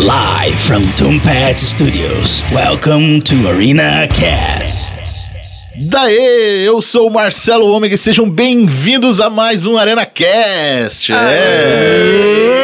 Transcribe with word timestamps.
Live 0.00 0.58
from 0.58 0.82
Tombat 0.96 1.56
Studios. 1.56 2.44
Welcome 2.52 3.20
to 3.20 3.46
Arena 3.48 4.08
Cast. 4.08 4.92
Daê, 5.88 6.66
eu 6.66 6.82
sou 6.82 7.06
o 7.06 7.12
Marcelo 7.12 7.70
Ômega 7.70 7.94
e 7.94 7.98
sejam 7.98 8.28
bem-vindos 8.28 9.20
a 9.20 9.30
mais 9.30 9.64
um 9.64 9.78
Arena 9.78 10.04
Cast. 10.04 11.12
É. 11.12 12.63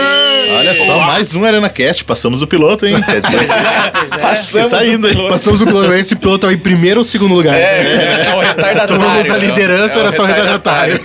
Mais 1.21 1.35
um 1.35 1.45
Arena 1.45 1.69
Cast. 1.69 2.03
Passamos 2.03 2.41
o 2.41 2.47
piloto, 2.47 2.87
hein? 2.87 2.97
Quer 3.03 3.21
dizer, 3.21 3.47
Passamos 4.23 4.71
tá 4.71 4.87
indo, 4.87 5.07
hein? 5.07 5.27
Passamos 5.29 5.61
o 5.61 5.67
piloto. 5.67 5.93
Esse 5.93 6.17
piloto 6.17 6.47
é 6.49 6.55
em 6.55 6.57
primeiro 6.57 7.01
ou 7.01 7.05
segundo 7.05 7.35
lugar? 7.35 7.55
É, 7.55 8.31
é 8.31 8.35
o 8.35 8.41
retardatário. 8.41 8.89
Tomamos 8.89 9.31
a 9.31 9.37
liderança, 9.37 9.99
É 9.99 10.01
era 10.01 10.13
só 10.13 10.23
o 10.23 10.25
retardatário. 10.25 10.99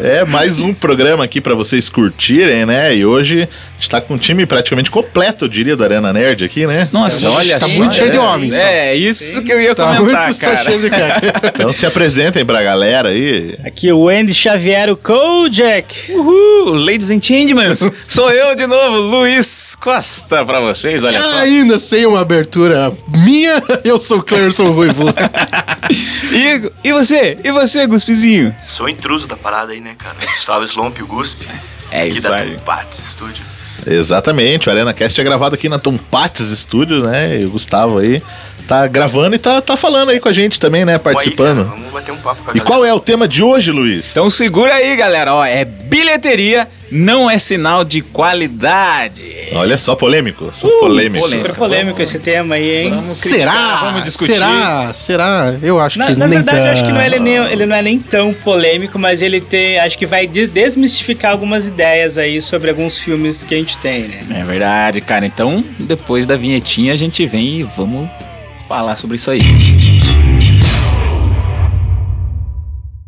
É, 0.00 0.24
mais 0.24 0.60
um 0.60 0.72
programa 0.72 1.24
aqui 1.24 1.40
pra 1.40 1.56
vocês 1.56 1.88
curtirem, 1.88 2.66
né? 2.66 2.94
E 2.94 3.04
hoje 3.04 3.48
a 3.48 3.80
gente 3.80 3.90
tá 3.90 4.00
com 4.00 4.14
um 4.14 4.16
time 4.16 4.46
praticamente 4.46 4.92
completo, 4.92 5.46
eu 5.46 5.48
diria, 5.48 5.74
do 5.74 5.82
Arena 5.82 6.12
Nerd 6.12 6.44
aqui, 6.44 6.64
né? 6.64 6.88
Nossa, 6.92 7.28
olha 7.28 7.58
Tá 7.58 7.66
muito 7.66 7.96
cheio 7.96 8.12
de 8.12 8.16
é. 8.16 8.20
homens. 8.20 8.54
só. 8.54 8.62
É, 8.62 8.94
isso 8.94 9.42
que 9.42 9.52
eu 9.52 9.60
ia 9.60 9.74
Tá 9.74 9.96
comentar, 9.96 10.26
muito 10.26 10.38
cara. 10.40 10.56
cheio 10.58 10.80
de 10.80 10.88
cara. 10.88 11.20
Então 11.58 11.72
se 11.72 11.84
apresentem 11.84 12.44
pra 12.46 12.62
galera 12.62 13.08
aí. 13.08 13.58
Aqui 13.64 13.88
é 13.88 13.92
o 13.92 14.08
Andy 14.08 14.32
Xavier, 14.32 14.88
o 14.88 14.96
Kojak. 14.96 16.12
Uhul, 16.12 16.74
ladies 16.74 17.10
and 17.10 17.20
gentlemen, 17.20 17.74
sou 18.06 18.30
eu 18.30 18.54
de 18.54 18.68
novo, 18.68 18.98
Luiz 18.98 19.47
Costa 19.80 20.44
pra 20.44 20.60
vocês, 20.60 21.04
olha 21.04 21.20
só. 21.20 21.38
Ainda 21.38 21.78
sem 21.78 22.06
uma 22.06 22.20
abertura 22.20 22.92
minha, 23.08 23.62
eu 23.84 23.98
sou 23.98 24.18
o 24.18 24.22
Clearson 24.22 24.70
Ruivo. 24.70 25.04
E, 26.30 26.70
e 26.88 26.92
você? 26.92 27.38
E 27.42 27.50
você, 27.50 27.86
Guspizinho? 27.86 28.54
Sou 28.66 28.88
intruso 28.90 29.26
da 29.26 29.36
parada 29.36 29.72
aí, 29.72 29.80
né, 29.80 29.94
cara? 29.98 30.16
Gustavo 30.20 30.62
Slomp, 30.64 31.00
o 31.00 31.06
Gusp. 31.06 31.40
É 31.90 32.02
aqui 32.02 32.18
isso 32.18 32.28
da 32.28 32.36
aí. 32.36 32.56
Tompates 32.56 32.98
Studio. 32.98 33.42
Exatamente, 33.86 34.68
o 34.68 34.72
Arena 34.72 34.92
Cast 34.92 35.18
é 35.18 35.24
gravado 35.24 35.54
aqui 35.54 35.66
na 35.68 35.78
Tompates 35.78 36.48
Studios, 36.58 37.04
né? 37.04 37.40
E 37.40 37.46
o 37.46 37.50
Gustavo 37.50 37.98
aí 37.98 38.22
tá 38.68 38.86
gravando 38.86 39.34
e 39.34 39.38
tá, 39.38 39.60
tá 39.62 39.76
falando 39.76 40.10
aí 40.10 40.20
com 40.20 40.28
a 40.28 40.32
gente 40.32 40.60
também, 40.60 40.84
né? 40.84 40.98
Participando. 40.98 41.58
Aí, 41.60 41.64
cara, 41.64 41.76
vamos 41.76 41.92
bater 41.92 42.12
um 42.12 42.16
papo 42.18 42.42
com 42.44 42.50
a 42.50 42.54
E 42.54 42.60
qual 42.60 42.84
é 42.84 42.92
o 42.92 43.00
tema 43.00 43.26
de 43.26 43.42
hoje, 43.42 43.72
Luiz? 43.72 44.10
Então 44.12 44.28
segura 44.30 44.74
aí, 44.74 44.94
galera, 44.94 45.34
ó, 45.34 45.44
é 45.44 45.64
bilheteria, 45.64 46.68
não 46.90 47.30
é 47.30 47.38
sinal 47.38 47.82
de 47.82 48.02
qualidade. 48.02 49.24
Olha 49.52 49.78
só, 49.78 49.94
polêmico. 49.94 50.50
Só 50.52 50.66
Uh, 50.68 50.80
polêmico. 50.80 51.22
polêmico. 51.24 51.48
Super 51.48 51.58
polêmico 51.58 52.02
esse 52.02 52.18
tema 52.18 52.56
aí, 52.56 52.84
hein? 52.84 52.90
Vamos 52.90 53.20
criticar, 53.22 53.52
Será? 53.54 53.76
Vamos 53.76 54.04
discutir. 54.04 54.34
Será? 54.34 54.90
Será? 54.94 55.54
Eu 55.62 55.80
acho 55.80 55.98
Na, 55.98 56.06
que 56.08 56.14
na 56.16 56.26
nem 56.26 56.38
verdade, 56.38 56.58
eu 56.66 56.72
acho 56.72 56.84
que 56.84 56.92
não 56.92 57.00
é, 57.00 57.18
nem, 57.18 57.36
ele 57.50 57.64
não 57.66 57.74
é 57.76 57.82
nem 57.82 57.98
tão 57.98 58.34
polêmico, 58.34 58.98
mas 58.98 59.22
ele 59.22 59.40
tem. 59.40 59.78
Acho 59.78 59.96
que 59.96 60.04
vai 60.06 60.26
des- 60.26 60.48
desmistificar 60.48 61.32
algumas 61.32 61.66
ideias 61.66 62.18
aí 62.18 62.40
sobre 62.42 62.68
alguns 62.70 62.98
filmes 62.98 63.42
que 63.42 63.54
a 63.54 63.58
gente 63.58 63.78
tem, 63.78 64.02
né? 64.02 64.20
É 64.40 64.44
verdade, 64.44 65.00
cara. 65.00 65.24
Então, 65.24 65.64
depois 65.78 66.26
da 66.26 66.36
vinhetinha, 66.36 66.92
a 66.92 66.96
gente 66.96 67.24
vem 67.26 67.60
e 67.60 67.62
vamos 67.62 68.08
falar 68.68 68.96
sobre 68.96 69.16
isso 69.16 69.30
aí. 69.30 69.40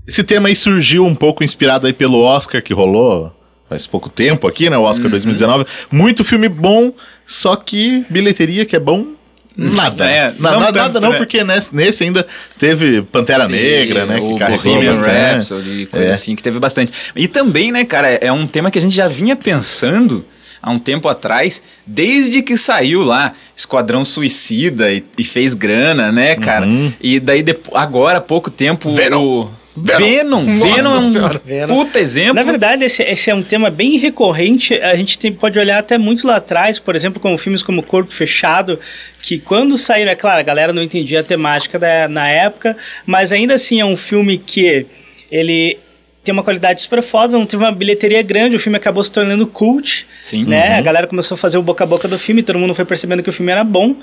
Esse 0.08 0.24
tema 0.24 0.48
aí 0.48 0.56
surgiu 0.56 1.04
um 1.04 1.14
pouco 1.14 1.44
inspirado 1.44 1.86
aí 1.86 1.92
pelo 1.92 2.20
Oscar 2.22 2.62
que 2.62 2.72
rolou 2.72 3.32
faz 3.68 3.86
pouco 3.86 4.08
tempo 4.08 4.48
aqui, 4.48 4.68
né? 4.68 4.76
O 4.76 4.82
Oscar 4.82 5.04
Uhum. 5.04 5.10
2019. 5.12 5.64
Muito 5.92 6.24
filme 6.24 6.48
bom, 6.48 6.92
só 7.24 7.54
que 7.54 8.04
bilheteria 8.10 8.66
que 8.66 8.74
é 8.74 8.80
bom. 8.80 9.06
Nada. 9.56 10.08
É, 10.10 10.32
Na- 10.38 10.52
não 10.52 10.60
nada, 10.60 10.72
tanto, 10.72 10.94
nada 10.94 11.00
não, 11.00 11.10
né? 11.12 11.16
porque 11.18 11.44
nesse, 11.44 11.74
nesse 11.76 12.02
ainda 12.02 12.26
teve 12.58 13.02
Pantera 13.02 13.46
Negra, 13.46 14.06
né? 14.06 14.16
O 14.20 14.34
Que 14.36 14.44
Bohemian 14.62 14.90
bastante. 14.94 15.10
Rhapsody, 15.16 15.86
coisa 15.86 16.06
É. 16.06 16.12
assim, 16.12 16.34
que 16.34 16.42
teve 16.42 16.58
bastante. 16.58 16.92
E 17.14 17.28
também, 17.28 17.70
né, 17.70 17.84
cara, 17.84 18.08
é 18.08 18.32
um 18.32 18.46
tema 18.46 18.70
que 18.70 18.78
a 18.78 18.80
gente 18.80 18.94
já 18.96 19.06
vinha 19.06 19.36
pensando 19.36 20.24
há 20.62 20.70
um 20.70 20.78
tempo 20.78 21.08
atrás, 21.08 21.62
desde 21.86 22.42
que 22.42 22.56
saiu 22.56 23.02
lá 23.02 23.32
Esquadrão 23.56 24.04
Suicida 24.04 24.92
e, 24.92 25.04
e 25.18 25.24
fez 25.24 25.54
grana, 25.54 26.10
né, 26.12 26.36
cara? 26.36 26.66
Uhum. 26.66 26.92
E 27.00 27.18
daí, 27.20 27.44
agora, 27.74 28.18
há 28.18 28.20
pouco 28.22 28.50
tempo... 28.50 28.90
Venom. 28.92 29.22
o- 29.24 29.60
Venom, 29.76 30.42
Nossa 30.42 30.74
Venom 30.74 30.94
é 30.94 30.98
um 30.98 31.12
Senhora. 31.12 31.42
Venom. 31.44 31.74
puta 31.74 32.00
exemplo. 32.00 32.34
Na 32.34 32.42
verdade, 32.42 32.84
esse, 32.84 33.02
esse 33.04 33.30
é 33.30 33.34
um 33.34 33.42
tema 33.42 33.70
bem 33.70 33.96
recorrente. 33.96 34.74
A 34.74 34.94
gente 34.96 35.16
tem- 35.18 35.32
pode 35.32 35.58
olhar 35.58 35.78
até 35.78 35.96
muito 35.96 36.26
lá 36.26 36.36
atrás, 36.36 36.78
por 36.78 36.94
exemplo, 36.96 37.20
como 37.20 37.38
filmes 37.38 37.62
como 37.62 37.80
Corpo 37.82 38.12
Fechado, 38.12 38.78
que 39.22 39.38
quando 39.38 39.76
saíram, 39.76 40.10
é 40.10 40.16
claro, 40.16 40.40
a 40.40 40.42
galera 40.42 40.72
não 40.72 40.82
entendia 40.82 41.20
a 41.20 41.24
temática 41.24 41.78
da, 41.78 42.08
na 42.08 42.28
época, 42.28 42.76
mas 43.06 43.32
ainda 43.32 43.54
assim 43.54 43.80
é 43.80 43.84
um 43.84 43.96
filme 43.96 44.36
que 44.38 44.86
ele 45.30 45.78
tem 46.30 46.32
uma 46.32 46.44
qualidade 46.44 46.80
super 46.80 47.02
foda, 47.02 47.36
não 47.36 47.44
teve 47.44 47.62
uma 47.64 47.72
bilheteria 47.72 48.22
grande, 48.22 48.54
o 48.54 48.58
filme 48.58 48.76
acabou 48.76 49.02
se 49.02 49.10
tornando 49.10 49.46
cult, 49.48 50.06
Sim. 50.22 50.44
né? 50.44 50.78
A 50.78 50.80
galera 50.80 51.06
começou 51.08 51.34
a 51.34 51.38
fazer 51.38 51.58
o 51.58 51.62
boca 51.62 51.82
a 51.82 51.86
boca 51.86 52.06
do 52.06 52.16
filme, 52.18 52.40
todo 52.42 52.56
mundo 52.58 52.72
foi 52.72 52.84
percebendo 52.84 53.20
que 53.22 53.28
o 53.28 53.32
filme 53.32 53.50
era 53.50 53.64
bom. 53.64 53.96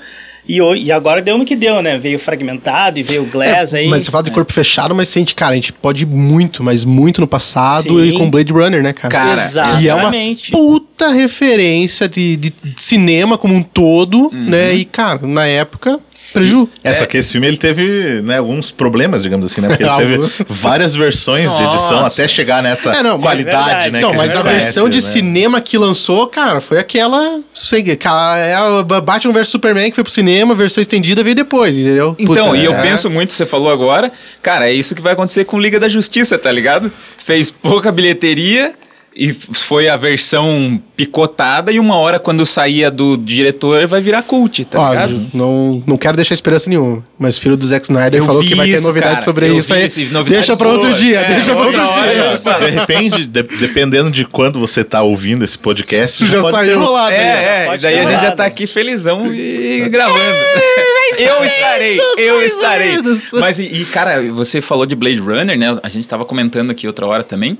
E, 0.46 0.58
e 0.60 0.92
agora 0.92 1.20
deu 1.20 1.36
no 1.36 1.44
que 1.44 1.56
deu, 1.56 1.82
né? 1.82 1.98
Veio 1.98 2.18
fragmentado 2.18 2.98
e 2.98 3.02
veio 3.02 3.22
o 3.22 3.26
Glass 3.26 3.74
É, 3.74 3.78
aí. 3.78 3.88
Mas 3.88 4.04
você 4.04 4.10
fala 4.10 4.22
de 4.24 4.30
corpo 4.30 4.52
fechado, 4.52 4.94
mas 4.94 5.08
sente, 5.08 5.34
cara, 5.34 5.52
a 5.52 5.54
gente 5.56 5.72
pode 5.72 6.04
ir 6.04 6.06
muito, 6.06 6.62
mas 6.62 6.84
muito 6.84 7.20
no 7.20 7.26
passado 7.26 7.82
Sim. 7.98 8.02
e 8.08 8.12
com 8.12 8.30
Blade 8.30 8.52
Runner, 8.52 8.82
né, 8.82 8.92
cara? 8.92 9.08
Cara, 9.10 9.48
Que 9.78 9.88
é 9.88 9.94
uma 9.94 10.02
Exatamente. 10.04 10.50
puta 10.52 11.08
referência 11.12 12.08
de, 12.08 12.36
de 12.36 12.52
cinema 12.76 13.36
como 13.36 13.54
um 13.54 13.62
todo, 13.62 14.28
Uhum. 14.32 14.50
né? 14.50 14.74
E, 14.74 14.84
cara, 14.84 15.26
na 15.26 15.46
época, 15.46 15.98
preju. 16.32 16.68
É, 16.82 16.92
só 16.92 17.06
que 17.06 17.16
esse 17.16 17.32
filme 17.32 17.46
ele 17.46 17.56
teve 17.56 18.20
né, 18.22 18.38
alguns 18.38 18.70
problemas, 18.70 19.22
digamos 19.22 19.50
assim, 19.50 19.60
né? 19.60 19.68
Porque 19.68 19.84
ele 19.84 19.96
teve 19.96 20.44
várias 20.48 20.94
versões 20.94 21.54
de 21.54 21.62
edição 21.62 22.04
até 22.04 22.26
chegar 22.28 22.62
nessa 22.62 22.90
É, 22.92 23.02
não, 23.02 23.20
qualidade, 23.20 23.88
é 23.88 23.90
né? 23.90 24.00
Não, 24.00 24.12
mas 24.12 24.36
a 24.36 24.42
versão 24.42 24.84
conhece, 24.84 25.00
de 25.00 25.06
né? 25.06 25.12
cinema 25.12 25.60
que 25.60 25.78
lançou, 25.78 26.26
cara, 26.26 26.60
foi 26.60 26.78
aquela. 26.78 27.40
sei 27.54 27.98
É 28.38 28.54
a 28.54 28.82
Batman 28.82 29.32
vs 29.32 29.48
Superman 29.48 29.90
que 29.90 29.94
foi 29.94 30.04
pro 30.04 30.12
cinema, 30.12 30.54
a 30.54 30.56
versão 30.56 30.80
estendida 30.80 31.22
veio 31.22 31.36
depois, 31.36 31.76
entendeu? 31.76 32.14
Então, 32.18 32.48
Puta, 32.48 32.56
e 32.56 32.64
eu 32.64 32.74
é. 32.74 32.82
penso 32.82 33.10
muito, 33.10 33.32
você 33.32 33.46
falou 33.46 33.70
agora, 33.70 34.12
cara, 34.42 34.68
é 34.68 34.72
isso 34.72 34.94
que 34.94 35.02
vai 35.02 35.12
acontecer 35.12 35.44
com 35.44 35.58
Liga 35.58 35.80
da 35.80 35.88
Justiça, 35.88 36.38
tá 36.38 36.50
ligado? 36.50 36.92
Fez 37.18 37.50
pouca 37.50 37.90
bilheteria 37.90 38.74
e 39.18 39.32
foi 39.32 39.88
a 39.88 39.96
versão 39.96 40.80
picotada 40.96 41.72
e 41.72 41.78
uma 41.80 41.96
hora 41.96 42.20
quando 42.20 42.46
saía 42.46 42.88
do 42.90 43.16
diretor 43.16 43.86
vai 43.88 44.00
virar 44.00 44.22
cult, 44.22 44.64
tá 44.64 44.80
Ó, 44.80 44.88
ligado? 44.90 45.26
não, 45.34 45.82
não 45.86 45.96
quero 45.96 46.14
deixar 46.16 46.34
esperança 46.34 46.70
nenhuma, 46.70 47.04
mas 47.18 47.36
o 47.36 47.40
filho 47.40 47.56
do 47.56 47.66
Zack 47.66 47.84
Snyder 47.84 48.20
Eu 48.20 48.24
falou 48.26 48.42
que 48.42 48.54
vai 48.54 48.70
ter 48.70 48.80
novidade 48.80 49.12
cara. 49.14 49.24
sobre 49.24 49.48
isso 49.52 49.74
aí. 49.74 49.86
isso, 49.86 50.00
novidades 50.12 50.46
Deixa 50.46 50.56
pra 50.56 50.68
outro 50.68 50.94
dia, 50.94 51.20
É, 51.20 51.28
deixa 51.34 51.52
pra 51.54 51.64
outro 51.66 51.80
dia. 51.80 52.52
hora. 52.52 52.64
De 52.66 52.70
repente, 52.70 53.24
de- 53.26 53.42
dependendo 53.42 54.10
de 54.10 54.24
quando 54.24 54.60
você 54.60 54.84
tá 54.84 55.02
ouvindo 55.02 55.44
esse 55.44 55.58
podcast, 55.58 56.24
Já 56.24 56.40
pode 56.40 56.52
saiu. 56.54 56.78
ter 56.78 56.84
rolado. 56.84 57.08
aí, 57.14 57.18
né? 57.18 57.24
É, 57.26 57.62
é, 57.62 57.66
Pode 57.66 57.82
daí 57.82 57.94
ter 57.94 58.00
a 58.00 58.04
gente 58.04 58.22
já 58.22 58.32
tá 58.32 58.44
aqui 58.46 58.66
felizão 58.66 59.34
e 59.34 59.88
gravando. 59.90 60.18
Eu 61.16 61.44
estarei, 61.44 62.00
eu 62.18 62.42
estarei. 62.42 62.98
Mas, 63.34 63.58
e, 63.58 63.64
e, 63.64 63.84
cara, 63.86 64.22
você 64.32 64.60
falou 64.60 64.86
de 64.86 64.94
Blade 64.94 65.18
Runner, 65.20 65.58
né? 65.58 65.78
A 65.82 65.88
gente 65.88 66.06
tava 66.06 66.24
comentando 66.24 66.70
aqui 66.70 66.86
outra 66.86 67.06
hora 67.06 67.22
também, 67.22 67.58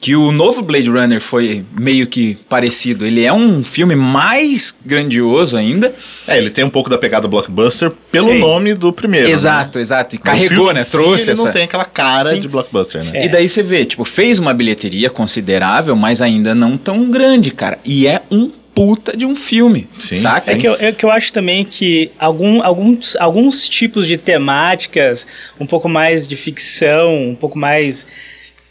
que 0.00 0.14
o 0.14 0.30
novo 0.30 0.60
Blade 0.60 0.90
Runner 0.90 1.20
foi 1.20 1.64
meio 1.72 2.06
que 2.06 2.36
parecido. 2.48 3.06
Ele 3.06 3.24
é 3.24 3.32
um 3.32 3.64
filme 3.64 3.96
mais 3.96 4.76
grandioso 4.84 5.56
ainda. 5.56 5.94
É, 6.26 6.36
ele 6.36 6.50
tem 6.50 6.62
um 6.64 6.70
pouco 6.70 6.90
da 6.90 6.98
pegada 6.98 7.26
blockbuster 7.26 7.90
pelo 8.12 8.28
Sim. 8.30 8.38
nome 8.38 8.74
do 8.74 8.92
primeiro. 8.92 9.28
exato, 9.28 9.78
exato. 9.78 10.14
E 10.14 10.18
né? 10.18 10.20
O 10.20 10.24
carregou, 10.24 10.48
filme 10.48 10.72
né? 10.74 10.84
si, 10.84 10.90
Trouxe 10.90 11.24
ele 11.24 11.32
essa... 11.32 11.44
não 11.44 11.52
tem 11.52 11.62
aquela 11.62 11.86
cara 11.86 12.28
Sim. 12.28 12.40
de 12.40 12.48
blockbuster, 12.48 13.02
né? 13.02 13.24
E 13.24 13.28
daí 13.30 13.48
você 13.48 13.62
vê, 13.62 13.84
tipo, 13.86 14.04
fez 14.04 14.38
uma 14.38 14.52
bilheteria 14.52 15.08
considerável, 15.08 15.96
mas 15.96 16.20
ainda 16.20 16.54
não 16.54 16.76
tão 16.76 17.10
grande, 17.10 17.50
cara. 17.50 17.78
E 17.84 18.06
é 18.06 18.20
um 18.30 18.50
puta 18.74 19.16
de 19.16 19.24
um 19.24 19.36
filme, 19.36 19.88
Sim, 19.98 20.16
saca? 20.16 20.52
É 20.52 20.56
que, 20.56 20.66
eu, 20.66 20.74
é 20.74 20.92
que 20.92 21.04
eu 21.04 21.10
acho 21.10 21.32
também 21.32 21.64
que 21.64 22.10
algum, 22.18 22.62
alguns, 22.62 23.14
alguns 23.16 23.68
tipos 23.68 24.06
de 24.06 24.16
temáticas, 24.16 25.26
um 25.60 25.66
pouco 25.66 25.88
mais 25.88 26.26
de 26.26 26.34
ficção, 26.34 27.30
um 27.30 27.34
pouco 27.34 27.56
mais, 27.56 28.06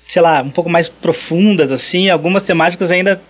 sei 0.04 0.22
lá, 0.22 0.42
um 0.42 0.50
pouco 0.50 0.70
mais 0.70 0.90
profundas, 0.90 1.72
assim, 1.72 2.10
algumas 2.10 2.44
temáticas 2.44 2.92
ainda, 2.92 3.22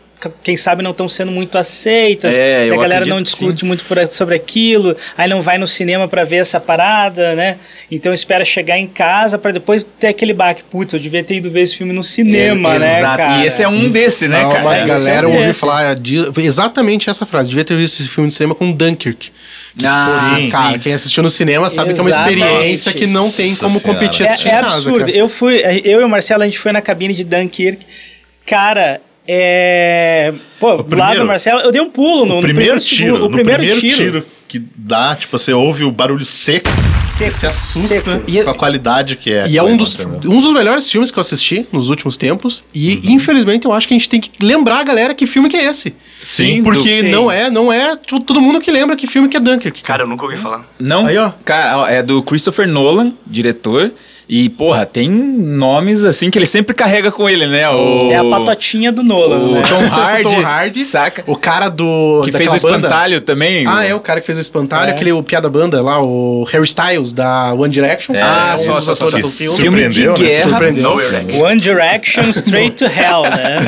quem 0.44 0.56
sabe, 0.58 0.82
não 0.84 0.92
estão 0.92 1.08
sendo 1.10 1.32
muito 1.32 1.58
aceitas. 1.58 2.38
É, 2.38 2.70
eu 2.70 2.74
a 2.76 2.78
galera 2.82 3.06
não 3.06 3.18
que 3.18 3.24
discute 3.24 3.66
muito 3.66 3.84
por- 3.86 4.06
sobre 4.08 4.36
aquilo, 4.36 4.96
aí 5.18 5.30
não 5.30 5.42
vai 5.42 5.58
no 5.58 5.68
cinema 5.68 6.08
pra 6.08 6.24
ver 6.24 6.38
essa 6.38 6.60
parada, 6.60 7.36
né? 7.36 7.58
Então 7.92 8.14
espera 8.14 8.44
chegar 8.46 8.78
em 8.78 8.88
casa 8.88 9.38
pra 9.38 9.52
depois 9.52 9.86
ter 10.00 10.08
aquele 10.08 10.34
baque. 10.34 10.64
Putz, 10.64 10.94
eu 10.94 11.00
devia 11.00 11.24
ter 11.24 11.36
ido 11.36 11.50
ver 11.50 11.62
esse 11.62 11.78
filme 11.78 11.94
no 11.94 12.04
cinema, 12.04 12.76
É, 12.76 12.80
né, 12.80 12.98
exato. 13.00 13.18
cara? 13.18 13.44
E 13.44 13.48
esse 13.48 13.62
é 13.64 13.68
um 13.68 13.90
desse, 13.90 14.28
né, 14.28 14.42
Não, 14.44 14.50
cara? 14.50 14.76
É, 14.78 14.82
a 14.84 14.86
galera 14.86 15.26
é 15.28 15.30
ouviu 15.30 15.48
desse. 15.48 15.60
falar 15.60 15.96
de- 15.96 16.32
exatamente 16.38 17.10
essa 17.10 17.26
frase. 17.26 17.50
Devia 17.50 17.64
ter 17.66 17.76
visto 17.78 18.00
esse 18.02 18.10
filme 18.10 18.28
de 18.30 18.36
cinema 18.36 18.54
com 18.56 18.72
Dunkirk. 18.72 19.32
Ah, 19.84 20.38
Sim, 20.40 20.50
cara, 20.52 20.78
quem 20.78 20.94
assistiu 20.94 21.24
no 21.24 21.30
cinema 21.32 21.70
sabe 21.70 21.94
que 21.94 22.00
é 22.00 22.02
uma 22.04 22.10
Exatamente. 22.10 22.42
experiência 22.44 22.94
que 22.94 23.08
não 23.08 23.30
tem 23.32 23.48
Nossa 23.50 23.60
como 23.66 23.80
Senhora. 23.80 24.00
competir 24.00 24.26
É, 24.26 24.30
assistindo 24.30 24.52
é 24.52 24.58
em 24.60 24.62
casa, 24.62 24.76
absurdo. 24.76 25.00
cara. 25.06 25.12
Eu 25.18 25.28
fui, 25.28 25.62
eu 25.84 26.02
e 26.02 26.04
o 26.04 26.10
Marcelo, 26.10 26.44
a 26.44 26.46
gente 26.46 26.60
foi 26.60 26.72
na 26.72 26.82
cabine 26.82 27.14
de 27.14 27.24
Dunkirk. 27.24 27.84
Cara, 28.46 29.02
é. 29.28 30.34
Pô, 30.60 30.70
lado 30.76 30.84
primeiro- 30.86 31.20
do 31.22 31.26
Marcelo, 31.26 31.60
eu 31.62 31.72
dei 31.72 31.82
um 31.82 31.90
pulo 31.90 32.26
no, 32.26 32.34
O 32.34 32.36
no 32.38 32.42
primeiro 32.42 32.80
segundo- 32.80 32.98
tiro, 32.98 33.16
o 33.16 33.30
no 33.30 33.30
primeiro, 33.32 33.80
tiro. 33.80 34.26
que 34.48 34.60
dá, 34.76 35.16
tipo, 35.16 35.38
você 35.38 35.52
ouve 35.52 35.84
o 35.84 35.92
barulho 35.92 36.24
seco. 36.26 36.70
você 36.96 37.30
se 37.32 37.46
assusta 37.46 38.02
seco. 38.02 38.24
E 38.28 38.40
é- 38.40 38.44
com 38.44 38.50
a 38.50 38.56
qualidade 38.56 39.16
que 39.16 39.32
é. 39.32 39.48
E 39.48 39.58
é 39.58 39.64
um 39.64 39.76
dos, 39.78 39.96
um 40.00 40.40
dos 40.40 40.54
melhores 40.54 40.90
filmes 40.90 41.12
que 41.12 41.18
eu 41.18 41.22
assisti 41.22 41.66
nos 41.72 41.90
últimos 41.90 42.18
tempos. 42.18 42.64
E, 42.74 42.96
Uhum. 42.96 43.12
infelizmente, 43.14 43.66
eu 43.66 43.74
acho 43.74 43.88
que 43.88 43.94
a 43.94 43.98
gente 43.98 44.10
tem 44.10 44.20
que 44.20 44.32
lembrar 44.44 44.80
a 44.80 44.84
galera 44.84 45.14
que 45.14 45.28
filme 45.28 45.48
que 45.50 45.58
é 45.58 45.66
esse. 45.66 45.94
Sim, 46.22 46.64
Porque 46.64 47.04
do- 47.04 47.12
não 47.12 47.32
é, 47.32 47.50
não 47.50 47.72
é 47.72 47.96
todo 47.96 48.40
mundo 48.42 48.60
que 48.62 48.72
lembra 48.72 48.96
que 48.96 49.06
filme 49.08 49.28
que 49.30 49.38
é 49.38 49.40
Dunkirk. 49.40 49.82
Cara, 49.84 50.04
eu 50.04 50.08
nunca 50.08 50.24
ouvi 50.24 50.38
falar. 50.38 50.66
Não, 50.80 51.06
Aí, 51.06 51.18
ó. 51.18 51.32
cara, 51.46 51.80
ó, 51.80 51.88
é 51.88 52.02
do 52.02 52.24
Christopher 52.24 52.68
Nolan, 52.68 53.14
diretor. 53.28 53.92
E, 54.28 54.48
porra, 54.50 54.86
tem 54.86 55.10
nomes 55.10 56.04
assim 56.06 56.30
que 56.32 56.40
ele 56.40 56.46
sempre 56.46 56.74
carrega 56.74 57.12
com 57.12 57.30
ele, 57.30 57.46
né? 57.46 57.70
O, 57.70 58.10
É 58.10 58.16
a 58.16 58.24
patotinha 58.24 58.90
do 58.92 59.04
Nolan, 59.04 59.38
o 59.38 59.52
né? 59.56 59.64
Tom 59.68 59.82
Hardy, 59.94 60.24
Tom 60.24 60.42
Hardy. 60.42 60.86
saca? 60.86 61.24
O 61.28 61.36
cara 61.36 61.68
do. 61.68 62.22
Que 62.24 62.32
fez 62.32 62.50
o 62.50 62.54
daquela 62.54 62.72
banda- 62.74 62.88
espantalho 62.88 63.22
também. 63.22 63.66
Ah, 63.68 63.84
é 63.86 63.94
o 63.94 64.00
cara 64.00 64.22
que 64.22 64.26
fez 64.26 64.38
o 64.38 64.42
espantalho, 64.42 64.90
É. 64.90 64.94
aquele 64.94 65.12
o 65.12 65.22
piada 65.22 65.50
banda 65.50 65.82
lá, 65.82 66.02
o 66.02 66.46
Harry 66.52 66.64
Styles 66.66 67.12
da 67.12 67.54
One 67.54 67.72
Direction. 67.72 68.16
Ah, 68.16 68.56
um 68.56 68.58
só, 68.58 68.80
só, 68.80 68.96
só, 68.96 69.08
só. 69.08 69.18
do 69.18 69.30
filme. 69.30 69.58
Filme 69.58 69.90
de 69.90 70.04
Surpreendeu, 70.06 70.14
né? 70.14 70.20
guerra. 70.20 70.50
Surpreendeu. 70.50 71.44
One 71.46 71.60
Direction 71.62 72.24
Straight 72.30 72.76
to 72.78 72.86
Hell, 72.86 73.24
né? 73.24 73.60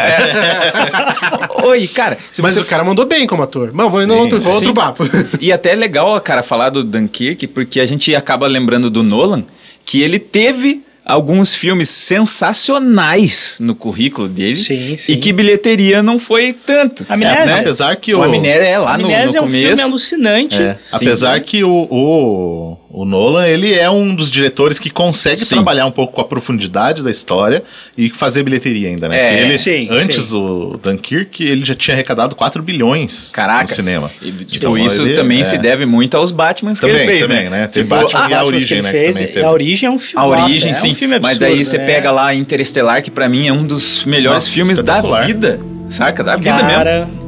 Oi, 1.65 1.87
cara, 1.87 2.17
se 2.31 2.41
Mas 2.41 2.53
você 2.53 2.59
o 2.61 2.65
cara 2.65 2.83
mandou 2.83 3.05
bem 3.05 3.25
como 3.27 3.43
ator. 3.43 3.71
Bom, 3.73 3.89
vamos 3.89 4.07
no 4.07 4.15
outro, 4.15 4.49
outro 4.51 4.73
papo. 4.73 5.03
E 5.41 5.51
até 5.51 5.71
é 5.71 5.75
legal, 5.75 6.19
cara, 6.21 6.43
falar 6.43 6.69
do 6.69 6.83
Dunkirk, 6.83 7.47
porque 7.47 7.79
a 7.79 7.85
gente 7.85 8.15
acaba 8.15 8.47
lembrando 8.47 8.89
do 8.89 9.01
Nolan, 9.03 9.43
que 9.85 10.01
ele 10.01 10.19
teve 10.19 10.83
alguns 11.05 11.53
filmes 11.53 11.87
sensacionais 11.87 13.57
no 13.61 13.75
currículo 13.75 14.27
dele. 14.27 14.55
Sim, 14.55 14.97
sim. 14.97 15.13
E 15.13 15.17
que 15.17 15.31
bilheteria 15.31 16.01
não 16.01 16.17
foi 16.17 16.51
tanto. 16.51 17.05
Amnésia. 17.07 17.45
né? 17.45 17.59
Apesar 17.59 17.95
que 17.97 18.15
o 18.15 18.19
o. 18.19 18.23
Amnésia 18.23 18.67
é 18.67 18.79
lá 18.79 18.97
no, 18.97 19.05
Amnésia 19.05 19.39
no 19.39 19.45
é 19.45 19.49
um 19.49 19.51
filme 19.51 19.81
alucinante. 19.81 20.61
É, 20.61 20.73
Sim. 20.87 20.95
apesar 20.95 21.39
que 21.41 21.63
o, 21.63 21.87
o, 21.91 22.77
o 22.97 23.03
Nolan, 23.03 23.45
ele 23.45 23.73
é 23.73 23.89
um 23.89 24.15
dos 24.15 24.31
diretores 24.31 24.79
que 24.79 24.89
consegue 24.89 25.41
Sim. 25.41 25.55
trabalhar 25.55 25.85
um 25.85 25.91
pouco 25.91 26.13
com 26.13 26.21
a 26.21 26.23
profundidade 26.23 27.03
da 27.03 27.11
história 27.11 27.61
e 27.97 28.09
fazer 28.09 28.41
bilheteria 28.41 28.87
ainda, 28.87 29.09
né? 29.09 29.17
É, 29.19 29.27
Porque 29.31 29.43
ele, 29.43 29.57
sim, 29.57 29.87
antes 29.91 30.25
sim. 30.27 30.35
o 30.37 30.79
Dunkirk, 30.81 31.43
ele 31.43 31.65
já 31.65 31.75
tinha 31.75 31.93
arrecadado 31.93 32.35
4 32.35 32.63
bilhões 32.63 33.31
Caraca. 33.33 33.63
no 33.63 33.67
cinema. 33.67 34.09
E, 34.21 34.31
tipo, 34.31 34.55
Então, 34.55 34.77
isso 34.77 35.01
ele- 35.01 35.13
também 35.13 35.41
é. 35.41 35.43
se 35.43 35.57
deve 35.57 35.85
muito 35.85 36.15
aos 36.15 36.31
Batmans 36.31 36.79
que 36.79 36.87
Também, 36.87 37.01
ele 37.01 37.05
fez, 37.11 37.27
também, 37.27 37.43
né? 37.45 37.49
né? 37.49 37.67
Tem 37.67 37.83
Tipo, 37.83 37.95
Batman 37.97 38.25
a, 38.25 38.29
e 38.29 38.33
a 38.33 38.45
origem, 38.45 38.67
que 38.77 38.81
né, 38.81 38.91
que 38.91 38.97
fez, 38.97 39.15
também 39.17 39.33
teve. 39.33 39.45
A 39.45 39.51
origem 39.51 39.87
é 39.87 39.91
um 39.91 39.99
filme. 39.99 40.25
a 40.25 40.27
origem, 40.29 40.71
é 40.71 40.73
sim. 40.73 40.91
um 40.91 40.95
filme 40.95 41.19
mas 41.19 41.31
absurdo, 41.33 41.39
daí 41.53 41.65
você 41.65 41.77
né? 41.77 41.85
pega 41.85 42.11
lá 42.11 42.33
Interestelar, 42.33 43.03
que 43.03 43.11
pra 43.11 43.27
mim 43.27 43.45
é 43.47 43.51
um 43.51 43.65
dos 43.65 44.05
melhores 44.05 44.37
Nossa, 44.45 44.49
filmes 44.51 44.79
da 44.81 45.01
vida. 45.25 45.59
Saca? 45.89 46.23
Da 46.23 46.37
vida 46.37 46.63
mesmo. 46.63 47.24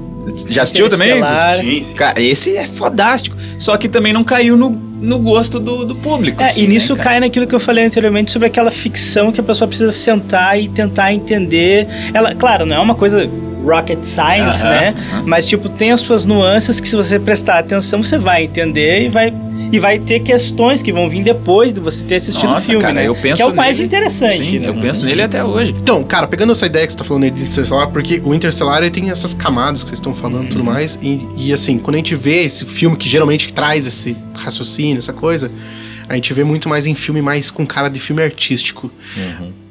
Já 0.48 0.64
assistiu 0.64 0.90
também? 0.90 1.22
Sim, 1.56 1.84
sim. 1.84 1.94
Cara, 1.96 2.22
esse 2.22 2.58
é 2.58 2.68
fodástico. 2.68 3.36
Só 3.60 3.78
que 3.78 3.88
também 3.88 4.12
não 4.12 4.24
caiu 4.24 4.58
no, 4.58 4.70
no 4.70 5.20
gosto 5.20 5.60
do, 5.60 5.86
do 5.86 5.96
público. 5.96 6.42
É, 6.42 6.48
assim, 6.48 6.64
e 6.64 6.68
nisso 6.68 6.96
né, 6.96 7.04
cai 7.04 7.20
naquilo 7.20 7.48
que 7.48 7.56
eu 7.56 7.60
falei 7.60 7.86
anteriormente 7.86 8.32
sobre 8.32 8.48
aquela 8.48 8.72
ficção 8.72 9.32
que 9.32 9.40
a 9.40 9.44
pessoa 9.44 9.68
precisa 9.68 9.92
sentar 9.92 10.60
e 10.60 10.68
tentar 10.68 11.14
entender. 11.14 11.88
Ela, 12.14 12.36
claro, 12.36 12.66
não 12.66 12.76
é 12.76 12.80
uma 12.80 12.96
coisa 12.96 13.30
rocket 13.64 14.04
science, 14.04 14.64
Aham, 14.64 14.70
né? 14.70 14.96
Mas 15.26 15.46
tipo, 15.46 15.70
tem 15.70 15.92
as 15.92 16.02
suas 16.02 16.26
nuances 16.26 16.80
que 16.80 16.88
se 16.88 16.96
você 16.96 17.20
prestar 17.20 17.60
atenção, 17.60 18.02
você 18.02 18.18
vai 18.18 18.44
entender 18.44 19.06
e 19.06 19.10
vai 19.10 19.34
e 19.72 19.80
vai 19.80 20.00
ter 20.00 20.19
questões 20.22 20.81
que 20.81 20.92
vão 20.94 21.10
vir 21.10 21.24
depois 21.24 21.74
de 21.74 21.80
você 21.80 22.04
ter 22.06 22.16
assistido 22.16 22.50
o 22.50 22.54
Nossa, 22.54 22.68
filme, 22.68 22.81
cara, 22.81 22.94
né? 22.94 23.08
eu 23.08 23.16
penso 23.16 23.36
que 23.38 23.42
é 23.42 23.46
o 23.46 23.56
mais 23.56 23.78
nele- 23.78 23.88
interessante, 23.88 24.44
Sim, 24.44 24.60
né? 24.60 24.69
eu 24.69 24.74
penso 24.75 25.06
nele 25.06 25.22
até 25.22 25.44
hoje. 25.44 25.75
Então, 25.80 26.04
cara, 26.04 26.28
pegando 26.28 26.52
essa 26.52 26.66
ideia 26.66 26.86
que 26.86 26.94
você 26.94 26.98
tá 26.98 27.04
falando 27.04 27.24
aí 27.24 27.31
de 27.31 27.42
Interstellar, 27.44 27.90
porque 27.90 28.22
o 28.24 28.34
Interstellar 28.34 28.78
ele 28.81 28.92
tem 28.92 29.10
essas 29.10 29.34
camadas 29.34 29.81
que 29.84 29.90
vocês 29.90 30.00
estão 30.00 30.14
falando 30.16 30.46
e 30.46 30.50
tudo 30.50 30.64
mais, 30.64 30.98
e, 31.02 31.28
e 31.36 31.54
assim, 31.54 31.78
quando 31.78 31.96
a 31.96 31.98
gente 31.98 32.16
vê 32.16 32.44
esse 32.46 32.66
filme 32.66 32.96
que 32.96 33.10
geralmente 33.10 33.52
traz 33.54 33.86
esse 33.86 34.16
raciocínio, 34.34 35.00
essa 35.00 35.14
coisa, 35.14 35.52
a 36.10 36.16
gente 36.16 36.34
vê 36.34 36.44
muito 36.44 36.69
mais 36.69 36.88
em 36.88 36.96
filme 36.96 37.22
mais 37.22 37.52
com 37.52 37.66
cara 37.66 37.90
de 37.90 38.00
filme 38.00 38.24
artístico. 38.24 38.90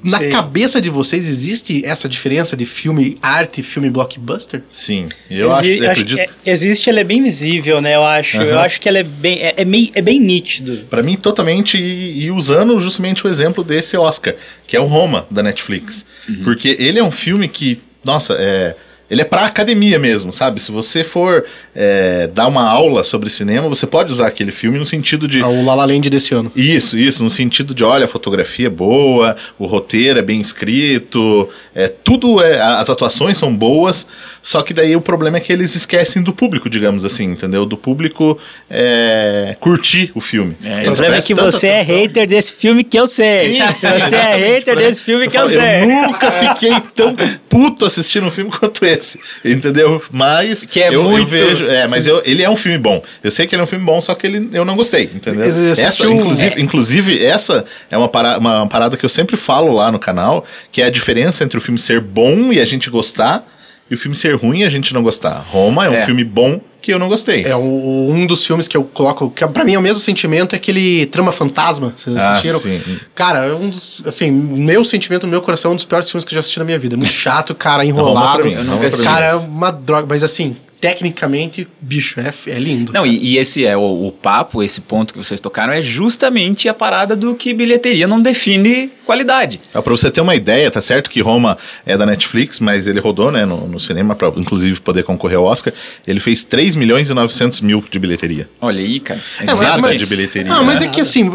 Na 0.07 0.19
Sim. 0.19 0.31
cabeça 0.31 0.81
de 0.81 0.89
vocês 0.89 1.29
existe 1.29 1.85
essa 1.85 2.09
diferença 2.09 2.57
de 2.57 2.65
filme 2.65 3.19
arte 3.21 3.61
e 3.61 3.65
filme 3.65 3.91
blockbuster? 3.91 4.63
Sim, 4.71 5.09
eu 5.31 5.51
Exi- 5.53 5.53
acho, 5.53 5.67
eu 5.67 5.91
acho 5.91 6.01
acredito. 6.03 6.17
que 6.17 6.21
é- 6.51 6.53
existe, 6.53 6.89
ela 6.89 7.01
é 7.01 7.05
bem 7.05 7.23
visível, 7.23 7.81
né? 7.81 7.95
Eu 7.97 8.05
acho. 8.05 8.37
Eu 8.41 8.55
Aham. 8.55 8.65
acho 8.65 8.81
que 8.81 8.89
ela 8.89 8.99
é 8.99 9.03
bem, 9.03 9.39
é, 9.41 9.55
é, 9.57 9.65
meio, 9.65 9.91
é 9.95 10.01
bem 10.03 10.21
nítido. 10.21 10.85
Pra 10.89 11.03
mim, 11.03 11.17
totalmente, 11.17 11.77
e, 11.77 12.25
e 12.25 12.31
usando 12.31 12.79
justamente 12.79 13.27
o 13.27 13.29
exemplo 13.29 13.65
desse 13.65 13.97
Oscar, 13.97 14.35
que 14.67 14.77
é 14.77 14.81
o 14.81 14.85
Roma, 14.87 15.27
da 15.31 15.43
Netflix. 15.43 16.07
Porque 16.45 16.77
ele 16.79 16.99
é 16.99 17.03
um 17.05 17.11
filme 17.13 17.49
que, 17.49 17.81
nossa, 18.05 18.35
é, 18.39 18.77
ele 19.11 19.23
é 19.23 19.25
pra 19.25 19.47
academia 19.47 19.99
mesmo, 19.99 20.33
sabe? 20.33 20.61
Se 20.61 20.73
você 20.73 21.05
for 21.05 21.45
é, 21.75 22.29
dar 22.33 22.47
uma 22.47 22.69
aula 22.69 23.05
sobre 23.05 23.31
cinema, 23.31 23.69
você 23.69 23.87
pode 23.87 24.11
usar 24.13 24.27
aquele 24.27 24.51
filme 24.51 24.79
no 24.79 24.87
sentido 24.87 25.29
de. 25.29 25.41
Ah, 25.43 25.49
O 25.49 25.65
La 25.65 25.75
La 25.75 25.85
Land 25.85 26.11
desse 26.11 26.35
ano. 26.35 26.51
Isso, 26.57 26.99
isso, 26.99 27.23
no 27.23 27.31
sentido 27.31 27.75
de, 27.75 27.85
olha, 27.85 28.05
a 28.05 28.09
fotografia 28.09 28.67
é 28.67 28.71
boa, 28.71 29.37
o 29.59 29.67
roteiro 29.67 30.19
é 30.19 30.23
bem 30.23 30.41
escrito, 30.41 31.49
é, 31.75 31.89
tudo 31.89 32.43
é, 32.43 32.61
as 32.61 32.91
atuações 32.91 33.39
são 33.39 33.55
boas, 33.55 34.07
só 34.43 34.63
que 34.63 34.73
daí 34.75 34.95
o 34.97 35.01
problema 35.01 35.37
é 35.37 35.41
que 35.41 35.53
eles 35.53 35.75
esquecem 35.75 36.23
do 36.23 36.33
público, 36.33 36.69
digamos 36.71 37.05
assim, 37.05 37.25
entendeu? 37.33 37.67
Do 37.67 37.77
público 37.77 38.39
é, 38.71 39.57
curtir 39.61 40.11
o 40.15 40.21
filme. 40.21 40.57
É, 40.63 40.81
O 40.83 40.85
problema 40.85 41.17
é 41.17 41.23
que 41.23 41.35
você 41.35 41.67
é 41.69 41.81
atenção. 41.81 41.97
hater 41.97 42.27
desse 42.27 42.53
filme 42.55 42.85
que 42.85 42.99
eu 42.99 43.07
sei. 43.07 43.55
Sim, 43.55 43.75
sim, 43.75 43.89
você 43.99 44.17
é 44.17 44.37
hater 44.37 44.77
desse 44.77 45.03
filme 45.03 45.29
que 45.29 45.37
eu, 45.37 45.49
falo, 45.49 45.53
sei. 45.53 45.87
nunca 45.87 46.31
fiquei 46.33 46.73
tão 46.95 47.17
puto 47.49 47.85
assistindo 47.85 48.27
um 48.27 48.31
filme 48.31 48.51
quanto 48.51 48.85
esse, 48.85 48.96
entendeu? 49.45 50.03
Mas 50.11 50.67
Que 50.67 50.83
é 50.83 50.89
eu, 50.89 50.93
eu 50.95 51.03
muito- 51.05 51.27
vejo, 51.29 51.67
é, 51.67 51.87
mas 51.89 52.07
eu- 52.07 52.23
ele 52.25 52.43
é 52.43 52.51
um 52.51 52.57
filme 52.57 52.79
bom. 52.79 53.03
Eu 53.23 53.31
sei 53.31 53.47
que 53.47 53.55
ele 53.55 53.63
é 53.63 53.65
um 53.65 53.69
filme 53.69 53.85
bom, 53.85 54.01
só 54.01 54.15
que 54.15 54.27
ele, 54.27 54.49
eu 54.53 54.65
não 54.65 54.77
gostei, 54.77 55.11
entendeu? 55.15 55.45
Essa, 55.45 56.07
inclusive, 56.07 56.61
inclusive, 56.63 57.25
essa 57.25 57.65
é 57.91 57.97
uma 57.97 58.09
parada, 58.09 58.39
uma 58.39 58.67
parada 58.67 58.97
que 58.97 59.05
eu 59.05 59.09
sempre 59.09 59.37
falo 59.37 59.73
lá 59.73 59.91
no 59.93 59.99
canal, 59.99 60.45
que 60.73 60.83
é 60.83 60.87
a 60.87 60.91
diferença 60.91 61.45
entre 61.45 61.59
o 61.59 61.61
filme 61.61 61.79
ser 61.79 62.01
bom 62.01 62.53
e 62.53 62.61
a 62.61 62.65
gente 62.67 62.91
gostar 62.91 63.47
e 63.91 63.95
o 63.95 63.99
filme 63.99 64.17
ser 64.17 64.35
ruim 64.37 64.61
e 64.61 64.65
a 64.65 64.71
gente 64.71 64.93
não 64.95 65.03
gostar. 65.03 65.45
Roma 65.51 65.87
é 65.87 65.91
um 65.91 65.95
É. 65.95 66.05
filme 66.05 66.25
bom 66.25 66.61
que 66.83 66.93
eu 66.93 66.99
não 66.99 67.09
gostei. 67.09 67.43
É 67.45 67.57
o- 67.57 68.09
um 68.11 68.27
dos 68.27 68.45
filmes 68.47 68.69
que 68.69 68.77
eu 68.77 68.85
coloco, 68.85 69.29
que 69.31 69.45
pra 69.49 69.65
mim 69.65 69.75
é 69.75 69.79
o 69.79 69.83
mesmo 69.83 69.99
sentimento, 70.01 70.53
é 70.55 70.57
aquele 70.57 71.07
Trama 71.07 71.33
Fantasma. 71.33 71.93
Vocês 71.97 72.17
Ah, 72.17 72.31
assistiram? 72.31 72.59
sim. 72.61 72.81
Cara, 73.15 73.45
é 73.47 73.55
um 73.55 73.69
dos. 73.69 74.03
Assim, 74.07 74.31
meu 74.31 74.85
sentimento, 74.85 75.27
meu 75.27 75.43
coração 75.43 75.71
é 75.71 75.73
um 75.73 75.77
dos 75.77 75.85
piores 75.85 76.09
filmes 76.11 76.25
que 76.25 76.33
eu 76.33 76.37
já 76.37 76.41
assisti 76.41 76.59
na 76.59 76.65
minha 76.65 76.79
vida. 76.79 76.95
É 76.95 76.99
muito 76.99 77.11
chato, 77.13 77.55
cara, 77.55 77.79
Roma 77.83 77.89
enrolado. 77.89 78.39
pra 78.43 78.47
mim, 78.51 78.55
Roma 78.55 78.79
pra 78.79 78.89
mim. 78.99 79.05
cara, 79.05 79.25
é 79.27 79.35
uma 79.35 79.71
droga. 79.73 80.07
Mas 80.09 80.23
assim, 80.23 80.57
tecnicamente, 80.81 81.67
bicho, 81.81 82.21
é, 82.21 82.33
é 82.49 82.59
lindo. 82.59 82.93
Não, 82.93 83.07
e, 83.07 83.17
e 83.35 83.39
esse 83.39 83.65
é 83.65 83.77
o, 83.77 84.07
o 84.07 84.13
papo, 84.13 84.63
esse 84.63 84.81
ponto 84.81 85.13
que 85.13 85.19
vocês 85.23 85.41
tocaram, 85.41 85.73
é 85.73 85.81
justamente 85.83 86.69
a 86.69 86.75
parada 86.75 87.17
do 87.17 87.35
que 87.35 87.53
bilheteria 87.55 88.07
não 88.07 88.21
define 88.21 88.91
qualidade. 89.05 89.61
Ah, 89.73 89.83
Pra 89.83 89.93
você 89.93 90.11
ter 90.11 90.21
uma 90.21 90.35
ideia, 90.35 90.71
tá 90.71 90.81
certo 90.81 91.09
que 91.11 91.21
Roma 91.21 91.57
é 91.85 91.97
da 91.97 92.05
Netflix, 92.07 92.61
mas 92.61 92.87
ele 92.87 93.01
rodou 93.01 93.31
né, 93.31 93.45
no, 93.45 93.67
no 93.67 93.81
cinema 93.81 94.15
pra 94.15 94.29
inclusive 94.37 94.81
poder 94.81 95.03
concorrer 95.05 95.39
ao 95.39 95.45
Oscar. 95.45 95.73
Ele 96.07 96.21
fez 96.21 96.45
3 96.45 96.77
milhões 96.77 97.09
e 97.11 97.15
900 97.15 97.61
mil 97.61 97.83
de 97.91 97.99
bilheteria. 97.99 98.49
Olha 98.61 98.81
aí, 98.81 99.01
cara. 99.01 99.21
É, 99.41 99.45
Nada 99.47 99.79
mas- 99.79 99.99
de 99.99 100.07
bilheteria. 100.07 100.51
Não, 100.53 100.65
mas 100.65 100.83
é 100.83 100.89
que 100.89 101.01
assim. 101.01 101.31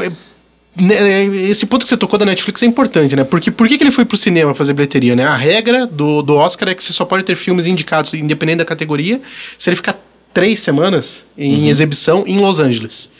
É- 0.77 0.81
né, 1.27 1.35
Esse 1.49 1.65
ponto 1.65 1.83
que 1.83 1.89
você 1.89 1.97
tocou 1.97 2.17
da 2.17 2.25
Netflix 2.25 2.63
é 2.63 2.65
importante, 2.65 3.15
né? 3.15 3.23
Porque 3.23 3.51
por 3.51 3.67
que, 3.67 3.77
que 3.77 3.83
ele 3.83 3.91
foi 3.91 4.05
pro 4.05 4.17
cinema 4.17 4.53
fazer 4.55 4.73
bilheteria, 4.73 5.15
né? 5.15 5.25
A 5.25 5.35
regra 5.35 5.85
do, 5.85 6.21
do 6.21 6.35
Oscar 6.35 6.69
é 6.69 6.75
que 6.75 6.83
você 6.83 6.93
só 6.93 7.05
pode 7.05 7.23
ter 7.23 7.35
filmes 7.35 7.67
indicados, 7.67 8.13
independente 8.13 8.57
da 8.59 8.65
categoria, 8.65 9.21
se 9.57 9.69
ele 9.69 9.75
ficar 9.75 9.99
três 10.33 10.59
semanas 10.61 11.25
em 11.37 11.67
exibição 11.69 12.23
em 12.25 12.37
Los 12.37 12.59
Angeles. 12.59 13.11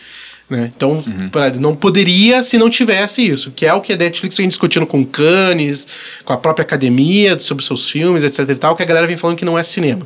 Né? 0.50 0.70
Então, 0.76 1.02
pra- 1.32 1.50
não 1.52 1.74
poderia 1.76 2.44
se 2.44 2.58
não 2.58 2.70
tivesse 2.70 3.26
isso, 3.26 3.52
que 3.52 3.66
é 3.66 3.74
o 3.74 3.80
que 3.80 3.94
a 3.94 3.98
Netflix 3.98 4.36
vem 4.36 4.48
discutindo 4.50 4.86
com 4.86 5.06
Cannes, 5.06 5.88
com 6.26 6.34
a 6.34 6.38
própria 6.38 6.64
academia 6.64 7.40
sobre 7.40 7.64
seus 7.64 7.90
filmes, 7.90 8.22
etc 8.24 8.50
e 8.50 8.56
tal, 8.56 8.76
que 8.76 8.84
a 8.84 8.86
galera 8.86 9.08
vem 9.08 9.16
falando 9.16 9.38
que 9.38 9.46
não 9.46 9.58
é 9.58 9.64
cinema. 9.64 10.06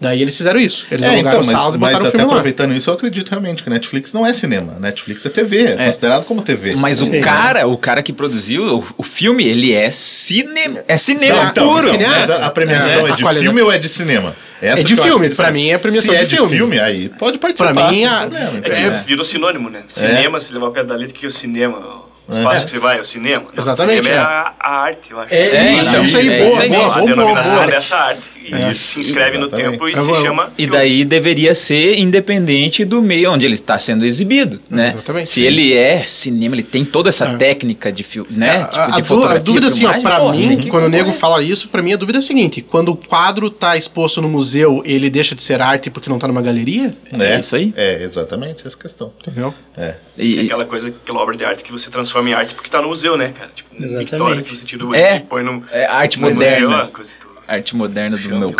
Daí 0.00 0.20
eles 0.20 0.36
fizeram 0.36 0.58
isso. 0.60 0.86
Eles 0.90 1.06
É, 1.06 1.10
alugaram 1.14 1.40
então, 1.42 1.44
salas 1.44 1.66
mas, 1.66 1.74
e 1.76 1.78
mas 1.78 1.92
botaram 1.92 2.04
o 2.04 2.08
até 2.08 2.18
filme 2.18 2.24
lá. 2.24 2.32
aproveitando 2.32 2.74
isso, 2.74 2.90
eu 2.90 2.94
acredito 2.94 3.28
realmente 3.30 3.62
que 3.62 3.70
Netflix 3.70 4.12
não 4.12 4.26
é 4.26 4.32
cinema. 4.32 4.76
Netflix 4.80 5.24
é 5.24 5.28
TV, 5.30 5.62
é, 5.66 5.86
considerado 5.86 6.24
como 6.24 6.42
TV. 6.42 6.74
Mas 6.74 7.00
o 7.00 7.06
Sim. 7.06 7.20
cara, 7.20 7.66
o 7.66 7.78
cara 7.78 8.02
que 8.02 8.12
produziu 8.12 8.78
o, 8.80 8.84
o 8.98 9.02
filme, 9.02 9.46
ele 9.46 9.72
é 9.72 9.90
cinema. 9.90 10.80
É 10.88 10.98
cinema 10.98 11.44
Não, 11.44 11.50
então, 11.50 11.68
puro. 11.68 11.92
né? 11.96 12.06
mas 12.08 12.30
a, 12.30 12.46
a 12.46 12.50
premiação 12.50 13.06
É, 13.06 13.10
é, 13.10 13.12
a 13.12 13.16
de 13.16 13.22
qualidade- 13.22 13.46
filme 13.46 13.62
ou 13.62 13.72
é 13.72 13.78
de 13.78 13.88
cinema? 13.88 14.34
Essa 14.60 14.80
É 14.80 14.84
de 14.84 14.96
filme, 14.96 15.30
pra 15.30 15.50
mim 15.52 15.70
é 15.70 15.78
premiação 15.78 16.12
Se 16.12 16.18
é 16.18 16.22
de 16.24 16.30
de 16.30 16.36
filme. 16.36 16.56
filme, 16.56 16.80
aí 16.80 17.08
pode 17.10 17.38
participar. 17.38 17.72
Pra 17.74 17.90
mim, 17.90 18.04
a- 18.04 18.20
problema, 18.20 18.60
É 18.64 18.86
isso 18.86 19.04
virou 19.06 19.24
sinônimo, 19.24 19.68
né? 19.70 19.82
Cinema, 19.88 20.40
se 20.40 20.52
levar 20.54 20.68
o 20.68 20.70
pé 20.72 20.82
da 20.82 20.94
letra, 20.96 21.14
que 21.16 21.24
é 21.24 21.28
o 21.28 21.30
cinema. 21.30 22.02
O 22.26 22.32
espaço 22.32 22.64
que 22.64 22.70
você 22.70 22.78
vai 22.78 22.98
é 22.98 23.00
o 23.00 23.04
cinema. 23.04 23.44
Exatamente, 23.56 24.00
O 24.00 24.04
cinema 24.04 24.16
é, 24.16 24.20
é. 24.20 24.24
a, 24.24 24.54
a 24.58 24.70
arte, 24.82 25.10
eu 25.12 25.20
acho. 25.20 25.34
É, 25.34 25.38
É, 25.38 25.42
isso, 25.82 25.96
isso 25.98 26.16
aí, 26.16 26.28
é 26.28 26.44
boa, 26.48 26.60
aí. 26.62 26.68
boa, 26.70 26.80
a 26.80 26.84
boa, 26.86 26.94
boa, 27.00 27.06
denominação 27.10 27.54
boa. 27.56 27.66
dessa 27.66 27.96
arte. 27.96 28.28
E 28.44 28.74
se 28.74 29.00
inscreve 29.00 29.36
no 29.38 29.46
exatamente. 29.46 29.70
tempo 29.72 29.88
e 29.88 29.92
Eu 29.92 29.96
se 29.98 30.06
vou- 30.06 30.20
chama 30.22 30.52
E 30.58 30.62
filme. 30.64 30.72
daí 30.78 31.04
deveria 31.04 31.54
ser 31.54 31.98
independente 31.98 32.84
do 32.84 33.00
meio 33.02 33.30
onde 33.32 33.44
ele 33.44 33.54
está 33.54 33.78
sendo 33.78 34.04
exibido, 34.06 34.60
né? 34.70 34.88
Exatamente, 34.88 35.28
Se 35.30 35.40
sim. 35.40 35.46
ele 35.46 35.74
é 35.74 36.02
cinema, 36.04 36.54
ele 36.54 36.62
tem 36.62 36.84
toda 36.84 37.08
essa 37.08 37.34
técnica 37.36 37.92
de 37.92 38.02
filme, 38.02 38.28
né? 38.32 38.56
A- 38.62 38.66
Tipo, 38.66 38.78
a, 38.78 38.86
de 38.86 38.90
du- 38.92 38.98
a 38.98 39.04
fotografia, 39.04 39.40
dúvida, 39.40 39.66
assim, 39.68 39.84
ó, 39.86 40.00
pra 40.00 40.20
pô, 40.20 40.30
mim, 40.32 40.66
quando 40.68 40.84
o 40.84 40.88
nego 40.88 41.12
fala 41.12 41.42
isso, 41.42 41.68
pra 41.68 41.82
mim 41.82 41.92
a 41.92 41.96
dúvida 41.96 42.18
é 42.18 42.20
a 42.20 42.22
seguinte: 42.22 42.60
quando 42.62 42.90
o 42.90 42.96
quadro 42.96 43.50
tá 43.50 43.76
exposto 43.76 44.20
no 44.22 44.28
museu, 44.28 44.82
ele 44.84 45.08
deixa 45.10 45.34
de 45.34 45.42
ser 45.42 45.60
arte 45.60 45.90
porque 45.90 46.08
não 46.10 46.18
tá 46.18 46.26
numa 46.28 46.42
galeria? 46.42 46.94
É 47.18 47.38
isso 47.38 47.54
aí. 47.56 47.72
É, 47.76 48.02
exatamente 48.02 48.66
essa 48.66 48.76
questão. 48.76 49.12
Entendeu? 49.20 49.52
É. 49.76 49.94
E- 50.16 50.38
É 50.38 50.42
aquela 50.44 50.64
coisa, 50.64 50.88
aquela 50.90 51.18
obra 51.20 51.36
de 51.36 51.44
arte 51.44 51.64
que 51.64 51.72
você 51.72 51.90
transforma 51.90 52.30
em 52.30 52.34
arte 52.34 52.54
porque 52.54 52.70
tá 52.70 52.80
no 52.80 52.88
museu, 52.88 53.16
né, 53.16 53.32
cara? 53.36 53.50
Tipo, 53.54 53.74
Exatamente. 53.76 54.10
Victoria 54.10 54.42
que 54.42 54.56
você 54.56 54.64
tira 54.64 54.96
É. 54.96 55.16
e 55.16 55.20
põe 55.20 55.42
no, 55.42 55.64
É 55.72 55.86
arte 55.86 56.20
no 56.20 56.28
moderna. 56.28 56.68
museu, 56.68 56.88
coisa 56.88 57.14
do... 57.20 57.26
Arte 57.48 57.76
moderna 57.76 58.16
do 58.16 58.28
meu. 58.38 58.54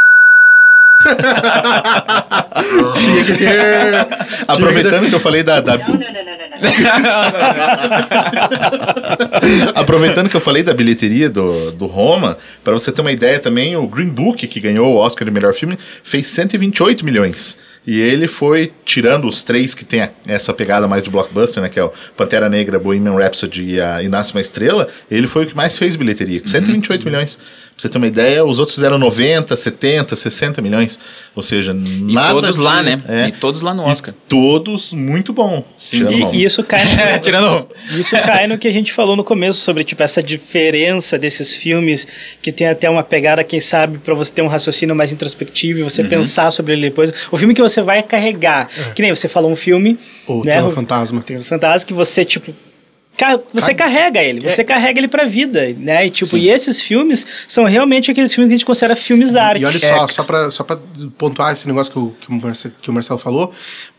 Tinha 2.97 3.25
que 3.25 3.35
ter. 3.37 3.59
Aproveitando 4.47 5.09
que 5.09 5.15
eu 5.15 5.21
falei 5.21 5.43
da. 5.43 5.61
da- 5.61 5.75
Aproveitando 9.75 10.29
que 10.29 10.37
eu 10.37 10.41
falei 10.41 10.63
da 10.63 10.73
bilheteria 10.73 11.29
do, 11.29 11.73
do 11.73 11.87
Roma, 11.87 12.37
para 12.63 12.73
você 12.73 12.93
ter 12.93 13.01
uma 13.01 13.13
ideia 13.13 13.39
também, 13.39 13.77
o 13.77 13.87
Green 13.87 14.09
Book, 14.11 14.47
que 14.47 14.61
ganhou 14.61 14.93
o 14.95 14.97
Oscar 14.97 15.25
de 15.25 15.31
melhor 15.31 15.53
filme, 15.55 15.79
fez 16.03 16.27
128 16.29 17.05
milhões. 17.05 17.59
E 17.87 18.01
ele 18.01 18.27
foi, 18.27 18.73
tirando 18.85 19.29
os 19.29 19.43
três 19.43 19.75
que 19.75 19.85
tem 19.85 20.09
essa 20.27 20.55
pegada 20.55 20.89
mais 20.89 21.03
de 21.03 21.11
blockbuster, 21.11 21.63
né? 21.63 21.69
Que 21.69 21.79
é 21.79 21.85
o 21.85 21.93
Pantera 22.17 22.49
Negra, 22.49 22.79
Bohemian 22.79 23.15
Rhapsody 23.17 23.73
e 23.73 23.81
a 23.81 24.03
E 24.03 24.09
Nasce 24.09 24.33
uma 24.33 24.41
Estrela, 24.41 24.89
ele 25.11 25.27
foi 25.27 25.45
o 25.45 25.47
que 25.47 25.55
mais 25.55 25.77
fez 25.77 25.95
bilheteria, 25.95 26.41
com 26.41 26.47
128 26.49 27.05
milhões. 27.05 27.37
Pra 27.37 27.83
você 27.83 27.89
ter 27.89 27.99
uma 27.99 28.07
ideia, 28.07 28.45
os 28.45 28.61
outros 28.61 28.77
fizeram 28.77 28.97
90, 28.99 29.57
70, 29.57 30.15
60 30.15 30.63
milhões. 30.63 30.99
Ou 31.35 31.43
seja, 31.43 31.73
E 31.73 32.13
nada 32.15 32.35
todos 32.41 32.55
de- 32.55 32.63
lá, 32.63 32.81
né? 32.85 33.03
É. 33.09 33.27
E 33.29 33.33
todos 33.33 33.63
lá 33.63 33.75
no 33.75 33.83
Oscar. 33.83 34.15
Todos 34.29 34.93
muito 34.93 35.33
bom. 35.33 35.67
Tirando 35.77 36.13
E, 36.33 36.37
e 36.37 36.45
isso 36.45 36.63
cai 36.63 36.85
no, 36.87 37.19
Tirando. 37.19 37.67
Isso 37.99 38.15
cai 38.23 38.47
no 38.47 38.57
que 38.59 38.69
a 38.69 38.73
gente 38.73 38.93
falou 38.93 39.17
no 39.17 39.25
começo 39.25 39.59
sobre 39.59 39.83
tipo 39.83 40.01
essa 40.05 40.23
diferença 40.23 41.19
desses 41.19 41.53
filmes 41.57 42.07
que 42.41 42.53
tem 42.53 42.69
até 42.69 42.89
uma 42.89 43.03
pegada, 43.03 43.43
quem 43.43 43.59
sabe, 43.59 43.99
para 43.99 44.15
você 44.15 44.33
ter 44.33 44.43
um 44.43 44.47
raciocínio 44.47 44.95
mais 44.95 45.13
introspectivo 45.13 45.81
e 45.81 45.83
você 45.83 46.03
Uhum. 46.03 46.09
pensar 46.09 46.53
sobre 46.53 46.75
ele 46.75 46.83
depois. 46.83 47.13
O 47.33 47.37
filme 47.37 47.55
que 47.55 47.61
você 47.63 47.74
vai 47.83 48.03
carregar, 48.03 48.69
que 48.95 49.03
nem 49.03 49.15
você 49.15 49.29
falou 49.29 49.51
um 49.51 49.57
filme, 49.57 49.99
É. 50.29 50.33
O 50.33 50.45
né, 50.45 50.61
Fantasma. 50.71 51.21
o 51.21 51.23
Trama 51.23 51.45
Fantasma 51.45 51.87
que 51.87 51.95
você 51.95 52.25
tipo 52.25 52.53
você 53.53 53.73
carrega 53.73 54.21
ele, 54.23 54.41
você 54.41 54.63
É. 54.63 54.65
carrega 54.65 54.99
ele 54.99 55.07
pra 55.07 55.25
vida, 55.25 55.73
né? 55.79 56.07
E, 56.07 56.11
tipo, 56.11 56.37
e 56.37 56.51
esses 56.51 56.81
filmes 56.81 57.25
são 57.47 57.65
realmente 57.65 58.11
aqueles 58.11 58.35
filmes 58.35 58.49
que 58.49 58.55
a 58.55 58.59
gente 58.59 58.67
considera 58.67 58.97
filmes 58.97 59.37
arte. 59.37 59.63
E 59.63 59.65
olha 59.65 59.79
só, 59.79 60.09
só 60.09 60.25
pra, 60.25 60.51
só 60.51 60.65
pra 60.65 60.79
pontuar 61.17 61.53
esse 61.53 61.67
negócio 61.69 61.93
que 61.93 61.99
o, 61.99 62.15
que 62.21 62.29
o, 62.29 62.33
Marcelo, 62.33 62.75
que 62.83 62.91
o 62.91 62.93
Marcelo 62.93 63.21
falou, 63.21 63.53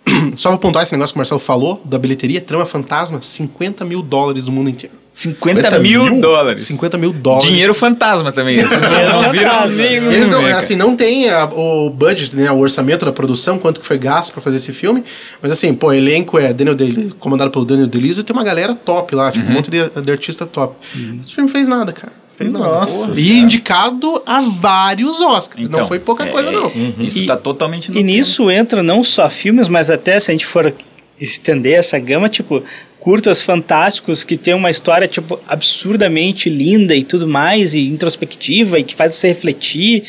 só 0.35 0.49
pra 0.49 0.57
pontuar 0.57 0.83
esse 0.83 0.91
negócio 0.91 1.13
que 1.13 1.17
o 1.17 1.19
Marcelo 1.19 1.39
falou 1.39 1.81
da 1.85 1.97
bilheteria, 1.97 2.41
Trama 2.41 2.65
Fantasma, 2.65 3.21
50 3.21 3.85
mil 3.85 4.01
dólares 4.01 4.43
do 4.43 4.51
mundo 4.51 4.69
inteiro. 4.69 4.93
50 5.17 5.61
50 5.61 5.79
mil, 5.79 6.03
mil? 6.03 6.19
dólares. 6.19 6.61
50 6.63 6.97
mil 6.97 7.13
dólares. 7.13 7.47
Dinheiro 7.47 7.73
fantasma 7.73 8.33
também. 8.33 8.57
Vocês 8.59 8.81
não 8.81 9.31
viram 9.31 9.67
nenhum, 9.69 10.11
Eles 10.11 10.27
não, 10.27 10.45
assim, 10.57 10.75
não 10.75 10.93
tem 10.95 11.29
a- 11.29 11.45
o 11.45 11.89
budget, 11.89 12.35
né, 12.35 12.51
o 12.51 12.57
orçamento 12.59 13.05
da 13.05 13.13
produção, 13.13 13.57
quanto 13.57 13.79
que 13.79 13.87
foi 13.87 13.97
gasto 13.97 14.33
pra 14.33 14.41
fazer 14.41 14.57
esse 14.57 14.73
filme, 14.73 15.05
mas 15.41 15.53
assim, 15.53 15.73
pô, 15.73 15.87
o 15.87 15.93
elenco 15.93 16.37
é 16.37 16.51
Daniel 16.51 16.75
Day, 16.75 17.13
comandado 17.17 17.49
pelo 17.49 17.63
Daniel 17.63 17.87
Day-Lewis, 17.87 18.17
e 18.17 18.23
tem 18.25 18.35
uma 18.35 18.43
galera 18.43 18.75
top 18.75 19.15
lá, 19.15 19.27
Uhum. 19.27 19.31
tipo, 19.31 19.47
um 19.47 19.51
monte 19.53 19.71
de, 19.71 19.89
de 19.89 20.11
artista 20.11 20.45
top. 20.45 20.75
Esse 21.23 21.33
filme 21.33 21.49
fez 21.49 21.69
nada, 21.69 21.93
cara. 21.93 22.11
Fez 22.37 22.51
nada. 22.51 22.65
Nossa 22.65 23.11
E 23.11 23.15
Senhora. 23.15 23.39
indicado 23.39 24.21
a 24.25 24.41
vários 24.41 25.21
Oscars. 25.21 25.69
não 25.69 25.87
foi 25.87 25.99
pouca 25.99 26.25
é, 26.25 26.27
coisa, 26.27 26.51
não. 26.51 26.69
Isso 26.99 27.19
E- 27.19 27.25
tá 27.25 27.37
totalmente 27.37 27.89
no 27.89 27.97
E 27.97 28.03
nisso 28.03 28.51
entra 28.51 28.83
não 28.83 29.01
só 29.01 29.29
filmes, 29.29 29.69
mas 29.69 29.89
até 29.89 30.19
se 30.19 30.29
a 30.29 30.33
gente 30.33 30.45
for 30.45 30.73
estender 31.17 31.75
essa 31.79 31.97
gama, 31.97 32.27
tipo, 32.27 32.61
curtas 33.05 33.39
fantásticos 33.39 34.23
que 34.23 34.35
tem 34.35 34.55
uma 34.55 34.71
história, 34.71 35.07
tipo, 35.07 35.39
absurdamente 35.47 36.49
linda 36.49 36.95
e 36.95 37.03
tudo 37.03 37.27
mais, 37.27 37.75
e 37.75 37.87
introspectiva, 37.87 38.79
e 38.79 38.83
que 38.83 38.95
faz 38.95 39.13
você 39.13 39.27
refletir. 39.27 40.05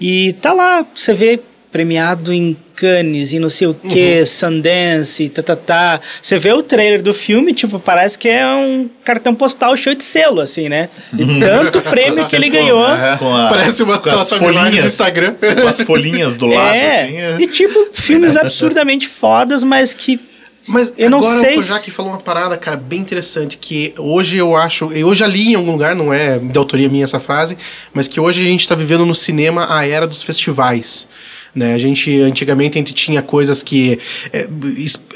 E 0.00 0.32
tá 0.34 0.52
lá, 0.52 0.86
você 0.94 1.12
vê 1.12 1.40
premiado 1.72 2.32
em 2.32 2.56
Cannes 2.76 3.32
e 3.32 3.40
não 3.40 3.50
sei 3.50 3.66
o 3.66 3.74
que, 3.74 4.24
Sundance, 4.24 5.28
tá, 5.28 5.42
tá, 5.42 5.56
tá. 5.56 6.00
Você 6.22 6.38
vê 6.38 6.52
o 6.52 6.62
trailer 6.62 7.02
do 7.02 7.12
filme, 7.12 7.52
tipo, 7.52 7.80
parece 7.80 8.16
que 8.16 8.28
é 8.28 8.46
um 8.46 8.88
cartão 9.02 9.34
postal 9.34 9.76
cheio 9.76 9.96
de 9.96 10.04
selo, 10.04 10.40
assim, 10.40 10.68
né? 10.68 10.88
De 11.12 11.40
tanto 11.40 11.80
prêmio 11.82 12.24
que 12.30 12.36
ele 12.36 12.48
ganhou. 12.48 12.86
Com 13.18 13.34
a- 13.34 13.48
Parece 13.48 13.82
uma 13.82 13.98
com 13.98 14.08
as 14.08 14.28
timeline 14.28 14.52
do 14.52 14.60
folhinhas, 14.60 14.84
Instagram. 14.86 15.34
com 15.34 15.66
as 15.68 15.80
folhinhas 15.80 16.36
do 16.36 16.46
lado, 16.46 16.76
é, 16.76 17.02
assim. 17.02 17.16
é. 17.16 17.36
e 17.40 17.46
tipo, 17.48 17.88
filmes 17.92 18.36
absurdamente 18.36 19.08
fodas, 19.08 19.64
mas 19.64 19.92
que 19.94 20.20
Mas 20.68 20.92
Eu 20.96 21.10
não 21.10 21.18
agora 21.18 21.38
sei 21.40 21.56
o 21.58 21.62
se- 21.62 21.68
Kojak 21.70 21.90
falou 21.92 22.12
uma 22.12 22.18
parada, 22.20 22.56
cara, 22.56 22.76
bem 22.76 23.00
interessante, 23.00 23.56
que 23.56 23.94
hoje 23.98 24.36
eu 24.36 24.56
acho, 24.56 24.90
eu 24.92 25.14
já 25.14 25.26
li 25.26 25.52
em 25.52 25.54
algum 25.54 25.70
lugar, 25.72 25.94
não 25.94 26.12
é 26.12 26.38
de 26.38 26.58
autoria 26.58 26.88
minha 26.88 27.04
essa 27.04 27.20
frase, 27.20 27.56
mas 27.94 28.08
que 28.08 28.18
hoje 28.18 28.42
a 28.42 28.44
gente 28.44 28.60
está 28.60 28.74
vivendo 28.74 29.06
no 29.06 29.14
cinema 29.14 29.66
a 29.70 29.86
era 29.86 30.06
dos 30.06 30.22
festivais. 30.22 31.08
Né? 31.56 31.72
A 31.72 31.78
gente, 31.78 32.20
antigamente, 32.20 32.76
a 32.76 32.80
gente 32.80 32.92
tinha 32.92 33.22
coisas 33.22 33.62
que. 33.62 33.98
é, 34.30 34.46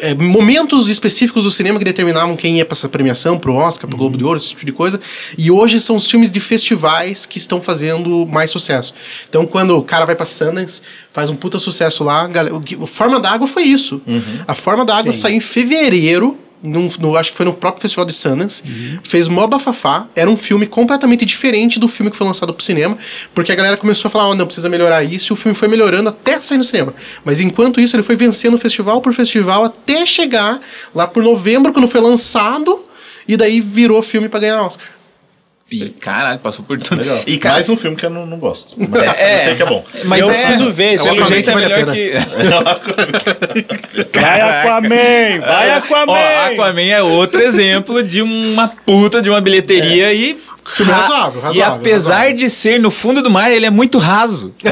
é, 0.00 0.14
momentos 0.14 0.88
específicos 0.88 1.44
do 1.44 1.50
cinema 1.50 1.78
que 1.78 1.84
determinavam 1.84 2.34
quem 2.34 2.56
ia 2.56 2.64
para 2.64 2.74
essa 2.74 2.88
premiação, 2.88 3.38
pro 3.38 3.52
Oscar, 3.52 3.86
pro 3.86 3.98
Globo 3.98 4.16
de 4.16 4.24
Ouro, 4.24 4.38
esse 4.38 4.48
tipo 4.48 4.64
de 4.64 4.72
coisa. 4.72 4.98
E 5.36 5.50
hoje 5.50 5.78
são 5.82 5.96
os 5.96 6.10
filmes 6.10 6.30
de 6.30 6.40
festivais 6.40 7.26
que 7.26 7.36
estão 7.36 7.60
fazendo 7.60 8.26
mais 8.26 8.50
sucesso. 8.50 8.94
Então, 9.28 9.44
quando 9.44 9.76
o 9.76 9.82
cara 9.82 10.06
vai 10.06 10.16
pra 10.16 10.24
Sundance, 10.24 10.80
faz 11.12 11.28
um 11.28 11.36
puta 11.36 11.58
sucesso 11.58 12.02
lá, 12.02 12.26
galera, 12.26 12.54
o 12.54 12.86
Forma 12.86 13.20
d'Água 13.20 13.46
foi 13.46 13.64
isso. 13.64 14.00
A 14.48 14.54
Forma 14.54 14.82
d'Água 14.82 15.12
saiu 15.12 15.36
em 15.36 15.40
fevereiro. 15.40 16.38
Num- 16.62 16.90
no- 16.98 17.16
acho 17.16 17.30
que 17.30 17.36
foi 17.36 17.46
no 17.46 17.52
próprio 17.52 17.80
Festival 17.82 18.04
de 18.04 18.12
Sundance, 18.12 18.62
fez 19.02 19.28
mó 19.28 19.46
bafafá, 19.46 20.06
era 20.14 20.28
um 20.30 20.36
filme 20.36 20.66
completamente 20.66 21.24
diferente 21.24 21.78
do 21.80 21.88
filme 21.88 22.10
que 22.10 22.16
foi 22.16 22.26
lançado 22.26 22.52
pro 22.52 22.64
cinema, 22.64 22.96
porque 23.34 23.50
a 23.50 23.54
galera 23.54 23.76
começou 23.76 24.08
a 24.08 24.10
falar, 24.10 24.28
oh, 24.28 24.34
não, 24.34 24.44
precisa 24.46 24.68
melhorar 24.68 25.02
isso, 25.02 25.32
e 25.32 25.34
o 25.34 25.36
filme 25.36 25.56
foi 25.56 25.68
melhorando 25.68 26.08
até 26.10 26.38
sair 26.38 26.58
no 26.58 26.64
cinema. 26.64 26.92
Mas 27.24 27.40
enquanto 27.40 27.80
isso, 27.80 27.96
ele 27.96 28.02
foi 28.02 28.16
vencendo 28.16 28.58
festival 28.58 29.00
por 29.00 29.12
festival 29.14 29.64
até 29.64 30.04
chegar 30.04 30.60
lá 30.94 31.06
por 31.06 31.22
novembro, 31.22 31.72
quando 31.72 31.88
foi 31.88 32.00
lançado, 32.00 32.84
e 33.26 33.36
daí 33.36 33.60
virou 33.60 34.02
filme 34.02 34.28
pra 34.28 34.40
ganhar 34.40 34.62
Oscar. 34.62 34.86
E 35.70 35.88
caralho, 35.90 36.40
passou 36.40 36.64
por 36.64 36.78
tudo. 36.80 36.98
Legal. 37.00 37.22
E 37.26 37.38
cara, 37.38 37.54
Mais 37.56 37.68
um 37.68 37.76
filme 37.76 37.96
que 37.96 38.04
eu 38.04 38.10
não, 38.10 38.26
não 38.26 38.38
gosto. 38.38 38.74
Mas 38.90 39.20
É. 39.20 39.34
eu 39.34 39.38
sei 39.38 39.54
que 39.54 39.62
é 39.62 39.66
bom. 39.66 39.84
mas 40.04 40.20
Eu 40.26 40.30
é, 40.32 40.34
preciso 40.34 40.70
ver, 40.70 40.94
esse 40.94 41.04
pelo 41.04 41.14
filme 41.16 41.28
jeito 41.28 41.50
é 41.50 41.54
melhor 41.54 41.86
que 41.86 42.12
Vai 44.20 44.40
Aquaman! 44.40 45.40
Vai 45.46 45.70
Aquaman! 45.70 46.12
Ó, 46.12 46.46
Aquaman 46.52 46.80
é 46.82 47.02
outro 47.02 47.40
exemplo 47.40 48.02
de 48.02 48.20
uma 48.20 48.68
puta 48.84 49.22
de 49.22 49.30
uma 49.30 49.40
bilheteria 49.40 50.12
e 50.12 50.36
Filme 50.62 50.92
ra- 50.92 50.98
razoável, 51.00 51.40
E 51.40 51.44
razoável, 51.44 51.74
apesar 51.76 52.14
razoável. 52.16 52.36
de 52.36 52.50
ser 52.50 52.78
no 52.80 52.90
fundo 52.90 53.22
do 53.22 53.30
mar, 53.30 53.50
ele 53.50 53.64
é 53.66 53.70
muito 53.70 53.96
raso. 53.98 54.54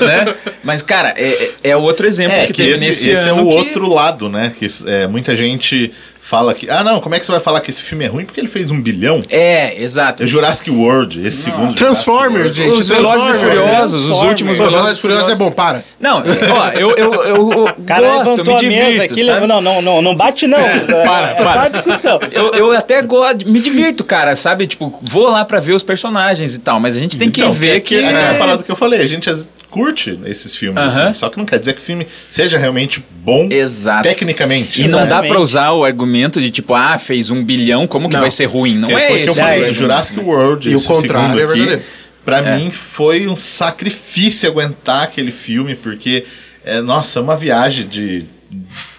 né? 0.00 0.34
Mas 0.64 0.82
cara, 0.82 1.14
é, 1.16 1.50
é 1.62 1.70
é 1.70 1.76
outro 1.76 2.06
exemplo 2.06 2.34
É, 2.36 2.46
que, 2.46 2.52
que 2.52 2.62
teve 2.62 2.74
esse, 2.74 2.84
nesse 2.86 3.10
esse 3.10 3.26
é 3.28 3.30
ano 3.30 3.44
o 3.46 3.48
que- 3.50 3.54
outro 3.56 3.88
lado, 3.88 4.28
né? 4.28 4.52
Que 4.58 4.66
é, 4.86 5.06
muita 5.06 5.36
gente 5.36 5.92
fala 6.22 6.54
que. 6.54 6.70
Ah, 6.70 6.84
não, 6.84 7.00
como 7.00 7.14
é 7.14 7.20
que 7.20 7.26
você 7.26 7.32
vai 7.32 7.40
falar 7.40 7.60
que 7.60 7.68
esse 7.68 7.82
filme 7.82 8.04
é 8.04 8.08
ruim? 8.08 8.24
Porque 8.24 8.40
ele 8.40 8.48
fez 8.48 8.70
um 8.70 8.80
bilhão. 8.80 9.20
É, 9.28 9.82
exato. 9.82 10.22
É 10.22 10.26
Jurassic 10.26 10.70
World, 10.70 11.26
esse 11.26 11.42
segundo. 11.42 11.74
Transformers, 11.74 12.54
gente. 12.54 12.78
Os 12.78 12.88
Velozes 12.88 13.36
e. 13.36 13.38
Furiosos, 13.38 14.00
os 14.08 14.22
últimos 14.22 14.56
Pô, 14.56 14.64
Velozes 14.64 14.82
Velozes 14.82 14.98
e 14.98 15.00
Furiosos 15.02 15.30
é 15.30 15.36
bom, 15.36 15.50
para. 15.50 15.84
Não, 16.00 16.22
ó, 16.22 16.68
eu, 16.70 16.90
eu, 16.92 17.12
eu, 17.14 17.50
eu 17.52 17.76
cara 17.84 18.08
gosto, 18.08 18.30
levantou 18.30 18.44
me 18.44 18.66
a 18.66 18.68
mesa 18.68 18.90
divirto, 18.92 19.12
aqui, 19.12 19.24
sabe? 19.26 19.46
não, 19.46 19.60
não, 19.60 19.82
não, 19.82 20.00
não 20.00 20.14
bate 20.14 20.46
não. 20.46 20.58
é, 20.58 20.78
para, 20.80 21.30
é 21.30 21.36
só 21.36 21.42
para. 21.44 21.60
uma 21.60 21.70
discussão. 21.70 22.20
Eu, 22.30 22.50
eu 22.52 22.72
até 22.72 23.02
gosto, 23.02 23.48
me 23.48 23.60
divirto, 23.60 24.04
cara, 24.04 24.36
sabe? 24.36 24.66
Tipo, 24.66 24.98
vou 25.02 25.28
lá 25.28 25.44
pra 25.44 25.60
ver 25.60 25.72
os 25.72 25.82
personagens 25.82 26.54
e 26.54 26.60
tal, 26.60 26.78
mas 26.80 26.96
a 26.96 26.98
gente 26.98 27.18
tem 27.18 27.30
que 27.30 27.40
Então, 27.40 27.52
ver 27.52 27.80
que, 27.80 27.98
que. 27.98 28.04
é 28.04 28.08
aquela 28.08 28.38
parada 28.38 28.62
que 28.62 28.70
eu 28.70 28.76
falei, 28.76 29.00
a 29.00 29.06
gente 29.06 29.28
curte 29.72 30.18
esses 30.26 30.54
filmes, 30.54 30.82
assim, 30.82 31.14
só 31.14 31.28
que 31.30 31.38
não 31.38 31.46
quer 31.46 31.58
dizer 31.58 31.72
que 31.72 31.80
o 31.80 31.82
filme 31.82 32.06
seja 32.28 32.58
realmente 32.58 33.02
bom 33.24 33.48
Exato. 33.50 34.02
tecnicamente. 34.06 34.80
E 34.82 34.84
não 34.88 34.98
dá 35.00 35.04
Exatamente. 35.06 35.30
pra 35.32 35.40
usar 35.40 35.72
o 35.72 35.82
argumento 35.84 36.40
de 36.40 36.50
tipo, 36.50 36.74
ah, 36.74 36.98
fez 36.98 37.30
um 37.30 37.42
bilhão, 37.42 37.86
como 37.86 38.08
que 38.08 38.14
Não. 38.14 38.20
vai 38.20 38.30
ser 38.30 38.44
ruim? 38.44 38.76
Não 38.76 38.90
é 38.90 39.06
foi 39.08 39.14
o 39.14 39.16
que 39.16 39.22
eu 39.24 39.30
esse. 39.32 39.40
falei 39.40 39.64
do 39.64 39.72
Jurassic 39.72 40.20
World, 40.20 40.68
E 40.68 40.74
o 40.74 40.76
esse 40.76 40.86
contrário 40.86 41.36
segundo 41.36 41.40
é 41.40 41.44
aqui, 41.44 41.58
verdadeiro. 41.60 41.82
pra 42.24 42.38
É. 42.40 42.58
mim 42.58 42.70
foi 42.70 43.26
um 43.26 43.34
sacrifício 43.34 44.48
aguentar 44.48 45.04
aquele 45.04 45.32
filme, 45.32 45.74
porque, 45.74 46.24
é, 46.64 46.80
nossa, 46.82 47.18
é 47.18 47.22
uma 47.22 47.36
viagem 47.36 47.86
de 47.88 48.24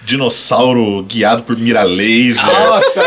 dinossauro 0.06 1.04
guiado 1.04 1.44
por 1.44 1.58
mira 1.58 1.84
laser. 1.84 2.46
Nossa, 2.46 3.02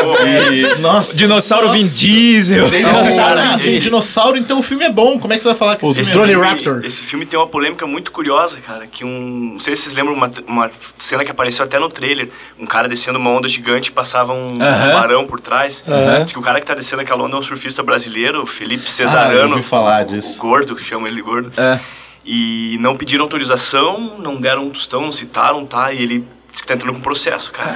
E, 0.53 0.79
nossa, 0.81 1.17
Dinossauro 1.17 1.67
nossa. 1.67 1.79
Vin 1.79 1.87
Diesel. 1.87 2.69
Dinossauro, 2.69 3.41
ah, 3.41 3.57
esse- 3.61 3.71
tem 3.71 3.81
dinossauro, 3.81 4.37
então 4.37 4.59
o 4.59 4.63
filme 4.63 4.85
é 4.85 4.91
bom. 4.91 5.19
Como 5.19 5.33
é 5.33 5.37
que 5.37 5.43
você 5.43 5.49
vai 5.49 5.57
falar 5.57 5.77
que 5.77 5.85
esse 5.87 6.01
Esse 6.01 6.13
filme 6.13 6.33
é? 6.33 6.37
Raptor. 6.37 6.81
Esse 6.85 7.03
filme 7.05 7.27
tem 7.27 7.39
uma 7.39 7.47
polêmica 7.47 7.87
muito 7.87 8.11
curiosa, 8.13 8.59
cara. 8.61 8.87
Que 8.87 9.05
um. 9.05 9.53
Não 9.55 9.59
sei 9.59 9.75
se 9.77 9.83
vocês 9.83 9.95
lembram 9.95 10.15
uma, 10.15 10.31
uma 10.47 10.71
cena 10.99 11.25
que 11.25 11.31
apareceu 11.31 11.65
até 11.65 11.79
no 11.79 11.89
trailer. 11.89 12.29
Um 12.59 12.67
cara 12.67 12.89
descendo 12.89 13.19
uma 13.19 13.31
onda 13.31 13.49
gigante 13.49 13.91
e 13.91 13.93
passava 13.93 14.33
um 14.33 14.61
Aham. 14.63 14.87
tubarão 14.91 15.27
por 15.27 15.41
trás. 15.41 15.85
Aham. 15.89 16.25
Diz 16.25 16.33
que 16.33 16.39
o 16.39 16.43
cara 16.43 16.61
que 16.61 16.67
tá 16.67 16.75
descendo 16.75 17.03
aquela 17.03 17.23
onda 17.25 17.37
é 17.37 17.39
um 17.39 17.43
surfista 17.43 17.83
brasileiro, 17.83 18.43
o 18.43 18.47
Felipe 18.47 18.85
Ah, 18.85 18.89
eu 18.89 18.91
Cesarano. 18.93 19.55
ouvi 19.57 19.63
falar 19.63 20.05
o 20.05 20.09
disso. 20.09 20.39
gordo, 20.39 20.75
que 20.77 20.85
chamam 20.85 21.07
ele 21.07 21.17
de 21.17 21.23
gordo. 21.23 21.53
É. 21.57 21.79
E 22.25 22.77
não 22.81 22.97
pediram 22.97 23.23
autorização, 23.25 24.19
não 24.19 24.35
deram 24.41 24.65
um 24.65 24.71
tostão, 24.71 25.01
não 25.03 25.13
citaram, 25.13 25.65
tá? 25.65 25.93
E 25.93 26.03
ele 26.03 26.25
disse 26.57 26.63
que 26.63 26.69
tá 26.69 26.75
entrando 26.75 26.95
com 26.95 27.01
processo, 27.01 27.53
cara. 27.53 27.75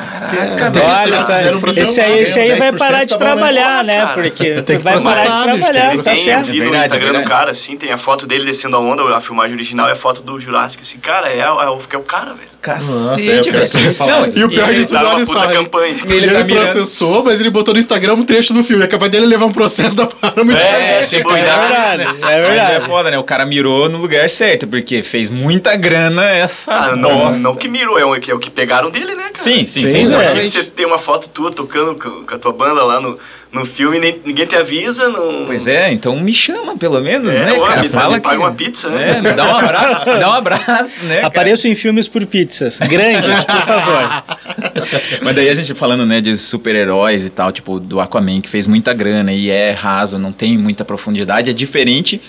Olha, 1.03 1.71
esse, 1.71 1.81
esse 1.81 2.01
aí, 2.01 2.19
esse 2.21 2.41
aí 2.41 2.55
vai 2.55 2.73
10% 2.73 2.79
parar 2.79 3.05
de 3.05 3.13
tá 3.13 3.19
trabalhar, 3.19 3.85
né? 3.85 4.01
Cara, 4.01 4.15
Porque 4.15 4.55
vai 4.79 5.03
parar 5.03 5.23
de 5.23 5.61
trabalhar, 5.61 5.97
tá 5.97 6.03
tem, 6.03 6.13
eu 6.13 6.17
certo. 6.17 6.47
vi 6.47 6.59
no 6.59 6.65
Verdade, 6.65 6.87
Instagram 6.87 7.07
verdade. 7.09 7.25
do 7.25 7.29
cara, 7.29 7.51
assim, 7.51 7.77
tem 7.77 7.93
a 7.93 7.99
foto 7.99 8.27
dele 8.27 8.47
descendo 8.47 8.77
a 8.77 8.81
onda, 8.81 9.03
a 9.15 9.21
filmagem 9.21 9.55
original 9.55 9.89
é 9.89 9.93
a 9.93 9.97
foto 9.97 10.23
do 10.23 10.39
Jurassic. 10.39 10.83
Esse 10.83 10.99
cara 10.99 11.29
é, 11.29 11.41
é, 11.41 11.51
o, 11.51 11.61
é 11.63 11.97
o 11.97 12.03
cara, 12.03 12.33
velho. 12.33 12.49
Cacete, 12.61 13.49
é 13.49 13.53
velho. 13.53 14.33
E 14.37 14.45
o 14.45 14.49
pior 14.49 14.73
de 14.75 14.85
tudo, 14.87 14.99
olha 14.99 15.25
só. 15.27 15.45
Ele, 15.51 15.59
Ele 16.15 16.31
tá 16.31 16.45
mirando. 16.45 16.73
processou, 16.73 17.25
mas 17.25 17.41
ele 17.41 17.51
botou 17.51 17.73
no 17.73 17.81
Instagram 17.81 18.15
um 18.15 18.25
trecho 18.25 18.53
do 18.53 18.63
filme. 18.63 18.85
É 18.85 18.87
capaz 18.87 19.11
dele 19.11 19.27
levar 19.27 19.47
um 19.47 19.53
processo 19.53 19.97
da 19.97 20.07
Paramount. 20.07 20.57
É, 20.59 21.03
você 21.05 21.17
É 21.17 21.23
cuidado, 21.23 21.61
verdade, 21.69 21.99
né? 21.99 22.05
é 22.05 22.21
Mas 22.21 22.47
verdade. 22.49 22.73
É 22.77 22.81
foda, 22.81 23.11
né? 23.11 23.19
O 23.19 23.25
cara 23.25 23.47
mirou 23.47 23.89
no 23.89 23.99
lugar 23.99 24.29
certo, 24.29 24.67
porque 24.67 25.03
fez 25.03 25.29
muita 25.29 25.75
grana 25.77 26.29
essa 26.31 26.73
Ah, 26.73 26.97
não, 26.97 27.09
bosta. 27.11 27.41
não 27.41 27.57
que 27.57 27.67
mirou, 27.69 27.99
é 27.99 28.05
o 28.05 28.21
que, 28.21 28.31
é 28.31 28.35
o 28.35 28.39
que 28.39 28.51
pegaram 28.51 28.91
dele, 28.91 29.15
né, 29.15 29.25
cara? 29.25 29.37
Sim, 29.37 29.65
sim, 29.67 29.81
Sim, 29.81 29.89
sim. 29.89 29.99
é. 30.15 30.21
Imagina 30.23 30.45
você 30.45 30.63
ter 30.65 30.85
uma 30.85 30.99
foto 30.99 31.29
tua 31.31 31.51
tocando 31.51 31.95
com, 31.95 32.25
com 32.25 32.35
a 32.35 32.39
tua 32.39 32.53
banda 32.53 32.83
lá 32.85 33.01
no, 33.01 33.15
no 33.53 33.65
filme, 33.67 33.99
nem, 33.99 34.21
ninguém 34.25 34.47
te 34.47 34.55
avisa, 34.55 35.09
não... 35.09 35.45
Pois 35.47 35.67
é, 35.67 35.91
então 35.93 36.19
me 36.21 36.33
chama 36.33 36.77
pelo 36.77 37.01
menos, 37.01 37.29
É, 37.29 37.45
né, 37.47 37.53
ó, 37.59 37.67
cara? 37.67 37.83
me- 37.83 37.89
Fala 37.89 38.15
me 38.15 38.21
que... 38.21 38.29
paga 38.29 38.39
uma 38.39 38.53
pizza, 38.53 38.89
né? 38.89 39.11
É, 39.19 39.21
me 39.21 39.33
dá 39.33 39.45
um 39.45 39.57
abraço, 39.57 40.09
me 40.09 40.19
dá 40.21 40.31
um 40.31 40.35
abraço, 40.35 41.05
né, 41.07 41.15
cara? 41.17 41.27
Apareço 41.27 41.67
em 41.67 41.75
filmes 41.75 42.07
por 42.07 42.25
pizzas. 42.27 42.79
Grandes, 42.79 43.45
por 43.45 43.63
favor. 43.63 44.25
Mas 45.23 45.35
daí 45.37 45.49
a 45.49 45.55
gente 45.55 45.75
falando, 45.75 46.07
né, 46.07 46.21
de 46.21 46.37
super-heróis 46.37 47.27
e 47.27 47.31
tal, 47.31 47.51
tipo 47.53 47.81
do 47.81 48.01
Aquaman, 48.01 48.41
que 48.41 48.49
fez 48.49 48.67
muita 48.67 48.93
grana 48.93 49.33
e 49.33 49.51
é 49.51 49.73
raso, 49.73 50.19
não 50.19 50.33
tem 50.33 50.57
muita 50.57 50.85
profundidade, 50.85 51.51
é 51.51 51.53
diferente 51.53 52.21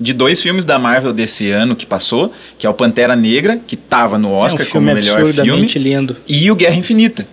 de 0.00 0.12
dois 0.12 0.40
filmes 0.40 0.64
da 0.64 0.76
Marvel 0.76 1.12
desse 1.12 1.50
ano 1.52 1.76
que 1.76 1.86
passou, 1.86 2.34
que 2.58 2.66
é 2.66 2.70
o 2.70 2.74
Pantera 2.74 3.14
Negra, 3.14 3.60
que 3.64 3.76
tava 3.76 4.18
no 4.18 4.26
É 4.28 4.30
um 4.32 4.34
Oscar 4.38 4.66
como 4.66 4.84
filme 4.86 5.00
melhor 5.00 5.14
filme, 5.18 5.30
absurdamente 5.30 5.78
lindo. 5.78 6.16
e 6.26 6.50
o 6.50 6.56
Guerra 6.56 6.74
Infinita. 6.74 7.24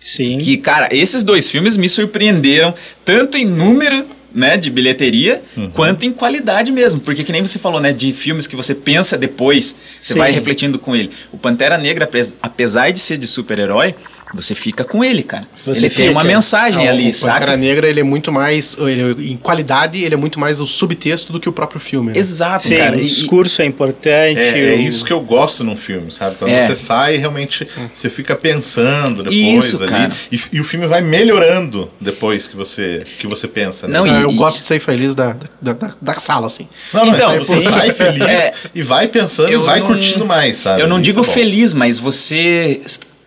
Sim. 0.00 0.38
Que, 0.38 0.56
cara, 0.56 0.88
esses 0.90 1.22
dois 1.22 1.48
filmes 1.48 1.76
me 1.76 1.88
surpreenderam 1.88 2.74
tanto 3.04 3.36
em 3.36 3.44
número, 3.44 4.06
né, 4.34 4.56
de 4.56 4.70
bilheteria, 4.70 5.42
quanto 5.74 6.06
em 6.06 6.12
qualidade 6.12 6.72
mesmo. 6.72 7.00
Porque 7.00 7.22
que 7.24 7.32
nem 7.32 7.42
você 7.42 7.58
falou, 7.58 7.80
né, 7.80 7.92
de 7.92 8.12
filmes 8.12 8.46
que 8.46 8.56
você 8.56 8.74
pensa 8.74 9.18
depois, 9.18 9.76
você 9.98 10.12
Sim. 10.14 10.18
vai 10.18 10.30
refletindo 10.30 10.78
com 10.78 10.94
ele. 10.96 11.10
O 11.32 11.36
Pantera 11.36 11.76
Negra, 11.76 12.04
apes- 12.04 12.34
apesar 12.40 12.90
de 12.92 13.00
ser 13.00 13.18
de 13.18 13.26
super-herói, 13.26 13.94
você 14.32 14.54
fica 14.54 14.84
com 14.84 15.02
ele, 15.04 15.22
cara. 15.22 15.44
Você 15.66 15.86
ele 15.86 15.94
tem 15.94 16.06
fica. 16.06 16.10
uma 16.12 16.22
mensagem 16.24 16.84
Não, 16.84 16.92
ali, 16.92 17.10
o 17.10 17.14
saca? 17.14 17.56
Negra, 17.56 17.88
ele 17.88 18.00
é 18.00 18.02
muito 18.04 18.30
mais... 18.30 18.76
ele- 18.78 19.30
em 19.32 19.36
qualidade, 19.36 20.02
ele 20.02 20.14
é 20.14 20.16
muito 20.16 20.38
mais 20.38 20.60
o 20.60 20.66
subtexto 20.66 21.32
do 21.32 21.40
que 21.40 21.48
o 21.48 21.52
próprio 21.52 21.80
filme. 21.80 22.12
né? 22.12 22.18
Exato, 22.18 22.62
Sim, 22.64 22.76
cara. 22.76 22.96
o 22.96 23.00
E- 23.00 23.02
e- 23.02 23.06
discurso 23.06 23.60
é 23.62 23.64
importante. 23.64 24.38
É, 24.38 24.58
é 24.70 24.74
isso 24.76 25.04
que 25.04 25.12
eu 25.12 25.20
gosto 25.20 25.64
num 25.64 25.76
filme, 25.76 26.10
sabe? 26.10 26.36
Quando 26.36 26.50
É. 26.52 26.66
você 26.66 26.76
sai, 26.76 27.16
realmente 27.16 27.66
você 27.92 28.08
fica 28.08 28.36
pensando 28.36 29.24
depois 29.24 29.64
Isso, 29.64 29.82
ali. 29.82 29.86
cara. 29.92 30.12
E, 30.30 30.40
e 30.52 30.60
o 30.60 30.64
filme 30.64 30.86
vai 30.86 31.00
melhorando 31.00 31.90
depois 32.00 32.46
que 32.48 32.56
você, 32.56 33.04
que 33.18 33.26
você 33.26 33.48
pensa, 33.48 33.86
né? 33.88 33.98
Não, 33.98 34.04
Ah, 34.04 34.20
e- 34.20 34.22
eu 34.22 34.30
e- 34.30 34.34
gosto 34.36 34.60
de 34.60 34.66
sair 34.66 34.80
feliz 34.80 35.14
da, 35.14 35.36
da, 35.60 35.72
da, 35.72 35.94
da 36.00 36.14
sala, 36.16 36.46
assim. 36.46 36.68
Não, 36.92 37.04
não, 37.06 37.14
Então, 37.14 37.34
então, 37.34 37.44
você 37.44 37.60
sai 37.68 37.90
feliz 37.92 38.22
É. 38.22 38.54
e 38.74 38.82
vai 38.82 39.08
pensando 39.08 39.48
Eu 39.48 39.62
e 39.62 39.64
vai 39.66 39.80
não- 39.80 39.86
curtindo 39.88 40.24
mais, 40.24 40.58
sabe? 40.58 40.80
Eu 40.82 40.88
não 40.88 40.96
Isso 40.96 41.04
digo 41.04 41.20
é 41.20 41.24
feliz, 41.24 41.74
mas 41.74 41.98
você 41.98 42.80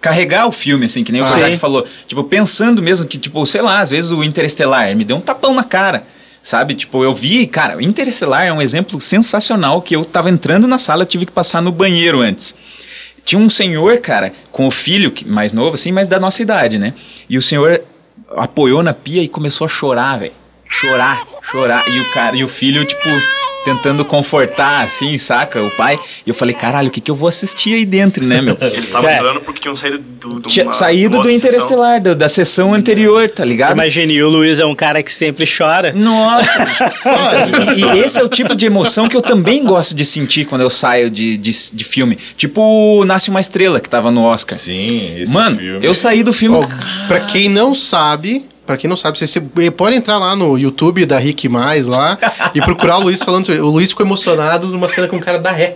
carregar 0.03 0.45
o 0.47 0.51
filme, 0.51 0.85
assim, 0.85 1.01
que 1.03 1.11
nem 1.13 1.21
o 1.21 1.23
Ah, 1.25 1.35
Jack 1.37 1.53
sim. 1.53 1.57
falou. 1.57 1.87
Tipo, 2.05 2.25
pensando 2.25 2.81
mesmo 2.81 3.07
que, 3.07 3.17
tipo, 3.17 3.45
sei 3.45 3.61
lá, 3.61 3.79
às 3.79 3.89
vezes 3.89 4.11
o 4.11 4.21
Interestelar 4.21 4.93
me 4.95 5.05
deu 5.05 5.15
um 5.15 5.21
tapão 5.21 5.55
na 5.55 5.63
cara. 5.63 6.03
Sabe? 6.43 6.75
Tipo, 6.75 7.01
eu 7.05 7.13
vi, 7.15 7.47
cara, 7.47 7.77
o 7.77 7.81
Interestelar 7.81 8.43
é 8.45 8.51
um 8.51 8.61
exemplo 8.61 8.99
sensacional 8.99 9.81
que 9.81 9.95
eu 9.95 10.03
tava 10.03 10.29
entrando 10.29 10.67
na 10.67 10.77
sala, 10.77 11.05
tive 11.05 11.25
que 11.25 11.31
passar 11.31 11.61
no 11.61 11.71
banheiro 11.71 12.19
antes. 12.19 12.53
Tinha 13.23 13.39
um 13.39 13.49
senhor, 13.49 13.99
cara, 13.99 14.33
com 14.51 14.67
o 14.67 14.71
filho 14.71 15.13
mais 15.25 15.53
novo, 15.53 15.75
assim, 15.75 15.93
mas 15.93 16.09
da 16.09 16.19
nossa 16.19 16.41
idade, 16.41 16.77
né? 16.77 16.93
E 17.29 17.37
o 17.37 17.41
senhor 17.41 17.81
apoiou 18.35 18.83
na 18.83 18.93
pia 18.93 19.21
e 19.23 19.29
começou 19.29 19.63
a 19.63 19.69
chorar, 19.69 20.19
velho. 20.19 20.33
Chorar, 20.79 21.23
chorar. 21.51 21.83
E 21.87 21.99
o 21.99 22.13
cara, 22.13 22.35
e 22.35 22.43
o 22.43 22.47
filho, 22.47 22.83
tipo, 22.83 23.07
tentando 23.63 24.03
confortar, 24.03 24.83
assim, 24.83 25.17
saca? 25.17 25.61
O 25.61 25.69
pai. 25.77 25.97
E 26.25 26.29
eu 26.29 26.33
falei, 26.35 26.53
caralho, 26.53 26.87
o 26.87 26.91
que, 26.91 26.99
que 26.99 27.09
eu 27.11 27.15
vou 27.15 27.29
assistir 27.29 27.75
aí 27.75 27.85
dentro, 27.85 28.25
né, 28.25 28.41
meu? 28.41 28.57
Eles 28.59 28.85
estavam 28.85 29.09
É. 29.09 29.17
chorando 29.17 29.39
porque 29.41 29.61
tinham 29.61 29.75
saído 29.75 29.99
do, 29.99 30.39
do 30.41 30.49
Tinha 30.49 30.65
uma- 30.65 30.73
saído 30.73 31.17
uma 31.17 31.23
do 31.23 31.29
sessão. 31.29 31.49
Interestelar, 31.49 32.01
do- 32.01 32.15
da 32.15 32.27
sessão 32.27 32.73
anterior, 32.73 33.29
tá 33.29 33.45
ligado? 33.45 33.73
Imagine, 33.73 34.21
o 34.23 34.29
Luiz 34.29 34.59
é 34.59 34.65
um 34.65 34.75
cara 34.75 35.01
que 35.03 35.13
sempre 35.13 35.45
chora. 35.45 35.93
Nossa! 35.93 36.65
e, 37.77 37.81
e 37.81 37.99
esse 37.99 38.19
é 38.19 38.23
o 38.23 38.27
tipo 38.27 38.55
de 38.55 38.65
emoção 38.65 39.07
que 39.07 39.15
eu 39.15 39.21
também 39.21 39.63
gosto 39.63 39.95
de 39.95 40.03
sentir 40.03 40.45
quando 40.45 40.61
eu 40.61 40.69
saio 40.69 41.09
de, 41.09 41.37
de, 41.37 41.51
de 41.71 41.83
filme. 41.83 42.17
Tipo 42.35 43.03
Nasce 43.05 43.29
uma 43.29 43.39
Estrela, 43.39 43.79
que 43.79 43.87
tava 43.89 44.11
no 44.11 44.23
Oscar. 44.23 44.57
Sim, 44.57 45.17
esse 45.21 45.31
Mano, 45.31 45.57
filme. 45.57 45.85
eu 45.85 45.93
saí 45.93 46.23
do 46.23 46.33
filme. 46.33 46.57
Ó, 46.57 46.67
pra 47.07 47.21
quem 47.21 47.47
não 47.47 47.73
sabe, 47.75 48.45
pra 48.65 48.77
quem 48.77 48.89
não 48.89 48.97
sabe, 48.97 49.17
você, 49.19 49.25
você 49.25 49.71
pode 49.71 49.95
entrar 49.95 50.17
lá 50.17 50.35
no 50.35 50.57
YouTube 50.57 51.05
da 51.05 51.17
Rick 51.17 51.47
Mais 51.49 51.87
lá 51.87 52.17
e 52.53 52.61
procurar 52.61 52.97
o 52.97 53.03
Luiz 53.03 53.21
falando 53.21 53.45
sobre. 53.45 53.61
O 53.61 53.67
Luiz 53.67 53.89
ficou 53.91 54.05
emocionado 54.05 54.67
numa 54.67 54.89
cena 54.89 55.07
com 55.07 55.17
o 55.17 55.21
cara 55.21 55.39
da 55.39 55.51
ré. 55.51 55.75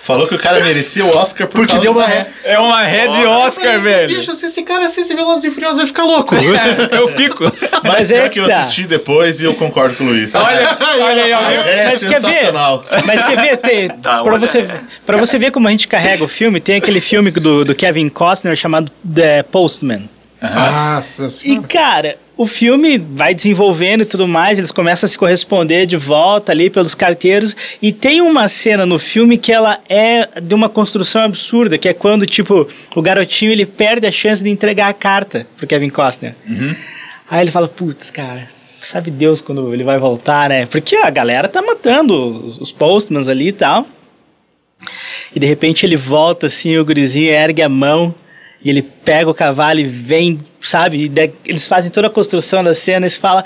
Falou 0.00 0.26
que 0.26 0.34
o 0.34 0.38
cara 0.38 0.60
merecia 0.64 1.04
o 1.04 1.14
Oscar 1.14 1.46
por 1.46 1.56
Porque 1.58 1.72
causa 1.72 1.82
deu 1.82 1.92
uma 1.92 2.06
ré. 2.06 2.26
É 2.42 2.58
uma 2.58 2.82
ré 2.82 3.08
de 3.08 3.22
Oscar, 3.26 3.74
Mas, 3.74 3.82
velho. 3.84 4.16
Bicho, 4.16 4.34
se 4.34 4.46
esse 4.46 4.62
cara 4.62 4.86
assiste 4.86 5.12
Velozes 5.14 5.44
e 5.44 5.50
Furiosos 5.50 5.76
vai 5.76 5.86
ficar 5.86 6.04
louco. 6.04 6.34
eu 6.92 7.08
fico. 7.08 7.44
Mas, 7.44 7.82
Mas 7.82 8.10
é 8.10 8.22
que 8.22 8.30
que 8.30 8.40
eu 8.40 8.48
tá. 8.48 8.60
assisti 8.60 8.84
depois 8.84 9.42
e 9.42 9.44
eu 9.44 9.52
concordo 9.52 9.96
com 9.96 10.04
o 10.04 10.06
Luiz. 10.06 10.34
Olha, 10.34 10.78
olha 10.98 11.24
aí. 11.24 11.32
Mas 11.34 11.66
é 11.66 11.86
Mas 11.90 12.04
quer 12.06 12.20
ver? 12.22 12.26
sensacional. 12.26 12.82
Mas 13.04 13.22
quer 13.22 13.36
ver, 13.36 13.56
tem, 13.58 13.88
Tá, 13.90 14.22
pra, 14.24 14.32
olha, 14.32 14.40
você, 14.46 14.60
é. 14.60 14.80
pra 15.04 15.18
você 15.18 15.38
ver 15.38 15.50
como 15.50 15.68
a 15.68 15.70
gente 15.70 15.86
carrega 15.86 16.24
o 16.24 16.28
filme, 16.28 16.58
tem 16.58 16.76
aquele 16.76 17.02
filme 17.02 17.30
do, 17.30 17.66
do 17.66 17.74
Kevin 17.74 18.08
Costner 18.08 18.56
chamado 18.56 18.90
The 19.14 19.42
Postman. 19.42 20.08
Nossa 20.40 21.28
E, 21.44 21.58
cara, 21.60 22.16
o 22.36 22.46
filme 22.46 22.98
vai 22.98 23.34
desenvolvendo 23.34 24.02
e 24.02 24.04
tudo 24.04 24.28
mais, 24.28 24.58
eles 24.58 24.70
começam 24.70 25.06
a 25.06 25.10
se 25.10 25.18
corresponder 25.18 25.86
de 25.86 25.96
volta 25.96 26.52
ali 26.52 26.70
pelos 26.70 26.94
carteiros. 26.94 27.56
E 27.82 27.92
tem 27.92 28.20
uma 28.20 28.46
cena 28.46 28.86
no 28.86 28.98
filme 28.98 29.36
que 29.36 29.52
ela 29.52 29.80
é 29.88 30.40
de 30.40 30.54
uma 30.54 30.68
construção 30.68 31.22
absurda, 31.22 31.76
que 31.76 31.88
é 31.88 31.92
quando, 31.92 32.24
tipo, 32.24 32.68
o 32.94 33.02
garotinho 33.02 33.50
ele 33.50 33.66
perde 33.66 34.06
a 34.06 34.12
chance 34.12 34.42
de 34.42 34.50
entregar 34.50 34.88
a 34.88 34.94
carta 34.94 35.46
pro 35.56 35.66
Kevin 35.66 35.90
Costner. 35.90 36.34
Aí 37.28 37.42
ele 37.42 37.50
fala, 37.50 37.66
putz, 37.66 38.10
cara, 38.10 38.48
sabe 38.54 39.10
Deus 39.10 39.40
quando 39.40 39.74
ele 39.74 39.82
vai 39.82 39.98
voltar, 39.98 40.48
né? 40.48 40.66
Porque 40.66 40.96
a 40.96 41.10
galera 41.10 41.48
tá 41.48 41.60
matando 41.60 42.46
os, 42.46 42.60
os 42.60 42.70
postmans 42.70 43.26
ali 43.26 43.48
e 43.48 43.52
tal. 43.52 43.86
E 45.34 45.40
de 45.40 45.46
repente 45.46 45.84
ele 45.84 45.96
volta 45.96 46.46
assim, 46.46 46.76
o 46.78 46.84
gurizinho 46.84 47.30
ergue 47.32 47.62
a 47.62 47.68
mão 47.68 48.14
e 48.64 48.70
ele 48.70 48.82
pega 48.82 49.30
o 49.30 49.34
cavalo 49.34 49.78
e 49.80 49.84
vem, 49.84 50.40
sabe? 50.60 51.04
E 51.14 51.32
eles 51.46 51.68
fazem 51.68 51.90
toda 51.90 52.08
a 52.08 52.10
construção 52.10 52.64
da 52.64 52.74
cena 52.74 53.06
e 53.06 53.10
se 53.10 53.18
fala: 53.18 53.44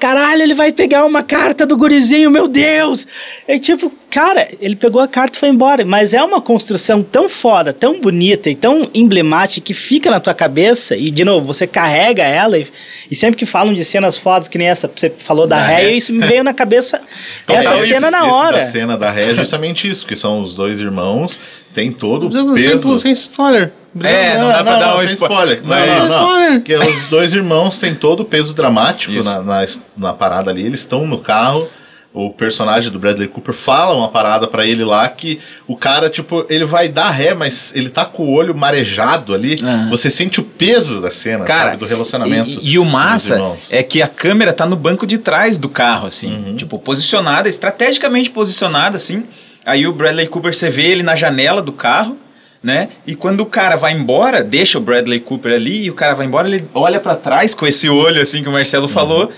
caralho, 0.00 0.42
ele 0.42 0.54
vai 0.54 0.72
pegar 0.72 1.04
uma 1.04 1.22
carta 1.22 1.66
do 1.66 1.76
gurizinho, 1.76 2.30
meu 2.30 2.48
Deus! 2.48 3.06
É 3.46 3.58
tipo, 3.58 3.92
cara, 4.10 4.48
ele 4.62 4.74
pegou 4.74 5.02
a 5.02 5.06
carta 5.06 5.36
e 5.36 5.40
foi 5.40 5.50
embora. 5.50 5.84
Mas 5.84 6.14
é 6.14 6.22
uma 6.22 6.40
construção 6.40 7.02
tão 7.02 7.28
foda, 7.28 7.74
tão 7.74 8.00
bonita 8.00 8.48
e 8.48 8.54
tão 8.54 8.88
emblemática 8.94 9.60
que 9.66 9.74
fica 9.74 10.10
na 10.10 10.18
tua 10.18 10.32
cabeça 10.32 10.96
e, 10.96 11.10
de 11.10 11.26
novo, 11.26 11.46
você 11.46 11.66
carrega 11.66 12.22
ela 12.22 12.58
e, 12.58 12.66
e 13.10 13.14
sempre 13.14 13.36
que 13.36 13.44
falam 13.44 13.74
de 13.74 13.84
cenas 13.84 14.16
fodas, 14.16 14.48
que 14.48 14.56
nem 14.56 14.68
essa, 14.68 14.90
você 14.94 15.10
falou 15.10 15.46
da 15.46 15.58
Da 15.58 15.66
ré, 15.66 15.76
ré. 15.82 15.92
isso 15.92 16.10
me 16.10 16.26
veio 16.26 16.42
na 16.42 16.54
cabeça 16.54 17.02
Total, 17.46 17.60
essa 17.60 17.74
esse- 17.74 17.88
cena 17.88 18.10
na 18.10 18.20
esse 18.20 18.28
hora. 18.30 18.56
Da 18.60 18.64
cena 18.64 18.96
da 18.96 19.10
ré 19.10 19.30
é 19.32 19.34
justamente 19.34 19.86
isso, 19.90 20.06
que 20.06 20.16
são 20.16 20.40
os 20.40 20.54
dois 20.54 20.80
irmãos, 20.80 21.38
tem 21.74 21.92
todo 21.92 22.28
o 22.28 22.32
Sem, 22.32 22.54
peso. 22.70 22.98
sem 22.98 23.12
spoiler. 23.12 23.70
É, 24.02 24.38
não, 24.38 24.48
dá 24.48 24.64
pra 24.64 24.78
dar 24.78 24.96
um 24.96 25.02
spoiler. 25.02 25.60
Não, 25.62 25.68
Mas- 25.68 26.08
não, 26.10 26.18
não. 26.20 26.28
Spoiler. 26.28 26.52
Porque 26.54 26.74
os 26.74 27.04
dois 27.08 27.32
irmãos 27.32 27.78
têm 27.78 27.94
todo 27.94 28.20
o 28.20 28.24
peso 28.24 28.54
dramático 28.54 29.12
na, 29.22 29.40
na, 29.42 29.66
na 29.96 30.12
parada 30.12 30.50
ali. 30.50 30.62
Eles 30.66 30.80
estão 30.80 31.06
no 31.06 31.18
carro. 31.18 31.68
O 32.12 32.30
personagem 32.30 32.92
do 32.92 32.98
Bradley 33.00 33.26
Cooper 33.26 33.52
fala 33.52 33.96
uma 33.96 34.08
parada 34.08 34.46
pra 34.46 34.64
ele 34.64 34.84
lá 34.84 35.08
que 35.08 35.40
o 35.66 35.76
cara, 35.76 36.08
tipo, 36.08 36.46
ele 36.48 36.64
vai 36.64 36.88
dar 36.88 37.10
ré, 37.10 37.34
mas 37.34 37.72
ele 37.74 37.90
tá 37.90 38.04
com 38.04 38.22
o 38.22 38.32
olho 38.32 38.54
marejado 38.54 39.34
ali. 39.34 39.58
Aham. 39.60 39.90
Você 39.90 40.08
sente 40.12 40.38
o 40.38 40.44
peso 40.44 41.00
da 41.00 41.10
cena, 41.10 41.44
Cara, 41.44 41.70
sabe? 41.70 41.78
Do 41.78 41.86
relacionamento. 41.86 42.48
E, 42.48 42.74
e 42.74 42.78
o 42.78 42.84
massa 42.84 43.56
é 43.68 43.82
que 43.82 44.00
a 44.00 44.06
câmera 44.06 44.52
tá 44.52 44.64
no 44.64 44.76
banco 44.76 45.08
de 45.08 45.18
trás 45.18 45.56
do 45.56 45.68
carro, 45.68 46.06
assim. 46.06 46.30
Uhum. 46.30 46.56
Tipo, 46.56 46.78
posicionada, 46.78 47.48
estrategicamente 47.48 48.30
posicionada, 48.30 48.96
assim. 48.96 49.24
Aí 49.66 49.84
o 49.84 49.92
Bradley 49.92 50.28
Cooper, 50.28 50.54
você 50.54 50.70
vê 50.70 50.84
ele 50.84 51.02
na 51.02 51.16
janela 51.16 51.60
do 51.60 51.72
carro, 51.72 52.16
né? 52.64 52.88
E 53.06 53.14
quando 53.14 53.42
o 53.42 53.46
cara 53.46 53.76
vai 53.76 53.92
embora, 53.92 54.42
deixa 54.42 54.78
o 54.78 54.80
Bradley 54.80 55.20
Cooper 55.20 55.52
ali 55.52 55.84
e 55.84 55.90
o 55.90 55.94
cara 55.94 56.14
vai 56.14 56.24
embora, 56.26 56.48
ele 56.48 56.64
olha 56.74 56.98
pra 56.98 57.14
trás 57.14 57.52
com 57.54 57.66
esse 57.66 57.88
olho 57.90 58.22
assim 58.22 58.42
que 58.42 58.48
o 58.48 58.52
Marcelo 58.52 58.88
falou. 58.88 59.30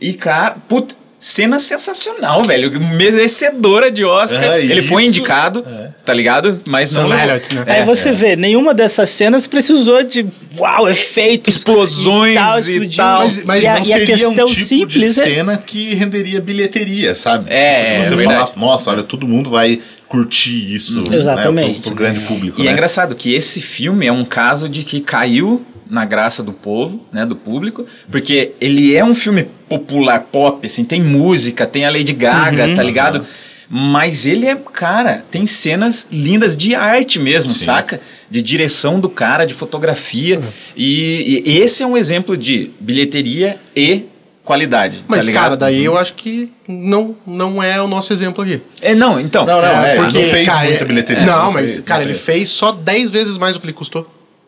E 0.00 0.12
cara, 0.14 0.56
puta, 0.68 0.96
cena 1.20 1.60
sensacional, 1.60 2.42
velho, 2.42 2.68
merecedora 2.80 3.88
de 3.92 4.04
Oscar. 4.04 4.42
É, 4.42 4.60
ele 4.60 4.82
foi 4.82 5.02
isso- 5.02 5.10
indicado, 5.10 5.64
tá 6.04 6.12
ligado? 6.12 6.60
Mas 6.66 6.92
não 6.94 7.06
levou. 7.06 7.24
Elliott, 7.24 7.54
né? 7.54 7.62
É, 7.68 7.72
Aí 7.74 7.84
você 7.84 8.10
vê, 8.10 8.34
nenhuma 8.34 8.74
dessas 8.74 9.08
cenas 9.10 9.46
precisou 9.46 10.02
de 10.02 10.26
uau, 10.58 10.88
efeitos, 10.90 11.54
Explosões 11.58 12.32
e, 12.32 12.34
tal, 12.34 12.60
e 12.60 12.88
tal. 12.88 13.18
Mas- 13.20 13.44
mas 13.44 13.62
e 13.62 13.66
a, 13.68 13.72
não 13.74 13.78
e 13.78 13.82
a 13.82 13.84
seria 13.98 14.06
questão 14.06 14.44
um 14.44 14.48
tipo 14.48 14.60
simples 14.60 15.14
de 15.14 15.20
é 15.20 15.24
cena 15.24 15.56
que 15.56 15.94
renderia 15.94 16.40
bilheteria, 16.40 17.14
sabe? 17.14 17.44
É, 17.52 17.84
Tipo, 17.84 17.94
é 18.00 18.02
você 18.02 18.16
verdade. 18.16 18.50
falar, 18.52 18.60
nossa, 18.66 18.90
olha, 18.90 19.02
todo 19.04 19.28
mundo 19.28 19.48
vai 19.50 19.80
curtir 20.12 20.74
isso. 20.74 21.00
né, 21.08 21.16
Exatamente. 21.16 21.80
pro, 21.80 21.82
pro 21.84 21.94
grande 21.94 22.20
público. 22.20 22.60
E 22.60 22.64
né? 22.64 22.70
é 22.70 22.72
engraçado 22.74 23.14
que 23.14 23.32
esse 23.34 23.62
filme 23.62 24.04
é 24.06 24.12
um 24.12 24.26
caso 24.26 24.68
de 24.68 24.82
que 24.82 25.00
caiu 25.00 25.64
na 25.88 26.04
graça 26.04 26.42
do 26.42 26.52
povo, 26.52 27.06
né, 27.10 27.24
do 27.24 27.34
público, 27.34 27.86
porque 28.10 28.52
ele 28.60 28.94
é 28.94 29.02
um 29.02 29.14
filme 29.14 29.48
popular 29.68 30.20
pop, 30.20 30.66
assim, 30.66 30.84
tem 30.84 31.00
música, 31.02 31.66
tem 31.66 31.86
a 31.86 31.90
Lady 31.90 32.12
Gaga, 32.12 32.74
tá 32.74 32.82
ligado? 32.82 33.24
Mas 33.70 34.26
ele 34.26 34.46
é, 34.46 34.54
cara, 34.54 35.24
tem 35.30 35.46
cenas 35.46 36.06
lindas 36.12 36.58
de 36.58 36.74
arte 36.74 37.18
mesmo, 37.18 37.52
Sim. 37.52 37.64
saca? 37.64 38.00
De 38.30 38.42
direção 38.42 39.00
do 39.00 39.08
cara, 39.08 39.46
de 39.46 39.54
fotografia. 39.54 40.42
E, 40.76 41.42
e 41.46 41.58
esse 41.58 41.82
é 41.82 41.86
um 41.86 41.96
exemplo 41.96 42.36
de 42.36 42.70
bilheteria 42.78 43.58
e 43.74 44.02
qualidade. 44.44 45.04
Mas, 45.08 45.26
tá 45.26 45.32
cara, 45.32 45.56
daí 45.56 45.84
eu 45.84 45.96
acho 45.96 46.14
que 46.14 46.50
não, 46.66 47.16
não 47.26 47.62
é 47.62 47.80
o 47.80 47.86
nosso 47.86 48.12
exemplo 48.12 48.42
aqui. 48.42 48.60
É, 48.80 48.94
não, 48.94 49.18
então. 49.20 49.44
Não, 49.46 49.60
não, 49.60 49.82
é, 49.82 49.96
porque, 49.96 50.18
ele 50.18 50.26
não 50.26 50.32
fez 50.32 50.46
cara, 50.48 50.64
muita 50.68 50.84
é- 50.84 50.86
bilheteria. 50.86 51.26
Não, 51.26 51.52
mas, 51.52 51.72
fez, 51.74 51.84
cara, 51.84 52.02
não 52.02 52.10
ele 52.10 52.18
fez. 52.18 52.38
fez 52.38 52.50
só 52.50 52.72
10 52.72 53.10
vezes 53.10 53.38
mais 53.38 53.54
do 53.54 53.60
que 53.60 53.66
ele 53.66 53.72
custou. 53.72 54.06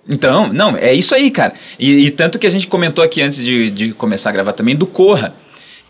Então, 0.09 0.53
não, 0.53 0.77
é 0.77 0.93
isso 0.93 1.15
aí, 1.15 1.31
cara. 1.31 1.55
E, 1.79 2.07
e 2.07 2.11
tanto 2.11 2.39
que 2.39 2.47
a 2.47 2.51
gente 2.51 2.67
comentou 2.67 3.05
aqui 3.05 3.23
antes 3.23 3.39
de, 3.39 3.71
de 3.71 3.93
começar 3.93 4.31
a 4.31 4.33
gravar 4.33 4.53
também 4.53 4.77
do 4.77 4.87
Corra, 4.87 5.35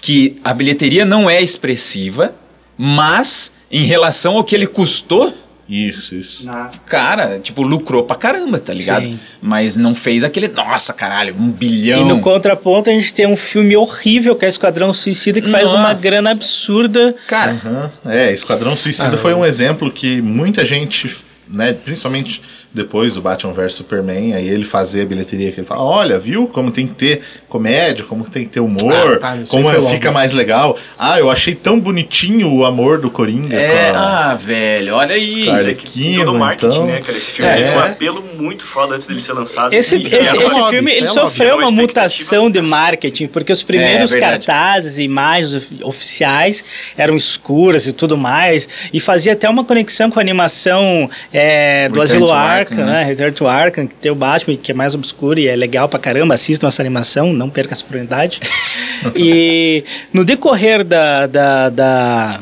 que 0.00 0.36
a 0.44 0.54
bilheteria 0.54 1.04
não 1.04 1.28
é 1.28 1.42
expressiva, 1.42 2.32
mas 2.78 3.52
em 3.70 3.84
relação 3.84 4.36
ao 4.36 4.44
que 4.44 4.54
ele 4.54 4.66
custou, 4.66 5.34
Isso, 5.68 6.14
isso. 6.14 6.44
cara, 6.86 7.38
tipo, 7.38 7.62
lucrou 7.62 8.02
pra 8.04 8.16
caramba, 8.16 8.58
tá 8.60 8.72
ligado? 8.72 9.04
Sim. 9.06 9.18
Mas 9.40 9.76
não 9.78 9.94
fez 9.94 10.22
aquele, 10.22 10.48
nossa, 10.48 10.92
caralho, 10.92 11.34
um 11.38 11.50
bilhão. 11.50 12.02
E 12.02 12.08
no 12.08 12.20
contraponto 12.20 12.90
a 12.90 12.92
gente 12.92 13.14
tem 13.14 13.26
um 13.26 13.36
filme 13.36 13.74
horrível 13.76 14.36
que 14.36 14.44
é 14.44 14.48
Esquadrão 14.48 14.92
Suicida 14.92 15.40
que 15.40 15.48
faz 15.50 15.72
uma 15.72 15.90
Nossa. 15.90 16.02
grana 16.02 16.30
absurda. 16.32 17.14
Cara, 17.26 17.52
Aham. 17.52 17.90
É, 18.04 18.32
Esquadrão 18.32 18.76
Suicida 18.76 19.14
Ah, 19.14 19.18
foi 19.18 19.32
um 19.32 19.44
exemplo 19.44 19.90
que 19.90 20.20
muita 20.20 20.64
gente, 20.66 21.16
né, 21.48 21.72
principalmente 21.72 22.42
depois 22.74 23.14
do 23.14 23.22
Batman 23.22 23.52
vs 23.52 23.74
Superman, 23.74 24.34
aí 24.34 24.48
ele 24.48 24.64
fazia 24.64 25.04
a 25.04 25.06
bilheteria 25.06 25.52
que 25.52 25.60
ele 25.60 25.66
fala, 25.66 25.82
olha, 25.82 26.18
viu 26.18 26.48
como 26.48 26.72
tem 26.72 26.86
que 26.88 26.94
ter 26.94 27.22
comédia, 27.48 28.04
como 28.04 28.24
tem 28.24 28.42
que 28.44 28.50
ter 28.50 28.58
humor, 28.60 29.20
Ah, 29.22 29.36
isso 29.36 29.52
como 29.52 29.70
é- 29.70 29.74
fica 29.92 30.08
logo. 30.08 30.12
mais 30.14 30.32
legal. 30.32 30.76
Ah, 30.98 31.20
eu 31.20 31.30
achei 31.30 31.54
tão 31.54 31.78
bonitinho 31.78 32.52
o 32.52 32.64
amor 32.64 32.98
do 32.98 33.08
Coringa 33.10 33.56
é, 33.56 33.92
com 33.92 33.96
a- 33.98 34.30
ah, 34.30 34.34
velho, 34.34 34.94
olha 34.96 35.14
aí. 35.14 35.48
Arlequino, 35.48 36.24
todo 36.24 36.34
o 36.34 36.38
marketing, 36.38 36.66
então. 36.74 36.86
né, 36.86 37.00
cara? 37.00 37.16
Esse 37.16 37.30
filme 37.30 37.50
É. 37.52 37.54
teve 37.62 37.76
um 37.76 37.80
apelo 37.80 38.24
muito 38.36 38.64
foda 38.66 38.94
antes 38.96 39.06
dele 39.06 39.20
ser 39.20 39.34
lançado. 39.34 39.72
Esse, 39.72 39.96
E 39.96 40.06
esse, 40.06 40.16
esse 40.16 40.68
filme 40.68 40.90
isso 40.90 40.98
ele 40.98 41.06
é 41.06 41.06
sofreu 41.06 41.54
óbvio. 41.54 41.68
uma 41.68 41.70
mutação 41.80 42.50
de 42.50 42.60
marketing, 42.60 43.28
porque 43.28 43.52
os 43.52 43.62
primeiros 43.62 44.14
É, 44.16 44.18
cartazes 44.18 44.98
e 44.98 45.04
imagens 45.04 45.54
of- 45.54 45.84
oficiais 45.84 46.64
eram 46.96 47.16
escuras 47.16 47.86
e 47.86 47.92
tudo 47.92 48.16
mais, 48.18 48.68
e 48.92 48.98
fazia 48.98 49.32
até 49.32 49.48
uma 49.48 49.64
conexão 49.64 50.10
com 50.10 50.18
a 50.18 50.22
animação 50.22 51.08
é, 51.32 51.88
do 51.88 52.02
Asilo 52.02 52.26
to 52.26 52.32
Arkham, 52.64 52.78
Arkham, 52.84 52.86
né? 52.86 53.00
né? 53.02 53.04
Return 53.04 53.32
to 53.32 53.46
Arkham, 53.46 53.86
que 53.86 53.94
tem 53.94 54.10
o 54.10 54.14
Batman, 54.14 54.56
que 54.56 54.70
é 54.70 54.74
mais 54.74 54.94
obscuro 54.94 55.38
e 55.38 55.46
é 55.48 55.54
legal 55.56 55.88
pra 55.88 55.98
caramba, 55.98 56.34
assistam 56.34 56.66
essa 56.68 56.82
animação, 56.82 57.32
não 57.32 57.48
perca 57.50 57.72
essa 57.74 57.82
oportunidade. 57.82 58.40
e 59.14 59.84
no 60.12 60.24
decorrer 60.24 60.84
da- 60.84 61.26
da- 61.26 61.68
da 61.68 62.40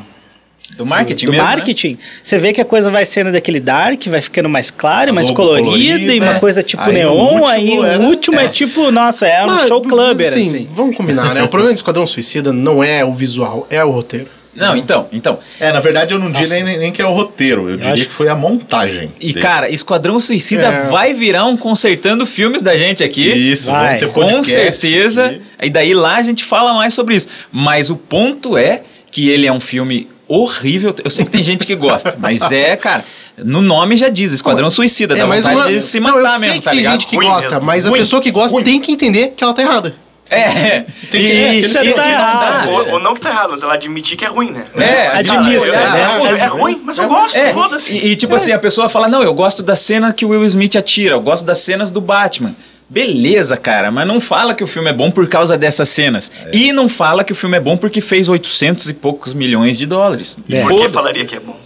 Do 0.77 0.87
marketing 0.87 1.27
do 1.27 1.33
mesmo, 1.33 1.45
né? 1.47 1.51
marketing, 1.55 1.99
você 2.23 2.39
vê 2.39 2.53
que 2.53 2.61
a 2.61 2.65
coisa 2.65 2.91
vai 2.91 3.05
sendo 3.05 3.31
daquele 3.33 3.61
dark, 3.61 4.07
vai 4.07 4.23
ficando 4.23 4.49
mais 4.49 4.71
clara, 4.71 5.11
A 5.11 5.13
mais 5.15 5.31
colorida, 5.31 5.65
colorida, 5.69 6.15
e 6.15 6.21
uma 6.21 6.37
é. 6.37 6.39
coisa 6.39 6.63
tipo 6.63 6.83
Aí 6.83 6.93
neon, 6.95 7.45
aí 7.47 7.79
o 7.79 7.85
era- 7.85 8.03
último 8.03 8.41
é, 8.41 8.45
é. 8.45 8.49
tipo, 8.49 8.91
nossa, 8.91 9.27
é 9.27 9.43
um 9.45 9.47
Mas, 9.49 9.69
show 9.69 9.83
clubber, 9.83 10.29
assim, 10.29 10.47
assim. 10.47 10.69
Vamos 10.75 10.97
combinar, 10.97 11.35
né? 11.35 11.43
O 11.43 11.49
problema 11.49 11.73
do 11.73 11.77
Esquadrão 11.77 12.07
Suicida 12.07 12.53
não 12.53 12.83
é 12.83 13.05
o 13.05 13.13
visual, 13.13 13.67
é 13.71 13.85
o 13.85 13.91
roteiro. 13.91 14.29
Não, 14.55 14.77
então, 14.77 15.09
então. 15.13 15.39
É, 15.59 15.73
na 15.73 15.81
verdade 15.81 16.13
eu 16.13 16.19
não 16.19 16.31
diria 16.31 16.63
nem, 16.63 16.77
nem 16.79 16.93
que 16.93 17.01
é 17.01 17.07
o 17.07 17.13
roteiro, 17.13 17.71
eu, 17.71 17.77
diria 17.79 17.93
acho- 17.95 18.07
que 18.07 18.13
foi 18.13 18.29
a 18.29 18.35
montagem. 18.35 19.11
E, 19.19 19.29
dele. 19.29 19.41
cara, 19.41 19.71
Esquadrão 19.71 20.21
Suicida 20.21 20.65
É. 20.67 20.91
vai 20.91 21.15
virar 21.15 21.47
um 21.47 21.57
consertando 21.57 22.27
filmes 22.27 22.61
da 22.61 22.77
gente 22.77 23.03
aqui. 23.03 23.27
Isso, 23.27 23.71
Vai. 23.71 23.87
vamos 23.87 24.01
ter 24.01 24.07
Com 24.13 24.21
podcast 24.21 24.77
certeza. 24.77 25.25
aqui. 25.27 25.43
E 25.63 25.71
daí 25.71 25.95
lá 25.95 26.17
a 26.17 26.23
gente 26.23 26.45
fala 26.45 26.75
mais 26.75 26.93
sobre 26.93 27.15
isso. 27.17 27.29
Mas 27.51 27.89
o 27.89 27.97
ponto 27.97 28.59
é 28.59 28.83
que 29.11 29.29
ele 29.31 29.47
é 29.47 29.53
um 29.53 29.61
filme 29.61 30.09
horrível. 30.29 30.95
Eu 31.05 31.11
sei 31.11 31.25
que 31.25 31.31
tem 31.31 31.43
gente 31.43 31.67
que 31.67 31.75
gosta, 31.75 32.15
mas 32.21 32.51
é, 32.53 32.77
cara, 32.77 33.05
no 33.39 33.61
nome 33.63 33.97
já 33.97 34.09
diz, 34.09 34.33
Esquadrão 34.33 34.71
Suicida, 34.71 35.15
dá 35.15 35.25
vontade 35.27 35.49
uma- 35.57 35.67
de 35.67 35.81
se 35.81 35.99
não, 36.01 36.11
matar 36.11 36.19
eu 36.21 36.31
sei 36.31 36.39
mesmo, 36.41 36.55
que 36.61 36.65
tá 36.65 36.71
tem 36.71 36.79
ligado? 36.81 36.93
gente 36.93 37.07
que 37.07 37.17
Ruim 37.17 37.27
gosta, 37.27 37.49
mesmo. 37.51 37.65
mas 37.65 37.87
a 37.87 37.89
Ruim. 37.91 37.99
pessoa 38.01 38.21
que 38.23 38.31
gosta 38.31 38.53
Ruim. 38.53 38.65
tem 38.65 38.81
que 38.81 38.93
entender 38.93 39.33
que 39.37 39.43
ela 39.43 39.55
tá 39.55 39.63
errada. 39.63 39.95
É, 40.33 40.81
Tem 40.81 40.87
que- 41.11 41.19
e, 41.19 41.31
é, 41.31 41.55
e- 41.55 41.89
e- 41.89 41.93
tá 41.93 42.09
errado. 42.09 42.69
Ou, 42.71 42.91
ou 42.93 42.99
não 43.01 43.15
que 43.15 43.21
tá 43.21 43.31
errado, 43.31 43.51
mas 43.51 43.63
ela 43.63 43.75
admitir 43.75 44.17
que 44.17 44.25
é 44.25 44.29
ruim, 44.29 44.51
né? 44.51 44.65
É, 44.77 45.07
Admiro, 45.19 45.65
É, 45.65 45.69
é, 45.69 46.39
é 46.41 46.47
ruim, 46.47 46.81
mas 46.85 46.99
eu 46.99 47.09
gosto, 47.09 47.37
É, 47.37 47.53
foda-se. 47.53 47.93
e, 47.95 48.13
e, 48.13 48.17
tipo 48.17 48.35
assim, 48.35 48.53
a 48.53 48.59
pessoa 48.59 48.89
fala: 48.89 49.09
Não, 49.09 49.23
eu 49.23 49.35
gosto 49.35 49.63
da 49.63 49.77
cena 49.77 50.13
que 50.13 50.25
o 50.25 50.29
Will 50.31 50.45
Smith 50.47 50.77
atira, 50.77 51.15
eu 51.15 51.21
gosto 51.21 51.45
das 51.45 51.59
cenas 51.59 51.91
do 51.91 52.01
Batman. 52.01 52.55
Beleza, 52.89 53.57
cara, 53.57 53.91
mas 53.91 54.07
não 54.07 54.21
fala 54.21 54.53
que 54.55 54.63
o 54.63 54.67
filme 54.67 54.91
é 54.91 54.93
bom 54.93 55.11
por 55.11 55.27
causa 55.27 55.57
dessas 55.57 55.89
cenas. 55.89 56.31
E 56.53 56.73
não 56.73 56.91
fala 56.91 57.25
que 57.25 57.33
o 57.33 57.37
filme 57.37 57.57
é 57.57 57.61
bom 57.61 57.75
porque 57.77 58.03
fez 58.03 58.29
800 58.29 58.91
e 58.91 58.93
poucos 58.93 59.33
milhões 59.33 59.79
de 59.79 59.87
dólares. 59.87 60.37
Por 60.69 60.77
que 60.83 60.89
falaria 60.91 61.25
que 61.25 61.37
é 61.37 61.41
bom? 61.41 61.57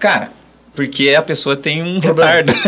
Cara, 0.00 0.30
porque 0.74 1.14
a 1.16 1.22
pessoa 1.22 1.56
tem 1.56 1.82
um 1.82 1.98
retardo. 2.00 2.52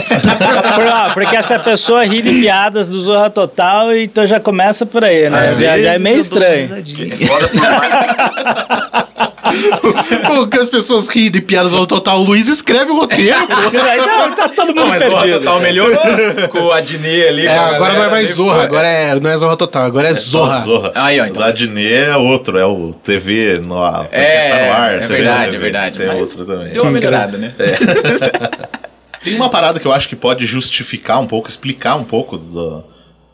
Por- 0.76 0.86
ó, 0.86 1.10
porque 1.12 1.36
essa 1.36 1.58
pessoa 1.58 2.04
ri 2.04 2.22
de 2.22 2.30
piadas 2.30 2.88
do 2.88 3.00
Zorra 3.00 3.28
Total, 3.30 3.94
então 3.96 4.26
já 4.26 4.38
começa 4.38 4.86
por 4.86 5.04
aí, 5.04 5.28
né? 5.28 5.54
Já, 5.58 5.78
já 5.78 5.94
é 5.94 5.98
meio 5.98 6.18
estranho. 6.18 6.68
É 7.10 7.16
foda 7.26 7.48
por 7.48 9.05
mais. 9.46 10.26
Pô, 10.26 10.46
que 10.46 10.58
as 10.58 10.68
pessoas 10.68 11.08
riem 11.08 11.30
de 11.30 11.40
piadas 11.40 11.72
ao 11.74 11.86
total. 11.86 12.20
O 12.20 12.24
Luiz 12.24 12.48
escreve 12.48 12.90
o 12.90 12.96
roteiro. 12.96 13.36
Aí 13.38 13.98
tá, 14.00 14.28
tá 14.36 14.48
todo 14.48 14.68
mundo 14.68 14.76
Não, 14.80 14.86
mas 14.88 15.02
o 15.02 15.08
perdido. 15.10 15.38
Total 15.40 15.60
melhorou 15.60 15.98
com 16.50 16.58
o 16.60 16.72
Adnet 16.72 17.28
ali. 17.28 17.46
É, 17.46 17.56
agora 17.58 17.94
não 17.94 18.04
é 18.04 18.10
mais 18.10 18.30
Zorra, 18.34 18.62
agora 18.64 18.86
é, 18.88 19.18
não 19.20 19.30
é 19.30 19.36
Zorra 19.36 19.56
Total, 19.56 19.84
agora 19.84 20.08
é 20.08 20.14
Zorra. 20.14 20.60
Zorra. 20.60 20.92
Aí, 20.94 21.20
ó, 21.20 21.24
O 21.24 21.26
então. 21.26 21.42
da 21.42 21.48
Adnet 21.48 21.92
é 22.10 22.16
outro, 22.16 22.58
é 22.58 22.66
o 22.66 22.92
TV 23.04 23.58
no 23.62 23.82
ar. 23.82 24.06
É, 24.10 24.50
tá 24.50 24.56
no 24.66 24.72
ar. 24.72 24.94
é 24.94 24.98
TV 25.00 25.14
verdade, 25.14 25.44
TV. 25.44 25.56
é 25.56 25.58
verdade, 25.60 26.02
é 26.02 26.12
outro 26.14 26.44
também. 26.44 26.68
Deu 26.72 26.82
uma 26.82 26.90
melhorada, 26.92 27.38
né? 27.38 27.52
Tem 29.24 29.34
uma 29.34 29.48
parada 29.48 29.80
que 29.80 29.86
eu 29.86 29.92
acho 29.92 30.08
que 30.08 30.14
pode 30.14 30.46
justificar 30.46 31.18
um 31.20 31.26
pouco, 31.26 31.48
explicar 31.48 31.96
um 31.96 32.04
pouco 32.04 32.36
do- 32.38 32.84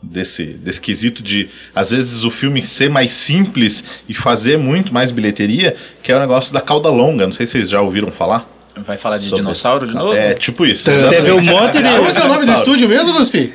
desse, 0.03 0.43
desse 0.43 0.81
quesito 0.81 1.23
de, 1.23 1.47
às 1.73 1.91
vezes, 1.91 2.23
o 2.23 2.29
filme 2.29 2.61
ser 2.61 2.89
mais 2.89 3.13
simples 3.13 3.83
e 4.07 4.13
fazer 4.13 4.57
muito 4.57 4.93
mais 4.93 5.09
bilheteria, 5.11 5.75
que 6.03 6.11
é 6.11 6.15
o 6.15 6.19
negócio 6.19 6.53
da 6.53 6.59
cauda 6.61 6.89
longa. 6.89 7.25
Não 7.25 7.33
sei 7.33 7.45
se 7.47 7.53
vocês 7.53 7.69
já 7.69 7.81
ouviram 7.81 8.11
falar. 8.11 8.47
Vai 8.85 8.97
falar 8.97 9.17
de 9.17 9.23
sobre- 9.25 9.37
dinossauro 9.41 9.87
de 9.87 9.93
novo? 9.93 10.13
É, 10.13 10.33
tipo 10.33 10.65
isso. 10.65 10.85
Teve 10.85 11.31
um 11.31 11.41
monte 11.41 11.77
de- 11.77 11.83
Como 11.95 12.07
é 12.07 12.11
que 12.13 12.21
é 12.21 12.25
o 12.25 12.27
nome 12.27 12.45
do 12.45 12.51
estúdio 12.53 12.89
mesmo, 12.89 13.13
Guspi? 13.13 13.53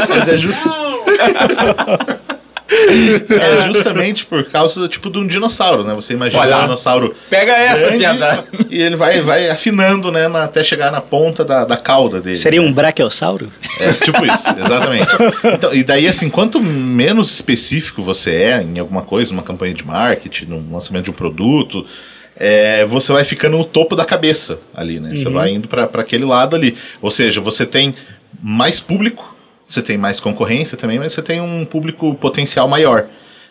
Mas 0.10 0.28
é 0.30 0.38
just- 0.38 0.62
É 3.30 3.68
justamente 3.72 4.26
por 4.26 4.44
causa 4.46 4.88
tipo 4.88 5.10
de 5.10 5.20
um 5.20 5.28
dinossauro, 5.28 5.84
né? 5.84 5.94
Você 5.94 6.14
imagina 6.14 6.42
Olha 6.42 6.58
um 6.58 6.62
dinossauro 6.64 7.16
Pega 7.30 7.52
essa, 7.54 7.86
grande 7.88 8.00
piazada. 8.00 8.44
e 8.70 8.82
ele 8.82 8.96
vai, 8.96 9.22
vai 9.22 9.50
afinando, 9.50 10.12
né, 10.12 10.28
na- 10.28 10.46
até 10.46 10.64
chegar 10.64 10.92
na 10.92 11.02
ponta 11.02 11.44
da, 11.46 11.64
da 11.66 11.78
cauda 11.78 12.20
dele. 12.20 12.36
Seria 12.36 12.62
um 12.62 12.72
brachiossauro? 12.74 13.52
É, 13.80 13.94
tipo 13.94 14.26
isso, 14.26 14.50
exatamente. 14.58 15.08
Então, 15.54 15.74
e 15.74 15.84
daí, 15.84 16.08
assim, 16.08 16.30
quanto 16.30 16.60
menos 16.62 17.32
específico 17.34 18.02
você 18.02 18.32
é 18.32 18.62
em 18.62 18.80
alguma 18.80 19.02
coisa, 19.04 19.32
numa 19.32 19.44
campanha 19.44 19.74
de 19.74 19.86
marketing, 19.86 20.46
no 20.46 20.74
lançamento 20.74 21.06
de 21.06 21.12
um 21.12 21.14
produto, 21.14 21.86
é, 22.36 22.86
você 22.86 23.12
vai 23.14 23.24
ficando 23.24 23.58
no 23.58 23.64
topo 23.66 23.96
da 23.96 24.06
cabeça 24.06 24.60
ali, 24.74 25.00
né? 25.00 25.16
Você 25.16 25.30
vai 25.30 25.52
indo 25.52 25.68
para 25.68 25.84
aquele 26.02 26.26
lado 26.26 26.56
ali. 26.56 26.76
Ou 27.02 27.12
seja, 27.12 27.40
você 27.42 27.66
tem 27.66 27.94
mais 28.42 28.80
público, 28.80 29.35
você 29.68 29.82
tem 29.82 29.98
mais 29.98 30.20
concorrência 30.20 30.78
também, 30.78 31.00
mas 31.00 31.14
você 31.14 31.22
tem 31.22 31.42
um 31.42 31.66
público 31.66 32.16
potencial 32.16 32.68
maior. 32.68 33.08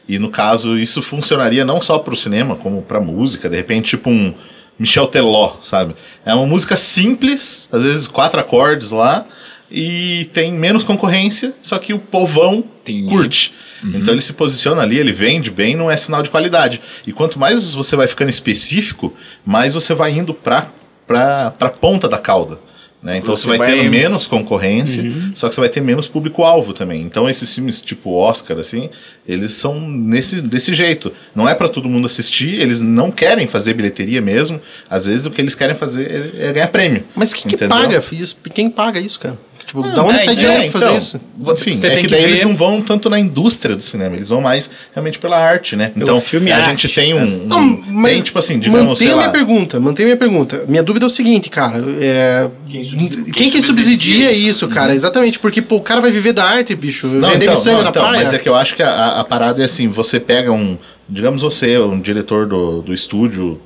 E 0.09 0.19
no 0.19 0.31
caso, 0.31 0.79
isso 0.79 1.03
funcionaria 1.03 1.65
não 1.65 1.81
só 1.81 1.99
para 1.99 2.15
o 2.15 2.17
cinema, 2.17 2.57
como 2.57 2.83
para 2.83 3.01
música, 3.01 3.49
de 3.49 3.57
repente, 3.57 3.91
tipo 3.91 4.11
um 4.11 4.35
Michel 4.79 5.07
Teló, 5.07 5.57
sabe? 5.63 5.95
É 6.25 6.35
uma 6.35 6.47
música 6.47 6.77
simples, 6.77 7.69
às 7.73 7.83
vezes 7.83 8.09
quatro 8.09 8.39
acordes 8.39 8.91
lá, 8.91 9.27
e 9.71 10.29
tem 10.33 10.53
menos 10.53 10.85
concorrência, 10.85 11.53
só 11.63 11.79
que 11.79 11.95
o 11.95 11.99
povão 11.99 12.63
Entendi. 12.83 13.09
curte. 13.09 13.55
Então 13.83 14.15
ele 14.15 14.23
se 14.23 14.33
posiciona 14.33 14.83
ali, 14.83 14.99
ele 14.99 15.13
vende 15.13 15.51
bem, 15.51 15.75
não 15.75 15.91
é 15.91 15.97
sinal 15.97 16.23
de 16.23 16.31
qualidade. 16.31 16.81
E 17.07 17.13
quanto 17.13 17.39
mais 17.39 17.75
você 17.75 17.97
vai 17.97 18.07
ficando 18.07 18.31
específico, 18.31 19.15
mais 19.45 19.75
você 19.75 19.95
vai 19.95 20.13
indo 20.13 20.33
pra, 20.33 20.71
pra 21.07 21.51
ponta 21.81 22.09
da 22.09 22.19
cauda. 22.19 22.59
Né? 23.05 23.19
Então 23.19 23.37
você, 23.37 23.43
Você 23.43 23.49
vai, 23.51 23.59
vai- 23.59 23.77
tendo 23.77 23.91
menos 23.91 24.27
concorrência, 24.27 25.05
só 25.35 25.47
que 25.47 25.55
você 25.55 25.61
vai 25.61 25.69
ter 25.69 25.83
menos 25.83 26.09
público-alvo 26.09 26.73
também. 26.73 27.03
Então 27.03 27.29
esses 27.29 27.55
filmes 27.55 27.83
tipo 27.83 28.15
Oscar, 28.15 28.59
assim, 28.59 28.89
eles 29.29 29.53
são 29.53 29.79
nesse, 29.79 30.41
desse 30.41 30.73
jeito. 30.73 31.13
Não 31.35 31.47
é 31.47 31.55
pra 31.55 31.69
todo 31.69 31.87
mundo 31.87 32.07
assistir, 32.07 32.55
eles 32.59 32.81
não 32.81 33.11
querem 33.11 33.47
fazer 33.47 33.75
bilheteria 33.75 34.23
mesmo. 34.23 34.59
Às 34.89 35.05
vezes 35.05 35.27
o 35.27 35.31
que 35.31 35.39
eles 35.39 35.55
querem 35.55 35.77
fazer 35.77 36.33
é, 36.39 36.47
é 36.49 36.53
ganhar 36.55 36.69
prêmio. 36.69 37.05
Mas 37.15 37.35
quem 37.35 37.51
que 37.51 37.59
paga 37.69 38.03
isso? 38.11 38.37
Quem 38.55 38.71
paga 38.71 38.99
isso, 38.99 39.21
cara? 39.21 39.37
Tipo, 39.83 39.83
da 39.95 40.05
onde 40.05 40.19
é, 40.21 40.23
sai 40.25 40.35
é, 40.35 40.37
dinheiro 40.37 40.63
pra 40.63 40.71
fazer 40.73 40.85
então, 40.87 40.97
isso? 40.99 41.21
Enfim, 41.53 41.73
Você 41.73 41.87
é 41.87 41.91
tem 41.91 41.99
que 41.99 42.05
que 42.05 42.09
daí 42.15 42.23
ver- 42.23 42.29
eles 42.29 42.43
não 42.43 42.57
vão 42.57 42.81
tanto 42.81 43.11
na 43.11 43.19
indústria 43.19 43.75
do 43.75 43.83
cinema, 43.83 44.15
eles 44.15 44.29
vão 44.29 44.41
mais 44.41 44.71
realmente 44.93 45.19
pela 45.19 45.37
arte, 45.37 45.75
né? 45.75 45.91
Então, 45.97 46.21
filme 46.21 46.53
a 46.53 46.59
arte, 46.59 46.71
gente 46.83 46.95
tem 46.95 47.13
um, 47.13 47.43
um- 47.43 47.47
Não, 47.47 47.83
mas 47.89 48.13
tem 48.13 48.23
tipo 48.23 48.39
assim, 48.39 48.59
digamos, 48.61 48.81
mantém 48.83 48.97
sei 48.97 49.11
a 49.11 49.17
minha 49.17 49.27
lá, 49.27 49.33
pergunta, 49.33 49.81
mantém 49.81 50.05
a 50.05 50.07
minha 50.07 50.17
pergunta. 50.17 50.65
Minha 50.69 50.83
dúvida 50.83 51.05
é 51.05 51.09
o 51.09 51.11
seguinte, 51.11 51.51
cara. 51.51 51.83
é, 52.01 52.49
quem, 52.71 52.85
subsidi- 52.85 53.25
que 53.25 53.33
quem 53.33 53.51
subsidia 53.63 53.63
subsidia 53.63 54.33
isso, 54.33 54.69
cara? 54.69 54.95
Exatamente, 54.95 55.39
porque 55.41 55.61
pô, 55.61 55.77
o 55.77 55.81
cara 55.81 56.01
vai 56.01 56.13
viver 56.13 56.33
da 56.33 56.45
arte, 56.45 56.75
bicho. 56.77 57.09
Não, 57.09 57.31
vender 57.31 57.47
então, 57.51 57.65
não, 57.65 57.83
na 57.83 57.91
então, 57.91 58.03
praia. 58.09 58.25
mas 58.25 58.33
é 58.33 58.39
que 58.39 58.49
eu 58.49 58.55
acho 58.55 58.77
que 58.77 58.83
a, 58.83 59.21
a- 59.21 59.25
parada 59.25 59.61
é 59.61 59.65
assim, 59.65 59.89
você 59.89 60.21
pega 60.21 60.53
um, 60.53 60.79
digamos 61.09 61.43
você, 61.43 61.77
um 61.79 62.01
diretor 62.01 62.47
do, 62.47 62.81
do 62.83 62.95
estúdio, 62.95 63.61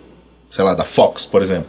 sei 0.51 0.65
lá, 0.65 0.73
da 0.75 0.85
Fox, 0.85 1.27
por 1.27 1.43
exemplo, 1.43 1.67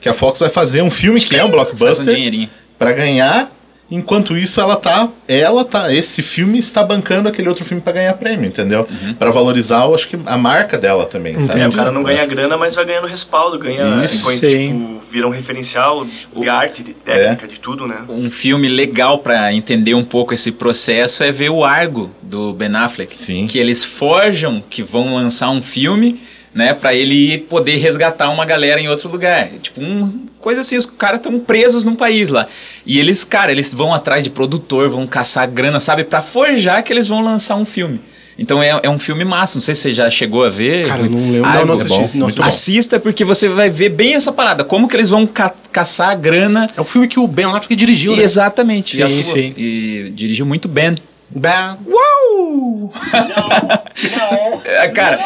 que 0.00 0.08
a 0.08 0.14
Fox 0.14 0.38
vai 0.38 0.48
fazer 0.48 0.80
um 0.82 0.90
filme 0.90 1.20
que 1.20 1.34
é 1.34 1.38
um 1.38 1.40
Faz 1.40 1.48
um 1.48 1.52
blockbuster 1.52 2.14
dinheirinho. 2.14 2.48
pra 2.78 2.92
ganhar, 2.92 3.50
enquanto 3.90 4.36
isso 4.36 4.60
ela 4.60 4.76
tá, 4.76 5.08
ela 5.26 5.64
tá, 5.64 5.92
esse 5.92 6.22
filme 6.22 6.58
está 6.58 6.82
bancando 6.82 7.28
aquele 7.28 7.48
outro 7.48 7.64
filme 7.64 7.82
pra 7.82 7.92
ganhar 7.92 8.14
prêmio, 8.14 8.46
entendeu? 8.46 8.86
Uhum. 8.90 9.14
Pra 9.14 9.30
valorizar, 9.30 9.84
eu 9.84 9.94
acho 9.94 10.08
que 10.08 10.18
a 10.26 10.38
marca 10.38 10.78
dela 10.78 11.06
também, 11.06 11.38
sabe? 11.40 11.60
É, 11.60 11.68
o 11.68 11.72
cara 11.72 11.90
não 11.90 12.02
ganha 12.02 12.24
grana, 12.26 12.56
mas 12.56 12.74
vai 12.74 12.84
ganhando 12.84 13.06
respaldo, 13.06 13.58
ganha. 13.58 13.94
Isso, 13.94 14.30
sim. 14.32 14.48
tipo, 14.48 15.00
vira 15.10 15.26
um 15.26 15.30
referencial 15.30 16.06
de 16.36 16.48
arte, 16.48 16.82
de 16.82 16.94
técnica, 16.94 17.48
de 17.48 17.58
tudo, 17.58 17.86
né? 17.86 18.04
Um 18.08 18.30
filme 18.30 18.68
legal 18.68 19.18
pra 19.18 19.52
entender 19.52 19.94
um 19.94 20.04
pouco 20.04 20.32
esse 20.32 20.52
processo 20.52 21.22
é 21.22 21.32
ver 21.32 21.50
o 21.50 21.64
Argo 21.64 22.10
do 22.22 22.52
Ben 22.52 22.74
Affleck, 22.76 23.16
Sim. 23.16 23.46
que 23.46 23.58
eles 23.58 23.84
forjam 23.84 24.62
que 24.68 24.82
vão 24.82 25.14
lançar 25.14 25.50
um 25.50 25.60
filme, 25.62 26.20
né, 26.54 26.74
para 26.74 26.94
ele 26.94 27.38
poder 27.38 27.76
resgatar 27.76 28.30
uma 28.30 28.44
galera 28.44 28.80
em 28.80 28.88
outro 28.88 29.08
lugar. 29.10 29.48
Tipo, 29.60 29.80
um 29.80 30.26
coisa 30.40 30.62
assim, 30.62 30.76
os 30.76 30.86
caras 30.86 31.18
estão 31.18 31.38
presos 31.38 31.84
num 31.84 31.94
país 31.94 32.30
lá. 32.30 32.46
E 32.86 32.98
eles, 32.98 33.24
cara, 33.24 33.52
eles 33.52 33.72
vão 33.74 33.92
atrás 33.94 34.24
de 34.24 34.30
produtor, 34.30 34.88
vão 34.88 35.06
caçar 35.06 35.48
grana, 35.48 35.78
sabe, 35.80 36.04
Pra 36.04 36.22
forjar 36.22 36.82
que 36.82 36.92
eles 36.92 37.08
vão 37.08 37.22
lançar 37.22 37.56
um 37.56 37.64
filme. 37.64 38.00
Então 38.38 38.62
é, 38.62 38.80
é 38.82 38.88
um 38.88 38.98
filme 38.98 39.22
massa, 39.22 39.56
não 39.56 39.60
sei 39.60 39.74
se 39.74 39.82
você 39.82 39.92
já 39.92 40.08
chegou 40.08 40.42
a 40.44 40.48
ver. 40.48 40.86
Cara, 40.88 41.02
eu 41.02 41.10
não 41.10 41.30
lembro. 41.30 41.44
Argo. 41.46 41.66
Não, 41.66 41.74
não 41.76 41.82
é 41.82 41.84
bom, 41.84 41.94
assisti. 42.00 42.16
não 42.16 42.20
muito 42.22 42.24
assisti. 42.24 42.40
bom. 42.40 42.48
Assista 42.48 42.98
porque 42.98 43.22
você 43.22 43.48
vai 43.50 43.68
ver 43.68 43.90
bem 43.90 44.14
essa 44.14 44.32
parada, 44.32 44.64
como 44.64 44.88
que 44.88 44.96
eles 44.96 45.10
vão 45.10 45.26
ca 45.26 45.52
caçar 45.70 46.08
a 46.10 46.14
grana 46.14 46.66
É 46.74 46.80
o 46.80 46.84
filme 46.84 47.06
que 47.06 47.20
o 47.20 47.26
Ben 47.26 47.44
Affleck 47.44 47.76
dirigiu, 47.76 48.16
né? 48.16 48.22
Exatamente. 48.22 48.94
Sim, 48.96 49.00
e, 49.00 49.02
atua- 49.02 49.22
sim. 49.24 49.54
e 49.58 50.12
dirigiu 50.14 50.46
muito 50.46 50.68
bem. 50.68 50.94
Ben- 51.28 51.76
Uau! 51.86 52.92
É, 54.64 54.88
Cara. 54.88 55.18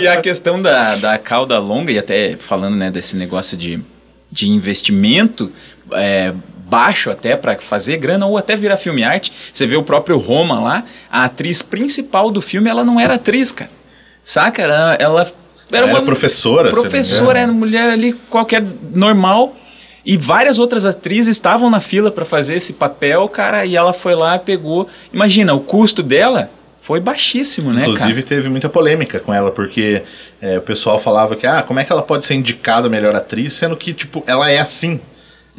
E 0.00 0.06
a 0.06 0.20
questão 0.20 0.60
da, 0.60 0.96
da 0.96 1.18
cauda 1.18 1.58
longa, 1.58 1.92
e 1.92 1.98
até 1.98 2.36
falando 2.36 2.76
né, 2.76 2.90
desse 2.90 3.16
negócio 3.16 3.56
de, 3.56 3.80
de 4.30 4.48
investimento 4.48 5.50
é, 5.92 6.32
baixo 6.66 7.10
até 7.10 7.36
para 7.36 7.58
fazer 7.58 7.96
grana 7.96 8.26
ou 8.26 8.38
até 8.38 8.56
virar 8.56 8.76
filme 8.76 9.02
arte, 9.02 9.32
você 9.52 9.66
vê 9.66 9.76
o 9.76 9.82
próprio 9.82 10.18
Roma 10.18 10.60
lá, 10.60 10.84
a 11.10 11.24
atriz 11.24 11.62
principal 11.62 12.30
do 12.30 12.40
filme, 12.40 12.70
ela 12.70 12.84
não 12.84 13.00
era 13.00 13.14
atriz, 13.14 13.50
cara. 13.50 13.70
Saca? 14.24 14.62
Ela, 14.62 14.96
ela 15.00 15.32
era 15.72 15.86
Era 15.88 16.02
professora, 16.02 16.70
Professora, 16.70 17.40
era 17.40 17.52
mulher 17.52 17.90
ali 17.90 18.12
qualquer 18.12 18.64
normal. 18.92 19.56
E 20.04 20.16
várias 20.16 20.58
outras 20.58 20.86
atrizes 20.86 21.36
estavam 21.36 21.68
na 21.68 21.78
fila 21.78 22.10
para 22.10 22.24
fazer 22.24 22.54
esse 22.54 22.72
papel, 22.72 23.28
cara, 23.28 23.66
e 23.66 23.76
ela 23.76 23.92
foi 23.92 24.14
lá, 24.14 24.38
pegou. 24.38 24.88
Imagina, 25.12 25.52
o 25.52 25.60
custo 25.60 26.02
dela 26.02 26.50
foi 26.80 26.98
baixíssimo, 27.00 27.72
né, 27.72 27.82
Inclusive 27.82 28.22
teve 28.22 28.48
muita 28.48 28.68
polêmica 28.68 29.20
com 29.20 29.32
ela, 29.32 29.50
porque 29.50 30.02
é, 30.40 30.58
o 30.58 30.62
pessoal 30.62 30.98
falava 30.98 31.36
que, 31.36 31.46
ah, 31.46 31.62
como 31.62 31.78
é 31.78 31.84
que 31.84 31.92
ela 31.92 32.02
pode 32.02 32.24
ser 32.24 32.34
indicada 32.34 32.86
a 32.86 32.90
melhor 32.90 33.14
atriz, 33.14 33.52
sendo 33.52 33.76
que, 33.76 33.92
tipo, 33.92 34.24
ela 34.26 34.50
é 34.50 34.58
assim. 34.58 35.00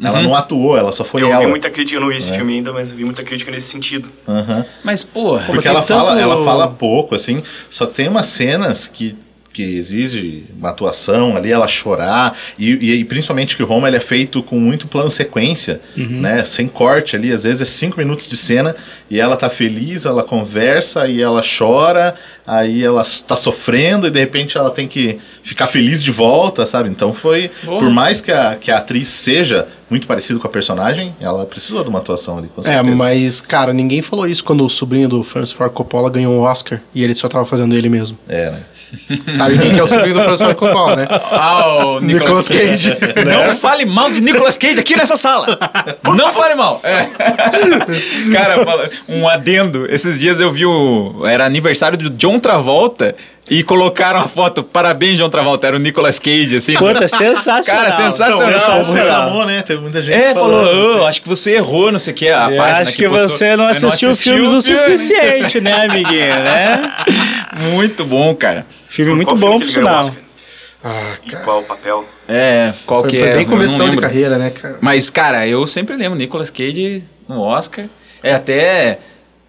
Ela 0.02 0.18
Uhum. 0.18 0.24
não 0.24 0.34
atuou, 0.34 0.76
ela 0.76 0.90
só 0.90 1.04
foi 1.04 1.22
eu 1.22 1.28
ela. 1.30 1.44
vi 1.44 1.46
muita 1.46 1.70
crítica, 1.70 1.96
eu 1.96 2.00
não 2.00 2.08
vi 2.08 2.14
É. 2.14 2.18
esse 2.18 2.32
filme 2.34 2.54
ainda, 2.54 2.72
mas 2.72 2.90
eu 2.90 2.96
vi 2.96 3.04
muita 3.04 3.22
crítica 3.22 3.52
nesse 3.52 3.68
sentido. 3.68 4.08
Cara? 4.26 4.66
Mas, 4.82 5.04
porra. 5.04 5.44
Porque 5.46 5.68
ela 5.68 5.82
fala, 5.82 6.10
tanto- 6.12 6.20
ela 6.22 6.44
fala 6.44 6.66
pouco, 6.66 7.14
assim, 7.14 7.42
só 7.70 7.86
tem 7.86 8.08
umas 8.08 8.26
cenas 8.26 8.88
que, 8.88 9.14
que 9.52 9.62
exige 9.62 10.44
uma 10.58 10.70
atuação 10.70 11.36
ali, 11.36 11.52
ela 11.52 11.68
chorar, 11.68 12.36
e, 12.58 12.70
e, 12.72 12.94
e 13.00 13.04
principalmente 13.04 13.56
que 13.56 13.62
o 13.62 13.66
Roma 13.66 13.86
ele 13.88 13.96
é 13.98 14.00
feito 14.00 14.42
com 14.42 14.58
muito 14.58 14.86
plano 14.86 15.10
sequência, 15.10 15.80
né? 15.96 16.44
Sem 16.46 16.66
corte 16.66 17.16
ali, 17.16 17.32
às 17.32 17.44
vezes 17.44 17.62
é 17.62 17.64
cinco 17.64 17.98
minutos 17.98 18.26
de 18.26 18.36
cena, 18.36 18.74
e 19.10 19.20
ela 19.20 19.36
tá 19.36 19.50
feliz, 19.50 20.06
ela 20.06 20.22
conversa, 20.24 21.06
e 21.06 21.20
ela 21.20 21.42
chora, 21.42 22.14
aí 22.46 22.82
ela 22.82 23.02
tá 23.26 23.36
sofrendo, 23.36 24.06
e 24.06 24.10
de 24.10 24.18
repente 24.18 24.56
ela 24.56 24.70
tem 24.70 24.88
que 24.88 25.18
ficar 25.42 25.66
feliz 25.66 26.02
de 26.02 26.10
volta, 26.10 26.64
sabe? 26.66 26.88
Então 26.88 27.12
foi. 27.12 27.50
Boa. 27.62 27.78
Por 27.78 27.90
mais 27.90 28.20
que 28.20 28.32
a, 28.32 28.56
que 28.56 28.70
a 28.70 28.78
atriz 28.78 29.08
seja 29.08 29.68
muito 29.90 30.06
parecida 30.06 30.38
com 30.40 30.46
a 30.46 30.50
personagem, 30.50 31.14
ela 31.20 31.44
precisou 31.44 31.82
de 31.82 31.90
uma 31.90 31.98
atuação 31.98 32.38
ali, 32.38 32.48
com 32.48 32.62
É, 32.62 32.64
certeza. 32.64 32.96
mas, 32.96 33.40
cara, 33.42 33.74
ninguém 33.74 34.00
falou 34.00 34.26
isso 34.26 34.42
quando 34.42 34.64
o 34.64 34.70
sobrinho 34.70 35.06
do 35.08 35.22
Francis 35.22 35.52
Ford 35.52 35.70
Coppola 35.72 36.08
ganhou 36.08 36.34
um 36.34 36.40
Oscar 36.40 36.80
e 36.94 37.04
ele 37.04 37.14
só 37.14 37.28
tava 37.28 37.44
fazendo 37.44 37.74
ele 37.74 37.90
mesmo. 37.90 38.16
É, 38.26 38.50
né? 38.50 38.62
Sabe 39.26 39.58
quem 39.58 39.72
que 39.72 39.80
é 39.80 39.82
o 39.82 39.88
sobrinho 39.88 40.14
do 40.14 40.36
Ford 40.38 40.54
Coppola, 40.54 40.96
né? 40.96 41.06
Ah, 41.10 41.66
o 41.96 42.00
Nicolas 42.00 42.46
Nicolas 42.46 42.48
Cage. 42.48 42.96
Não 43.26 43.56
fale 43.56 43.84
mal 43.86 44.10
de 44.10 44.20
Nicolas 44.20 44.56
Cage 44.58 44.80
aqui 44.80 44.96
nessa 44.96 45.16
sala. 45.16 45.46
Não 46.04 46.32
fale 46.32 46.54
mal. 46.54 46.80
É. 46.84 47.06
Cara, 48.32 48.56
um 49.08 49.28
adendo. 49.28 49.86
Esses 49.90 50.18
dias 50.18 50.40
eu 50.40 50.52
vi 50.52 50.66
o. 50.66 51.22
Era 51.26 51.44
aniversário 51.46 51.96
do 51.96 52.10
John 52.10 52.38
Travolta 52.38 53.14
e 53.50 53.62
colocaram 53.62 54.20
a 54.20 54.28
foto. 54.28 54.62
Parabéns, 54.62 55.16
John 55.18 55.28
Travolta. 55.30 55.66
Era 55.66 55.76
o 55.76 55.78
Nicolas 55.78 56.18
Cage, 56.18 56.56
assim. 56.56 56.74
Puta, 56.74 57.08
sensacional. 57.08 57.82
Cara, 57.84 57.92
sensacional. 57.96 58.32
Então, 58.32 58.48
o 58.48 58.52
povo 58.52 58.84
sensacional. 58.84 59.04
reclamou, 59.04 59.46
né? 59.46 59.62
Teve 59.62 59.80
muita 59.80 60.02
gente 60.02 60.14
É, 60.16 60.34
falou, 60.34 60.64
falando, 60.66 61.00
"Oh, 61.00 61.06
acho 61.06 61.22
que 61.22 61.28
você 61.28 61.52
errou, 61.52 61.90
não 61.90 61.98
sei 61.98 62.12
o 62.12 62.16
que. 62.16 62.28
A 62.28 62.50
Eu 62.50 62.56
página 62.56 62.78
acho 62.80 62.96
que, 62.96 63.08
postou. 63.08 63.28
você 63.28 63.56
não 63.56 63.68
assistiu, 63.68 64.10
assistiu 64.10 64.34
filmes 64.34 64.52
o 64.52 64.58
o 64.58 64.62
filme. 64.62 64.80
suficiente, 64.98 65.60
né, 65.60 65.86
amiguinho, 65.86 66.34
né? 66.34 66.92
Muito 67.72 68.04
bom, 68.04 68.34
cara. 68.34 68.66
Filme 68.92 69.10
Por 69.12 69.16
muito 69.16 69.36
bom, 69.36 69.58
filme 69.58 69.64
por 69.64 69.68
sinal. 69.70 70.14
Ah, 70.84 71.14
E 71.24 71.30
cara. 71.30 71.44
qual 71.44 71.60
o 71.60 71.64
papel? 71.64 72.04
É, 72.28 72.74
qual 72.84 73.00
Foi, 73.00 73.10
que 73.10 73.18
foi 73.20 73.28
é? 73.28 73.32
bem 73.36 73.42
Eu 73.44 73.48
não 73.48 73.56
começando 73.56 73.90
de 73.92 73.96
carreira, 73.96 74.36
né, 74.36 74.50
cara? 74.50 74.76
Mas, 74.82 75.08
cara, 75.08 75.46
eu 75.48 75.66
sempre 75.66 75.96
lembro 75.96 76.18
Nicolas 76.18 76.50
Cage 76.50 77.02
no 77.26 77.40
Oscar. 77.40 77.86
É 78.22 78.34
até, 78.34 78.98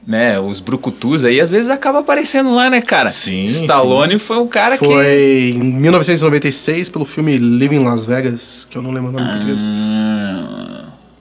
né, 0.07 0.39
os 0.39 0.61
brucutus 0.61 1.25
aí, 1.25 1.41
às 1.41 1.51
vezes 1.51 1.67
acaba 1.69 1.99
aparecendo 1.99 2.55
lá, 2.55 2.69
né, 2.69 2.81
cara? 2.81 3.11
Sim, 3.11 3.43
Stallone 3.43 4.17
foi 4.17 4.37
um 4.37 4.47
cara 4.47 4.77
que... 4.77 4.85
Foi 4.85 5.53
em 5.55 5.61
1996 5.61 6.87
pelo 6.89 7.03
filme 7.03 7.35
Living 7.37 7.79
Las 7.83 8.05
Vegas, 8.05 8.65
que 8.69 8.77
eu 8.77 8.81
não 8.81 8.91
lembro 8.91 9.09
o 9.09 9.13
nome 9.13 9.25
em 9.25 9.29
português. 9.31 9.65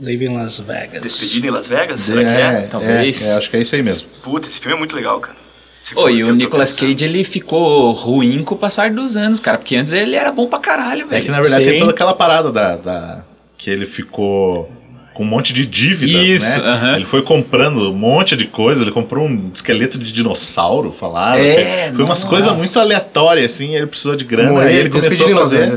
Live 0.01 0.25
in 0.27 0.35
Las 0.37 0.59
Vegas. 0.61 1.01
Despedida 1.03 1.49
em 1.49 1.51
Las 1.51 1.67
Vegas? 1.69 2.01
Será 2.01 2.21
que 2.23 2.27
É, 2.29 2.41
é? 2.41 2.61
Talvez. 2.71 3.23
é, 3.23 3.31
é, 3.33 3.37
acho 3.39 3.51
que 3.51 3.57
é 3.57 3.61
isso 3.61 3.75
aí 3.75 3.83
mesmo. 3.83 4.09
Puta, 4.23 4.47
esse 4.49 4.61
filme 4.61 4.77
é 4.77 4.79
muito 4.79 4.95
legal, 4.95 5.19
cara. 5.21 5.37
For 5.83 6.11
e 6.11 6.17
que 6.19 6.23
o 6.25 6.35
Nicolas. 6.35 6.73
Cage, 6.75 7.05
ele 7.05 7.25
ficou 7.25 7.93
ruim 7.93 8.43
com 8.45 8.55
o 8.55 8.59
passar 8.59 8.91
dos 8.91 9.17
anos, 9.17 9.41
cara. 9.41 9.59
Porque 9.59 9.75
antes 9.77 9.93
ele 9.93 10.15
era 10.17 10.31
bom 10.31 10.47
pra 10.47 10.59
caralho, 10.59 11.03
É 11.03 11.09
velho. 11.09 11.25
que 11.25 11.31
na 11.31 11.41
verdade 11.41 11.65
Sim. 11.65 11.71
tem 11.71 11.79
toda 11.81 11.91
aquela 11.93 12.15
parada 12.15 12.53
da, 12.53 12.77
da- 12.77 13.25
que 13.59 13.69
ele 13.71 13.85
ficou 13.87 14.71
com 15.15 15.25
um 15.25 15.27
monte 15.27 15.53
de 15.53 15.67
dívidas, 15.67 16.23
Isso, 16.23 16.59
né? 16.59 16.69
aham. 16.69 16.97
Ele 16.97 17.05
foi 17.05 17.21
comprando 17.23 17.91
um 17.91 17.95
monte 17.95 18.35
de 18.35 18.47
coisa, 18.47 18.83
ele 18.83 18.91
comprou 18.93 19.27
um 19.27 19.51
esqueleto 19.53 19.99
de 19.99 20.11
dinossauro, 20.13 20.91
falaram. 20.91 21.39
É, 21.43 21.87
foi 21.95 22.05
umas 22.05 22.09
nossa. 22.25 22.29
coisas 22.29 22.57
muito 22.57 22.81
aleatórias, 22.81 23.53
assim, 23.53 23.75
ele 23.75 23.87
precisou 23.87 24.17
de 24.17 24.25
grana, 24.25 24.51
Morreu, 24.53 24.69
aí 24.69 24.77
ele 24.77 24.89
começou 24.89 25.27
a 25.35 25.37
fazer... 25.37 25.75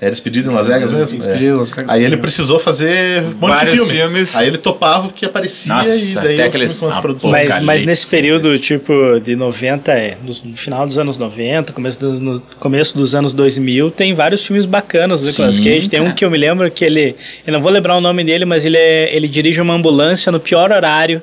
É 0.00 0.10
despedido 0.10 0.50
em 0.50 0.54
Las 0.54 0.66
Vegas 0.66 0.90
mesmo? 0.90 1.16
Despedido 1.16 1.44
É. 1.52 1.54
em 1.54 1.58
Las 1.58 1.70
Vegas. 1.70 1.90
Aí 1.94 2.04
ele 2.04 2.16
precisou 2.16 2.58
fazer 2.58 3.22
um 3.22 3.30
monte 3.30 3.50
Vários 3.54 3.70
de 3.72 3.78
filme. 3.78 3.92
filmes. 3.92 4.36
Aí 4.36 4.48
ele 4.48 4.58
topava 4.58 5.06
o 5.06 5.12
que 5.12 5.24
aparecia 5.24 5.72
Nossa, 5.74 5.90
e 5.90 6.14
daí 6.14 6.34
até 6.34 6.44
aqueles 6.44 6.78
com 6.78 6.88
as 6.88 6.96
produções. 6.96 7.30
Mas, 7.48 7.60
mas 7.60 7.82
nesse 7.84 8.06
período, 8.10 8.58
tipo, 8.58 8.92
de 9.22 9.34
90, 9.36 9.92
é, 9.92 10.18
no 10.22 10.34
final 10.56 10.86
dos 10.86 10.98
anos 10.98 11.16
90, 11.16 11.72
começo 11.72 11.98
dos, 12.00 12.20
no 12.20 12.40
começo 12.58 12.96
dos 12.96 13.14
anos 13.14 13.32
2000, 13.32 13.90
tem 13.92 14.12
vários 14.14 14.44
filmes 14.44 14.66
bacanas 14.66 15.20
do 15.20 15.26
Nicolas 15.26 15.58
Cage. 15.60 15.88
Tem 15.88 16.00
um 16.00 16.12
que 16.12 16.24
eu 16.24 16.30
me 16.30 16.36
lembro 16.38 16.70
que 16.70 16.84
ele... 16.84 17.16
Eu 17.46 17.52
não 17.52 17.62
vou 17.62 17.70
lembrar 17.70 17.96
o 17.96 18.00
nome 18.00 18.24
dele, 18.24 18.44
mas 18.44 18.64
ele, 18.66 18.76
é, 18.76 19.14
ele 19.14 19.28
dirige 19.28 19.60
uma 19.60 19.74
ambulância 19.74 20.30
no 20.30 20.40
pior 20.40 20.70
horário, 20.72 21.22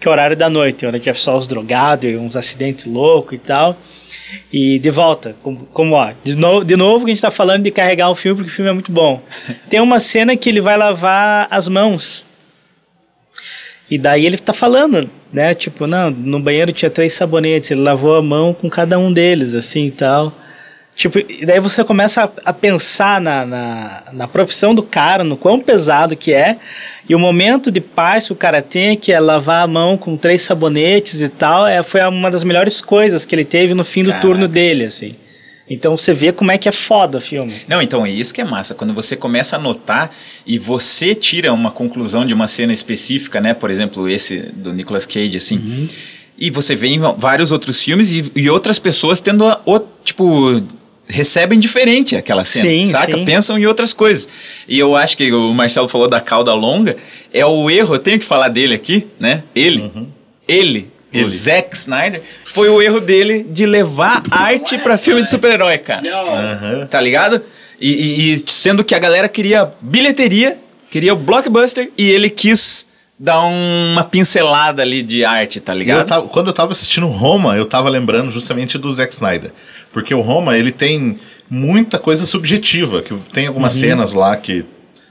que 0.00 0.06
é 0.06 0.10
o 0.10 0.12
horário 0.12 0.36
da 0.36 0.48
noite, 0.48 0.86
onde 0.86 1.08
é 1.08 1.14
só 1.14 1.36
os 1.36 1.46
drogados 1.46 2.08
e 2.08 2.16
uns 2.16 2.36
acidentes 2.36 2.86
loucos 2.86 3.34
e 3.34 3.38
tal. 3.38 3.78
E 4.52 4.78
de 4.78 4.90
volta, 4.90 5.34
como, 5.42 5.66
como 5.66 5.94
ó, 5.94 6.12
de, 6.22 6.34
no, 6.34 6.64
de 6.64 6.76
novo 6.76 7.04
que 7.04 7.10
a 7.10 7.14
gente 7.14 7.22
tá 7.22 7.30
falando 7.30 7.62
de 7.62 7.70
carregar 7.70 8.10
um 8.10 8.14
filme, 8.14 8.36
porque 8.36 8.50
o 8.50 8.54
filme 8.54 8.70
é 8.70 8.72
muito 8.74 8.92
bom. 8.92 9.22
Tem 9.68 9.80
uma 9.80 9.98
cena 9.98 10.36
que 10.36 10.48
ele 10.48 10.60
vai 10.60 10.76
lavar 10.76 11.48
as 11.50 11.68
mãos. 11.68 12.24
E 13.90 13.98
daí 13.98 14.24
ele 14.24 14.38
tá 14.38 14.52
falando, 14.52 15.10
né? 15.32 15.54
Tipo, 15.54 15.86
não, 15.86 16.10
no 16.10 16.40
banheiro 16.40 16.72
tinha 16.72 16.90
três 16.90 17.12
sabonetes, 17.12 17.70
ele 17.70 17.80
lavou 17.80 18.16
a 18.16 18.22
mão 18.22 18.54
com 18.54 18.68
cada 18.70 18.98
um 18.98 19.12
deles, 19.12 19.54
assim 19.54 19.86
e 19.86 19.90
tal. 19.90 20.32
Tipo, 20.94 21.18
e 21.18 21.44
daí 21.44 21.58
você 21.58 21.82
começa 21.82 22.24
a, 22.24 22.50
a 22.50 22.52
pensar 22.52 23.20
na, 23.20 23.44
na, 23.44 24.02
na 24.12 24.28
profissão 24.28 24.74
do 24.74 24.82
cara, 24.82 25.24
no 25.24 25.36
quão 25.36 25.58
pesado 25.58 26.16
que 26.16 26.32
é, 26.32 26.56
e 27.08 27.14
o 27.14 27.18
momento 27.18 27.70
de 27.70 27.80
paz 27.80 28.26
que 28.26 28.32
o 28.32 28.36
cara 28.36 28.62
tem, 28.62 28.96
que 28.96 29.12
é 29.12 29.18
lavar 29.18 29.64
a 29.64 29.66
mão 29.66 29.96
com 29.98 30.16
três 30.16 30.42
sabonetes 30.42 31.20
e 31.20 31.28
tal, 31.28 31.66
é, 31.66 31.82
foi 31.82 32.00
uma 32.02 32.30
das 32.30 32.44
melhores 32.44 32.80
coisas 32.80 33.24
que 33.24 33.34
ele 33.34 33.44
teve 33.44 33.74
no 33.74 33.84
fim 33.84 34.04
do 34.04 34.10
Caraca. 34.10 34.26
turno 34.26 34.46
dele, 34.46 34.84
assim. 34.84 35.16
Então 35.68 35.96
você 35.96 36.12
vê 36.12 36.30
como 36.30 36.52
é 36.52 36.58
que 36.58 36.68
é 36.68 36.72
foda 36.72 37.18
o 37.18 37.20
filme. 37.20 37.54
Não, 37.66 37.80
então 37.80 38.04
é 38.04 38.10
isso 38.10 38.32
que 38.34 38.40
é 38.40 38.44
massa. 38.44 38.74
Quando 38.74 38.92
você 38.92 39.16
começa 39.16 39.56
a 39.56 39.58
notar 39.58 40.10
e 40.46 40.58
você 40.58 41.14
tira 41.14 41.52
uma 41.52 41.70
conclusão 41.70 42.26
de 42.26 42.34
uma 42.34 42.46
cena 42.46 42.72
específica, 42.72 43.40
né? 43.40 43.54
Por 43.54 43.70
exemplo, 43.70 44.08
esse 44.08 44.38
do 44.38 44.72
Nicolas 44.72 45.06
Cage, 45.06 45.36
assim. 45.38 45.88
E 46.36 46.50
você 46.50 46.74
vê 46.74 46.88
em 46.88 46.98
vários 47.16 47.50
outros 47.50 47.80
filmes 47.80 48.10
e, 48.10 48.30
e 48.36 48.50
outras 48.50 48.78
pessoas 48.78 49.20
tendo, 49.20 49.46
a, 49.46 49.60
o, 49.64 49.80
tipo, 50.04 50.62
recebem 51.06 51.58
diferente 51.60 52.16
aquela 52.16 52.44
cena, 52.44 52.64
Sim, 52.64 52.86
saca? 52.88 53.12
sim. 53.16 53.24
Pensam 53.24 53.58
em 53.58 53.66
outras 53.66 53.92
coisas. 53.92 54.28
E 54.68 54.78
eu 54.78 54.96
acho 54.96 55.16
que 55.16 55.30
o 55.32 55.52
Marcelo 55.52 55.88
falou 55.88 56.08
da 56.08 56.20
cauda 56.20 56.52
longa, 56.54 56.96
é 57.32 57.44
o 57.44 57.68
erro, 57.70 57.94
eu 57.94 57.98
tenho 57.98 58.18
que 58.18 58.24
falar 58.24 58.48
dele 58.48 58.74
aqui, 58.74 59.06
né? 59.20 59.42
Ele, 59.54 59.90
ele, 60.48 60.90
o 61.12 61.16
Ele. 61.18 61.28
Zack 61.30 61.76
Snyder, 61.76 62.22
foi 62.44 62.68
o 62.68 62.80
erro 62.80 63.00
dele 63.00 63.46
de 63.48 63.66
levar 63.66 64.22
arte 64.30 64.78
pra 64.78 64.96
filme 64.98 65.22
de 65.22 65.28
super-herói, 65.28 65.78
cara. 65.78 66.02
Tá 66.90 67.00
ligado? 67.00 67.42
E, 67.80 67.90
e- 67.90 68.34
e 68.34 68.44
sendo 68.50 68.82
que 68.84 68.94
a 68.94 68.98
galera 68.98 69.28
queria 69.28 69.70
bilheteria, 69.80 70.56
queria 70.90 71.12
o 71.12 71.16
blockbuster 71.16 71.90
e 71.98 72.08
ele 72.08 72.30
quis 72.30 72.86
dar 73.18 73.40
uma 73.44 74.02
pincelada 74.04 74.82
ali 74.82 75.02
de 75.02 75.24
arte, 75.24 75.60
tá 75.60 75.72
E 75.72 75.76
eu 75.76 75.78
ligado? 75.78 76.06
tava- 76.06 76.28
quando 76.28 76.48
eu 76.48 76.52
tava 76.52 76.72
assistindo 76.72 77.06
Roma, 77.06 77.56
eu 77.56 77.64
tava 77.66 77.88
lembrando 77.88 78.30
justamente 78.30 78.76
do 78.78 78.90
Zack 78.92 79.12
Snyder. 79.12 79.50
Porque 79.94 80.12
o 80.12 80.20
Roma, 80.20 80.58
ele 80.58 80.72
tem 80.72 81.20
muita 81.48 82.00
coisa 82.00 82.26
subjetiva. 82.26 83.00
Que 83.00 83.14
tem 83.32 83.46
algumas 83.46 83.74
cenas 83.76 84.12
lá 84.12 84.36
que 84.36 84.64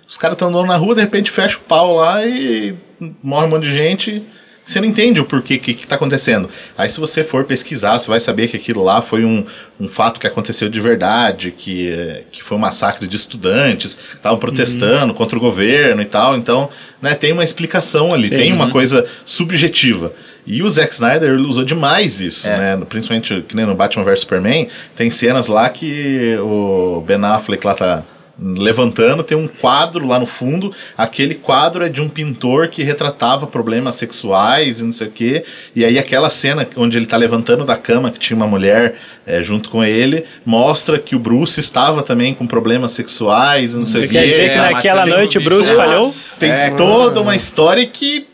os 0.06 0.18
caras 0.18 0.36
estão 0.36 0.50
andando 0.50 0.68
na 0.68 0.76
rua, 0.76 0.94
de 0.94 1.00
repente 1.00 1.32
fecha 1.32 1.58
o 1.58 1.62
pau 1.62 1.96
lá 1.96 2.24
e 2.26 2.76
morre 3.24 3.48
um 3.48 3.50
monte 3.50 3.64
de 3.64 3.74
gente. 3.74 4.22
Você 4.64 4.80
não 4.80 4.88
entende 4.88 5.20
o 5.20 5.26
porquê 5.26 5.58
que, 5.58 5.74
que 5.74 5.86
tá 5.86 5.96
acontecendo. 5.96 6.50
Aí 6.78 6.90
se 6.90 7.00
você 7.00 7.24
for 7.24 7.44
pesquisar, 7.44 8.00
você 8.00 8.08
vai 8.08 8.20
saber 8.20 8.48
que 8.48 8.56
aquilo 8.56 8.82
lá 8.82 9.02
foi 9.02 9.26
um, 9.26 9.46
um 9.80 9.90
fato 9.90 10.20
que 10.20 10.28
aconteceu 10.28 10.70
de 10.70 10.80
verdade, 10.80 11.52
que, 11.52 11.90
eh, 11.90 12.24
que 12.32 12.42
foi 12.42 12.56
um 12.56 12.62
massacre 12.62 13.06
de 13.06 13.16
estudantes, 13.16 13.98
estavam 14.14 14.40
protestando 14.40 15.14
contra 15.14 15.38
o 15.38 15.42
governo 15.42 16.02
e 16.02 16.06
tal. 16.06 16.38
Então, 16.38 16.70
né, 17.02 17.14
tem 17.14 17.34
uma 17.34 17.44
explicação 17.44 18.14
ali, 18.14 18.30
Sim. 18.30 18.36
tem 18.36 18.54
uma 18.54 18.70
coisa 18.70 19.06
subjetiva. 19.26 20.14
E 20.46 20.62
o 20.62 20.70
Zack 20.70 20.94
Snyder 20.94 21.40
usou 21.40 21.64
demais 21.64 22.20
isso, 22.20 22.48
né? 22.48 22.78
Principalmente 22.90 23.46
que 23.48 23.56
nem 23.56 23.66
no 23.66 23.76
Batman 23.76 24.04
vs 24.04 24.20
Superman, 24.22 24.68
tem 24.94 25.10
cenas 25.10 25.48
lá 25.48 25.70
que 25.70 26.36
o 26.40 27.02
Ben 27.08 27.24
Affleck 27.24 27.66
lá 27.66 27.74
tá 27.74 28.04
levantando, 28.40 29.24
tem 29.24 29.38
um 29.38 29.48
quadro 29.48 30.08
lá 30.08 30.20
no 30.20 30.26
fundo. 30.26 30.74
Aquele 30.98 31.36
quadro 31.36 31.84
é 31.86 31.90
de 31.90 32.02
um 32.02 32.10
pintor 32.10 32.68
que 32.68 32.84
retratava 32.84 33.46
problemas 33.46 33.96
sexuais 33.96 34.80
e 34.80 34.84
não 34.84 34.92
sei 34.92 35.08
o 35.08 35.12
quê. 35.12 35.44
E 35.76 35.86
aí 35.86 36.00
aquela 36.00 36.30
cena 36.30 36.68
onde 36.76 36.98
ele 36.98 37.06
tá 37.06 37.18
levantando 37.18 37.64
da 37.64 37.78
cama, 37.78 38.12
que 38.12 38.20
tinha 38.20 38.36
uma 38.36 38.48
mulher 38.48 38.96
é, 39.26 39.42
junto 39.44 39.70
com 39.70 39.84
ele, 39.84 40.26
mostra 40.46 40.98
que 40.98 41.16
o 41.16 41.20
Bruce 41.20 41.60
estava 41.60 42.02
também 42.02 42.34
com 42.34 42.46
problemas 42.48 42.92
sexuais 42.92 43.74
e 43.76 43.78
não 43.78 43.86
sei 43.86 44.06
o 44.06 44.10
quê. 44.10 44.14
Quer 44.14 44.26
dizer 44.26 44.50
que 44.52 44.58
É, 44.58 44.72
naquela 44.72 45.06
noite 45.06 45.38
o 45.38 45.42
Bruce 45.42 45.74
falhou? 45.74 46.12
Tem 46.40 46.52
É, 46.52 46.72
toda 46.72 47.22
uma 47.22 47.36
história 47.36 47.86
que 47.86 48.26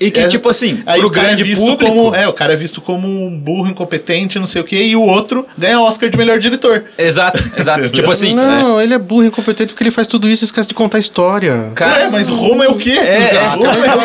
E 0.00 0.10
que, 0.10 0.20
é, 0.20 0.28
tipo 0.28 0.48
assim, 0.48 0.82
Aí 0.86 1.00
pro 1.00 1.08
o 1.08 1.10
cara 1.10 1.28
grande 1.28 1.42
é 1.42 1.46
visto 1.46 1.66
público... 1.66 1.92
como. 1.92 2.14
É, 2.14 2.28
o 2.28 2.32
cara 2.32 2.52
é 2.52 2.56
visto 2.56 2.80
como 2.80 3.08
um 3.08 3.36
burro 3.38 3.68
incompetente, 3.68 4.38
não 4.38 4.46
sei 4.46 4.62
o 4.62 4.64
quê, 4.64 4.82
e 4.82 4.94
o 4.96 5.02
outro 5.02 5.46
ganha 5.56 5.80
Oscar 5.80 6.08
de 6.08 6.16
melhor 6.16 6.38
diretor. 6.38 6.84
Exato, 6.96 7.42
exato. 7.56 7.90
tipo 7.90 8.10
assim... 8.10 8.34
Não, 8.34 8.80
ele 8.80 8.94
é 8.94 8.98
burro 8.98 9.24
e 9.24 9.26
incompetente 9.26 9.72
porque 9.72 9.82
ele 9.82 9.90
faz 9.90 10.06
tudo 10.06 10.28
isso 10.28 10.44
e 10.44 10.46
esquece 10.46 10.68
de 10.68 10.74
contar 10.74 10.98
a 10.98 11.00
história. 11.00 11.72
Cara, 11.74 12.04
Ué, 12.04 12.10
mas 12.10 12.28
Roma 12.28 12.64
é 12.64 12.68
o 12.68 12.76
quê? 12.76 12.90
É, 12.90 13.34
é. 13.34 13.46
Roma 13.48 13.66
é 13.66 13.94
o 13.94 13.98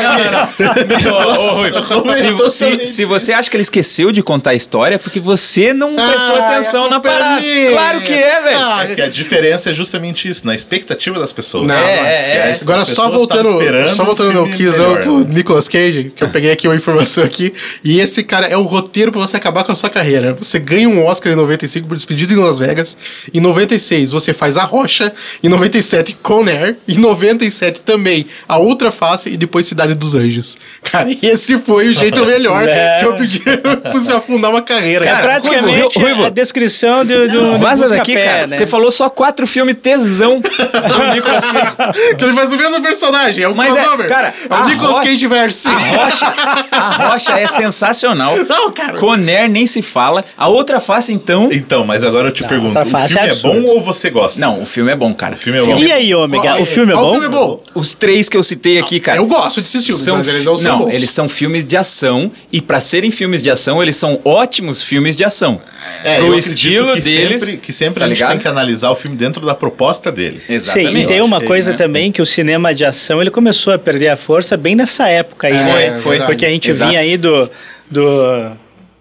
quê? 2.13 2.81
É 2.81 2.85
se, 2.85 3.05
você 3.05 3.33
acha 3.33 3.49
que 3.49 3.55
ele 3.55 3.61
esqueceu 3.61 4.11
de 4.11 4.21
contar 4.23 4.51
a 4.51 4.55
história, 4.55 4.95
é 4.95 4.97
porque 4.97 5.19
você 5.19 5.73
não 5.73 5.95
prestou 5.95 6.35
Ah, 6.37 6.49
atenção 6.49 6.89
na 6.89 6.97
é 6.97 6.99
parada. 6.99 7.41
minha. 7.41 7.71
Claro 7.71 8.01
que 8.01 8.13
é, 8.13 8.41
velho. 8.41 8.57
Ah, 8.57 8.85
É 8.87 8.95
que 8.95 9.01
a 9.01 9.09
diferença 9.09 9.69
é 9.69 9.73
justamente 9.73 10.27
isso, 10.27 10.45
na 10.45 10.55
expectativa 10.55 11.19
das 11.19 11.31
pessoas. 11.31 11.67
Não, 11.67 11.75
É, 11.75 11.93
é, 11.93 12.49
é. 12.49 12.57
Agora 12.61 12.85
só 12.85 13.09
voltando, 13.09 13.59
só 13.89 14.03
voltando 14.03 14.33
no 14.33 14.47
do 14.47 15.19
né? 15.19 15.25
Nicolas 15.33 15.67
Cage, 15.67 15.82
que 15.91 16.23
eu 16.23 16.29
peguei 16.29 16.51
aqui 16.51 16.67
uma 16.67 16.75
informação 16.75 17.23
aqui, 17.23 17.53
e 17.83 17.99
esse 17.99 18.23
cara 18.23 18.47
é 18.47 18.57
o 18.57 18.63
roteiro 18.63 19.11
pra 19.11 19.21
você 19.21 19.37
acabar 19.37 19.63
com 19.63 19.71
a 19.71 19.75
sua 19.75 19.89
carreira. 19.89 20.33
Você 20.33 20.59
ganha 20.59 20.87
um 20.87 21.03
Oscar 21.05 21.31
em 21.33 21.35
95 21.35 21.87
por 21.87 21.95
Despedido 21.97 22.33
em 22.33 22.37
Las 22.37 22.59
Vegas, 22.59 22.97
em 23.33 23.39
96 23.39 24.11
você 24.11 24.33
faz 24.33 24.57
A 24.57 24.63
Rocha, 24.63 25.13
em 25.43 25.49
97 25.49 26.17
Con 26.21 26.45
Air, 26.47 26.77
em 26.87 26.97
97 26.97 27.81
também 27.81 28.25
A 28.47 28.57
Outra 28.57 28.91
Face 28.91 29.29
e 29.29 29.37
depois 29.37 29.67
Cidade 29.67 29.93
dos 29.95 30.15
Anjos. 30.15 30.57
Cara, 30.83 31.09
esse 31.21 31.57
foi 31.59 31.87
o 31.89 31.93
jeito 31.93 32.25
melhor 32.25 32.67
É. 32.67 32.99
que 32.99 33.05
eu 33.05 33.13
podia 33.15 33.57
pra 33.81 33.91
você 33.91 34.11
afundar 34.11 34.51
uma 34.51 34.61
carreira. 34.61 35.05
É 35.05 35.09
Cara, 35.11 35.23
praticamente 35.23 35.79
Ruivo, 35.79 35.99
Ruivo. 35.99 36.25
a 36.25 36.29
descrição 36.29 37.05
do, 37.05 37.27
do, 37.27 37.51
do 37.53 37.57
Vaza 37.57 37.87
daqui, 37.87 38.13
Pé, 38.13 38.23
cara. 38.23 38.47
né? 38.47 38.55
Você 38.55 38.67
falou 38.67 38.91
só 38.91 39.09
quatro 39.09 39.45
filmes 39.47 39.75
tesão 39.81 40.39
do 40.41 41.13
Nicolas 41.13 41.45
Cage. 41.45 42.15
que 42.17 42.23
ele 42.23 42.33
faz 42.33 42.51
o 42.51 42.57
mesmo 42.57 42.81
personagem, 42.81 43.43
é 43.43 43.47
o 43.47 43.55
Mas 43.55 43.75
é, 43.75 43.81
crossover. 43.81 44.07
cara, 44.07 44.33
é 44.49 44.53
o 44.55 44.65
Nicolas 44.67 44.91
Rocha- 44.95 45.03
Cage 45.09 45.27
verse. 45.27 45.67
A 45.73 46.03
Rocha, 46.03 46.33
a 46.71 47.09
Rocha 47.09 47.39
é 47.39 47.47
sensacional. 47.47 48.35
Não, 48.47 48.71
cara. 48.71 48.97
Conner 48.97 49.49
nem 49.49 49.65
se 49.65 49.81
fala. 49.81 50.23
A 50.37 50.47
outra 50.47 50.79
face, 50.79 51.11
então... 51.13 51.49
Então, 51.51 51.85
mas 51.85 52.03
agora 52.03 52.29
eu 52.29 52.31
te 52.31 52.43
pergunto, 52.43 52.73
tá 52.73 52.81
o 52.81 52.85
fácil, 52.85 53.19
filme 53.19 53.29
é 53.29 53.31
é, 53.31 53.35
bom 53.35 53.69
ou 53.69 53.81
você 53.81 54.09
gosta? 54.09 54.39
Não, 54.39 54.61
o 54.61 54.65
filme 54.65 54.91
é 54.91 54.95
bom, 54.95 55.13
cara. 55.13 55.35
O 55.35 55.37
filme 55.37 55.59
é 55.59 55.63
bom. 55.63 55.77
E 55.77 55.91
aí, 55.91 56.13
Ômega, 56.13 56.61
o 56.61 56.65
filme 56.65 56.93
é 56.93 56.95
bom? 56.95 57.09
O 57.09 57.11
filme 57.11 57.25
é 57.25 57.29
bom. 57.29 57.63
Os 57.73 57.95
três 57.95 58.29
que 58.29 58.37
eu 58.37 58.43
citei 58.43 58.79
aqui, 58.79 58.99
cara. 58.99 59.17
Eu 59.17 59.25
gosto 59.25 59.57
desses 59.57 59.85
filmes, 59.85 60.03
são 60.03 60.17
mas 60.17 60.27
eles 60.27 60.45
não 60.45 60.57
são 60.57 60.77
bons. 60.79 60.93
eles 60.93 61.09
são 61.11 61.29
filmes 61.29 61.65
de 61.65 61.77
ação 61.77 62.31
e 62.51 62.61
pra 62.61 62.79
serem 62.81 63.11
filmes 63.11 63.41
de 63.41 63.49
ação, 63.49 63.81
eles 63.81 63.95
são 63.95 64.19
ótimos 64.23 64.81
filmes 64.81 65.15
de 65.15 65.23
ação. 65.23 65.61
É, 66.03 66.17
Pro 66.17 66.27
eu 66.27 66.33
acredito 66.33 66.53
estilo 66.53 66.93
que 66.93 67.01
deles, 67.01 67.43
Sempre, 67.43 67.57
que 67.57 67.73
sempre 67.73 67.99
tá 67.99 68.05
a 68.05 68.09
gente 68.09 68.17
ligado? 68.17 68.31
tem 68.31 68.39
que 68.39 68.47
analisar 68.47 68.89
o 68.91 68.95
filme 68.95 69.17
dentro 69.17 69.45
da 69.45 69.53
proposta 69.53 70.11
dele. 70.11 70.41
Exatamente. 70.47 70.91
Sim, 70.93 70.97
e 70.99 71.05
tem 71.05 71.21
uma 71.21 71.37
achei, 71.37 71.47
coisa 71.47 71.71
né? 71.71 71.77
também 71.77 72.11
que 72.11 72.21
o 72.21 72.25
cinema 72.25 72.73
de 72.73 72.85
ação 72.85 73.21
ele 73.21 73.29
começou 73.29 73.73
a 73.73 73.77
perder 73.79 74.09
a 74.09 74.17
força 74.17 74.55
bem 74.55 74.75
nessa 74.75 75.07
época 75.09 75.47
aí, 75.47 75.53
É, 75.69 75.73
né? 75.73 75.85
é 75.85 75.99
verdade. 75.99 76.25
Porque 76.31 76.45
a 76.45 76.49
gente 76.49 76.69
Exato. 76.69 76.89
vinha 76.89 77.01
aí 77.01 77.17
do. 77.17 77.49
do 77.89 78.51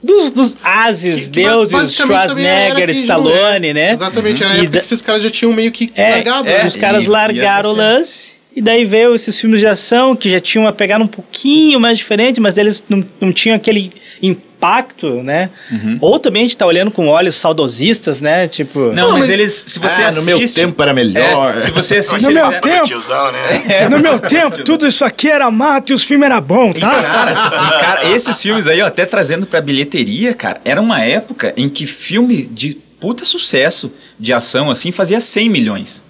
dos, 0.03 0.31
dos 0.33 0.57
ases, 0.65 1.31
Que- 1.31 1.43
que 1.43 1.49
deuses, 1.49 1.95
Schwarzenegger, 1.95 2.87
que 2.87 2.91
Stallone, 2.91 3.69
é, 3.69 3.73
né? 3.73 3.93
Exatamente, 3.93 4.43
era 4.43 4.53
a 4.53 4.57
época 4.57 4.71
da- 4.71 4.81
que 4.81 4.87
esses 4.87 5.01
caras 5.01 5.23
já 5.23 5.31
tinham 5.31 5.53
meio 5.53 5.71
que 5.71 5.93
É, 5.95 6.11
largado. 6.17 6.49
é. 6.49 6.59
né? 6.59 6.67
os 6.67 6.77
caras 6.77 7.05
E- 7.05 7.07
e 7.07 7.09
largaram 7.09 7.71
o 7.71 7.73
lance. 7.73 8.33
E 8.55 8.61
daí 8.61 8.85
veio 8.85 9.15
esses 9.15 9.41
filmes 9.41 9.61
de 9.61 9.67
ação 9.67 10.17
que 10.17 10.29
já 10.29 10.41
tinham 10.41 10.65
uma 10.65 10.73
pegada 10.73 11.03
um 11.05 11.07
pouquinho 11.07 11.79
mais 11.79 11.99
diferente, 11.99 12.41
mas 12.41 12.59
eles 12.59 12.83
não, 12.89 13.03
não 13.21 13.33
tinham 13.33 13.55
aquele 13.57 13.91
impacto, 14.21 14.52
né? 15.23 15.51
Uhum. 15.71 15.99
Ou 16.01 16.19
também 16.19 16.43
a 16.43 16.45
gente 16.45 16.57
tá 16.57 16.67
olhando 16.67 16.91
com 16.91 17.09
olhos 17.09 17.37
saudosistas, 17.37 18.21
né? 18.21 18.47
Tipo. 18.49 18.93
Não, 18.93 19.11
mas, 19.13 19.21
mas- 19.21 19.29
eles, 19.31 19.65
se 19.67 19.79
você 19.79 20.03
ah, 20.03 20.09
assiste, 20.09 20.31
no 20.31 20.39
meu 20.39 20.49
tempo 20.49 20.83
era 20.83 20.93
melhor. 20.95 21.57
É, 21.57 21.61
se 21.61 21.71
você 21.71 21.97
assiste, 21.99 22.27
No 22.27 22.33
meu 22.33 22.51
tempo- 22.61 22.87
Tiozão, 22.87 23.33
né? 23.33 23.89
No 23.89 23.99
meu 23.99 24.19
tempo, 24.19 24.63
tudo 24.65 24.87
isso 24.87 25.05
aqui 25.05 25.29
era 25.29 25.51
mato 25.51 25.91
e 25.93 25.95
os 25.95 26.05
filmes 26.05 26.27
eram 26.31 26.41
bons, 26.41 26.79
tá? 26.79 27.03
Cara, 27.03 27.31
e, 27.33 27.81
cara, 27.81 28.09
esses 28.15 28.41
filmes 28.41 28.67
aí, 28.67 28.81
ó, 28.83 28.87
até 28.87 29.05
trazendo 29.05 29.47
pra 29.47 29.61
bilheteria, 29.61 30.35
cara, 30.35 30.61
era 30.65 30.81
uma 30.81 31.01
época 31.01 31.53
em 31.57 31.69
que 31.69 31.87
filme 31.87 32.47
de 32.47 32.75
puta 33.01 33.25
sucesso 33.25 33.93
de 34.19 34.33
ação, 34.33 34.71
assim, 34.71 34.93
fazia 34.93 35.21
100 35.21 35.49
milhões. 35.51 36.03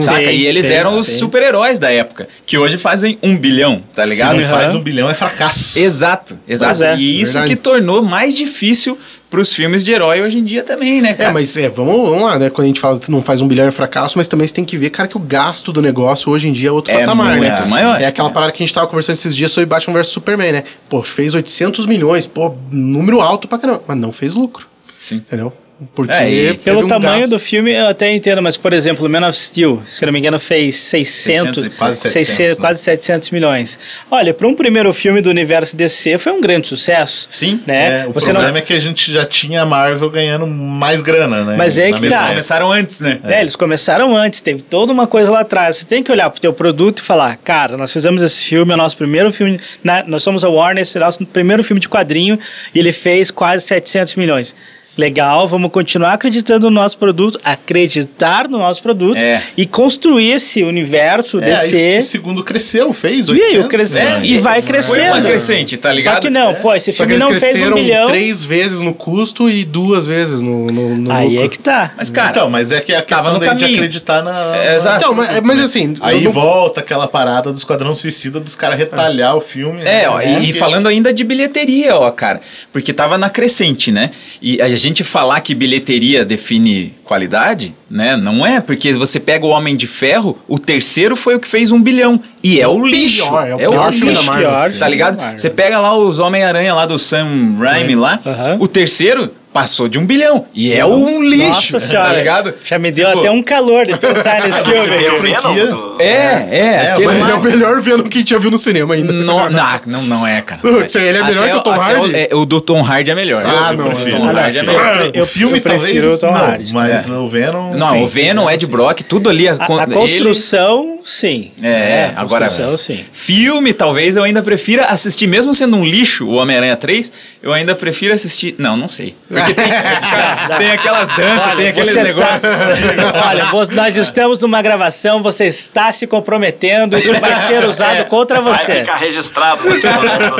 Saca? 0.00 0.24
Sim, 0.24 0.30
e 0.36 0.46
eles 0.46 0.66
sim, 0.66 0.72
eram 0.74 0.94
os 0.96 1.06
super-heróis 1.06 1.78
da 1.78 1.90
época, 1.90 2.28
que 2.44 2.58
hoje 2.58 2.76
fazem 2.76 3.18
um 3.22 3.34
bilhão, 3.38 3.82
tá 3.94 4.04
Se 4.04 4.10
ligado? 4.10 4.36
não 4.38 4.46
faz 4.48 4.74
um 4.74 4.82
bilhão 4.82 5.08
é 5.08 5.14
fracasso. 5.14 5.78
Exato, 5.78 6.38
exato. 6.46 6.84
É, 6.84 6.96
e 6.98 7.22
isso 7.22 7.32
verdade. 7.32 7.56
que 7.56 7.60
tornou 7.62 8.02
mais 8.02 8.34
difícil 8.34 8.98
pros 9.30 9.52
filmes 9.54 9.82
de 9.82 9.90
herói 9.92 10.20
hoje 10.20 10.38
em 10.38 10.44
dia 10.44 10.62
também, 10.62 11.00
né, 11.00 11.10
É, 11.10 11.14
cara? 11.14 11.32
mas 11.32 11.56
é, 11.56 11.70
vamos, 11.70 12.06
vamos 12.08 12.22
lá, 12.22 12.38
né? 12.38 12.50
Quando 12.50 12.64
a 12.64 12.68
gente 12.68 12.80
fala 12.80 12.98
que 12.98 13.10
não 13.10 13.22
faz 13.22 13.40
um 13.40 13.48
bilhão 13.48 13.66
é 13.66 13.70
fracasso, 13.70 14.18
mas 14.18 14.28
também 14.28 14.46
você 14.46 14.52
tem 14.54 14.64
que 14.64 14.76
ver, 14.76 14.90
cara, 14.90 15.08
que 15.08 15.16
o 15.16 15.20
gasto 15.20 15.72
do 15.72 15.80
negócio 15.80 16.30
hoje 16.30 16.48
em 16.48 16.52
dia 16.52 16.68
é 16.68 16.72
outro 16.72 16.92
É 16.92 16.98
patamar, 17.00 17.38
né? 17.38 17.50
muito 17.50 17.70
maior. 17.70 17.98
É 18.00 18.04
aquela 18.04 18.28
parada 18.30 18.52
que 18.52 18.62
a 18.62 18.66
gente 18.66 18.74
tava 18.74 18.86
conversando 18.88 19.14
esses 19.16 19.34
dias 19.34 19.50
sobre 19.50 19.66
Batman 19.66 19.94
vs 19.94 20.08
Superman, 20.08 20.52
né? 20.52 20.64
Pô, 20.90 21.02
fez 21.02 21.32
800 21.34 21.86
milhões, 21.86 22.26
pô, 22.26 22.54
número 22.70 23.20
alto 23.22 23.48
pra 23.48 23.58
caramba, 23.58 23.82
mas 23.86 23.96
não 23.96 24.12
fez 24.12 24.34
lucro, 24.34 24.66
Sim. 25.00 25.16
entendeu? 25.16 25.50
Porque 25.94 26.12
É, 26.12 26.54
Pelo 26.54 26.84
um 26.84 26.86
tamanho 26.88 27.20
gasto. 27.20 27.30
do 27.30 27.38
filme 27.38 27.72
eu 27.72 27.86
até 27.86 28.12
entendo, 28.12 28.42
mas 28.42 28.56
por 28.56 28.72
exemplo, 28.72 29.08
Man 29.08 29.28
of 29.28 29.38
Steel, 29.38 29.80
se 29.86 30.04
não 30.04 30.12
me 30.12 30.18
engano, 30.18 30.38
fez 30.40 30.74
600, 30.76 31.54
600, 31.62 31.76
quase 31.78 32.00
700, 32.00 32.10
600, 32.28 32.56
né? 32.56 32.60
quase 32.60 32.80
700 32.82 33.30
milhões. 33.30 33.78
Olha, 34.10 34.34
para 34.34 34.48
um 34.48 34.54
primeiro 34.54 34.92
filme 34.92 35.20
do 35.20 35.30
universo 35.30 35.76
DC 35.76 36.18
foi 36.18 36.32
um 36.32 36.40
grande 36.40 36.66
sucesso. 36.66 37.28
Sim. 37.30 37.60
Né? 37.64 38.02
É, 38.02 38.06
o 38.08 38.12
Você 38.12 38.26
problema 38.32 38.52
não... 38.52 38.58
é 38.58 38.62
que 38.62 38.72
a 38.74 38.80
gente 38.80 39.12
já 39.12 39.24
tinha 39.24 39.62
a 39.62 39.66
Marvel 39.66 40.10
ganhando 40.10 40.46
mais 40.48 41.00
grana, 41.00 41.44
né? 41.44 41.54
Mas 41.56 41.78
é 41.78 41.90
Na 41.90 41.96
que 41.98 42.08
tá. 42.08 42.16
época. 42.16 42.28
Começaram 42.30 42.72
antes, 42.72 43.00
né? 43.00 43.20
É, 43.24 43.40
eles 43.40 43.54
começaram 43.54 44.16
antes, 44.16 44.40
teve 44.40 44.62
toda 44.62 44.92
uma 44.92 45.06
coisa 45.06 45.30
lá 45.30 45.40
atrás. 45.40 45.76
Você 45.76 45.84
tem 45.86 46.02
que 46.02 46.10
olhar 46.10 46.28
pro 46.28 46.40
teu 46.40 46.52
produto 46.52 46.98
e 46.98 47.02
falar, 47.02 47.36
cara, 47.36 47.76
nós 47.76 47.92
fizemos 47.92 48.20
esse 48.22 48.42
filme, 48.44 48.72
é 48.72 48.74
o 48.74 48.78
nosso 48.78 48.96
primeiro 48.96 49.32
filme, 49.32 49.60
na- 49.84 50.02
nós 50.08 50.24
somos 50.24 50.42
a 50.42 50.48
Warner, 50.48 50.82
esse 50.82 50.98
é 50.98 51.00
o 51.00 51.04
nosso 51.04 51.24
primeiro 51.26 51.62
filme 51.62 51.78
de 51.78 51.88
quadrinho, 51.88 52.36
e 52.74 52.78
ele 52.80 52.90
fez 52.90 53.30
quase 53.30 53.64
700 53.64 54.16
milhões. 54.16 54.56
Legal, 54.98 55.46
vamos 55.46 55.70
continuar 55.70 56.14
acreditando 56.14 56.68
no 56.68 56.74
nosso 56.74 56.98
produto, 56.98 57.38
acreditar 57.44 58.48
no 58.48 58.58
nosso 58.58 58.82
produto 58.82 59.16
É. 59.16 59.40
e 59.56 59.64
construir 59.64 60.32
esse 60.32 60.62
universo 60.64 61.38
É, 61.38 61.42
DC. 61.52 61.98
o 62.00 62.02
segundo 62.02 62.42
cresceu, 62.42 62.92
fez 62.92 63.28
E, 63.28 63.30
800. 63.30 63.62
aí, 63.62 63.68
cresce- 63.68 63.94
né? 63.94 64.20
e 64.24 64.38
vai 64.38 64.60
Foi 64.60 64.72
crescendo. 64.72 65.12
uma 65.18 65.20
crescente, 65.22 65.76
tá 65.76 65.92
ligado? 65.92 66.14
Só 66.16 66.20
que 66.20 66.30
não, 66.30 66.52
pô, 66.56 66.74
esse 66.74 66.92
filme 66.92 67.16
não 67.16 67.32
fez 67.32 67.60
um 67.60 67.74
milhão. 67.74 68.08
três 68.08 68.42
vezes 68.42 68.80
no 68.80 68.92
custo 68.92 69.48
e 69.48 69.64
duas 69.64 70.04
vezes 70.04 70.42
no, 70.42 70.66
no, 70.66 70.96
no 70.96 71.12
Aí 71.12 71.28
lucro. 71.28 71.44
é 71.44 71.48
que 71.48 71.58
tá. 71.60 71.92
Mas, 71.96 72.10
cara, 72.10 72.30
então, 72.30 72.50
mas 72.50 72.72
é 72.72 72.80
que 72.80 72.92
a 72.92 73.00
questão 73.02 73.38
de 73.38 73.46
acreditar 73.64 74.22
na. 74.24 74.56
É, 74.56 74.74
exato. 74.74 74.96
Então, 74.96 75.14
mas, 75.14 75.40
mas 75.42 75.60
assim... 75.60 75.94
Aí 76.00 76.22
não- 76.24 76.32
volta 76.32 76.80
aquela 76.80 77.06
parada 77.06 77.52
do 77.52 77.56
Esquadrão 77.56 77.94
Suicida 77.94 78.40
dos 78.40 78.56
caras 78.56 78.76
retalhar 78.76 79.36
o 79.36 79.40
filme. 79.40 79.80
É, 79.82 79.84
né? 79.84 80.08
ó, 80.08 80.20
e, 80.20 80.24
e 80.24 80.36
Porque- 80.46 80.52
falando 80.54 80.88
ainda 80.88 81.12
de 81.14 81.22
bilheteria, 81.22 81.94
ó, 81.94 82.10
cara. 82.10 82.40
Porque 82.72 82.92
tava 82.92 83.16
na 83.16 83.30
crescente, 83.30 83.92
né? 83.92 84.10
E 84.42 84.60
a 84.60 84.68
gente 84.70 84.87
falar 85.04 85.40
que 85.40 85.54
bilheteria 85.54 86.24
define 86.24 86.92
qualidade, 87.04 87.74
né? 87.90 88.16
Não 88.16 88.46
é, 88.46 88.60
porque 88.60 88.92
você 88.92 89.18
pega 89.18 89.46
o 89.46 89.50
Homem 89.50 89.76
de 89.76 89.86
Ferro, 89.86 90.38
o 90.46 90.58
terceiro 90.58 91.16
foi 91.16 91.34
o 91.34 91.40
que 91.40 91.48
fez 91.48 91.72
um 91.72 91.82
bilhão. 91.82 92.20
E 92.42 92.60
é 92.60 92.68
o 92.68 92.84
lixo. 92.86 93.24
pior, 93.24 93.48
é 93.48 93.54
o 93.56 93.60
é 93.60 93.66
o 93.66 93.70
pior 93.70 93.90
da 93.90 94.06
lixo. 94.06 94.24
Marvel. 94.24 94.78
Tá 94.78 94.88
ligado? 94.88 95.18
Você 95.36 95.50
pega 95.50 95.78
lá 95.78 95.96
os 95.96 96.18
Homem-Aranha 96.18 96.74
lá 96.74 96.86
do 96.86 96.98
Sam 96.98 97.56
Raimi 97.58 97.94
lá, 97.94 98.20
o 98.58 98.68
terceiro 98.68 99.30
passou 99.60 99.88
de 99.88 99.98
um 99.98 100.06
bilhão. 100.06 100.46
E 100.54 100.72
é 100.72 100.84
um 100.84 101.22
lixo. 101.22 101.46
Nossa 101.48 101.80
senhora. 101.80 102.08
Tá 102.10 102.14
ligado? 102.18 102.54
Já 102.64 102.78
me 102.78 102.90
deu 102.90 103.06
Tipo, 103.08 103.18
até 103.20 103.30
um 103.30 103.42
calor 103.42 103.86
de 103.86 103.96
pensar 103.98 104.42
nesse 104.42 104.62
filme. 104.62 104.96
o 105.08 105.66
do- 105.66 105.96
É, 106.02 106.04
é. 106.06 106.58
É, 106.58 106.92
aquele 106.92 107.06
Mas 107.06 107.20
lá- 107.20 107.30
é 107.30 107.34
o 107.34 107.42
melhor 107.42 107.80
Venom 107.82 108.04
que 108.04 108.18
a 108.18 108.20
gente 108.20 108.30
já 108.30 108.38
viu 108.38 108.50
no 108.50 108.58
cinema 108.58 108.94
ainda. 108.94 109.12
Não, 109.12 109.48
não, 109.50 109.80
não, 109.86 110.02
não 110.02 110.26
é, 110.26 110.40
cara. 110.42 110.60
Você- 110.62 111.00
ele 111.00 111.18
é 111.18 111.24
melhor 111.24 111.42
Até 111.44 111.52
que 111.52 111.58
o 111.58 111.62
Tom 111.62 111.72
Hardy? 111.80 112.14
é, 112.14 112.28
o 112.32 112.44
do 112.46 112.60
Tom 112.60 112.82
Hardy 112.84 113.10
é 113.10 113.14
melhor. 113.14 113.44
Ah, 113.46 113.72
eu 113.72 113.76
não, 113.78 113.84
prefiro. 113.90 114.16
O 114.16 114.20
Tom 114.20 114.26
Hardy 114.36 114.58
é 114.58 114.62
melhor. 114.62 115.10
Eu- 115.14 115.22
o 115.22 115.26
filme 115.26 115.58
eu 115.58 115.62
talvez 115.62 116.04
o 116.04 116.18
Tom 116.18 116.26
não, 116.26 116.34
Hardy, 116.34 116.72
mas 116.72 117.10
o 117.10 117.28
Venom 117.28 117.74
Não, 117.74 117.90
sim. 117.92 118.02
o 118.04 118.08
Venom, 118.08 118.50
Ed 118.50 118.66
Brock, 118.66 119.00
tudo 119.02 119.28
ali. 119.30 119.48
A, 119.48 119.54
a 119.54 119.86
construção, 119.86 120.98
sim. 121.04 121.50
É, 121.62 122.12
a 122.14 122.20
agora. 122.20 122.44
construção, 122.46 122.76
sim. 122.76 123.00
Filme, 123.12 123.72
talvez 123.72 124.16
eu 124.16 124.22
ainda 124.24 124.42
prefira 124.42 124.86
assistir, 124.86 125.26
mesmo 125.26 125.54
sendo 125.54 125.76
um 125.76 125.84
lixo, 125.84 126.26
o 126.26 126.34
Homem-Aranha 126.34 126.76
3, 126.76 127.12
eu 127.42 127.52
ainda 127.52 127.74
prefiro 127.74 128.12
assistir. 128.14 128.54
Não, 128.58 128.76
não 128.76 128.88
sei. 128.88 129.14
Porque 129.28 129.47
tem, 129.54 130.58
tem 130.58 130.70
aquelas 130.72 131.08
danças, 131.16 131.54
tem 131.56 131.68
aqueles 131.68 131.88
Você 131.90 132.02
negócios. 132.02 132.42
tá- 132.42 132.48
Olha, 133.28 133.46
nós 133.74 133.96
estamos 133.96 134.38
numa 134.40 134.60
gravação, 134.62 135.22
você 135.22 135.46
está 135.46 135.92
se 135.92 136.06
comprometendo, 136.06 136.96
isso 136.98 137.12
vai 137.20 137.36
ser 137.36 137.64
usado 137.64 138.04
contra 138.06 138.40
Vai 138.40 138.54
você. 138.54 138.80
ficar 138.80 138.96
registrado 138.96 139.62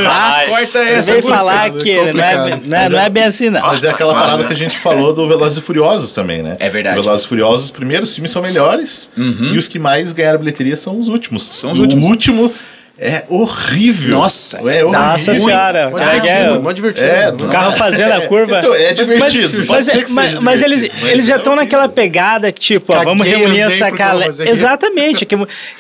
Ah, 0.09 0.43
corta 0.49 0.79
essa. 0.81 1.13
veio 1.13 1.23
falar 1.23 1.71
que 1.73 2.13
não 2.13 2.25
é, 2.25 2.57
não, 2.65 2.77
é, 2.77 2.89
não 2.89 2.99
é 3.01 3.11
bem 3.11 3.25
assim, 3.25 3.51
não. 3.51 3.61
Mas 3.63 3.83
é 3.85 3.91
aquela 3.91 4.15
parada 4.15 4.45
que 4.45 4.53
a 4.53 4.57
gente 4.57 4.79
falou 4.79 5.13
do 5.13 5.27
Velozes 5.29 5.59
e 5.59 5.61
Furiosos 5.61 6.13
também, 6.13 6.43
né? 6.43 6.57
É 6.59 6.69
verdade. 6.69 7.01
Velozes 7.01 7.25
e 7.25 7.29
Furiosos, 7.29 7.65
os 7.67 7.71
primeiros 7.71 8.15
filmes 8.15 8.31
são 8.31 8.43
melhores 8.43 9.11
e 9.17 9.57
os 9.57 9.69
que 9.69 9.79
mais 9.79 10.13
ganharam 10.13 10.39
bilheteria 10.39 10.77
são 10.77 10.99
os 11.01 11.09
últimos. 11.09 11.43
São 11.43 11.71
os 11.73 11.79
últimos. 11.79 12.07
O 12.07 12.09
último 12.11 12.53
é 13.01 13.25
horrível. 13.29 14.19
Nossa, 14.19 14.59
é 14.59 14.61
horrível. 14.63 14.93
Nossa 14.93 15.35
senhora. 15.35 15.93
É 16.23 16.29
é? 16.29 16.59
pode 16.59 16.75
divertir. 16.77 17.05
É, 17.05 17.29
O 17.29 17.49
carro 17.49 17.73
fazendo 17.73 18.13
a 18.13 18.21
curva. 18.23 18.59
Então, 18.59 18.75
é 18.75 18.93
divertido. 18.93 19.59
Mas, 19.59 19.67
pode 19.67 19.69
mas, 19.69 19.85
ser 19.87 20.05
que 20.05 20.13
mas- 20.13 20.31
seja 20.31 20.41
mas 20.41 20.63
eles, 20.63 20.81
divertido, 20.83 21.03
mas 21.05 21.13
eles 21.13 21.27
já 21.27 21.35
é 21.35 21.39
estão 21.39 21.55
naquela 21.55 21.89
pegada 21.89 22.51
que, 22.51 22.61
tipo, 22.61 22.93
ó, 22.93 23.05
vamos 23.05 23.27
reunir 23.27 23.61
essa 23.61 23.89
galera. 23.91 24.31
aqui. 24.33 24.49
Exatamente. 24.49 25.25
Que 25.25 25.37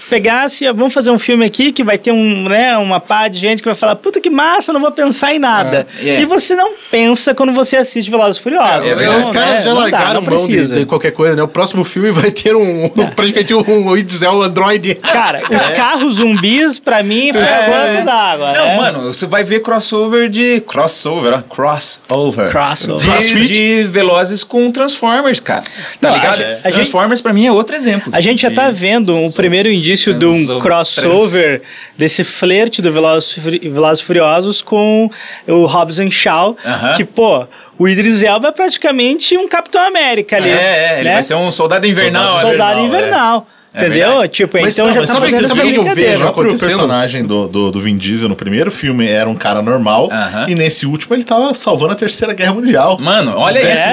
pegasse, 0.09 0.67
ó, 0.69 0.73
vamos 0.73 0.95
fazer 0.95 1.11
um 1.11 1.19
filme 1.19 1.45
aqui 1.45 1.73
que 1.73 1.83
vai 1.83 1.99
ter 1.99 2.13
um, 2.13 2.49
né, 2.49 2.77
uma 2.79 3.01
pá 3.01 3.27
de 3.29 3.39
gente 3.39 3.63
que 3.63 3.69
vai 3.69 3.75
falar, 3.75 3.97
puta 3.97 4.21
que 4.21 4.31
massa, 4.31 4.73
não 4.73 4.81
vou 4.81 4.93
pensar 4.93 5.35
em 5.35 5.39
nada. 5.39 5.87
É. 6.01 6.21
E 6.21 6.25
você 6.25 6.55
não 6.55 6.75
pensa 6.91 7.35
quando 7.35 7.53
você 7.53 7.77
assiste 7.77 8.11
Velozes 8.11 8.37
e 8.37 8.41
Furiosos. 8.43 9.01
É, 9.01 9.07
Não, 9.07 9.19
os 9.19 9.29
caras 9.29 9.55
né? 9.55 9.63
já 9.63 9.71
Não 9.71 9.77
dá, 9.77 9.81
largaram 9.83 10.15
não 10.21 10.23
mão 10.23 10.37
de, 10.37 10.47
precisa. 10.47 10.77
de 10.77 10.87
qualquer 10.87 11.11
coisa, 11.11 11.35
né? 11.35 11.43
O 11.43 11.49
próximo 11.49 11.83
filme 11.85 12.11
vai 12.13 12.31
ter 12.31 12.55
um, 12.55 12.89
praticamente 13.17 13.55
um, 13.55 13.89
um 13.89 13.97
Itzel 13.97 14.43
Android. 14.43 14.95
Cara, 14.97 15.43
os 15.51 15.71
carros 15.71 16.15
zumbis, 16.17 16.79
pra 16.79 17.03
mim, 17.03 17.08
foi 17.33 17.43
a 17.43 17.67
gota 17.67 18.03
d'água. 18.05 18.53
Não, 18.53 18.67
né? 18.67 18.77
mano, 18.77 19.13
você 19.13 19.27
vai 19.27 19.45
ver 19.45 19.61
crossover 19.61 20.29
de. 20.29 20.61
Crossover, 20.61 21.33
ó. 21.35 21.43
Crossover. 21.43 22.49
Crossover. 22.51 23.21
De, 23.21 23.47
de 23.47 23.85
Velozes 23.85 24.45
com 24.45 24.71
Transformers, 24.71 25.41
cara. 25.41 25.63
Tá 26.01 26.09
Não, 26.09 26.15
ligado? 26.15 26.35
a 26.35 26.37
gente- 26.45 26.67
a 26.69 26.73
Transformers 26.73 27.21
pra 27.21 27.33
mim 27.33 27.47
é 27.47 27.53
outro 27.53 27.75
exemplo. 27.77 28.11
A 28.15 28.21
gente 28.21 28.43
já 28.43 28.51
tá 28.51 28.71
vendo 28.71 29.15
um 29.15 29.31
primeiro 29.31 29.69
indício 29.71 30.13
de 30.15 30.27
um 30.27 30.45
Trans- 30.47 30.63
crossover 30.63 31.63
desse 31.97 32.25
flerte 32.25 32.81
do 32.83 32.93
Velozes 32.93 33.37
Velozes 33.39 34.01
Furiosos 34.03 34.63
com 34.63 35.11
o 35.47 35.65
Hobbs 35.67 36.01
and 36.01 36.11
Shaw, 36.11 36.57
Aham. 36.65 36.93
que, 36.95 37.05
pô, 37.05 37.47
o 37.79 37.89
Idris 37.89 38.23
Elba 38.23 38.49
é 38.49 38.53
praticamente 38.53 39.37
um 39.37 39.49
Capitão 39.49 39.81
América 39.87 40.37
ali. 40.37 40.51
É, 40.51 40.53
é, 40.55 40.95
ele 41.01 41.09
né? 41.09 41.15
vai 41.15 41.23
ser 41.23 41.35
um 41.35 41.43
soldado 41.45 41.87
invernal. 41.87 42.35
Soldado 42.35 42.45
né? 42.45 42.51
soldado 42.51 42.81
invernal, 42.81 43.07
invernal. 43.09 43.49
É 43.75 43.79
entendeu? 43.85 44.09
verdade. 44.09 44.29
tipo, 44.33 44.59
Mas 44.61 44.75
então 44.75 44.87
sabe- 44.87 44.95
já 44.95 45.07
tá 45.07 45.13
sabe- 45.15 45.27
fazendo 45.27 45.45
essa 45.45 45.53
o 45.63 45.67
que 45.71 45.77
eu 45.77 45.95
vejo 45.95 46.27
O 46.27 46.59
personagem 46.59 47.25
do, 47.25 47.47
do, 47.47 47.71
do 47.71 47.81
Vin 47.81 47.97
Diesel 47.97 48.29
no 48.29 48.35
primeiro 48.35 48.71
filme 48.71 49.07
era 49.07 49.29
um 49.29 49.35
cara 49.35 49.61
normal 49.63 50.09
Aham. 50.11 50.47
e 50.49 50.55
nesse 50.55 50.87
último 50.87 51.15
ele 51.15 51.23
tava 51.25 51.55
salvando 51.55 51.93
a 51.93 51.97
Terceira 51.97 52.33
Guerra 52.33 52.55
Mundial. 52.55 52.99
Mano, 53.01 53.35
olha 53.37 53.59
É. 53.59 53.73
isso. 53.75 53.85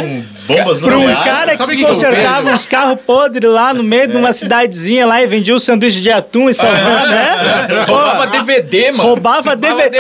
Com 0.48 0.54
bombas 0.56 0.80
Pra 0.80 0.98
um 0.98 1.14
cara 1.16 1.58
sabe 1.58 1.76
que, 1.76 1.82
que 1.82 1.88
consertava 1.88 2.52
uns 2.52 2.66
carros 2.68 2.98
podres 3.06 3.50
lá 3.52 3.74
no 3.74 3.84
meio 3.84 4.08
de 4.08 4.16
uma 4.16 4.32
cidadezinha 4.32 5.06
lá 5.06 5.22
e 5.22 5.28
vendia 5.28 5.54
o 5.56 5.60
sanduíche 5.60 6.00
de 6.02 6.12
atum 6.12 6.50
e 6.50 6.54
salvava, 6.54 7.08
né? 7.08 7.68
Roubava 7.88 8.28
DVD, 8.28 8.92
mano. 8.92 9.04
Roubava 9.04 9.56
DVD. 9.56 10.00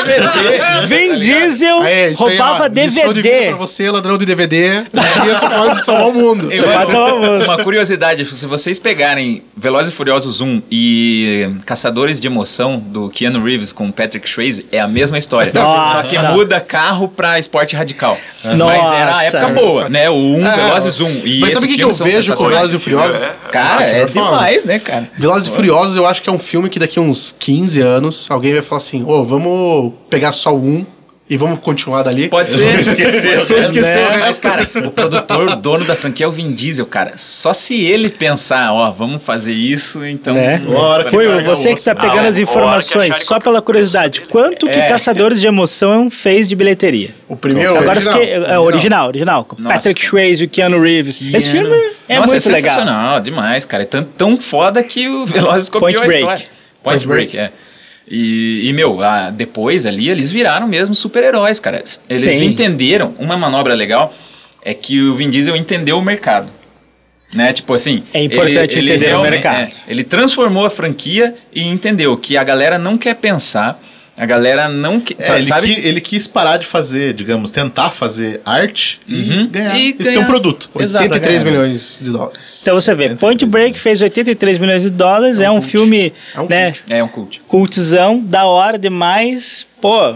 Vin 0.87 1.17
Diesel 1.17 1.83
É, 1.83 2.09
isso 2.11 2.25
aí, 2.25 2.37
roubava 2.37 2.69
DVD. 2.69 3.47
Pra 3.49 3.55
você, 3.57 3.89
ladrão 3.89 4.17
de 4.17 4.25
DVD, 4.25 4.83
um. 4.93 5.25
Eu- 5.27 5.35
Você 5.35 5.47
pode 5.49 5.85
salvar 5.85 6.07
o 6.07 6.13
mundo. 6.13 6.49
Uma 7.43 7.57
curiosidade, 7.63 8.25
se 8.25 8.45
vocês 8.45 8.79
pegarem 8.79 9.43
Velozes 9.65 9.91
e 9.91 9.95
Furiosos 9.95 10.41
1 10.41 10.61
e 10.69 11.49
Caçadores 11.65 12.19
de 12.19 12.27
Emoção 12.27 12.77
do 12.77 13.09
Keanu 13.09 13.43
Reeves 13.43 13.73
com 13.73 13.91
Patrick 13.91 14.29
Swayze, 14.29 14.67
é 14.71 14.79
a 14.79 14.87
mesma 14.87 15.17
história. 15.17 15.51
Nossa. 15.59 16.03
Só 16.03 16.09
que 16.11 16.27
muda 16.33 16.59
carro 16.61 17.07
pra 17.07 17.39
esporte 17.39 17.75
radical. 17.75 18.15
Mas 18.43 18.55
Nossa. 18.55 18.93
era 18.95 19.17
a 19.17 19.23
época 19.23 19.47
boa, 19.49 19.89
né? 19.89 20.07
O 20.07 20.13
1, 20.13 20.45
É, 20.45 20.55
Velozes 20.55 20.99
1 20.99 21.07
e 21.25 21.39
Mas 21.39 21.53
sabe 21.53 21.65
o 21.65 21.69
que, 21.69 21.75
que 21.77 21.83
eu 21.83 21.89
vejo 21.89 22.35
com. 22.35 22.47
Velozes 22.47 22.73
e 22.73 22.79
Furiosos? 22.79 23.27
Cara, 23.51 23.79
Nossa, 23.79 23.95
é 23.95 24.03
eu 24.03 24.07
falo. 24.07 24.25
demais, 24.35 24.65
né, 24.65 24.77
cara? 24.77 25.09
Velozes 25.17 25.47
e 25.47 25.55
Furiosos, 25.55 25.97
eu 25.97 26.05
acho 26.05 26.21
que 26.21 26.29
é 26.29 26.31
um 26.31 26.37
filme 26.37 26.69
que 26.69 26.77
daqui 26.77 26.99
a 26.99 27.01
uns 27.01 27.35
15 27.39 27.81
anos 27.81 28.27
alguém 28.29 28.53
vai 28.53 28.61
falar 28.61 28.77
assim: 28.77 29.03
ô, 29.03 29.23
vamos 29.25 29.93
pegar 30.11 30.31
só 30.31 30.53
o 30.53 30.63
um 30.63 30.85
e 31.27 31.37
vamos 31.37 31.59
continuar 31.59 32.03
dali. 32.03 32.29
Pode 32.29 32.53
ser. 32.53 32.79
Esqueceu. 32.79 33.43
Você 33.43 33.55
esqueceu 33.55 34.01
o 34.01 34.09
Mas, 34.11 34.23
resto. 34.25 34.41
cara, 34.43 34.69
o 34.87 34.91
produtor, 34.91 35.47
o 35.49 35.55
dono 35.55 35.83
da 35.85 35.95
franquia 35.95 36.25
é 36.25 36.29
o 36.29 36.31
Vin 36.31 36.53
Diesel, 36.53 36.85
cara. 36.85 37.13
Só 37.17 37.51
se 37.51 37.83
ele 37.83 38.09
pensar, 38.09 38.71
ó, 38.71 38.91
vamos 38.91 39.23
fazer 39.23 39.53
isso, 39.53 40.05
então. 40.05 40.35
Né? 40.35 40.61
Hora 40.67 41.05
que 41.05 41.09
Foi 41.09 41.43
você 41.43 41.73
que 41.73 41.81
tá 41.81 41.95
pegando 41.95 42.19
Ah, 42.27 42.29
as 42.29 42.37
é. 42.37 42.41
informações, 42.43 43.17
só 43.23 43.39
pela 43.39 43.59
curiosidade. 43.61 44.21
Quanto 44.21 44.67
que 44.67 44.77
É. 44.79 44.87
Caçadores 44.87 45.41
de 45.41 45.47
Emoção 45.47 46.09
fez 46.11 46.47
de 46.47 46.55
bilheteria? 46.55 47.09
O 47.27 47.35
primeiro 47.35 47.71
Agora 47.75 47.89
original. 47.99 48.13
fiquei. 48.19 48.33
É, 48.35 48.59
original, 48.59 49.07
original. 49.07 49.45
Com 49.45 49.59
Nossa. 49.61 49.75
Patrick 49.75 50.05
Swayze 50.05 50.43
e 50.43 50.45
o 50.45 50.49
Keanu 50.49 50.79
Reeves. 50.79 51.19
Esse 51.33 51.49
filme 51.49 51.69
é 52.07 52.19
Nossa, 52.19 52.33
muito 52.33 52.47
é 52.49 52.51
legal. 52.53 52.69
sensacional, 52.71 53.19
demais, 53.19 53.65
cara. 53.65 53.81
É 53.81 53.85
tão, 53.87 54.03
tão 54.03 54.37
foda 54.39 54.83
que 54.83 55.07
o 55.09 55.25
Velozes 55.25 55.69
copiou 55.69 55.89
Point 55.91 55.97
a 55.97 56.05
Break. 56.05 56.19
história. 56.21 56.45
Point, 56.83 57.05
Point 57.07 57.07
Break, 57.07 57.37
é. 57.39 57.51
E, 58.07 58.69
e, 58.69 58.73
meu, 58.73 59.01
ah, 59.01 59.31
depois 59.31 59.85
ali 59.85 60.09
eles 60.09 60.31
viraram 60.31 60.67
mesmo 60.67 60.93
super-heróis, 60.93 61.59
cara. 61.59 61.83
Eles 62.09 62.37
Sim. 62.37 62.45
entenderam, 62.45 63.13
uma 63.19 63.35
manobra 63.35 63.73
legal 63.73 64.13
é 64.61 64.73
que 64.73 65.01
o 65.01 65.15
Vin 65.15 65.29
Diesel 65.29 65.55
entendeu 65.55 65.97
o 65.97 66.01
mercado. 66.01 66.51
Né? 67.33 67.51
Tipo 67.51 67.73
assim. 67.73 68.03
É 68.13 68.23
importante 68.23 68.77
entender 68.79 69.07
o 69.07 69.09
realmente- 69.09 69.31
mercado. 69.31 69.61
é, 69.63 69.69
ele 69.87 70.03
transformou 70.03 70.65
a 70.65 70.69
franquia 70.69 71.35
e 71.53 71.63
entendeu 71.63 72.15
que 72.15 72.37
a 72.37 72.43
galera 72.43 72.77
não 72.77 72.97
quer 72.97 73.15
pensar, 73.15 73.81
a 74.17 74.25
galera 74.25 74.69
não 74.69 74.99
quer. 74.99 75.15
É, 75.19 75.35
ele, 75.35 75.43
sabe? 75.43 75.73
qui- 75.73 75.87
ele 75.87 76.01
quis 76.01 76.27
parar 76.27 76.57
de 76.57 76.65
fazer, 76.65 77.13
digamos, 77.13 77.51
tentar 77.51 77.91
fazer 77.91 78.41
arte 78.45 78.99
Uhum. 79.09 79.15
e 79.43 79.47
ganhar. 79.47 79.77
E 79.77 79.89
E, 79.91 79.97
ser 79.97 80.03
ganhar. 80.03 80.19
um 80.21 80.25
produto. 80.25 80.69
Exato. 80.79 81.03
83 81.03 81.43
ganhar. 81.43 81.51
milhões 81.57 81.99
de 82.01 82.09
dólares. 82.09 82.59
Então 82.61 82.75
você 82.75 82.95
vê, 82.95 83.09
Point 83.15 83.45
Break 83.45 83.77
fez 83.79 84.01
83 84.01 84.57
milhões 84.57 84.83
de 84.83 84.89
dólares, 84.89 85.39
é 85.39 85.49
um 85.51 85.61
filme, 85.61 86.13
É 86.35 86.39
um 86.41 86.47
né, 86.47 86.71
cult. 86.71 86.83
É 86.89 87.03
um 87.03 87.07
cult. 87.07 87.41
cultizão, 87.47 88.19
da 88.19 88.45
hora 88.45 88.77
demais, 88.77 89.67
pô, 89.81 90.15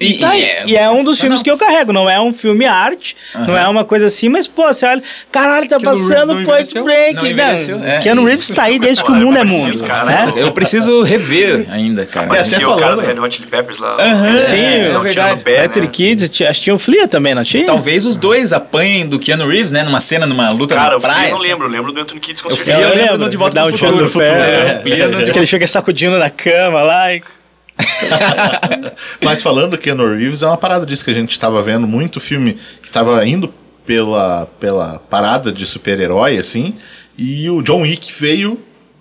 E, 0.00 0.18
tá 0.18 0.30
aí. 0.30 0.44
E 0.66 0.76
é 0.76 0.90
um 0.90 1.04
dos 1.04 1.20
filmes 1.20 1.40
que 1.40 1.48
eu 1.48 1.56
carrego. 1.56 1.92
Não 1.92 2.10
é 2.10 2.20
um 2.20 2.32
filme 2.32 2.66
arte, 2.66 3.16
não 3.46 3.56
é 3.56 3.66
uma 3.68 3.84
coisa 3.84 4.06
assim, 4.06 4.28
mas, 4.28 4.48
pô, 4.48 4.64
você 4.66 4.84
olha, 4.86 5.00
caralho, 5.30 5.68
tá 5.68 5.78
Keanu 5.78 5.84
passando 5.96 6.26
Point 6.44 6.48
envelheceu? 6.50 6.84
Break. 6.84 7.14
Não 7.14 7.26
envelheceu, 7.26 7.78
Não, 7.78 7.86
é. 7.86 7.98
Keanu 8.00 8.24
Reeves 8.24 8.48
tá 8.50 8.64
aí 8.64 8.78
desde 8.80 9.02
que 9.04 9.12
o 9.12 9.14
mundo 9.14 9.38
é 9.38 9.44
mundo. 9.44 9.84
Cara. 9.86 10.04
né? 10.04 10.32
Eu 10.36 10.50
preciso 10.50 11.02
rever 11.02 11.66
ainda, 11.70 12.04
cara. 12.06 12.26
É, 12.26 12.28
até 12.28 12.36
Parecia 12.38 12.68
o 12.68 12.70
cara 12.72 12.80
falando- 12.96 13.00
do 13.02 13.06
Red 13.06 13.20
Hot 13.20 13.36
Chili 13.36 13.48
Peppers 13.48 13.78
lá. 13.78 13.96
Aham, 14.00 14.40
Sim, 14.40 14.56
é, 14.56 14.78
é 14.80 14.98
verdade. 14.98 15.44
pé, 15.44 15.62
Patrick 15.62 15.86
né? 15.86 15.92
Kids, 15.92 16.42
acho 16.42 16.58
que 16.58 16.64
tinha 16.64 16.74
o 16.74 16.78
Flea 16.78 17.06
também, 17.06 17.34
não 17.34 17.44
tinha? 17.44 17.64
Talvez 17.64 18.04
os 18.04 18.16
dois 18.16 18.52
apanhem 18.52 19.06
do 19.06 19.20
Keanu 19.20 19.46
Reeves, 19.46 19.70
né? 19.70 19.84
Numa 19.84 20.00
cena, 20.00 20.26
numa 20.26 20.48
luta 20.52 20.74
Cara, 20.74 20.94
na 20.94 21.00
praia. 21.00 21.26
eu 21.26 21.30
não 21.30 21.36
assim. 21.38 21.48
lembro. 21.48 21.66
Eu 21.66 21.70
lembro 21.70 21.92
do 21.92 22.00
Anthony 22.00 22.20
Kids 22.20 22.42
com 22.42 22.50
certeza. 22.50 22.80
Eu 22.80 22.96
lembro 22.96 23.18
do 23.18 23.30
De 23.30 23.36
Volta 23.36 23.62
pro 23.64 24.08
Futuro. 24.08 24.22
É, 24.24 24.82
De 24.84 25.30
Que 25.30 25.38
ele 25.38 25.46
fica 25.46 25.66
sacudindo 25.68 26.18
na 26.18 26.30
cama 26.30 26.82
lá 26.82 27.14
e... 27.14 27.22
Mas 29.22 29.42
falando 29.42 29.72
do 29.72 29.78
Keanu 29.78 30.14
Reeves, 30.14 30.42
é 30.42 30.46
uma 30.46 30.56
parada 30.56 30.86
disso 30.86 31.04
que 31.04 31.10
a 31.10 31.14
gente 31.14 31.38
tava 31.38 31.62
vendo 31.62 31.86
muito 31.86 32.20
filme 32.20 32.56
que 32.82 32.90
tava 32.90 33.24
indo 33.26 33.52
pela, 33.86 34.46
pela 34.58 34.98
parada 35.10 35.52
de 35.52 35.66
super-herói, 35.66 36.38
assim, 36.38 36.74
e 37.18 37.48
o 37.50 37.62
John 37.62 37.82
Wick 37.82 38.12
veio 38.18 38.58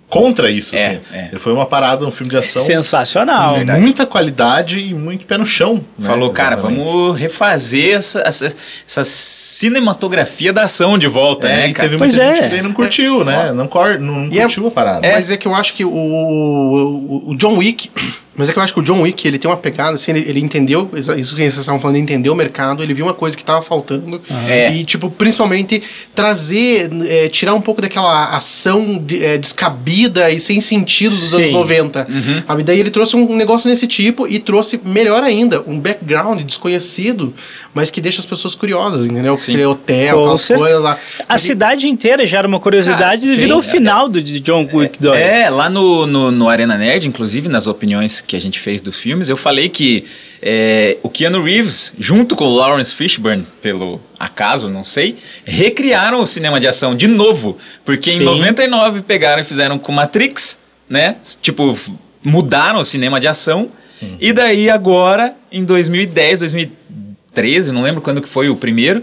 contra 0.10 0.52
isso, 0.52 0.76
É, 0.76 0.86
assim. 0.88 1.00
é. 1.12 1.28
Ele 1.32 1.40
foi 1.40 1.52
uma 1.54 1.66
parada, 1.66 2.06
um 2.06 2.12
filme 2.12 2.30
de 2.30 2.38
ação 2.38 2.62
Sensacional. 2.62 3.56
com 3.56 3.80
muita 3.80 4.06
qualidade 4.06 4.80
e 4.80 4.94
muito 4.94 5.26
pé 5.26 5.40
no 5.40 5.46
chão. 5.46 5.84
né? 5.98 6.08
Falou, 6.08 6.30
cara, 6.30 6.54
Exatamente. 6.56 6.84
vamos 6.84 7.18
refazer 7.20 7.96
essa, 7.96 8.20
essa, 8.24 8.46
essa 8.88 9.04
cinematografia 9.04 10.54
da 10.54 10.66
ação 10.66 11.00
de 11.00 11.08
volta, 11.08 11.48
É, 11.48 11.56
né, 11.58 11.70
e 11.70 11.74
cara? 11.74 11.88
teve 11.90 11.98
Pois 11.98 12.16
muita 12.16 12.32
é. 12.32 12.36
gente 12.36 12.56
que 12.58 12.62
não 12.62 12.74
curtiu, 12.74 13.24
né? 13.24 13.52
Não, 13.54 13.68
cor, 13.68 13.98
não 13.98 14.26
é- 14.32 14.42
curtiu 14.42 14.68
a 14.68 14.72
parada. 14.72 15.08
Mas 15.12 15.32
é 15.32 15.38
que 15.38 15.48
eu 15.48 15.56
acho 15.56 15.74
que 15.74 15.84
o, 15.84 15.90
o, 15.92 17.30
o 17.32 17.36
John 17.36 17.58
Wick. 17.58 17.90
Mas 18.36 18.50
é 18.50 18.54
que 18.54 18.58
eu 18.58 18.64
acho 18.64 18.74
que 18.74 18.80
o 18.80 18.84
John 18.84 19.02
Wick, 19.02 19.28
ele 19.28 19.38
tem 19.38 19.50
uma 19.50 19.58
pegada, 19.58 19.94
assim, 19.94 20.12
ele, 20.12 20.22
ele 20.28 20.40
entendeu, 20.40 20.90
isso 20.96 21.14
que 21.14 21.24
vocês 21.24 21.58
estavam 21.58 21.80
falando, 21.80 21.98
ele 21.98 22.04
entendeu 22.04 22.34
o 22.34 22.36
mercado, 22.36 22.82
ele 22.82 22.94
viu 22.94 23.06
uma 23.06 23.14
coisa 23.14 23.38
que 23.38 23.46
tava 23.46 23.62
faltando. 23.62 24.20
É. 24.48 24.74
E, 24.74 24.84
tipo, 24.84 25.10
principalmente 25.10 25.84
trazer, 26.16 26.90
é, 27.08 27.30
tirar 27.30 27.54
um 27.54 27.62
pouco 27.62 27.82
daquela 27.82 28.36
ação 28.36 28.98
de- 28.98 29.24
é, 29.24 29.38
descabida 29.38 30.32
e 30.32 30.40
sem 30.40 30.60
sentido 30.62 31.12
dos 31.12 31.30
Sim. 31.32 31.38
anos 31.42 31.52
90. 31.52 32.08
Sabe? 32.48 32.64
Daí 32.64 32.80
ele 32.80 32.90
trouxe 32.90 33.16
um 33.16 33.36
negócio 33.36 33.70
nesse 33.70 33.86
tipo 33.88 34.28
e 34.28 34.40
trouxe, 34.40 34.80
melhor 34.84 35.24
ainda, 35.24 35.62
um 35.68 35.80
background 35.80 36.42
desconhecido, 36.42 37.34
mas 37.74 37.92
que 37.92 38.02
deixa 38.02 38.20
as 38.20 38.26
pessoas 38.26 38.56
curiosas, 38.56 39.06
entendeu? 39.06 39.38
Sim. 39.38 39.52
Aquele 39.54 39.66
hotel, 39.66 40.16
Com 40.16 40.22
aquelas 40.24 40.42
certeza. 40.42 40.66
coisas 40.70 40.84
lá. 40.84 40.98
A 41.28 41.38
cidade 41.38 41.88
inteira 41.88 42.26
gera 42.26 42.48
uma 42.48 42.60
curiosidade 42.60 43.22
Cara, 43.22 43.36
devido 43.36 43.48
sim, 43.48 43.52
ao 43.54 43.60
até- 43.60 43.72
final 43.72 44.10
do 44.10 44.22
de 44.22 44.40
John 44.40 44.68
Wick 44.74 45.00
2. 45.00 45.20
É, 45.20 45.50
lá 45.50 45.70
no, 45.70 46.06
no, 46.08 46.32
no 46.32 46.50
Arena 46.50 46.78
Nerd, 46.78 47.08
inclusive 47.08 47.48
nas 47.50 47.68
opiniões 47.68 48.23
que 48.28 48.36
a 48.36 48.40
gente 48.40 48.60
fez 48.60 48.82
dos 48.82 48.98
filmes, 48.98 49.30
eu 49.30 49.38
falei 49.38 49.70
que 49.70 50.06
é, 50.42 50.98
o 51.02 51.10
Keanu 51.10 51.44
Reeves, 51.44 51.94
junto 51.98 52.36
com 52.36 52.46
o 52.46 52.56
Lawrence 52.56 52.94
Fishburne, 52.94 53.46
pelo 53.62 54.02
acaso, 54.20 54.70
não 54.70 54.84
sei, 54.84 55.18
recriaram 55.46 56.22
o 56.22 56.28
cinema 56.28 56.60
de 56.60 56.68
ação 56.68 56.96
de 56.96 57.08
novo. 57.08 57.58
Porque 57.86 58.12
em 58.12 58.18
Sim. 58.18 58.24
99 58.24 58.84
99 58.84 59.02
pegaram 59.04 59.42
e 59.42 59.46
fizeram 59.46 59.78
com 59.80 59.92
Matrix, 59.92 60.58
né? 60.90 61.18
Tipo, 61.42 61.78
mudaram 62.24 62.80
o 62.80 62.86
cinema 62.86 63.20
de 63.20 63.28
ação. 63.28 63.70
E 64.20 64.34
daí 64.34 64.70
agora, 64.70 65.34
em 65.50 65.64
2010, 65.64 66.42
2013, 66.42 67.72
não 67.72 67.82
lembro 67.82 68.02
quando 68.02 68.22
que 68.22 68.28
foi 68.28 68.50
o 68.50 68.56
primeiro, 68.56 69.02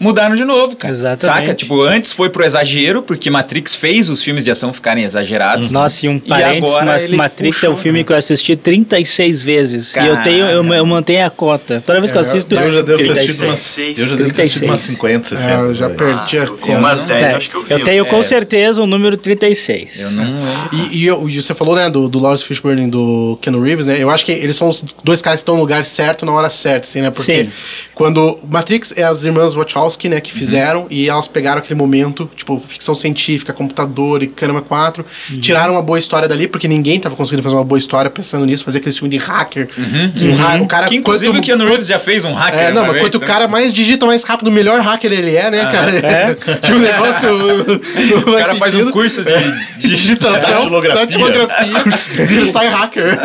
mudaram 0.00 0.34
de 0.34 0.44
novo, 0.44 0.74
cara. 0.76 0.92
Exatamente. 0.92 1.46
Saca? 1.46 1.54
Tipo, 1.54 1.80
antes 1.82 2.12
foi 2.12 2.28
pro 2.28 2.44
exagero, 2.44 3.00
porque 3.02 3.30
Matrix 3.30 3.74
fez 3.76 4.10
os 4.10 4.22
filmes 4.22 4.44
de 4.44 4.50
ação 4.50 4.72
ficarem 4.72 5.04
exagerados. 5.04 5.70
Nossa, 5.70 6.04
e 6.06 6.08
um 6.08 6.18
parênteses, 6.18 6.76
ele 7.04 7.16
Matrix 7.16 7.62
é 7.62 7.68
um 7.68 7.70
puxou, 7.72 7.82
filme 7.82 8.02
que 8.04 8.12
eu 8.12 8.16
assisti 8.16 8.56
36 8.56 9.42
vezes. 9.44 9.94
E 9.94 10.04
eu 10.04 10.16
tenho, 10.22 10.46
eu, 10.46 10.64
eu 10.74 10.84
mantenho 10.86 11.24
a 11.24 11.30
cota. 11.30 11.80
Toda 11.80 12.00
vez 12.00 12.10
que 12.10 12.16
eu 12.18 12.22
assisto. 12.22 12.54
Eu 12.56 12.72
já 12.72 12.82
devo 12.82 12.98
ter 12.98 13.04
36. 13.14 13.18
assistido 13.20 13.46
umas, 13.46 13.78
eu 13.98 14.06
já 14.08 14.16
devo 14.16 14.32
ter 14.32 14.42
assistido 14.42 14.60
36. 14.60 14.70
umas 14.70 14.80
50, 14.80 15.28
60. 15.28 15.50
É, 15.50 15.56
eu 15.60 15.74
já 15.74 15.90
perdi 15.90 16.38
a 16.38 16.42
Eu 16.44 16.56
vi 16.56 16.70
umas 16.72 17.00
conta. 17.02 17.14
10, 17.14 17.24
É, 17.30 17.34
acho 17.36 17.50
que 17.50 17.56
eu 17.56 17.62
vi. 17.62 17.72
eu 17.72 17.84
tenho 17.84 18.04
com 18.06 18.22
certeza 18.22 18.82
o 18.82 18.86
número 18.86 19.16
36. 19.16 20.00
Eu 20.00 20.10
não. 20.10 20.24
E, 20.72 20.96
e 20.98 21.06
eu- 21.06 21.28
e 21.28 21.40
você 21.40 21.54
falou, 21.54 21.76
né, 21.76 21.88
do, 21.88 22.08
do 22.08 22.18
Lawrence 22.18 22.42
Fishburne 22.44 22.88
e 22.88 22.90
do 22.90 23.38
Keanu 23.40 23.62
Reeves, 23.62 23.86
né? 23.86 23.96
Eu 24.02 24.10
acho 24.10 24.24
que 24.24 24.32
eles 24.32 24.56
são 24.56 24.68
os 24.68 24.82
dois 25.04 25.22
caras 25.22 25.38
que 25.38 25.42
estão 25.42 25.54
no 25.54 25.60
lugar 25.60 25.84
certo 25.84 26.26
na 26.26 26.32
hora 26.32 26.50
certa, 26.50 26.86
assim, 26.88 27.00
né? 27.00 27.10
Porque 27.12 27.44
Sim. 27.44 27.50
quando 27.94 28.40
Matrix 28.50 28.92
é 28.96 29.04
as 29.04 29.24
irmãs 29.24 29.54
Wachowski, 29.54 29.83
né, 30.08 30.20
que 30.20 30.32
Uhum. 30.32 30.38
fizeram, 30.38 30.86
e 30.90 31.08
elas 31.08 31.28
pegaram 31.28 31.58
aquele 31.58 31.74
momento, 31.78 32.28
tipo, 32.36 32.62
ficção 32.66 32.94
científica, 32.94 33.52
computador 33.52 34.22
e 34.22 34.26
caramba 34.26 34.60
4, 34.62 35.04
Uhum. 35.30 35.40
tiraram 35.40 35.74
uma 35.74 35.82
boa 35.82 35.98
história 35.98 36.26
dali, 36.28 36.46
porque 36.48 36.66
ninguém 36.68 36.98
tava 36.98 37.14
conseguindo 37.16 37.42
fazer 37.42 37.54
uma 37.54 37.64
boa 37.64 37.78
história 37.78 38.10
pensando 38.10 38.44
nisso, 38.46 38.64
fazer 38.64 38.78
aquele 38.78 38.94
filme 38.94 39.10
de 39.10 39.16
hacker. 39.18 39.68
Que 40.16 40.28
o, 40.28 40.42
ha- 40.42 40.56
o 40.60 40.66
cara. 40.66 40.84
Uhum. 40.84 40.88
Que 40.90 40.96
inclusive 40.96 41.30
quanto- 41.32 41.42
o 41.42 41.44
Keanu 41.46 41.66
Reeves 41.68 41.86
já 41.86 41.98
fez 41.98 42.24
um 42.24 42.32
hacker. 42.34 42.58
É, 42.60 42.72
não, 42.72 42.86
mas 42.86 43.00
quanto 43.00 43.16
o 43.16 43.20
né? 43.20 43.26
cara 43.26 43.46
mais 43.48 43.72
digita 43.72 44.06
mais 44.06 44.24
rápido, 44.24 44.50
melhor 44.50 44.80
hacker 44.80 45.12
ele 45.12 45.36
é, 45.36 45.50
né, 45.50 45.64
cara? 45.70 45.90
é? 45.94 46.34
Tinha 46.62 46.76
um 46.76 46.80
negócio. 46.80 47.28
O 48.24 48.32
cara 48.36 48.54
faz 48.56 48.74
um 48.74 48.90
curso 48.90 49.22
de. 49.24 49.88
digitação, 49.88 50.60
Datilografia. 50.60 51.06
datilografia, 51.06 52.26
vira 52.26 52.46
sai 52.46 52.68
hacker. 52.68 53.16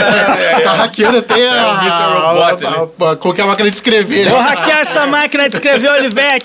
Tá 0.64 0.74
hackeando 0.74 1.18
até 1.20 1.50
a, 1.50 1.56
É 1.56 1.66
o 1.66 1.78
Mr. 1.82 2.20
Robot, 2.22 2.66
a, 2.66 3.06
a, 3.08 3.12
a, 3.12 3.16
qualquer 3.16 3.46
máquina 3.46 3.70
de 3.70 3.76
escrever. 3.76 4.30
Vou 4.30 4.40
hackear 4.40 4.80
essa 4.80 5.06
máquina 5.06 5.48
de 5.48 5.56
escrever 5.56 5.90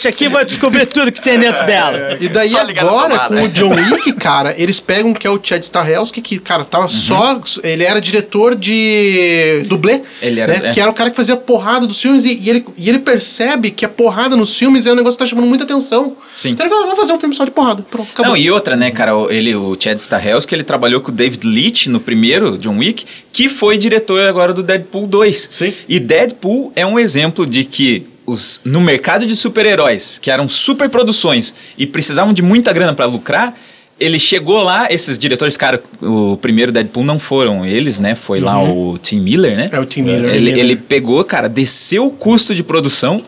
Aqui, 0.06 0.28
vou 0.28 0.44
descobrir 0.44 0.86
tudo 0.86 1.10
que 1.12 1.20
tem 1.20 1.38
dentro 1.38 1.64
dela. 1.66 2.16
E 2.20 2.28
daí 2.28 2.48
Só 2.48 2.62
ligar 2.62 2.84
na 2.84 2.90
agora, 2.90 3.14
tomada. 3.18 3.36
com 3.36 3.42
o 3.44 3.48
John 3.48 3.74
Wick, 3.74 4.12
cara, 4.14 4.54
eles 4.58 4.80
pegam 4.80 5.12
que 5.14 5.26
é 5.26 5.30
o 5.30 5.40
Chad 5.42 5.62
Stahelski, 5.62 6.20
que, 6.20 6.38
cara, 6.38 6.64
tava 6.64 6.88
só... 6.88 7.40
Ele 7.62 7.84
era 7.84 8.00
diretor 8.00 8.54
de 8.54 9.62
dublê, 9.66 10.02
Ele 10.22 10.40
era- 10.40 10.58
né? 10.60 10.68
é. 10.70 10.72
Que 10.72 10.80
era 10.80 10.90
o 10.90 10.94
cara 10.94 11.10
que 11.10 11.16
fazia 11.16 11.36
porrada 11.36 11.86
dos 11.86 12.00
filmes 12.00 12.24
e, 12.24 12.38
e 12.40 12.50
ele, 12.50 12.64
e 12.76 12.88
ele 12.88 12.98
percebe 12.98 13.70
que 13.70 13.84
a 13.84 13.88
porrada 13.88 14.36
nos 14.36 14.56
filmes 14.56 14.86
é 14.86 14.92
um 14.92 14.94
negócio 14.96 15.18
que 15.18 15.24
tá 15.24 15.28
chamando 15.28 15.46
muita 15.46 15.64
atenção. 15.64 16.16
Sim. 16.32 16.50
Então 16.50 16.66
ele 16.66 16.74
fala, 16.74 16.86
vamos 16.86 16.98
fazer 17.00 17.12
um 17.12 17.20
filme 17.20 17.34
só 17.34 17.44
de 17.44 17.50
porrada. 17.50 17.82
Pronto, 17.90 18.08
acabou. 18.12 18.32
Não, 18.32 18.36
e 18.36 18.50
outra, 18.50 18.76
né, 18.76 18.90
cara, 18.90 19.16
o- 19.16 19.30
ele, 19.30 19.54
o 19.54 19.76
Chad 19.78 19.98
Stahelski, 19.98 20.54
ele 20.54 20.64
trabalhou 20.64 21.00
com 21.00 21.10
o 21.10 21.14
David 21.14 21.46
Leitch 21.46 21.86
no 21.86 22.00
primeiro 22.00 22.56
John 22.58 22.78
Wick, 22.78 23.04
que 23.32 23.48
foi 23.48 23.76
diretor 23.78 24.26
agora 24.26 24.52
do 24.52 24.62
Deadpool 24.62 25.06
2. 25.06 25.48
Sim. 25.50 25.72
E 25.88 25.98
Deadpool 26.00 26.72
é 26.76 26.86
um 26.86 26.98
exemplo 26.98 27.46
de 27.46 27.64
que 27.64 28.06
os, 28.26 28.60
no 28.64 28.80
mercado 28.80 29.26
de 29.26 29.36
super-heróis, 29.36 30.18
que 30.18 30.30
eram 30.30 30.48
super 30.48 30.88
produções 30.88 31.54
e 31.76 31.86
precisavam 31.86 32.32
de 32.32 32.42
muita 32.42 32.72
grana 32.72 32.94
pra 32.94 33.06
lucrar, 33.06 33.54
ele 33.98 34.18
chegou 34.18 34.58
lá, 34.60 34.88
esses 34.90 35.18
diretores, 35.18 35.56
cara, 35.56 35.80
o 36.02 36.36
primeiro 36.36 36.72
Deadpool 36.72 37.04
não 37.04 37.18
foram 37.18 37.64
eles, 37.64 38.00
né? 38.00 38.14
Foi 38.14 38.40
lá 38.40 38.60
o 38.62 38.98
Tim 38.98 39.20
Miller, 39.20 39.56
né? 39.56 39.68
É 39.70 39.78
o 39.78 39.86
Tim 39.86 40.02
Miller. 40.02 40.32
Ele, 40.34 40.58
ele 40.58 40.76
pegou, 40.76 41.22
cara, 41.24 41.48
desceu 41.48 42.06
o 42.06 42.10
custo 42.10 42.54
de 42.54 42.62
produção 42.64 43.22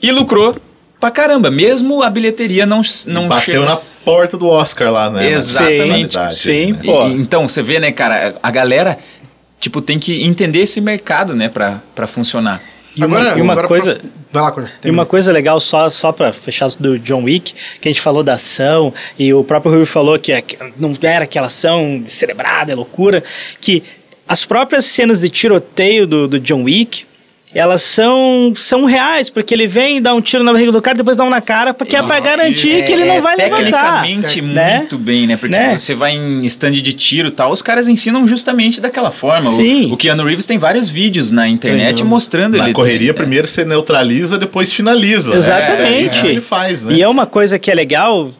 e 0.00 0.12
lucrou 0.12 0.56
pra 1.00 1.10
caramba, 1.10 1.50
mesmo 1.50 2.02
a 2.02 2.08
bilheteria 2.08 2.64
não, 2.64 2.80
não 3.08 3.26
Bateu 3.28 3.54
chegou. 3.54 3.64
na 3.68 3.76
porta 4.04 4.36
do 4.38 4.46
Oscar 4.46 4.90
lá, 4.92 5.10
né? 5.10 5.32
Exatamente. 5.32 6.16
Sim, 6.34 6.72
né? 6.72 6.78
E- 6.82 6.86
pô. 6.86 7.06
então, 7.08 7.48
você 7.48 7.60
vê, 7.62 7.80
né, 7.80 7.90
cara, 7.90 8.36
a 8.42 8.50
galera, 8.50 8.96
tipo, 9.58 9.82
tem 9.82 9.98
que 9.98 10.22
entender 10.24 10.60
esse 10.60 10.80
mercado, 10.80 11.34
né, 11.34 11.48
pra, 11.48 11.82
pra 11.94 12.06
funcionar. 12.06 12.62
E 12.96 13.04
uma- 13.04 13.18
e 13.38 13.40
uma 13.40 13.52
agora 13.52 13.68
coisa- 13.68 13.94
pra- 13.96 14.08
Vai 14.32 14.42
lá, 14.42 14.50
Cunha. 14.52 14.72
E 14.84 14.90
uma 14.90 15.06
coisa 15.06 15.32
legal, 15.32 15.60
só, 15.60 15.88
só 15.90 16.10
pra 16.10 16.32
fechar 16.32 16.68
do 16.80 16.98
John 16.98 17.22
Wick, 17.22 17.54
que 17.80 17.88
a 17.88 17.92
gente 17.92 18.00
falou 18.00 18.22
da 18.24 18.34
ação, 18.34 18.92
e 19.18 19.32
o 19.32 19.44
próprio 19.44 19.72
Rui 19.72 19.86
falou 19.86 20.18
que 20.18 20.32
aqu- 20.32 20.56
não 20.76 20.92
era 21.02 21.24
aquela 21.24 21.46
ação 21.46 22.02
cerebrada, 22.04 22.72
é 22.72 22.74
loucura, 22.74 23.22
que 23.60 23.82
as 24.26 24.44
próprias 24.44 24.84
cenas 24.86 25.20
de 25.20 25.28
tiroteio 25.28 26.04
do, 26.06 26.26
do 26.26 26.40
John 26.40 26.64
Wick, 26.64 27.04
elas 27.54 27.82
são, 27.82 28.52
são 28.56 28.84
reais, 28.84 29.30
porque 29.30 29.54
ele 29.54 29.66
vem, 29.66 30.02
dá 30.02 30.12
um 30.14 30.20
tiro 30.20 30.42
na 30.42 30.52
barriga 30.52 30.72
do 30.72 30.82
cara, 30.82 30.96
depois 30.96 31.16
dá 31.16 31.24
um 31.24 31.30
na 31.30 31.40
cara, 31.40 31.72
porque 31.72 31.94
é 31.96 32.02
pra 32.02 32.18
garantir 32.20 32.84
que 32.84 32.92
ele 32.92 33.04
não 33.04 33.22
vai 33.22 33.36
levantar. 33.36 34.02
Tecnicamente, 34.02 34.42
né? 34.42 34.78
muito 34.78 34.98
bem, 34.98 35.26
né? 35.26 35.36
Porque 35.36 35.54
Né? 35.56 35.76
você 35.76 35.94
vai 35.94 36.14
em 36.16 36.44
stand 36.46 36.72
de 36.72 36.92
tiro 36.92 37.28
e 37.28 37.30
tal, 37.30 37.52
os 37.52 37.62
caras 37.62 37.86
ensinam 37.88 38.26
justamente 38.26 38.80
daquela 38.80 39.10
forma. 39.10 39.48
O- 39.48 39.54
Sim. 39.54 39.92
O, 39.92 39.96
Keanu 39.96 40.24
Reeves 40.24 40.46
tem 40.46 40.58
vários 40.58 40.88
vídeos 40.88 41.30
na 41.30 41.46
internet 41.48 41.78
Treinando. 41.80 42.04
mostrando 42.06 42.56
Na 42.58 42.64
ele. 42.64 42.72
correria, 42.72 43.10
É. 43.10 43.14
primeiro 43.14 43.46
você 43.46 43.64
neutraliza, 43.64 44.36
depois 44.36 44.72
finaliza. 44.72 45.30
né? 45.30 45.36
Exatamente. 45.36 45.82
É, 45.94 46.00
isso 46.02 46.20
que 46.20 46.26
ele 46.26 46.40
faz, 46.40 46.84
né? 46.84 46.94
E 46.94 47.02
é 47.02 47.08
uma 47.08 47.26
coisa 47.26 47.58
que 47.58 47.70
é 47.70 47.74
legal. 47.74 48.30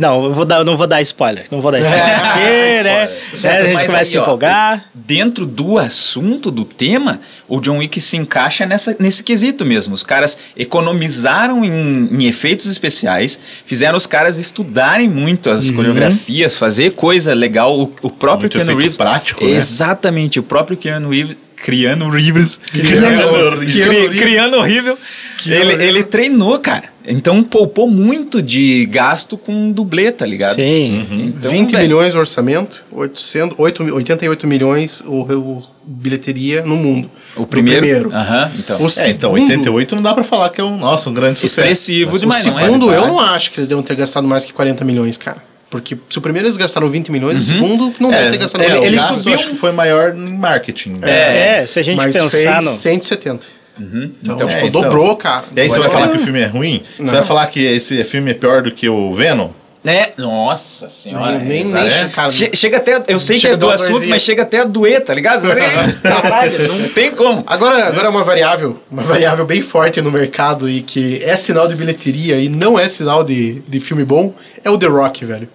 Não, 0.00 0.24
eu 0.24 0.32
vou 0.32 0.44
dar, 0.44 0.58
eu 0.58 0.64
não 0.64 0.76
vou 0.76 0.86
dar 0.86 1.00
spoiler. 1.02 1.44
Não 1.50 1.60
vou 1.60 1.70
dar 1.70 1.80
spoiler. 1.80 2.04
Porque, 2.20 2.82
né, 2.82 3.06
Certo, 3.34 3.54
né, 3.54 3.60
a 3.60 3.64
gente 3.64 3.86
começa 3.86 3.96
a 3.96 3.98
aí, 4.00 4.06
se 4.06 4.18
ó, 4.18 4.22
empolgar. 4.22 4.84
Dentro 4.94 5.44
do 5.46 5.78
assunto, 5.78 6.50
do 6.50 6.64
tema, 6.64 7.20
o 7.46 7.60
John 7.60 7.78
Wick 7.78 8.00
se 8.00 8.16
encaixa 8.16 8.64
nessa, 8.66 8.96
nesse 8.98 9.22
quesito 9.22 9.64
mesmo. 9.64 9.94
Os 9.94 10.02
caras 10.02 10.38
economizaram 10.56 11.64
em, 11.64 12.08
em 12.10 12.24
efeitos 12.26 12.66
especiais, 12.66 13.38
fizeram 13.64 13.96
os 13.96 14.06
caras 14.06 14.38
estudarem 14.38 15.08
muito 15.08 15.48
Uhum. 15.50 15.56
as 15.56 15.70
coreografias, 15.70 16.56
fazer 16.56 16.92
coisa 16.92 17.34
legal. 17.34 17.78
O, 17.78 17.92
o 18.02 18.10
próprio 18.10 18.44
Muito 18.52 18.56
Keanu 18.56 18.76
Reeves. 18.78 18.96
prático, 18.96 19.44
né? 19.44 19.50
Exatamente, 19.52 20.38
o 20.40 20.42
próprio 20.42 20.76
Keanu 20.76 21.10
Reeves. 21.10 21.36
Criando 21.56 22.08
Reeves. 22.08 22.58
Keanu 22.72 23.58
Reeves. 23.58 23.84
Cri- 23.86 24.18
Criando 24.18 24.56
horrível. 24.56 24.98
Ele, 25.46 25.84
ele 25.84 26.04
treinou, 26.04 26.58
cara. 26.58 26.84
Então 27.10 27.42
poupou 27.42 27.88
muito 27.90 28.40
de 28.40 28.86
gasto 28.86 29.36
com 29.36 29.72
dublê, 29.72 30.10
tá 30.12 30.24
ligado? 30.24 30.54
Sim. 30.54 31.06
Então, 31.36 31.50
20 31.50 31.70
velho, 31.72 31.82
milhões 31.82 32.14
o 32.14 32.18
orçamento, 32.18 32.82
800, 32.92 33.58
8, 33.58 33.82
88 33.94 34.46
milhões 34.46 35.02
o, 35.06 35.22
o 35.22 35.62
bilheteria 35.84 36.62
no 36.62 36.76
mundo. 36.76 37.10
O 37.36 37.46
primeiro? 37.46 38.08
O, 38.10 38.14
Aham, 38.14 38.50
então. 38.58 38.80
o 38.82 38.86
É, 38.86 38.88
segundo, 38.88 39.12
então, 39.18 39.32
88 39.32 39.94
não 39.96 40.02
dá 40.02 40.14
pra 40.14 40.24
falar 40.24 40.50
que 40.50 40.60
é 40.60 40.64
um, 40.64 40.76
nossa, 40.78 41.10
um 41.10 41.14
grande 41.14 41.38
sucesso. 41.40 41.60
Expressivo 41.60 42.12
Mas 42.12 42.20
demais, 42.20 42.44
o 42.46 42.50
não 42.50 42.58
é? 42.58 42.62
segundo 42.64 42.92
eu 42.92 43.06
não 43.06 43.18
acho 43.20 43.50
que 43.50 43.58
eles 43.60 43.68
devem 43.68 43.82
ter 43.84 43.94
gastado 43.96 44.26
mais 44.26 44.44
que 44.44 44.52
40 44.52 44.84
milhões, 44.84 45.16
cara. 45.16 45.38
Porque 45.68 45.96
se 46.08 46.18
o 46.18 46.20
primeiro 46.20 46.48
eles 46.48 46.56
gastaram 46.56 46.90
20 46.90 47.12
milhões, 47.12 47.36
o 47.38 47.40
segundo 47.40 47.92
não 48.00 48.10
deve 48.10 48.32
ter 48.32 48.38
gastado 48.38 48.60
é, 48.62 48.68
mais 48.68 48.78
o 48.78 48.82
que 48.82 48.86
ele 48.88 48.96
isso. 48.96 49.04
gasto 49.04 49.16
subiu- 49.18 49.34
acho 49.34 49.48
que 49.50 49.56
foi 49.56 49.70
maior 49.70 50.14
em 50.16 50.36
marketing. 50.36 50.94
né? 51.00 51.60
É, 51.62 51.66
se 51.66 51.78
a 51.78 51.82
gente 51.82 51.96
Mas 51.96 52.12
pensar 52.12 52.28
fez 52.60 52.64
no. 52.64 52.70
170. 52.72 53.46
Então, 53.80 54.34
Então, 54.34 54.48
tipo, 54.48 54.50
é, 54.60 54.66
então. 54.66 54.82
dobrou, 54.82 55.16
cara. 55.16 55.44
E 55.56 55.60
aí 55.60 55.68
você 55.70 55.78
vai 55.80 55.90
falar 55.90 56.08
que 56.08 56.16
o 56.16 56.20
filme 56.20 56.40
é 56.40 56.46
ruim? 56.46 56.82
Você 56.98 57.10
vai 57.12 57.22
falar 57.24 57.46
que 57.46 57.64
esse 57.64 58.02
filme 58.04 58.30
é 58.30 58.34
pior 58.34 58.62
do 58.62 58.70
que 58.72 58.88
o 58.88 59.14
Venom? 59.14 59.48
É, 59.82 60.10
nossa 60.18 60.90
senhora. 60.90 61.38
Nem- 61.38 61.64
nem- 61.64 61.72
nem- 61.72 61.86
É. 61.88 62.08
cara, 62.14 62.28
Che- 62.28 62.50
chega 62.54 62.76
até. 62.76 63.02
Eu 63.08 63.18
sei 63.18 63.38
chega 63.38 63.54
que 63.56 63.64
é 63.64 63.66
do 63.66 63.70
assunto, 63.70 63.92
dorzinha. 63.92 64.10
mas 64.10 64.22
chega 64.22 64.42
até 64.42 64.60
a 64.60 64.64
doer, 64.64 65.00
tá 65.02 65.14
ligado? 65.14 65.40
Caralho, 66.02 66.68
não 66.68 66.88
tem 66.90 67.10
como. 67.12 67.42
Agora, 67.46 67.86
agora 67.86 68.10
uma 68.10 68.22
variável, 68.22 68.78
uma 68.90 69.02
variável 69.02 69.46
bem 69.46 69.62
forte 69.62 70.02
no 70.02 70.10
mercado 70.10 70.68
e 70.68 70.82
que 70.82 71.22
é 71.24 71.34
sinal 71.34 71.66
de 71.66 71.74
bilheteria 71.76 72.36
e 72.36 72.50
não 72.50 72.78
é 72.78 72.90
sinal 72.90 73.24
de, 73.24 73.62
de 73.66 73.80
filme 73.80 74.04
bom, 74.04 74.34
é 74.62 74.68
o 74.68 74.76
The 74.76 74.86
Rock, 74.86 75.24
velho. 75.24 75.48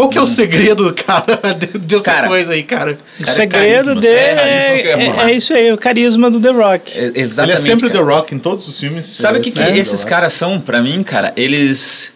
Qual 0.00 0.08
que 0.08 0.18
é 0.18 0.20
o 0.22 0.26
segredo, 0.26 0.94
cara, 0.94 1.38
de- 1.58 1.78
dessa 1.78 2.04
Cara, 2.04 2.28
coisa 2.28 2.52
aí, 2.52 2.62
cara? 2.62 2.98
O 3.22 3.26
segredo 3.28 3.84
carisma. 3.86 3.94
dele 4.00 4.14
É, 4.16 4.58
é, 4.78 4.82
que 4.82 4.88
é- 4.88 5.24
é 5.30 5.32
isso 5.32 5.52
aí, 5.52 5.72
o 5.72 5.76
carisma 5.78 6.30
do 6.30 6.40
The 6.40 6.50
Rock. 6.50 6.98
É, 6.98 7.02
Ele 7.04 7.18
é 7.18 7.20
exatamente. 7.20 7.62
sempre 7.62 7.88
cara. 7.90 8.04
The 8.04 8.10
Rock 8.14 8.34
em 8.34 8.38
todos 8.38 8.66
os 8.66 8.78
filmes. 8.80 9.06
Sabe 9.06 9.38
o 9.38 9.42
que, 9.42 9.48
é 9.50 9.52
que 9.52 9.58
The 9.58 9.78
esses 9.78 10.04
caras 10.04 10.32
são, 10.32 10.60
pra 10.60 10.80
mim, 10.82 11.02
cara? 11.02 11.32
Eles. 11.36 12.12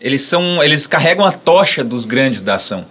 Eles 0.00 0.22
são. 0.22 0.62
Eles 0.62 0.86
carregam 0.86 1.24
a 1.24 1.32
tocha 1.32 1.84
dos 1.84 2.04
grandes 2.04 2.40
da 2.40 2.54
ação. 2.54 2.84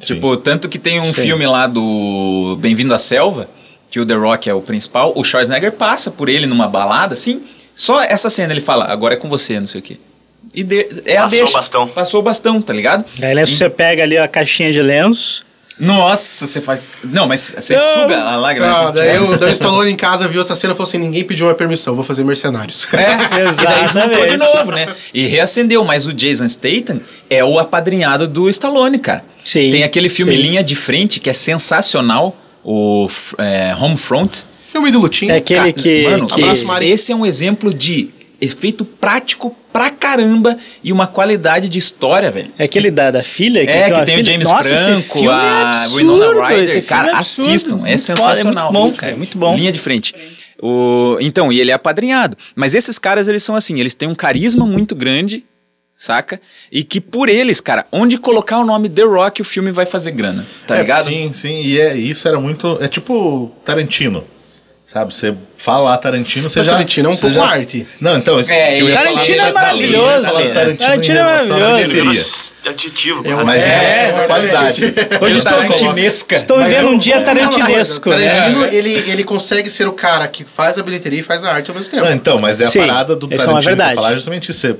Sim. 0.00 0.14
Tipo, 0.14 0.36
tanto 0.36 0.68
que 0.68 0.78
tem 0.78 1.00
um 1.00 1.04
Sim. 1.06 1.22
filme 1.22 1.46
lá 1.46 1.66
do 1.66 2.58
Bem-vindo 2.60 2.92
à 2.92 2.98
Selva, 2.98 3.48
que 3.90 4.00
o 4.00 4.04
The 4.06 4.14
Rock 4.14 4.50
é 4.50 4.54
o 4.54 4.60
principal, 4.60 5.12
o 5.14 5.22
Schwarzenegger 5.22 5.72
passa 5.72 6.10
por 6.10 6.28
ele 6.28 6.46
numa 6.46 6.66
balada, 6.66 7.14
assim. 7.14 7.42
Só 7.76 8.02
essa 8.02 8.28
cena 8.28 8.52
ele 8.52 8.60
fala, 8.60 8.86
agora 8.86 9.14
é 9.14 9.16
com 9.16 9.28
você, 9.28 9.58
não 9.60 9.66
sei 9.68 9.80
o 9.80 9.82
quê. 9.82 9.96
E 10.54 10.62
de, 10.62 10.86
é 11.04 11.16
a 11.16 11.22
Passou 11.22 11.38
deixa. 11.38 11.50
o 11.50 11.52
bastão. 11.52 11.88
Passou 11.88 12.20
o 12.20 12.22
bastão, 12.22 12.60
tá 12.62 12.72
ligado? 12.72 13.04
Aí 13.22 13.34
né, 13.34 13.46
você 13.46 13.68
pega 13.70 14.02
ali 14.02 14.18
a 14.18 14.26
caixinha 14.28 14.72
de 14.72 14.82
lenço. 14.82 15.44
Nossa, 15.78 16.46
você 16.46 16.60
faz. 16.60 16.80
Não, 17.02 17.26
mas 17.26 17.52
você 17.56 17.74
Não. 17.76 18.02
suga 18.02 18.20
a 18.22 18.36
lágrima. 18.36 18.66
Né? 18.86 18.92
daí 18.92 19.18
o 19.18 19.36
daí 19.36 19.50
o 19.50 19.52
Stallone 19.52 19.90
em 19.90 19.96
casa 19.96 20.28
viu 20.28 20.40
essa 20.40 20.54
cena 20.54 20.72
e 20.72 20.76
falou 20.76 20.88
assim: 20.88 20.98
ninguém 20.98 21.24
pediu 21.24 21.46
uma 21.48 21.54
permissão, 21.54 21.96
vou 21.96 22.04
fazer 22.04 22.22
mercenários. 22.22 22.86
É, 22.92 22.96
e 22.96 23.26
daí 23.26 23.52
de 23.52 23.90
Exatamente. 23.90 24.36
novo, 24.36 24.70
né? 24.70 24.86
E 25.12 25.26
reacendeu, 25.26 25.84
mas 25.84 26.06
o 26.06 26.12
Jason 26.12 26.48
Statham 26.48 27.00
é 27.28 27.42
o 27.44 27.58
apadrinhado 27.58 28.28
do 28.28 28.48
Stallone, 28.50 29.00
cara. 29.00 29.24
Sim, 29.44 29.70
Tem 29.72 29.82
aquele 29.82 30.08
filme 30.08 30.34
sim. 30.34 30.42
Linha 30.42 30.62
de 30.62 30.76
Frente, 30.76 31.18
que 31.18 31.28
é 31.28 31.32
sensacional, 31.32 32.36
o 32.64 33.08
é, 33.38 33.74
Homefront. 33.78 34.44
Filme 34.70 34.90
do 34.92 35.00
Lutinho. 35.00 35.32
É 35.32 35.38
aquele 35.38 35.72
que. 35.72 36.04
Mano, 36.04 36.28
que 36.28 36.40
abraço, 36.40 36.68
Mari. 36.68 36.88
esse 36.90 37.10
é 37.10 37.16
um 37.16 37.26
exemplo 37.26 37.74
de 37.74 38.10
efeito 38.40 38.84
prático 38.84 39.56
pra 39.74 39.90
caramba 39.90 40.56
e 40.84 40.92
uma 40.92 41.08
qualidade 41.08 41.68
de 41.68 41.80
história, 41.80 42.30
velho. 42.30 42.52
é 42.56 42.62
aquele 42.62 42.92
da, 42.92 43.10
da 43.10 43.24
filha? 43.24 43.66
Que 43.66 43.72
É, 43.72 43.86
que 43.86 43.92
uma 43.92 44.04
tem 44.04 44.22
o. 44.22 44.24
James 44.24 44.48
Nossa, 44.48 44.72
esse 44.72 44.84
Franco, 44.84 45.24
é 45.24 45.28
a 45.32 45.68
absurdo, 45.70 45.96
Winona 45.96 46.42
Ryder. 46.46 46.62
esse 46.62 46.72
filme 46.74 46.86
Cara, 46.86 47.08
é 47.08 47.14
absurdo, 47.14 47.50
assistam, 47.50 47.80
é 47.84 47.96
sensacional. 47.96 48.68
É 48.68 48.72
muito 48.72 48.72
bom, 48.72 48.92
cara, 48.96 49.12
é 49.12 49.16
muito 49.16 49.36
bom. 49.36 49.56
Linha 49.56 49.72
de 49.72 49.80
frente. 49.80 50.14
O, 50.62 51.18
então, 51.20 51.52
e 51.52 51.60
ele 51.60 51.72
é 51.72 51.74
apadrinhado. 51.74 52.36
Mas 52.54 52.72
esses 52.72 53.00
caras, 53.00 53.26
eles 53.26 53.42
são 53.42 53.56
assim, 53.56 53.80
eles 53.80 53.94
têm 53.94 54.08
um 54.08 54.14
carisma 54.14 54.64
muito 54.64 54.94
grande, 54.94 55.44
saca? 55.98 56.40
E 56.70 56.84
que 56.84 57.00
por 57.00 57.28
eles, 57.28 57.60
cara, 57.60 57.84
onde 57.90 58.16
colocar 58.16 58.58
o 58.58 58.64
nome 58.64 58.88
The 58.88 59.02
Rock, 59.02 59.42
o 59.42 59.44
filme 59.44 59.72
vai 59.72 59.86
fazer 59.86 60.12
grana, 60.12 60.46
tá 60.68 60.76
É, 60.76 60.80
ligado? 60.82 61.06
Sim, 61.06 61.32
sim. 61.32 61.62
E 61.62 61.80
é, 61.80 61.96
isso 61.96 62.28
era 62.28 62.38
muito. 62.38 62.78
É 62.80 62.86
tipo 62.86 63.50
Tarantino. 63.64 64.24
Sabe? 64.94 65.12
Você 65.12 65.34
fala 65.58 65.90
lá 65.90 65.98
Tarantino, 65.98 66.48
você 66.48 66.60
Mas 66.60 66.66
já. 66.66 66.72
Tarantino 66.72 67.08
é 67.08 67.12
um 67.12 67.16
pouco 67.16 67.34
já- 67.34 67.44
arte. 67.44 67.84
Não, 68.00 68.16
então. 68.16 68.38
esse- 68.38 68.52
É, 68.52 68.80
eu 68.80 68.84
ia 68.88 68.90
ele- 68.90 68.92
falar 68.92 69.04
Tarantino 69.10 69.38
da- 69.38 69.48
é 69.48 69.52
maravilhoso. 69.52 70.22
falar 70.28 70.40
né? 70.44 70.50
Tarantino, 70.54 70.78
Tarantino 70.86 71.18
é 71.18 71.22
maravilhoso. 71.46 72.54
Aditivo, 72.64 73.26
É. 73.26 73.44
Mas 73.44 73.62
é, 73.64 73.66
É, 73.66 74.24
qualidade. 74.28 74.84
Ele 74.84 75.36
estou- 75.36 75.52
tarantinesca. 75.52 76.34
Estou 76.36 76.62
vivendo 76.62 76.88
um 76.90 76.96
dia 76.98 77.14
falar 77.14 77.24
tarantinesco. 77.26 78.10
né? 78.10 78.34
Tarantino, 78.34 78.64
ele, 78.66 78.92
ele 79.10 79.24
consegue 79.24 79.68
ser 79.68 79.88
o 79.88 79.92
cara 79.92 80.28
que 80.28 80.44
faz 80.44 80.78
a 80.78 80.82
bilheteria 80.84 81.18
e 81.18 81.22
faz 81.24 81.42
a 81.42 81.52
arte 81.52 81.68
ao 81.70 81.76
mesmo 81.76 81.90
tempo. 81.90 82.04
Não, 82.04 82.12
então, 82.12 82.38
mas 82.38 82.60
é 82.60 82.64
a 82.64 82.66
Sim, 82.68 82.78
parada 82.78 83.16
do 83.16 83.26
essa 83.26 83.34
é 83.42 83.46
uma 83.46 83.54
Tarantino. 83.54 83.70
verdade. 83.76 83.94
falar 83.96 84.14
justamente 84.14 84.50
isso. 84.52 84.60
Você 84.60 84.76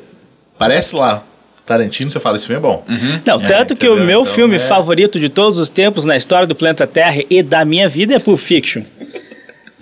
parece 0.57 0.95
lá 0.95 1.25
Tarantino, 1.67 2.09
você 2.09 2.21
fala, 2.21 2.37
esse 2.37 2.47
filme 2.47 2.59
é 2.59 2.63
bom. 2.63 2.85
Não, 3.27 3.41
É, 3.41 3.47
tanto 3.47 3.75
que 3.75 3.89
o 3.89 3.97
meu 3.97 4.21
Então, 4.21 4.33
filme 4.33 4.57
é- 4.57 4.59
favorito 4.61 5.19
de 5.19 5.29
todos 5.29 5.59
os 5.59 5.69
tempos 5.71 6.05
na 6.05 6.17
história 6.17 6.47
do 6.47 6.55
planeta 6.55 6.87
Terra 6.87 7.21
e 7.29 7.43
da 7.43 7.65
minha 7.65 7.89
vida 7.89 8.15
é 8.15 8.19
Pulp 8.21 8.39
Fiction. 8.39 8.83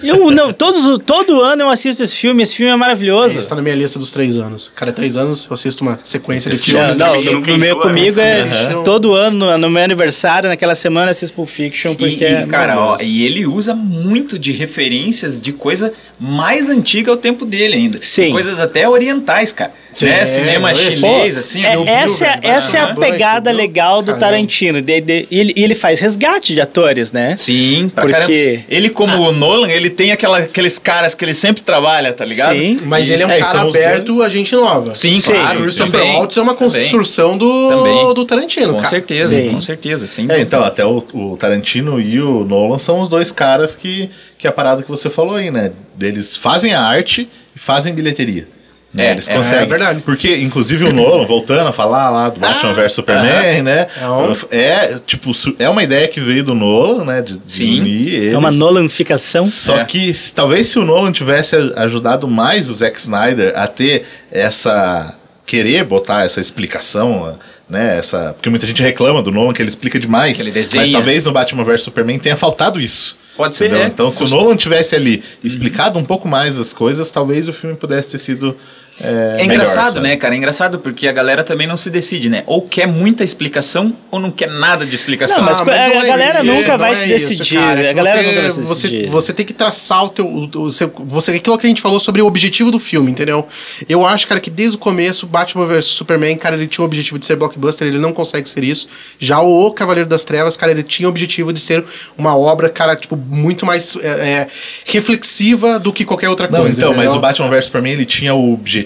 Eu 0.03 0.31
não, 0.31 0.53
todos, 0.53 0.87
os- 0.87 0.99
todo 0.99 1.41
ano 1.41 1.63
eu 1.63 1.69
assisto 1.71 2.03
esse 2.03 2.17
filme, 2.17 2.43
esse 2.43 2.57
filme 2.57 2.73
é 2.73 2.77
maravilhoso. 2.77 3.39
Esse 3.39 3.49
tá 3.49 3.55
na 3.55 3.63
minha 3.63 3.75
lista 3.75 3.99
dos 3.99 4.11
três 4.11 4.37
anos. 4.37 4.71
Cada 4.75 4.93
três 4.93 5.17
anos 5.17 5.47
eu 5.49 5.55
assisto 5.55 5.83
uma 5.83 5.99
sequência 6.03 6.51
de 6.51 6.57
Esse 6.57 6.73
Não, 6.73 6.81
filmes. 6.81 6.99
não, 6.99 7.43
que 7.43 7.51
no, 7.53 7.59
meu 7.59 7.79
comigo 7.81 8.21
é 8.21 8.75
Uhum. 8.75 8.83
todo 8.83 9.13
ano, 9.15 9.57
no, 9.59 9.71
meu 9.71 9.83
aniversário, 9.83 10.49
naquela 10.49 10.75
semana, 10.75 11.07
eu 11.07 11.11
assisto 11.13 11.35
Pulp 11.37 11.49
Fiction, 11.49 11.93
E, 11.93 11.97
porque 11.97 12.25
e, 12.25 12.27
é 12.27 12.47
cara, 12.47 12.79
ó, 12.81 12.99
e 13.01 13.25
ele 13.25 13.47
usa 13.47 13.75
muito 13.75 14.39
de 14.39 14.53
referências 14.53 15.41
de 15.41 15.53
coisa 15.53 15.93
mais 16.19 16.69
antiga 16.69 17.11
ao 17.11 17.17
tempo 17.17 17.45
dele 17.45 17.75
ainda. 17.75 17.99
Sim. 18.03 18.33
Coisas 18.33 18.61
até 18.61 18.89
orientais, 18.89 19.53
cara. 19.53 19.73
Sim, 19.93 20.07
né? 20.07 20.21
é, 20.21 20.27
Cinema 20.27 20.71
é, 20.71 20.75
chinês, 20.75 21.35
Pô, 21.35 21.41
assim. 21.41 21.65
é- 21.65 21.85
essa, 21.87 22.25
velho, 22.27 22.41
essa 22.43 22.79
é 22.79 22.81
a 22.81 22.95
pegada 22.95 23.51
legal 23.53 24.01
do 24.01 24.07
Caramba. 24.13 24.21
Tarantino. 24.27 24.81
De, 24.81 25.01
de- 25.01 25.29
e 25.31 25.39
ele, 25.41 25.53
ele 25.57 25.75
faz 25.75 26.01
resgate 26.01 26.55
de 26.55 26.61
atores, 26.61 27.13
né? 27.13 27.37
Sim, 27.37 27.91
pra 27.95 28.05
Porque- 28.05 28.55
caramba. 28.57 28.65
Ele, 28.69 28.89
como 28.91 29.21
o 29.29 29.33
Nolan, 29.33 29.69
ele 29.69 29.91
tem 29.91 30.11
aquela, 30.13 30.39
aqueles 30.39 30.79
caras 30.79 31.15
que 31.15 31.25
ele 31.25 31.35
sempre 31.35 31.63
trabalha, 31.63 32.13
tá 32.13 32.25
ligado? 32.25 32.57
Sim. 32.57 32.79
Mas 32.85 33.09
ele 33.09 33.23
é 33.23 33.27
um 33.27 33.31
aí, 33.31 33.41
cara 33.43 33.61
aberto 33.63 34.23
a 34.23 34.29
gente 34.29 34.55
nova. 34.55 34.95
Sim, 34.95 35.17
Sim. 35.17 35.33
claro. 35.33 35.59
O 35.59 35.63
Christopher 35.63 36.01
Waltz 36.17 36.37
é 36.37 36.41
uma 36.43 36.55
construção 36.55 37.37
do, 37.37 37.69
Também. 37.69 38.15
do 38.15 38.25
Tarantino, 38.25 38.69
Com 38.69 38.77
cara. 38.79 38.89
certeza, 38.89 39.31
Sim. 39.31 39.51
com 39.51 39.61
certeza, 39.61 40.07
sim. 40.07 40.27
É, 40.31 40.41
então, 40.41 40.63
até 40.63 40.85
o, 40.85 41.05
o 41.13 41.37
Tarantino 41.37 42.01
e 42.01 42.21
o 42.21 42.45
Nolan 42.45 42.79
são 42.79 43.01
os 43.01 43.09
dois 43.09 43.31
caras 43.31 43.75
que, 43.75 44.09
que 44.39 44.47
é 44.47 44.51
a 44.51 44.53
parada 44.53 44.83
que 44.83 44.89
você 44.89 45.11
falou 45.11 45.37
aí, 45.37 45.51
né? 45.51 45.71
Eles 46.01 46.37
fazem 46.37 46.73
a 46.75 46.81
arte 46.83 47.29
e 47.55 47.59
fazem 47.59 47.93
bilheteria. 47.95 48.49
É, 48.97 49.13
Eles 49.13 49.27
é, 49.29 49.35
conseguem. 49.35 49.65
é 49.65 49.67
verdade. 49.67 50.03
Porque, 50.03 50.37
inclusive, 50.37 50.85
o 50.85 50.93
Nolan, 50.93 51.25
voltando 51.27 51.67
a 51.67 51.73
falar 51.73 52.11
lá 52.11 52.29
do 52.29 52.39
Batman 52.39 52.75
vs 52.75 52.93
Superman, 52.93 53.63
né? 53.63 53.87
Então. 53.97 54.37
É, 54.51 54.99
tipo, 55.07 55.33
é 55.59 55.67
uma 55.69 55.83
ideia 55.83 56.07
que 56.09 56.21
veio 56.21 56.45
do 56.45 56.55
Nolan, 56.55 57.05
né? 57.07 57.23
De, 57.23 57.39
de 57.39 57.53
Sim. 57.53 57.81
unir 57.81 58.15
eles. 58.15 58.35
É 58.35 58.37
uma 58.37 58.51
Nolanficação. 58.51 59.47
Só 59.47 59.77
É. 59.77 59.85
que 59.85 60.13
se- 60.13 60.35
talvez 60.35 60.69
se 60.69 60.79
o 60.79 60.85
Nolan 60.85 61.11
tivesse 61.11 61.57
ajudado 61.77 62.29
mais 62.29 62.69
o 62.69 62.75
Zack 62.75 62.99
Snyder 62.99 63.53
a 63.57 63.67
ter 63.67 64.05
essa. 64.31 65.15
querer 65.47 65.85
botar 65.85 66.25
essa 66.25 66.41
explicação, 66.41 67.37
né? 67.69 67.99
Essa, 67.99 68.33
porque 68.35 68.49
muita 68.51 68.67
gente 68.67 68.83
reclama 68.83 69.23
do 69.23 69.31
Nolan 69.31 69.53
que 69.53 69.61
ele 69.61 69.69
explica 69.69 69.99
demais. 69.99 70.37
Que 70.39 70.45
ele 70.45 70.51
desenha. 70.51 70.83
Mas 70.85 70.93
talvez 70.93 71.25
no 71.27 71.33
Batman 71.33 71.65
vs 71.65 71.83
Superman 71.83 72.19
tenha 72.19 72.37
faltado 72.37 72.81
isso. 72.81 73.17
Pode 73.37 73.57
ser, 73.57 73.73
é. 73.73 73.87
Então, 73.87 74.11
se 74.11 74.23
o 74.23 74.29
Nolan 74.29 74.57
tivesse 74.57 74.95
ali 74.95 75.23
explicado 75.43 75.99
um 75.99 76.05
pouco 76.05 76.29
mais 76.29 76.59
as 76.59 76.73
coisas, 76.75 77.11
talvez 77.11 77.49
o 77.49 77.53
filme 77.53 77.75
pudesse 77.77 78.11
ter 78.11 78.19
sido. 78.19 78.57
É, 79.01 79.07
É 79.07 79.37
melhor, 79.39 79.55
engraçado, 79.55 79.95
sabe? 79.95 80.01
né, 80.01 80.17
cara? 80.17 80.35
É 80.35 80.39
engraçado 80.39 80.79
porque 80.79 81.09
a 81.09 81.13
galera 81.13 81.43
também 81.43 81.67
não 81.67 81.77
se 81.77 81.89
decide, 81.91 82.29
né? 82.29 82.45
Ou 82.47 82.63
quer 82.63 82.87
muita 82.87 83.25
explicação 83.25 83.95
ou 84.11 84.21
não 84.21 84.31
quer 84.31 84.51
nada 84.51 84.85
de 84.85 84.95
explicação. 84.95 85.39
Não, 85.39 85.45
mas 85.45 85.61
Ah, 85.61 85.63
a- 85.65 85.85
a 85.85 85.89
não 85.89 86.03
é 86.03 86.07
galera 86.07 86.45
isso, 86.45 86.53
nunca 86.53 86.69
não 86.73 86.79
vai 86.79 86.93
é 86.93 86.95
se 86.95 87.05
isso, 87.15 87.29
decidir, 87.31 87.59
cara. 87.59 87.81
É 87.81 87.91
a 87.91 87.93
galera 87.95 88.19
você, 88.23 88.27
nunca 88.29 88.41
vai 88.43 88.51
se 88.51 88.63
você, 88.63 88.89
decidir. 88.89 89.11
Você 89.11 89.33
tem 89.33 89.47
que 89.47 89.53
traçar 89.55 90.05
o 90.05 90.09
teu. 90.11 90.27
O, 90.27 90.45
o 90.65 90.71
seu, 90.73 90.93
você, 90.99 91.31
aquilo 91.33 91.57
que 91.59 91.67
a 91.67 91.69
gente 91.69 91.81
falou 91.81 91.99
sobre 91.99 92.21
o 92.21 92.27
objetivo 92.27 92.71
do 92.71 92.79
filme, 92.79 93.11
entendeu? 93.11 93.47
Eu 93.89 94.05
acho, 94.07 94.29
cara, 94.29 94.41
que 94.41 94.51
desde 94.51 94.77
o 94.77 94.79
começo, 94.79 95.27
Batman 95.27 95.67
vs 95.67 95.87
Superman, 95.87 96.37
cara, 96.37 96.55
ele 96.55 96.67
tinha 96.67 96.83
o 96.83 96.87
objetivo 96.87 97.19
de 97.19 97.25
ser 97.27 97.37
blockbuster, 97.37 97.89
ele 97.89 97.99
não 97.99 98.13
consegue 98.13 98.49
ser 98.49 98.63
isso. 98.63 98.89
Já 99.19 99.41
o 99.41 99.71
Cavaleiro 99.73 100.09
das 100.09 100.23
Trevas, 100.23 100.57
cara, 100.57 100.71
ele 100.71 100.83
tinha 100.83 101.09
o 101.09 101.11
objetivo 101.11 101.53
de 101.53 101.61
ser 101.61 101.83
uma 102.17 102.37
obra, 102.37 102.69
cara, 102.69 102.95
tipo, 102.95 103.17
muito 103.17 103.65
mais 103.65 103.97
é, 103.97 104.07
é, 104.09 104.49
reflexiva 104.85 105.79
do 105.79 105.93
que 105.93 106.05
qualquer 106.05 106.29
outra 106.29 106.47
Não, 106.49 106.61
coisa. 106.61 106.77
então, 106.77 106.91
mas 106.91 106.99
entendeu? 107.07 107.19
o 107.19 107.21
Batman 107.21 107.49
vs 107.49 107.65
Superman 107.65 107.93
ele 107.95 108.05
tinha 108.07 108.35
o 108.35 108.53
objetivo 108.53 108.82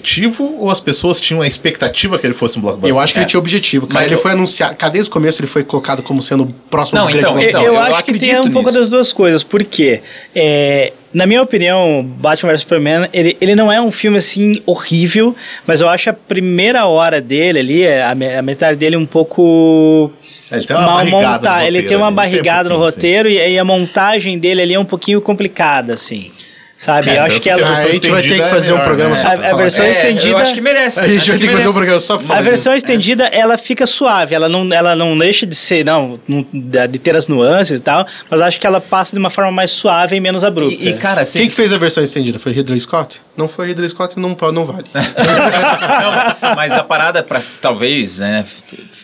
ou 0.59 0.69
as 0.69 0.79
pessoas 0.79 1.19
tinham 1.21 1.41
a 1.41 1.47
expectativa 1.47 2.17
que 2.19 2.25
ele 2.27 2.33
fosse 2.33 2.57
um 2.57 2.61
blockbuster? 2.61 2.89
Eu 2.95 2.99
acho 2.99 3.13
que 3.13 3.19
ele 3.19 3.25
tinha 3.25 3.39
objetivo, 3.39 3.87
cara. 3.87 3.99
Mas 4.01 4.05
ele 4.07 4.15
eu- 4.15 4.19
foi 4.21 4.31
anunciado. 4.31 4.75
Desde 4.91 5.09
o 5.09 5.13
começo 5.13 5.41
ele 5.41 5.47
foi 5.47 5.63
colocado 5.63 6.01
como 6.03 6.21
sendo 6.21 6.43
o 6.43 6.53
próximo 6.69 6.99
Não, 6.99 7.05
grande 7.07 7.19
então, 7.19 7.33
blockbuster. 7.33 7.61
então, 7.61 7.75
eu, 7.75 7.87
eu 7.87 7.95
acho 7.95 8.03
que 8.03 8.17
tem 8.17 8.39
um 8.39 8.43
pouco 8.51 8.69
nisso. 8.69 8.79
das 8.79 8.87
duas 8.89 9.11
coisas. 9.13 9.43
Por 9.43 9.63
quê? 9.63 10.01
É, 10.35 10.93
na 11.13 11.25
minha 11.25 11.41
opinião, 11.41 12.03
Batman 12.19 12.51
vs 12.51 12.61
Superman, 12.61 13.07
ele, 13.13 13.35
ele 13.39 13.55
não 13.55 13.71
é 13.71 13.81
um 13.81 13.91
filme 13.91 14.17
assim 14.17 14.61
horrível, 14.65 15.35
mas 15.65 15.81
eu 15.81 15.87
acho 15.89 16.09
a 16.09 16.13
primeira 16.13 16.85
hora 16.85 17.19
dele 17.21 17.59
ali, 17.59 17.87
a, 17.87 18.13
me- 18.13 18.35
a 18.35 18.41
metade 18.41 18.77
dele 18.77 18.95
um 18.97 19.05
pouco 19.05 20.11
É, 20.51 20.57
ele 20.57 20.65
tem 20.65 20.75
uma 20.75 20.85
mal 20.85 20.95
barrigada 20.97 21.21
no 21.21 21.33
montada. 21.33 21.65
Ele 21.67 21.79
roteiro 21.79 21.87
tem 21.87 21.97
uma 21.97 22.07
ali, 22.07 22.07
tem 22.07 22.11
um 22.11 22.15
barrigada 22.15 22.69
no 22.69 22.77
roteiro 22.77 23.29
e 23.29 23.39
aí 23.39 23.57
a 23.57 23.63
montagem 23.65 24.37
dele 24.37 24.61
ali 24.61 24.73
é 24.73 24.79
um 24.79 24.85
pouquinho 24.85 25.21
complicada, 25.21 25.93
assim. 25.93 26.31
Sabe? 26.77 27.09
É, 27.09 27.17
eu 27.17 27.21
acho 27.23 27.33
que 27.35 27.39
que 27.41 27.49
ela. 27.49 27.61
a 27.63 27.65
a 27.65 27.69
versão 27.75 27.91
gente 27.91 28.07
vai 28.07 28.21
ter 28.21 28.27
que 28.27 28.33
estendida 28.35 28.45
é 28.45 28.49
fazer 28.51 28.71
um 28.71 28.75
melhor, 28.75 28.85
programa 28.85 29.09
né? 29.15 29.17
só 29.17 29.27
A- 29.27 29.31
pra 29.31 29.39
a 29.39 29.49
falar. 29.49 29.61
versão 29.63 29.85
É, 29.85 29.89
estendida- 29.89 30.29
Eu 30.29 30.37
acho 30.37 30.53
que 30.53 30.61
merece. 30.61 30.99
A 31.03 31.07
gente 31.07 31.17
acho 31.17 31.25
vai 31.31 31.39
que 31.39 31.41
ter 31.45 31.47
que 31.49 31.55
fazer 31.57 31.69
um 31.69 31.73
programa 31.73 31.99
só 31.99 32.17
pra 32.19 32.37
A 32.37 32.41
versão 32.41 32.73
disso. 32.73 32.85
estendida, 32.85 33.23
ela 33.25 33.57
fica 33.57 33.87
suave, 33.87 34.35
ela 34.35 34.47
não, 34.47 34.71
ela 34.71 34.95
não 34.95 35.17
deixa 35.17 35.47
de 35.47 35.55
ser, 35.55 35.83
não, 35.83 36.19
não- 36.27 36.45
de 36.51 36.99
ter 36.99 37.15
as 37.15 37.27
nuances 37.27 37.79
e 37.79 37.81
tal, 37.81 38.05
mas 38.29 38.41
acho 38.41 38.59
que 38.61 38.67
ela 38.67 38.79
passa 38.79 39.13
de 39.13 39.19
uma 39.19 39.31
forma 39.31 39.51
mais 39.51 39.71
suave 39.71 40.15
e 40.15 40.19
menos 40.19 40.43
abrupta. 40.43 40.75
E, 40.83 40.89
e, 40.89 40.93
cara, 40.93 41.21
assim, 41.21 41.39
Quem 41.39 41.47
que 41.47 41.55
fez 41.55 41.73
a 41.73 41.77
versão 41.79 42.03
estendida? 42.03 42.37
Foi 42.37 42.51
Ridley 42.51 42.79
Scott? 42.79 43.19
Não 43.37 43.47
foi 43.47 43.67
Ridley 43.67 43.87
Scott, 43.89 44.19
não, 44.19 44.35
não 44.51 44.65
vale. 44.65 44.87
Não, 46.41 46.55
mas 46.55 46.73
a 46.73 46.83
parada 46.83 47.21
para 47.21 47.41
talvez 47.61 48.17
né, 48.19 48.43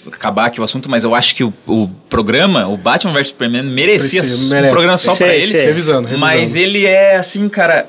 acabar 0.07 0.45
aqui 0.47 0.59
o 0.59 0.63
assunto, 0.63 0.89
mas 0.89 1.03
eu 1.03 1.13
acho 1.13 1.35
que 1.35 1.43
o, 1.43 1.53
o 1.67 1.87
programa, 2.09 2.67
o 2.67 2.75
Batman 2.75 3.13
vs 3.13 3.27
Superman, 3.29 3.63
merecia 3.63 4.21
Precisa, 4.21 4.47
um 4.47 4.55
merece. 4.55 4.71
programa 4.71 4.97
só 4.97 5.15
pra 5.15 5.27
ele. 5.35 5.45
Revisando, 5.45 6.07
revisando. 6.07 6.17
Mas 6.17 6.55
ele 6.55 6.85
é 6.85 7.17
assim, 7.17 7.47
cara, 7.47 7.87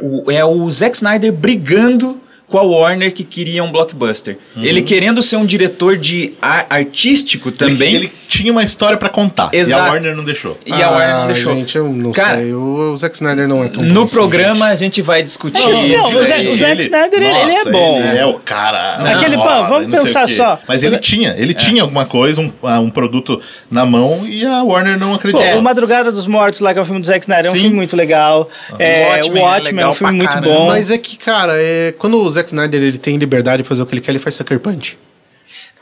o- 0.00 0.30
é 0.30 0.44
o 0.44 0.68
Zack 0.70 0.96
Snyder 0.96 1.32
brigando 1.32 2.20
com 2.48 2.58
a 2.58 2.62
Warner 2.62 3.12
que 3.12 3.24
queria 3.24 3.64
um 3.64 3.72
blockbuster. 3.72 4.38
Ele 4.56 4.80
querendo 4.82 5.20
ser 5.22 5.36
um 5.36 5.44
diretor 5.44 5.96
de 5.96 6.32
ar- 6.40 6.66
artístico 6.70 7.50
também. 7.50 7.88
Ele, 7.94 7.96
ele 8.06 8.12
tinha 8.28 8.52
uma 8.52 8.62
história 8.62 8.96
pra 8.96 9.08
contar. 9.08 9.50
E 9.52 9.56
Exato. 9.56 9.82
a 9.82 9.86
Warner 9.88 10.14
não 10.14 10.24
deixou. 10.24 10.56
E 10.64 10.72
a 10.72 10.90
Warner 10.90 11.16
não 11.16 11.26
deixou. 11.26 11.52
Ah, 11.52 11.56
Gente, 11.56 11.76
eu 11.76 11.88
não 11.88 12.12
Cara, 12.12 12.36
sei. 12.38 12.52
O, 12.52 12.92
o 12.92 12.96
Zack 12.96 13.14
Snyder 13.16 13.48
não 13.48 13.64
é 13.64 13.68
tão 13.68 13.84
bom 13.86 13.92
No 13.92 14.02
assim, 14.04 14.14
programa 14.14 14.66
a 14.66 14.74
gente 14.76 15.02
vai 15.02 15.22
discutir 15.24 15.60
Não, 15.60 15.72
isso. 15.72 15.88
não, 15.88 16.20
o 16.20 16.24
Zack- 16.24 16.48
o 16.48 16.56
Zack 16.56 16.80
Snyder, 16.82 17.20
ele- 17.22 17.26
ele 17.26 17.50
é 17.52 17.56
nossa, 17.58 17.70
bom. 17.70 18.00
Ele 18.02 18.18
é 18.18 18.26
o 18.26 18.34
cara. 18.34 18.94
Aquele, 19.16 19.36
foda, 19.36 19.48
pô, 19.62 19.66
vamos 19.66 19.88
e 19.88 19.90
não 19.90 20.04
pensar 20.04 20.24
o 20.24 20.28
só. 20.28 20.58
Mas 20.68 20.84
ele 20.84 20.98
tinha, 20.98 21.34
ele 21.36 21.52
tinha 21.54 21.82
alguma 21.82 22.06
coisa, 22.06 22.40
um, 22.40 22.52
ah, 22.62 22.78
um 22.80 22.90
produto 22.90 23.40
na 23.70 23.84
mão 23.84 24.24
e 24.26 24.44
a 24.46 24.62
Warner 24.62 24.96
não 24.98 25.10
Pô, 25.10 25.14
acreditou. 25.16 25.58
O 25.58 25.62
Madrugada 25.62 26.12
dos 26.12 26.26
Mortos, 26.26 26.60
lá 26.60 26.72
que 26.72 26.78
é 26.78 26.82
um 26.82 26.84
filme 26.84 27.00
do 27.00 27.06
Zack 27.06 27.20
Snyder, 27.24 27.46
é 27.46 27.48
um 27.50 27.52
Sim. 27.52 27.60
filme 27.60 27.74
muito 27.74 27.96
legal. 27.96 28.48
É, 28.78 29.08
Watchmen 29.16 29.42
o 29.42 29.46
é 29.46 29.48
Watchmen 29.48 29.68
é, 29.70 29.72
legal 29.76 29.90
um 29.90 29.94
filme 29.94 30.12
muito 30.14 30.30
caramba. 30.32 30.54
bom. 30.54 30.66
Mas 30.68 30.90
é 30.90 30.98
que, 30.98 31.16
cara, 31.16 31.52
é, 31.56 31.92
quando 31.98 32.18
o 32.18 32.30
Zack 32.36 32.48
Snyder 32.48 32.82
ele 32.82 32.98
tem 32.98 33.16
liberdade 33.16 33.62
de 33.62 33.68
fazer 33.68 33.82
o 33.82 33.86
que 33.86 33.94
ele 33.94 34.00
quer, 34.00 34.12
ele 34.12 34.18
faz 34.18 34.34
Sucker 34.34 34.60
Punch. 34.60 34.96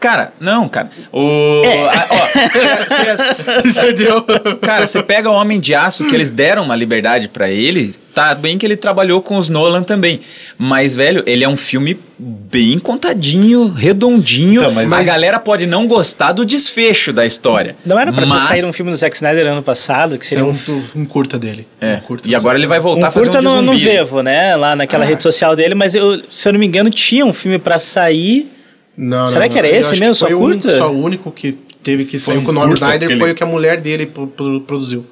Cara, 0.05 0.35
não, 0.39 0.69
cara. 0.69 0.91
O. 1.11 1.63
É. 1.65 1.89
a- 1.89 2.07
ó, 2.11 3.65
Entendeu? 3.67 4.23
Cara, 4.61 4.87
você 4.87 5.03
pega 5.03 5.31
o 5.31 5.33
Homem 5.33 5.59
de 5.59 5.75
Aço, 5.75 6.05
que 6.05 6.15
eles 6.15 6.31
deram 6.31 6.63
uma 6.63 6.77
liberdade 6.77 7.27
pra 7.27 7.49
ele, 7.49 7.95
tá 8.13 8.35
bem 8.35 8.59
que 8.59 8.67
ele 8.67 8.77
trabalhou 8.77 9.23
com 9.23 9.39
os 9.39 9.49
Nolan 9.49 9.83
também. 9.83 10.21
Mas, 10.59 10.95
velho, 10.95 11.25
ele 11.27 11.43
é 11.43 11.49
um 11.49 11.57
filme 11.57 11.99
bem 12.19 12.79
contadinho, 12.79 13.69
redondinho. 13.73 14.61
Então, 14.61 14.73
mas- 14.73 14.93
A 14.93 15.03
galera 15.03 15.39
pode 15.41 15.65
não 15.65 15.87
gostar 15.87 16.33
do 16.33 16.45
desfecho 16.45 17.11
da 17.11 17.25
história. 17.25 17.75
Não 17.83 17.99
era 17.99 18.13
pra 18.13 18.27
mas... 18.27 18.43
ter 18.43 18.49
saído 18.49 18.69
um 18.69 18.75
filme 18.75 18.91
do 18.91 18.99
Zack 18.99 19.17
Snyder 19.17 19.47
ano 19.47 19.63
passado, 19.63 20.19
que 20.19 20.27
Seria 20.27 20.53
seria 20.53 20.75
um, 20.75 20.83
um, 20.97 21.01
um 21.01 21.05
curta 21.07 21.39
dele. 21.39 21.67
É. 21.81 21.95
Um 21.95 22.01
curta 22.01 22.29
E 22.29 22.35
agora 22.35 22.59
ele 22.59 22.67
vai 22.67 22.79
voltar 22.79 23.07
um 23.07 23.09
a 23.09 23.11
fazer 23.11 23.31
curta 23.31 23.39
um 23.39 23.41
de 23.41 23.57
no, 23.57 23.63
no. 23.73 23.79
Vevo, 23.79 24.23
né? 24.23 24.55
Lá 24.55 24.77
naquela 24.77 25.07
rede 25.07 25.23
social 25.23 25.57
dele, 25.57 25.75
mas 25.75 25.95
eu, 25.95 26.23
se 26.31 26.47
eu 26.47 26.53
não 26.53 26.61
me 26.61 26.67
engano, 26.67 26.91
tinha 26.91 27.25
um 27.25 27.33
filme 27.33 27.59
pra 27.59 27.79
sair. 27.79 28.51
Não, 28.97 29.27
Será 29.27 29.43
não, 29.47 29.49
que 29.49 29.59
era 29.59 29.69
não. 29.69 29.75
Esse 29.77 29.99
mesmo, 29.99 30.15
só 30.15 30.27
curta? 30.27 30.69
único- 30.69 30.71
Só 30.71 30.93
o 30.93 31.03
único 31.03 31.31
que 31.33 31.53
teve 31.83 32.05
que 32.05 32.19
sair 32.19 32.39
um 32.39 32.45
com 32.45 32.51
o 32.51 32.55
nome 32.55 32.75
Snyder 32.75 33.19
foi 33.19 33.33
o 33.33 33.35
que 33.35 33.43
a 33.43 33.47
mulher 33.47 33.81
dele 33.81 34.07
pro- 34.07 34.27
pro- 34.27 34.61
produziu. 34.61 35.05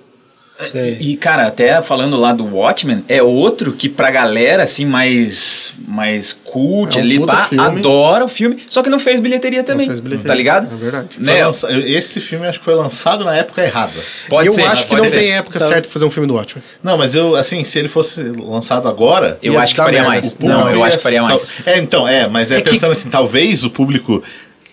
E, 1.01 1.17
cara, 1.17 1.47
até 1.49 1.81
falando 1.83 2.17
lá 2.17 2.33
do 2.33 2.45
Watchmen, 2.45 3.03
é 3.09 3.21
outro 3.23 3.73
que 3.73 3.89
pra 3.89 4.11
galera, 4.13 4.63
assim, 4.63 4.85
mais, 4.85 5.73
mais 5.89 6.33
cult 6.33 6.97
É 6.97 7.01
um 7.01 7.05
ali, 7.05 7.27
pá, 7.27 7.47
filme. 7.49 7.65
adora 7.65 8.25
o 8.25 8.29
filme, 8.29 8.59
só 8.69 8.81
que 8.83 8.89
não 8.89 9.01
fez 9.01 9.19
bilheteria 9.19 9.65
também, 9.65 9.87
fez 9.87 9.99
bilheteria, 9.99 10.29
tá 10.29 10.35
ligado? 10.35 10.73
é 10.73 10.77
verdade. 10.77 11.09
Né? 11.19 11.45
lança- 11.45 11.69
Esse 11.73 12.21
filme 12.21 12.47
acho 12.47 12.61
que 12.61 12.65
foi 12.65 12.75
lançado 12.75 13.25
na 13.25 13.35
época 13.35 13.63
errada. 13.63 13.93
Pode 14.29 14.47
eu 14.49 14.53
ser, 14.53 14.63
acho 14.63 14.87
que 14.87 14.95
não 14.95 15.05
ser. 15.05 15.17
tem 15.19 15.33
época 15.33 15.59
certa 15.59 15.83
pra 15.83 15.91
fazer 15.91 16.05
um 16.05 16.11
filme 16.11 16.29
do 16.29 16.35
Watchmen. 16.35 16.63
Não, 16.83 16.97
mas 16.97 17.15
eu, 17.15 17.35
assim, 17.35 17.65
se 17.65 17.79
ele 17.81 17.89
fosse 17.89 18.23
lançado 18.23 18.87
agora. 18.89 19.39
Eu 19.43 19.59
acho 19.59 19.75
que 19.75 19.81
faria 19.81 20.03
merda. 20.03 20.09
mais. 20.15 20.37
O 20.39 20.47
Não, 20.47 20.71
eu 20.71 20.85
acho 20.85 20.97
que 20.99 21.03
faria 21.03 21.23
mais. 21.23 21.53
É, 21.67 21.79
então, 21.79 22.07
é, 22.07 22.29
mas 22.29 22.51
é, 22.53 22.59
É 22.59 22.61
que- 22.61 22.71
pensando 22.71 22.93
assim, 22.93 23.09
talvez 23.11 23.65
o 23.65 23.71
público 23.71 24.23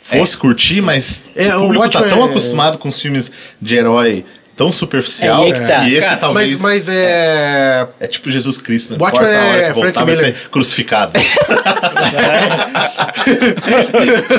fosse 0.01 0.37
curtir, 0.37 0.81
mas 0.81 1.23
É, 1.35 1.55
o 1.55 1.59
o 1.59 1.61
público 1.67 1.89
tá 1.89 1.99
Watchmen 1.99 2.09
tão 2.09 2.21
é- 2.27 2.29
acostumado 2.29 2.77
com 2.77 2.89
os 2.89 2.99
filmes 2.99 3.31
de 3.61 3.75
herói 3.75 4.25
tão 4.59 4.73
superficial 4.73 5.47
É 5.47 5.53
que 5.53 5.65
tá. 5.65 5.87
e 5.87 5.95
esse 5.95 6.05
Cara, 6.09 6.19
talvez 6.19 6.51
Mas, 6.51 6.61
mas 6.61 6.89
é. 6.89 7.87
é 7.97 8.07
tipo 8.07 8.29
Jesus 8.29 8.57
Cristo, 8.57 8.91
né? 8.91 8.99
A 8.99 9.05
hora 9.05 9.27
é 9.29 9.71
voltar, 9.71 9.93
Frank 9.93 9.95
vai 9.95 10.05
Miller. 10.17 10.35
ser 10.35 10.49
crucificado. 10.49 11.13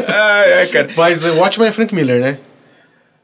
é, 0.07 0.67
cara. 0.67 0.89
Mas 0.95 1.25
o 1.25 1.37
Watchmen 1.39 1.69
é 1.71 1.73
Frank 1.73 1.95
Miller, 1.95 2.21
né? 2.21 2.37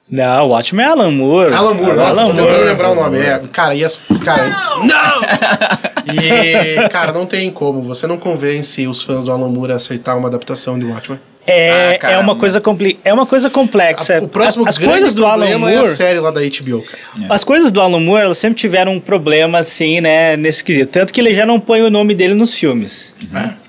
Não, 0.09 0.47
o 0.47 0.49
Watchmen 0.53 0.87
é 0.87 0.89
Alan 0.89 1.11
Moore. 1.11 1.53
Alan 1.55 1.75
Moore, 1.75 1.97
nossa, 1.97 2.23
Alan 2.23 2.31
tô 2.31 2.37
tentando 2.37 2.51
Moore. 2.53 2.65
lembrar 2.65 2.91
o 2.93 2.95
nome. 2.95 3.19
É, 3.19 3.43
cara, 3.53 3.75
e 3.75 3.85
as. 3.85 4.01
Cara, 4.25 4.49
não! 4.83 5.21
E, 6.15 6.89
cara, 6.89 7.13
não 7.13 7.27
tem 7.27 7.51
como. 7.51 7.83
Você 7.83 8.07
não 8.07 8.17
convence 8.17 8.87
os 8.87 9.03
fãs 9.03 9.25
do 9.25 9.31
Alan 9.33 9.49
Moore 9.51 9.73
a 9.73 9.77
aceitar 9.77 10.17
uma 10.17 10.29
adaptação 10.29 10.79
de 10.79 10.87
Watchmen. 10.87 11.21
É, 11.47 11.95
Ah, 11.95 11.99
cara, 11.99 12.13
é, 12.15 12.17
uma 12.17 12.27
mano. 12.29 12.41
coisa 12.41 12.61
compli 12.61 12.99
é 13.05 13.13
uma 13.13 13.25
coisa 13.27 13.49
complexa. 13.49 14.21
o 14.23 14.29
próximo 14.29 14.67
as, 14.67 14.77
as 14.79 14.85
coisas 14.85 15.15
do 15.15 15.25
Alan 15.25 15.47
problema 15.47 15.71
é 15.71 15.77
Moore, 15.77 15.89
a 15.89 15.95
série 15.95 16.19
lá 16.19 16.31
da 16.31 16.41
HBO, 16.41 16.83
cara. 16.83 16.99
as 17.33 17.45
coisas 17.45 17.71
do 17.71 17.81
Alan 17.81 18.01
Moore, 18.01 18.25
elas 18.25 18.39
sempre 18.39 18.59
tiveram 18.59 18.93
um 18.93 19.01
problema 19.01 19.59
assim, 19.59 20.01
né, 20.01 20.37
nesse 20.37 20.65
quesito. 20.65 20.89
Tanto 20.91 21.13
que 21.13 21.21
ele 21.21 21.33
já 21.33 21.47
não 21.47 21.61
põe 21.61 21.83
o 21.83 21.91
nome 21.91 22.15
dele 22.15 22.35
nos 22.35 22.53
filmes. 22.53 23.15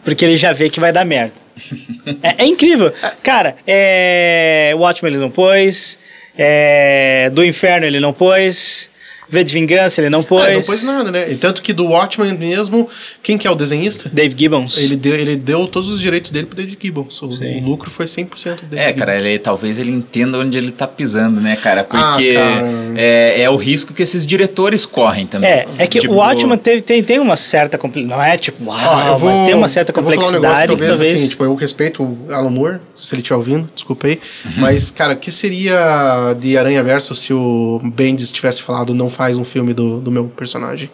Porque 0.03 0.25
ele 0.25 0.35
já 0.37 0.53
vê 0.53 0.69
que 0.69 0.79
vai 0.79 0.91
dar 0.91 1.05
merda. 1.05 1.33
é, 2.23 2.43
é 2.43 2.45
incrível. 2.45 2.91
Cara, 3.21 3.55
é, 3.65 4.73
Watchmen 4.75 5.11
ele 5.13 5.21
não 5.21 5.29
pôs, 5.29 5.97
é, 6.37 7.29
Do 7.31 7.43
Inferno 7.43 7.85
ele 7.85 7.99
não 7.99 8.13
pôs, 8.13 8.89
V 9.29 9.43
de 9.43 9.53
Vingança 9.53 10.01
ele 10.01 10.09
não 10.09 10.23
pôs. 10.23 10.45
Ah, 10.45 10.51
não 10.51 10.61
pôs 10.61 10.83
nada, 10.83 11.11
né? 11.11 11.29
E 11.29 11.35
tanto 11.35 11.61
que 11.61 11.73
do 11.73 11.85
Watchmen 11.87 12.33
mesmo, 12.37 12.89
quem 13.21 13.37
que 13.37 13.47
é 13.47 13.51
o 13.51 13.55
desenhista? 13.55 14.09
Dave 14.11 14.33
Gibbons. 14.37 14.77
Ele 14.77 14.95
deu, 14.95 15.13
ele 15.15 15.35
deu 15.35 15.67
todos 15.67 15.89
os 15.89 15.99
direitos 15.99 16.31
dele 16.31 16.45
pro 16.45 16.55
David 16.55 16.77
Gibbons. 16.81 17.21
O, 17.21 17.31
Sim. 17.31 17.61
lucro 17.61 17.89
foi 17.89 18.05
100% 18.05 18.63
dele. 18.69 18.81
É, 18.81 18.93
cara, 18.93 19.17
ele, 19.17 19.37
talvez 19.39 19.79
ele 19.79 19.91
entenda 19.91 20.37
onde 20.37 20.57
ele 20.57 20.71
tá 20.71 20.87
pisando, 20.87 21.41
né, 21.41 21.55
cara? 21.55 21.81
Ah, 21.81 22.11
Porque 22.11 22.33
cara. 22.33 22.67
É, 22.95 23.41
é 23.41 23.49
o 23.49 23.55
risco 23.57 23.93
que 23.93 24.01
esses 24.03 24.25
diretores 24.25 24.85
correm 24.85 25.27
também. 25.27 25.49
É, 25.49 25.67
é 25.77 25.87
que 25.87 25.99
Tipo, 25.99 26.13
o 26.13 26.17
Watchmen 26.17 26.57
teve, 26.57 26.81
tem, 26.81 27.03
tem 27.03 27.19
uma 27.19 27.35
certa 27.35 27.77
complexidade. 27.77 28.17
Não 28.19 28.23
é 28.25 28.37
tipo, 28.37 28.63
uau, 28.65 28.77
Ó, 28.79 29.07
eu 29.13 29.17
vou- 29.17 29.29
mas 29.29 29.39
tem 29.39 29.53
uma 29.53 29.67
certa 29.67 29.91
falar 29.91 30.07
um 30.07 30.09
complexidade 30.11 30.59
negócio, 30.61 30.77
que 30.77 30.87
talvez. 30.87 31.15
assim, 31.15 31.27
tipo, 31.29 31.43
eu 31.43 31.55
respeito 31.55 32.03
o 32.03 32.17
Alan 32.31 32.49
Moore, 32.49 32.77
se 32.95 33.13
ele 33.13 33.21
estiver 33.21 33.35
ouvindo, 33.35 33.69
desculpa 33.73 34.07
aí. 34.07 34.19
Uhum. 34.45 34.51
Mas, 34.57 34.89
cara, 34.91 35.13
o 35.13 35.17
que 35.17 35.31
seria 35.31 36.33
de 36.39 36.57
Aranha 36.57 36.81
Verso 36.83 37.13
se 37.15 37.33
o 37.33 37.81
Bendis 37.83 38.31
tivesse 38.31 38.61
falado 38.61 38.93
não 38.93 39.09
faz 39.17 39.37
um 39.37 39.43
filme 39.43 39.73
do, 39.73 39.99
do 39.99 40.11
meu 40.11 40.25
personagem? 40.25 40.89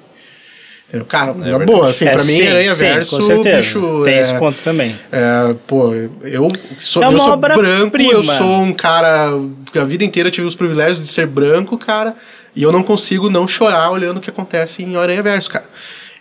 Entendeu? 0.87 1.05
Cara, 1.07 1.33
na 1.33 1.43
verdade. 1.45 1.65
boa, 1.65 1.89
assim, 1.89 2.05
É, 2.05 2.13
pra 2.13 2.23
mim, 2.23 2.31
sim, 2.31 2.47
Aranha 2.47 2.73
sim, 2.75 2.83
Verso, 2.85 3.15
com 3.17 3.21
certeza. 3.23 3.57
bicho. 3.57 4.01
tem 4.05 4.13
é, 4.13 4.19
esses 4.19 4.31
pontos 4.37 4.61
também. 4.63 4.95
é, 5.11 5.55
pô, 5.67 5.93
eu 5.93 6.47
sou, 6.79 7.03
É 7.03 7.07
eu 7.07 7.17
sou 7.17 7.31
obra 7.31 7.55
branco, 7.55 7.91
prima. 7.91 8.13
eu 8.13 8.23
sou 8.23 8.61
um 8.61 8.73
cara 8.73 9.29
que 9.71 9.79
a 9.79 9.85
vida 9.85 10.03
inteira 10.03 10.29
tive 10.31 10.45
os 10.47 10.55
privilégios 10.55 11.01
de 11.01 11.07
ser 11.07 11.25
branco, 11.25 11.77
cara, 11.77 12.15
e 12.55 12.61
eu 12.61 12.71
não 12.71 12.83
consigo 12.83 13.29
não 13.29 13.47
chorar 13.47 13.89
olhando 13.91 14.17
o 14.17 14.21
que 14.21 14.29
acontece 14.29 14.83
em 14.83 14.95
Aranha 14.95 15.23
Verso, 15.23 15.49
cara. 15.49 15.65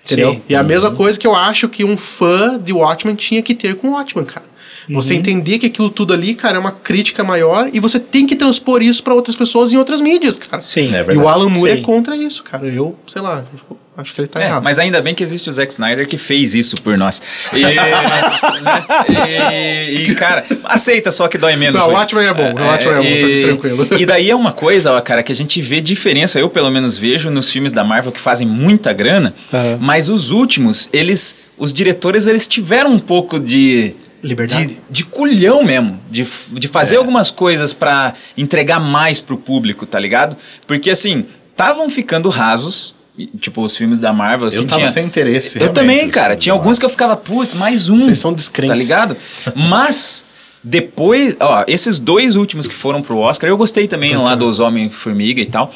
Entendeu? 0.05 0.33
Sim. 0.33 0.43
E 0.49 0.55
a 0.57 0.63
mesma 0.63 0.91
coisa 0.91 1.19
que 1.19 1.27
eu 1.27 1.35
acho 1.35 1.69
que 1.69 1.85
um 1.85 1.97
fã 1.97 2.59
de 2.59 2.73
Watchmen 2.73 3.15
tinha 3.15 3.43
que 3.43 3.55
ter 3.55 3.75
com 3.77 3.91
Watchmen, 3.91 4.25
cara. 4.25 4.47
Você 4.91 5.15
entender 5.15 5.59
que 5.59 5.67
aquilo 5.67 5.91
tudo 5.91 6.13
ali, 6.13 6.35
cara, 6.35 6.57
é 6.57 6.61
uma 6.61 6.73
crítica 6.73 7.23
maior 7.25 7.69
e 7.73 7.81
você 7.81 7.99
tem 8.01 8.27
que 8.27 8.35
transpor 8.37 8.83
isso 8.83 9.03
pra 9.03 9.15
outras 9.15 9.37
pessoas 9.37 9.73
em 9.73 9.77
outras 9.77 10.01
mídias, 10.01 10.37
cara. 10.37 10.63
Sim. 10.63 10.87
É 10.95 11.01
e 11.01 11.05
verdade. 11.05 11.19
o 11.19 11.29
Alan 11.29 11.49
Moore 11.49 11.73
Sim. 11.75 11.79
é 11.79 11.83
contra 11.83 12.17
isso, 12.17 12.43
cara. 12.43 12.67
Eu, 12.67 12.97
sei 13.07 13.21
lá, 13.23 13.45
eu 13.69 13.77
acho 13.97 14.15
que 14.15 14.21
ele 14.23 14.29
tá 14.29 14.41
É, 14.41 14.45
errado. 14.47 14.63
mas 14.63 14.79
ainda 14.79 15.01
bem 15.03 15.15
que 15.15 15.23
existe 15.23 15.49
o 15.49 15.53
Zack 15.53 15.71
Snyder 15.73 16.07
que 16.09 16.17
fez 16.17 16.55
isso 16.55 16.81
por 16.83 16.97
nós. 16.97 17.21
E, 17.53 17.61
né, 17.61 17.75
e- 19.09 20.11
e, 20.11 20.15
cara, 20.15 20.45
aceita 20.65 21.11
só 21.11 21.29
que 21.29 21.39
dói 21.39 21.57
menos. 21.57 21.75
Não, 21.79 21.89
o 21.89 21.91
Rui. 21.91 21.99
Watchmen 22.01 22.27
é 22.27 22.35
bom, 22.35 22.53
o 22.55 22.65
Watchmen 22.65 22.95
é 22.95 22.99
bom, 22.99 23.05
e- 23.05 23.41
tá 23.43 23.49
tranquilo. 23.49 23.89
E 24.01 24.07
daí 24.07 24.31
é 24.31 24.37
uma 24.37 24.53
coisa, 24.53 24.93
ó, 24.93 25.01
cara, 25.01 25.23
que 25.23 25.33
a 25.33 25.35
gente 25.35 25.61
vê 25.61 25.81
diferença, 25.81 26.39
eu 26.39 26.49
pelo 26.49 26.71
menos 26.71 26.97
vejo 26.97 27.31
nos 27.31 27.51
filmes 27.51 27.73
da 27.73 27.85
Marvel 27.85 28.13
que 28.13 28.21
fazem 28.21 28.47
muita 28.47 28.93
grana, 28.93 29.35
Aham. 29.53 29.79
mas 29.81 30.09
os 30.09 30.31
últimos, 30.31 30.89
eles, 30.93 31.37
os 31.59 31.73
diretores, 31.73 32.27
eles 32.27 32.47
tiveram 32.49 32.93
um 32.93 32.99
pouco 32.99 33.39
de... 33.39 33.95
Liberdade? 34.23 34.67
De, 34.67 34.77
de 34.89 35.05
culhão 35.05 35.65
mesmo, 35.65 36.01
de, 36.11 36.27
de 36.53 36.69
fazer 36.69 36.97
algumas 36.97 37.31
coisas 37.31 37.73
pra 37.73 38.15
entregar 38.37 38.79
mais 38.79 39.21
pro 39.21 39.37
público, 39.37 39.85
tá 39.85 39.99
ligado? 39.99 40.37
Porque 40.67 40.91
assim, 40.91 41.27
estavam 41.51 41.91
ficando 41.91 42.29
rasos, 42.29 42.95
tipo 43.41 43.63
os 43.63 43.77
filmes 43.77 43.99
da 43.99 44.13
Marvel, 44.13 44.49
assim, 44.49 44.59
Eu 44.59 44.67
tava 44.67 44.81
tinha- 44.83 44.93
sem 44.93 45.05
interesse. 45.05 45.61
eu 45.61 45.73
também, 45.73 46.01
assim, 46.03 46.09
cara. 46.11 46.37
Tinha 46.37 46.53
não 46.55 46.61
alguns 46.61 46.79
que 46.79 46.85
eu 46.85 46.89
ficava, 46.89 47.17
putz, 47.17 47.55
mais 47.55 47.89
um. 47.89 47.97
Vocês 47.97 48.19
são 48.19 48.33
descrentes. 48.33 48.77
Tá 48.77 48.79
ligado? 48.81 49.17
Mas, 49.57 50.25
depois, 50.63 51.37
ó, 51.41 51.65
esses 51.67 51.99
dois 51.99 52.37
últimos 52.37 52.69
que 52.69 52.75
foram 52.75 53.03
pro 53.03 53.19
Oscar, 53.19 53.51
eu 53.51 53.57
gostei 53.57 53.89
também 53.89 54.17
lá 54.17 54.35
dos 54.37 54.61
Homem-Formiga 54.61 55.41
e 55.41 55.47
tal. 55.47 55.75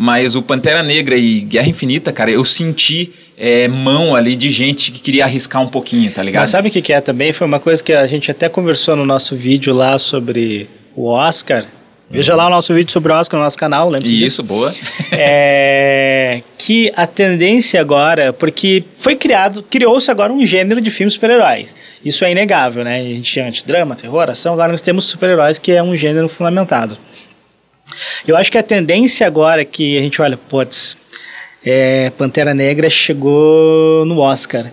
Mas 0.00 0.36
o 0.36 0.42
Pantera 0.42 0.80
Negra 0.80 1.16
e 1.16 1.40
Guerra 1.40 1.66
Infinita, 1.66 2.12
cara, 2.12 2.30
eu 2.30 2.44
senti 2.44 3.12
é, 3.36 3.66
mão 3.66 4.14
ali 4.14 4.36
de 4.36 4.48
gente 4.48 4.92
que 4.92 5.00
queria 5.00 5.24
arriscar 5.24 5.60
um 5.60 5.66
pouquinho, 5.66 6.08
tá 6.12 6.22
ligado? 6.22 6.42
Mas 6.42 6.50
sabe 6.50 6.68
o 6.68 6.70
que, 6.70 6.80
que 6.80 6.92
é 6.92 7.00
também? 7.00 7.32
Foi 7.32 7.44
uma 7.44 7.58
coisa 7.58 7.82
que 7.82 7.92
a 7.92 8.06
gente 8.06 8.30
até 8.30 8.48
conversou 8.48 8.94
no 8.94 9.04
nosso 9.04 9.34
vídeo 9.34 9.74
lá 9.74 9.98
sobre 9.98 10.70
o 10.94 11.06
Oscar. 11.06 11.64
Veja 12.08 12.36
lá 12.36 12.46
o 12.46 12.50
nosso 12.50 12.72
vídeo 12.72 12.92
sobre 12.92 13.12
o 13.12 13.16
Oscar 13.16 13.40
no 13.40 13.44
nosso 13.44 13.58
canal, 13.58 13.90
lembra 13.90 14.06
disso? 14.06 14.24
Isso, 14.24 14.42
boa. 14.44 14.72
é, 15.10 16.42
que 16.56 16.92
a 16.94 17.04
tendência 17.04 17.80
agora, 17.80 18.32
porque 18.32 18.84
foi 18.98 19.16
criado, 19.16 19.64
criou-se 19.64 20.08
agora 20.12 20.32
um 20.32 20.46
gênero 20.46 20.80
de 20.80 20.92
filmes 20.92 21.14
super-heróis. 21.14 21.74
Isso 22.04 22.24
é 22.24 22.30
inegável, 22.30 22.84
né? 22.84 23.00
A 23.00 23.02
gente 23.02 23.32
tinha 23.32 23.48
antes 23.48 23.64
drama, 23.64 23.96
terror, 23.96 24.30
ação, 24.30 24.52
agora 24.52 24.70
nós 24.70 24.80
temos 24.80 25.06
super-heróis 25.06 25.58
que 25.58 25.72
é 25.72 25.82
um 25.82 25.96
gênero 25.96 26.28
fundamentado. 26.28 26.96
Eu 28.26 28.36
acho 28.36 28.50
que 28.50 28.58
a 28.58 28.62
tendência 28.62 29.26
agora 29.26 29.64
que 29.64 29.98
a 29.98 30.00
gente 30.00 30.20
olha, 30.20 30.36
putz, 30.36 30.98
é, 31.64 32.10
Pantera 32.10 32.54
Negra 32.54 32.88
chegou 32.88 34.04
no 34.04 34.18
Oscar. 34.18 34.66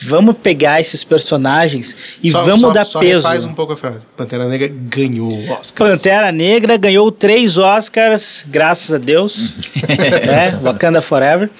Vamos 0.00 0.36
pegar 0.40 0.80
esses 0.80 1.02
personagens 1.02 1.96
e 2.22 2.30
Só- 2.30 2.42
vamos 2.44 2.60
só- 2.60 2.70
dar 2.70 2.84
só 2.84 3.00
peso. 3.00 3.26
refaz 3.26 3.44
um 3.44 3.52
pouco 3.52 3.72
a 3.72 3.76
frase. 3.76 4.06
Pantera 4.16 4.46
Negra 4.48 4.70
ganhou 4.72 5.28
o 5.32 5.50
Oscar. 5.52 5.88
Pantera 5.88 6.30
Negra 6.30 6.76
ganhou 6.76 7.10
três 7.10 7.58
Oscars, 7.58 8.44
graças 8.48 8.94
a 8.94 8.98
Deus. 8.98 9.54
né? 10.26 10.58
Wakanda 10.62 11.02
Forever. 11.02 11.50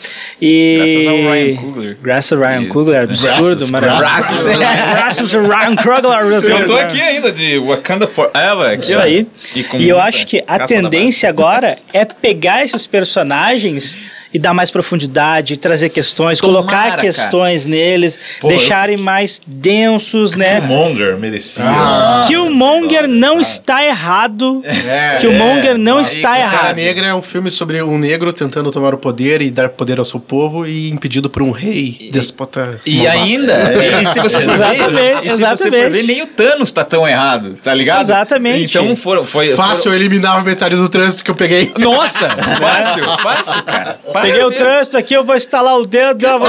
E... 0.40 0.78
Graças 0.78 1.06
ao 1.08 1.32
Ryan 1.32 1.56
Coogler. 1.56 1.98
Graças 2.00 2.32
ao 2.32 2.38
Ryan 2.38 2.68
Coogler, 2.68 3.02
absurdo, 3.02 3.68
maravilhoso. 3.72 4.00
graças. 4.02 4.46
Graças 4.58 5.34
ao 5.34 5.42
Ryan 5.42 5.76
Coogler. 5.76 6.44
Eu 6.60 6.66
tô 6.66 6.76
aqui 6.76 7.00
ainda 7.00 7.32
de 7.32 7.58
Wakanda 7.58 8.06
Forever. 8.06 8.72
Aqui, 8.74 8.84
Isso 8.84 8.96
ó. 8.98 9.00
aí. 9.02 9.26
E, 9.56 9.66
E 9.78 9.88
eu 9.88 9.98
acho 10.00 10.26
que 10.26 10.42
a 10.46 10.60
tendência 10.66 11.28
agora 11.28 11.78
é 11.92 12.04
pegar 12.04 12.64
esses 12.64 12.86
personagens 12.86 13.96
e 14.32 14.38
dar 14.38 14.52
mais 14.52 14.70
profundidade, 14.70 15.56
trazer 15.56 15.88
questões, 15.88 16.38
Tomara, 16.38 16.58
colocar 16.62 16.88
cara. 16.90 17.00
questões 17.00 17.64
neles, 17.66 18.18
Pô, 18.40 18.48
deixarem 18.48 18.96
mais 18.96 19.40
densos, 19.46 20.34
né? 20.34 20.60
Killmonger 20.60 21.16
merecia. 21.16 21.64
Ah, 21.66 22.24
Killmonger 22.26 23.08
não 23.08 23.40
está 23.40 23.84
errado. 23.84 24.62
É, 24.64 25.16
Killmonger 25.20 25.78
não 25.78 25.96
Aí, 25.98 26.02
está 26.02 26.38
errado. 26.38 26.76
Negra 26.76 27.06
é 27.06 27.14
um 27.14 27.22
filme 27.22 27.50
sobre 27.50 27.82
um 27.82 27.98
negro 27.98 28.32
tentando 28.32 28.70
tomar 28.70 28.92
o 28.94 28.98
poder 28.98 29.40
e 29.40 29.50
dar 29.50 29.68
poder 29.70 29.98
ao 29.98 30.04
seu 30.04 30.20
povo 30.20 30.66
e 30.66 30.90
impedido 30.90 31.30
por 31.30 31.42
um 31.42 31.50
rei 31.50 32.10
déspota. 32.12 32.80
E 32.84 32.96
malvado. 32.98 33.18
ainda, 33.18 33.72
e 34.02 34.06
se 34.06 34.20
você 34.20 34.40
for 34.40 34.54
Exatamente, 34.54 34.90
ver, 34.94 35.18
e 35.26 35.30
se 35.30 35.40
você 35.40 35.70
for 35.70 35.90
ver, 35.90 36.02
nem 36.04 36.22
o 36.22 36.26
Thanos 36.26 36.70
tá 36.70 36.84
tão 36.84 37.06
errado, 37.08 37.56
tá 37.62 37.72
ligado? 37.72 38.00
Exatamente. 38.00 38.64
Então 38.64 38.94
foram, 38.96 39.24
foi... 39.24 39.54
Fácil, 39.54 39.90
eu 39.92 39.96
eliminava 39.96 40.42
metade 40.42 40.76
do 40.76 40.88
trânsito 40.88 41.24
que 41.24 41.30
eu 41.30 41.34
peguei. 41.34 41.68
foram- 41.68 41.92
Nossa, 41.92 42.28
fácil, 42.60 43.04
fácil, 43.22 43.62
cara. 43.62 43.98
Fácil 44.12 44.17
Peguei 44.22 44.44
o 44.44 44.50
trânsito 44.50 44.96
aqui, 44.96 45.14
eu 45.14 45.24
vou 45.24 45.36
instalar 45.36 45.78
o 45.78 45.86
dedo. 45.86 46.24
Eu 46.24 46.38
vou... 46.38 46.48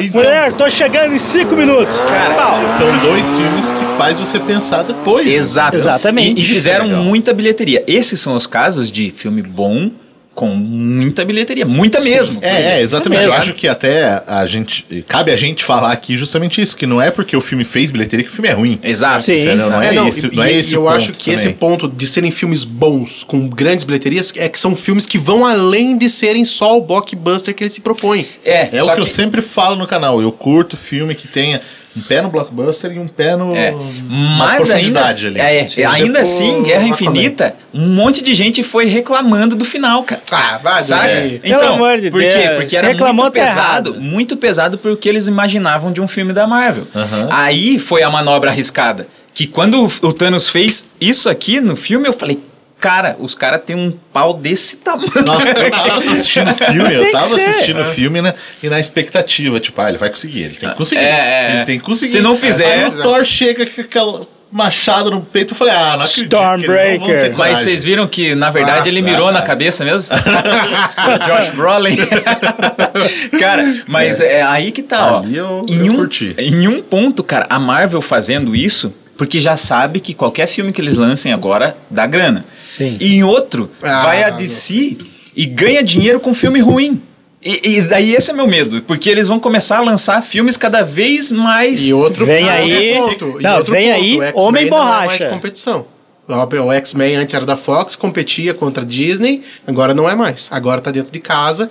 então- 0.00 0.20
Mulher, 0.20 0.52
tô 0.52 0.68
chegando 0.70 1.14
em 1.14 1.18
cinco 1.18 1.54
minutos. 1.54 1.98
Cara, 2.00 2.34
Pau. 2.34 2.58
São 2.76 2.98
dois 2.98 3.34
filmes 3.34 3.70
que 3.70 3.84
faz 3.98 4.18
você 4.20 4.38
pensar 4.38 4.82
depois. 4.84 5.26
Exato. 5.26 5.76
Exatamente. 5.76 6.40
E, 6.40 6.44
e 6.44 6.46
é 6.50 6.54
fizeram 6.54 6.86
legal. 6.86 7.02
muita 7.02 7.32
bilheteria. 7.32 7.82
Esses 7.86 8.20
são 8.20 8.34
os 8.36 8.46
casos 8.46 8.90
de 8.90 9.10
filme 9.10 9.42
bom 9.42 9.90
com 10.34 10.48
muita 10.48 11.24
bilheteria. 11.24 11.64
Muita 11.64 12.00
mesmo. 12.00 12.40
É, 12.42 12.78
é, 12.78 12.82
exatamente. 12.82 13.20
É 13.20 13.22
mesmo. 13.22 13.34
Eu 13.36 13.40
acho 13.40 13.54
que 13.54 13.68
até 13.68 14.22
a 14.26 14.44
gente. 14.46 15.04
Cabe 15.06 15.30
a 15.30 15.36
gente 15.36 15.62
falar 15.62 15.92
aqui 15.92 16.16
justamente 16.16 16.60
isso, 16.60 16.76
que 16.76 16.86
não 16.86 17.00
é 17.00 17.10
porque 17.10 17.36
o 17.36 17.40
filme 17.40 17.64
fez 17.64 17.90
bilheteria 17.90 18.24
que 18.24 18.30
o 18.30 18.34
filme 18.34 18.48
é 18.48 18.52
ruim. 18.52 18.78
Exato. 18.82 19.22
Sim. 19.22 19.42
Entendeu? 19.44 19.70
Não 19.70 19.80
é, 19.80 19.88
É, 19.88 19.92
não, 19.92 20.08
esse, 20.08 20.26
e, 20.26 20.34
não 20.36 20.42
é 20.42 20.52
e 20.52 20.56
esse 20.56 20.74
eu 20.74 20.88
acho 20.88 21.12
que 21.12 21.30
esse 21.30 21.44
também. 21.44 21.56
ponto 21.56 21.88
de 21.88 22.06
serem 22.06 22.30
filmes 22.30 22.64
bons, 22.64 23.22
com 23.22 23.48
grandes 23.48 23.84
bilheterias, 23.84 24.32
é 24.36 24.48
que 24.48 24.58
são 24.58 24.74
filmes 24.74 25.06
que 25.06 25.18
vão 25.18 25.46
além 25.46 25.96
de 25.96 26.10
serem 26.10 26.44
só 26.44 26.76
o 26.76 26.80
blockbuster 26.80 27.54
que 27.54 27.62
ele 27.62 27.70
se 27.70 27.80
propõe. 27.80 28.26
É, 28.44 28.76
É 28.76 28.82
o 28.82 28.86
só 28.86 28.94
que, 28.94 29.00
eu 29.00 29.06
sempre 29.06 29.40
falo 29.40 29.76
no 29.76 29.86
canal. 29.86 30.20
Eu 30.20 30.32
curto 30.32 30.76
filme 30.76 31.14
que 31.14 31.28
tenha 31.28 31.60
um 31.96 32.00
pé 32.00 32.20
no 32.20 32.28
blockbuster 32.30 32.92
e 32.92 32.98
um 32.98 33.06
pé 33.06 33.36
no. 33.36 33.54
É. 33.54 33.70
uma 33.72 34.36
Mas 34.46 34.68
ainda, 34.70 35.04
ali. 35.06 35.38
é, 35.40 35.66
Seja 35.68 35.90
ainda 35.90 36.20
assim, 36.22 36.62
Guerra. 36.62 36.82
Infinita, 36.88 37.54
um 37.72 37.86
monte 37.88 38.22
de 38.22 38.34
gente 38.34 38.62
foi 38.62 38.86
reclamando 38.86 39.54
do 39.54 39.64
final, 39.64 40.02
cara. 40.02 40.20
Ah, 40.30 40.58
vai, 40.62 40.82
Sabe? 40.82 41.12
dormir. 41.14 41.40
Então, 41.44 41.58
Pelo 41.60 41.72
amor 41.74 41.98
de 41.98 42.10
por 42.10 42.20
quê? 42.20 42.28
Deus, 42.28 42.56
Porque 42.58 42.76
era 42.76 42.88
reclamou, 42.88 43.24
muito 43.26 43.34
pesado, 43.34 43.90
errado. 43.90 44.00
muito 44.02 44.36
pesado 44.36 44.78
porque 44.78 45.08
eles 45.08 45.26
imaginavam 45.28 45.92
de 45.92 46.00
um 46.00 46.08
filme 46.08 46.32
da 46.32 46.46
Marvel. 46.46 46.86
Aham. 46.94 47.28
Aí 47.30 47.78
foi 47.78 48.02
a 48.02 48.10
manobra 48.10 48.50
arriscada, 48.50 49.06
que 49.32 49.46
quando 49.46 49.84
o 49.84 50.08
o 50.08 50.12
Thanos 50.12 50.48
fez 50.48 50.84
isso 51.00 51.28
aqui 51.30 51.60
no 51.60 51.76
filme, 51.76 52.08
eu 52.08 52.12
falei, 52.12 52.38
cara, 52.84 53.16
os 53.18 53.34
caras 53.34 53.62
têm 53.64 53.74
um 53.74 53.90
pau 54.12 54.34
desse 54.34 54.76
tamanho. 54.76 55.10
Nossa, 55.24 55.48
eu 55.52 55.70
tava 55.70 55.98
assistindo 56.00 56.50
o 56.50 56.54
filme, 56.54 56.94
eu 56.94 57.12
tava 57.12 57.34
assistindo 57.36 57.80
o 57.80 57.84
filme 57.86 58.20
né, 58.20 58.34
e 58.62 58.68
na 58.68 58.78
expectativa, 58.78 59.58
tipo, 59.58 59.80
ah, 59.80 59.88
ele 59.88 59.96
vai 59.96 60.10
conseguir, 60.10 60.42
ele 60.42 60.54
tem 60.54 60.68
que 60.68 60.74
conseguir. 60.76 61.00
É, 61.00 61.48
é, 61.50 61.54
ele 61.56 61.64
tem 61.64 61.78
que 61.78 61.84
conseguir. 61.86 62.12
Se 62.12 62.20
não 62.20 62.36
fizer- 62.36 62.84
Aí 62.84 62.84
o 62.88 63.02
Thor 63.02 63.24
chega 63.24 63.64
com 63.64 63.80
aquela 63.80 64.20
machado 64.52 65.10
no 65.10 65.22
peito, 65.22 65.52
eu 65.52 65.56
falei, 65.56 65.72
ah, 65.74 65.96
não 65.96 66.04
acredito 66.04 66.28
que 66.28 66.36
eles 66.36 66.42
não 66.42 66.42
vão 66.42 66.58
ter 66.58 66.64
Stormbreaker. 66.66 67.38
Mas 67.38 67.58
vocês 67.60 67.82
viram 67.82 68.06
que, 68.06 68.34
na 68.34 68.50
verdade, 68.50 68.88
Ah, 68.88 68.92
ele 68.92 69.02
tá. 69.02 69.10
mirou 69.10 69.32
na 69.32 69.40
cabeça 69.40 69.82
mesmo? 69.84 70.14
Josh 71.26 71.50
Brolin. 71.54 71.96
cara, 73.40 73.64
mas 73.86 74.20
é. 74.20 74.42
aí 74.42 74.70
que 74.70 74.82
tá, 74.82 75.14
ó. 75.14 75.18
Ali 75.20 75.36
eu- 75.36 75.64
em, 75.68 75.86
eu 75.86 75.92
um, 75.92 75.96
curti. 75.96 76.34
em 76.38 76.68
um 76.68 76.82
ponto, 76.82 77.24
cara, 77.24 77.46
a 77.48 77.58
Marvel 77.58 78.00
fazendo 78.02 78.54
isso, 78.54 78.92
porque 79.16 79.40
já 79.40 79.56
sabe 79.56 80.00
que 80.00 80.14
qualquer 80.14 80.46
filme 80.46 80.72
que 80.72 80.80
eles 80.80 80.94
lancem 80.94 81.32
agora 81.32 81.76
dá 81.90 82.06
grana. 82.06 82.44
Sim. 82.66 82.96
E 83.00 83.16
em 83.16 83.24
outro, 83.24 83.70
Ah, 83.82 84.02
vai 84.02 84.22
a 84.24 84.30
DC 84.30 84.96
e 85.36 85.46
ganha 85.46 85.82
dinheiro 85.82 86.20
com 86.20 86.32
filme 86.34 86.60
ruim. 86.60 87.00
E, 87.46 87.76
e 87.76 87.82
daí 87.82 88.14
esse 88.14 88.30
é 88.30 88.34
meu 88.34 88.46
medo, 88.46 88.80
porque 88.82 89.10
eles 89.10 89.28
vão 89.28 89.38
começar 89.38 89.76
a 89.78 89.80
lançar 89.82 90.22
filmes 90.22 90.56
cada 90.56 90.82
vez 90.82 91.30
mais. 91.30 91.86
E 91.86 91.92
outro 91.92 92.24
Vem 92.24 92.42
outro 92.44 92.56
aí- 92.56 92.94
ponto, 92.94 93.40
e 93.40 93.42
não, 93.42 93.56
outro 93.58 93.72
vem 93.72 93.88
ponto, 93.92 94.02
aí, 94.02 94.16
o 94.18 94.22
X-Men 94.22 94.42
Homem 94.46 94.70
não 94.70 94.76
é 94.78 94.80
Borracha. 94.80 95.06
mais 95.06 95.24
competição. 95.24 95.86
O 96.26 96.32
o 96.62 96.72
X-Men 96.72 97.16
antes 97.16 97.34
era 97.34 97.44
da 97.44 97.54
Fox, 97.54 97.94
competia 97.94 98.54
contra 98.54 98.82
a 98.82 98.86
Disney, 98.86 99.42
agora 99.66 99.92
não 99.92 100.08
é 100.08 100.14
mais. 100.14 100.48
Agora 100.50 100.80
tá 100.80 100.90
dentro 100.90 101.12
de 101.12 101.18
casa, 101.20 101.68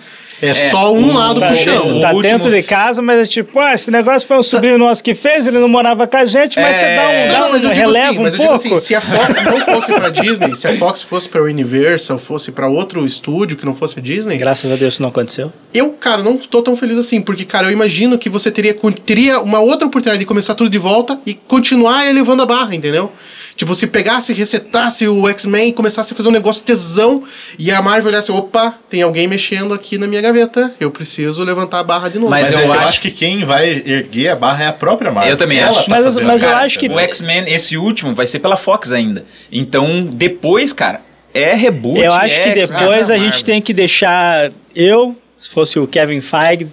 é, 0.50 0.70
só 0.70 0.94
um 0.94 1.14
lado 1.14 1.39
Tá, 1.39 1.50
puxando. 1.50 2.00
tá 2.02 2.08
último- 2.12 2.22
dentro 2.22 2.50
de 2.52 2.64
casa, 2.64 3.02
mas 3.02 3.20
é 3.20 3.26
tipo, 3.26 3.60
ah, 3.60 3.74
esse 3.74 3.89
negócio 3.91 4.28
foi 4.28 4.38
um 4.38 4.44
sobrinho 4.44 4.78
nosso 4.78 5.04
que 5.04 5.14
fez, 5.16 5.48
ele 5.48 5.60
não 5.60 5.68
morava 5.70 6.06
com 6.08 6.18
a 6.18 6.26
gente, 6.26 6.60
mas 6.60 6.76
É. 6.78 6.80
você 6.80 6.96
dá 6.96 7.02
um, 7.10 7.28
dá 7.34 7.39
Não, 7.39 7.48
um 7.48 7.52
mas 7.52 7.64
eu 7.64 7.70
digo 7.72 7.82
releva 7.82 8.10
assim, 8.10 8.20
um 8.20 8.24
mas 8.24 8.34
eu 8.34 8.39
digo 8.39 8.52
pouco. 8.60 8.76
assim, 8.76 8.86
se 8.86 8.96
a 8.96 9.02
Fox 9.02 9.44
não 9.46 9.62
fosse 9.62 9.91
pra 9.94 10.10
Disney, 10.10 10.56
se 10.56 10.68
a 10.68 10.78
Fox 10.78 11.02
fosse 11.02 11.30
pra 11.30 11.41
Universal, 11.44 12.18
fosse 12.18 12.52
pra 12.52 12.68
outro 12.68 13.06
estúdio 13.06 13.58
que 13.58 13.66
não 13.66 13.74
fosse 13.74 14.00
a 14.00 14.02
Disney, 14.02 14.38
Graças 14.38 14.72
a 14.72 14.76
Deus 14.76 14.94
isso 14.96 15.02
não 15.02 15.10
aconteceu. 15.10 15.52
eu, 15.74 15.89
cara, 15.91 16.22
não 16.24 16.38
tô 16.38 16.62
tão 16.62 16.76
feliz 16.76 16.98
assim, 16.98 17.22
porque, 17.22 17.46
cara, 17.46 17.68
eu 17.68 17.72
imagino 17.72 18.18
que 18.18 18.30
você 18.30 18.52
teria, 18.52 18.76
teria 19.06 19.39
uma 19.39 19.60
outra 19.60 19.88
oportunidade 19.88 20.20
de 20.20 20.26
começar 20.26 20.56
tudo 20.56 20.70
de 20.70 20.78
volta 20.78 21.18
e 21.26 21.34
continuar 21.34 22.08
elevando 22.08 22.44
a 22.44 22.46
barra, 22.46 22.76
entendeu? 22.76 23.12
Tipo, 23.56 23.76
se 23.76 23.86
pegasse, 23.86 24.34
resetasse 24.34 25.08
o 25.08 25.30
X-Men 25.30 25.70
e 25.70 25.74
começasse 25.74 26.12
a 26.14 26.18
fazer 26.18 26.30
um 26.30 26.32
negócio 26.32 26.64
tesão 26.64 27.24
e 27.60 27.70
a 27.72 27.82
Marvel 27.84 28.12
olhasse, 28.12 28.32
opa, 28.32 28.74
tem 28.89 29.04
alguém 29.04 29.28
mexendo 29.28 29.74
aqui 29.76 29.97
na 29.97 30.08
minha 30.08 30.22
gaveta, 30.22 30.74
eu 30.80 30.89
preciso 30.89 31.43
levantar 31.43 31.80
a 31.80 31.84
barra 31.84 32.10
de 32.10 32.18
novo. 32.18 32.32
Mas 32.32 32.47
Mas, 32.49 32.54
eu 32.54 32.60
é 32.60 32.62
que 32.64 32.68
eu 32.70 32.74
acho- 32.74 32.88
acho 32.89 33.01
que 33.01 33.12
quem 33.12 33.45
vai 33.45 33.70
erguer 33.86 34.30
a 34.30 34.36
barra 34.36 34.64
é 34.64 34.68
a 34.68 34.74
própria 34.74 35.12
Marvel. 35.12 35.32
Eu 35.32 35.38
também 35.38 35.60
Ela 35.60 35.70
acho. 35.70 35.82
tá 35.82 35.86
Mas- 35.89 36.04
fazendo 36.06 36.26
mas 36.26 36.41
eu 36.43 36.49
cara, 36.49 36.64
acho 36.66 36.80
que- 36.80 36.88
O 36.89 36.99
X-Men, 36.99 37.43
esse 37.54 37.78
último, 37.78 38.14
vai 38.16 38.26
ser 38.26 38.39
pela 38.39 38.58
Fox 38.58 38.91
ainda. 38.91 39.24
Então, 39.51 40.04
depois, 40.06 40.74
cara, 40.74 41.01
é 41.34 41.54
reboot. 41.54 41.99
Eu 42.01 42.12
acho 42.12 42.41
que 42.41 42.49
é 42.49 42.58
X-Men 42.60 42.80
depois 42.80 43.08
da 43.10 43.14
a 43.14 43.18
gente 43.20 43.43
tem 43.45 43.62
que 43.62 43.72
deixar. 43.74 44.51
Eu, 44.76 45.16
se 45.38 45.47
fosse 45.49 45.78
o 45.78 45.86
Kevin 45.86 46.22
Feige, 46.22 46.68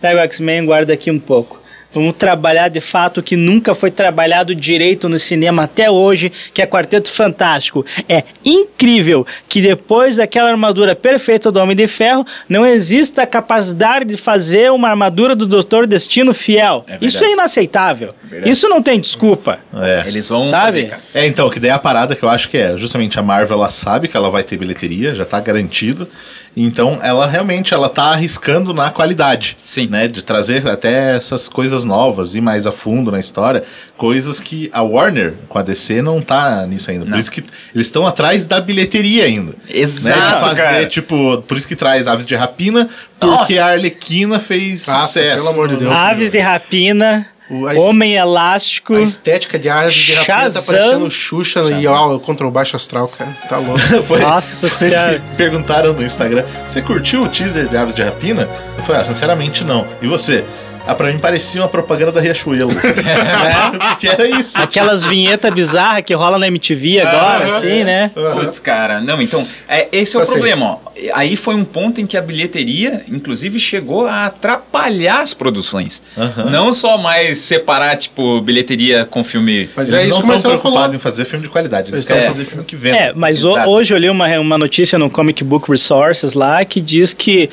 pega 0.00 0.20
o 0.20 0.24
X-Men 0.24 0.62
e 0.62 0.66
guarda 0.66 0.92
aqui 0.92 1.10
um 1.10 1.18
pouco. 1.18 1.60
Vamos 1.92 2.14
trabalhar 2.16 2.68
de 2.68 2.80
fato 2.80 3.18
o 3.18 3.22
que 3.22 3.36
nunca 3.36 3.74
foi 3.74 3.90
trabalhado 3.90 4.54
direito 4.54 5.08
no 5.08 5.18
cinema 5.18 5.64
até 5.64 5.90
hoje, 5.90 6.30
que 6.54 6.62
é 6.62 6.66
Quarteto 6.66 7.10
Fantástico. 7.10 7.84
É 8.08 8.22
incrível 8.44 9.26
que 9.48 9.60
depois 9.60 10.16
daquela 10.16 10.50
armadura 10.50 10.94
perfeita 10.94 11.50
do 11.50 11.58
Homem 11.58 11.76
de 11.76 11.86
Ferro, 11.88 12.24
não 12.48 12.64
exista 12.64 13.22
a 13.22 13.26
capacidade 13.26 14.04
de 14.04 14.16
fazer 14.16 14.70
uma 14.70 14.88
armadura 14.88 15.34
do 15.34 15.46
Doutor 15.46 15.86
Destino 15.86 16.32
fiel. 16.32 16.84
É. 16.86 16.98
Isso 17.00 17.24
é 17.24 17.32
inaceitável. 17.32 18.14
verdade. 18.22 18.50
Isso 18.50 18.68
não 18.68 18.80
tem 18.82 19.00
desculpa. 19.00 19.58
É. 19.74 20.04
Eles 20.06 20.28
vão 20.28 20.48
Sabe? 20.48 20.64
fazer. 20.88 20.96
É, 21.14 21.26
então, 21.26 21.50
que 21.50 21.58
daí 21.58 21.70
a 21.70 21.78
parada 21.78 22.14
que 22.14 22.22
eu 22.22 22.28
acho 22.28 22.48
que 22.48 22.56
é, 22.56 22.76
justamente 22.76 23.18
a 23.18 23.22
Marvel, 23.22 23.56
ela 23.56 23.68
sabe 23.70 24.06
que 24.06 24.16
ela 24.16 24.30
vai 24.30 24.42
ter 24.42 24.56
bilheteria, 24.56 25.14
já 25.14 25.24
tá 25.24 25.40
garantido. 25.40 26.08
Então, 26.56 26.98
ela 27.02 27.26
realmente, 27.26 27.72
ela 27.72 27.88
tá 27.88 28.04
arriscando 28.06 28.74
na 28.74 28.90
qualidade. 28.90 29.56
Sim. 29.64 29.86
Né, 29.86 30.08
de 30.08 30.22
trazer 30.22 30.66
até 30.68 31.14
essas 31.16 31.48
coisas 31.48 31.84
novas, 31.84 32.34
ir 32.34 32.40
mais 32.40 32.66
a 32.66 32.72
fundo 32.72 33.10
na 33.12 33.20
história. 33.20 33.62
Coisas 33.96 34.40
que 34.40 34.68
a 34.72 34.82
Warner, 34.82 35.34
com 35.48 35.58
a 35.58 35.62
DC, 35.62 36.02
não 36.02 36.20
tá 36.20 36.66
nisso 36.66 36.90
ainda. 36.90 37.04
Não. 37.04 37.12
Por 37.12 37.18
isso 37.18 37.30
que 37.30 37.44
eles 37.74 37.86
estão 37.86 38.06
atrás 38.06 38.46
da 38.46 38.60
bilheteria 38.60 39.24
ainda. 39.24 39.54
Exato, 39.68 40.18
Né, 40.18 40.34
de 40.34 40.40
fazer, 40.40 40.62
cara. 40.62 40.86
tipo, 40.86 41.42
por 41.46 41.56
isso 41.56 41.68
que 41.68 41.76
traz 41.76 42.08
Aves 42.08 42.26
de 42.26 42.34
Rapina, 42.34 42.88
porque 43.18 43.54
Nossa. 43.54 43.64
a 43.64 43.66
Arlequina 43.72 44.38
fez 44.40 44.86
Nossa, 44.86 45.06
sucesso. 45.06 45.36
pelo 45.36 45.48
amor 45.50 45.68
de 45.68 45.76
Deus. 45.76 45.92
Aves 45.94 46.30
de 46.30 46.38
Rapina, 46.38 47.26
O- 47.50 47.66
Homem 47.80 48.14
Elástico. 48.14 48.94
A 48.94 49.00
estética 49.00 49.58
de 49.58 49.68
Aras 49.68 49.92
de 49.92 50.12
Rapina 50.14 50.50
tá 50.52 50.62
parecendo 50.62 51.10
Xuxa 51.10 51.60
e 51.80 51.86
ó, 51.86 52.18
contra 52.20 52.46
o 52.46 52.50
baixo 52.50 52.76
astral, 52.76 53.08
cara. 53.08 53.30
Tá 53.48 53.58
louco. 53.58 53.80
Foi- 54.06 54.20
Nossa 54.20 54.68
Senhora. 54.68 55.20
Perguntaram 55.36 55.92
no 55.92 56.02
Instagram: 56.02 56.44
Você 56.68 56.80
curtiu 56.80 57.22
o 57.24 57.28
teaser 57.28 57.66
de 57.68 57.76
Aves 57.76 57.94
de 57.94 58.02
Rapina? 58.02 58.48
Eu 58.78 58.84
falei: 58.84 59.02
Ah, 59.02 59.04
sinceramente 59.04 59.64
não. 59.64 59.86
E 60.00 60.06
você? 60.06 60.44
Ah, 60.86 60.94
pra 60.94 61.12
mim 61.12 61.18
parecia 61.18 61.60
uma 61.62 61.68
propaganda 61.68 62.10
da 62.10 62.20
Riachuelo. 62.20 62.70
Porque 62.74 64.08
era 64.08 64.26
isso. 64.26 64.60
Aquelas 64.60 65.04
vinhetas 65.04 65.52
bizarras 65.54 66.02
que 66.02 66.12
rola 66.14 66.36
na 66.38 66.48
MTV 66.48 67.00
agora, 67.00 67.44
Aham. 67.46 67.56
assim, 67.56 67.84
né? 67.84 68.10
Putz, 68.34 68.58
cara, 68.58 69.00
não, 69.00 69.22
então, 69.22 69.46
é, 69.68 69.86
esse 69.92 70.16
é 70.16 70.18
o 70.18 70.22
Paciência. 70.22 70.42
problema, 70.56 70.72
ó. 70.84 70.90
Aí 71.14 71.36
foi 71.36 71.54
um 71.54 71.64
ponto 71.64 72.00
em 72.00 72.06
que 72.06 72.16
a 72.16 72.22
bilheteria, 72.22 73.04
inclusive, 73.08 73.58
chegou 73.60 74.06
a 74.06 74.26
atrapalhar 74.26 75.20
as 75.20 75.32
produções. 75.32 76.02
Não 76.50 76.72
só 76.72 76.98
mais 76.98 77.38
separar, 77.38 77.96
tipo, 77.96 78.40
bilheteria 78.40 79.04
com 79.04 79.22
filme. 79.22 79.68
Mas 79.76 79.90
Eles 79.90 80.00
é 80.06 80.08
isso 80.08 80.18
não 80.18 80.26
que 80.26 80.32
o 80.32 80.34
estão 80.34 80.50
preocupados 80.50 80.80
falou. 80.82 80.96
em 80.96 80.98
fazer 80.98 81.24
filme 81.24 81.44
de 81.44 81.50
qualidade. 81.50 81.90
Eles 81.92 82.04
É. 82.04 82.12
querem 82.12 82.26
fazer 82.28 82.44
filme 82.46 82.64
que 82.64 82.74
venda. 82.74 82.96
É, 82.96 83.12
mas 83.14 83.38
Exato. 83.44 83.68
hoje 83.70 83.94
eu 83.94 83.98
li 83.98 84.10
uma, 84.10 84.26
uma 84.40 84.58
notícia 84.58 84.98
no 84.98 85.08
Comic 85.08 85.44
Book 85.44 85.70
Resources 85.70 86.34
lá 86.34 86.64
que 86.64 86.80
diz 86.80 87.14
que 87.14 87.48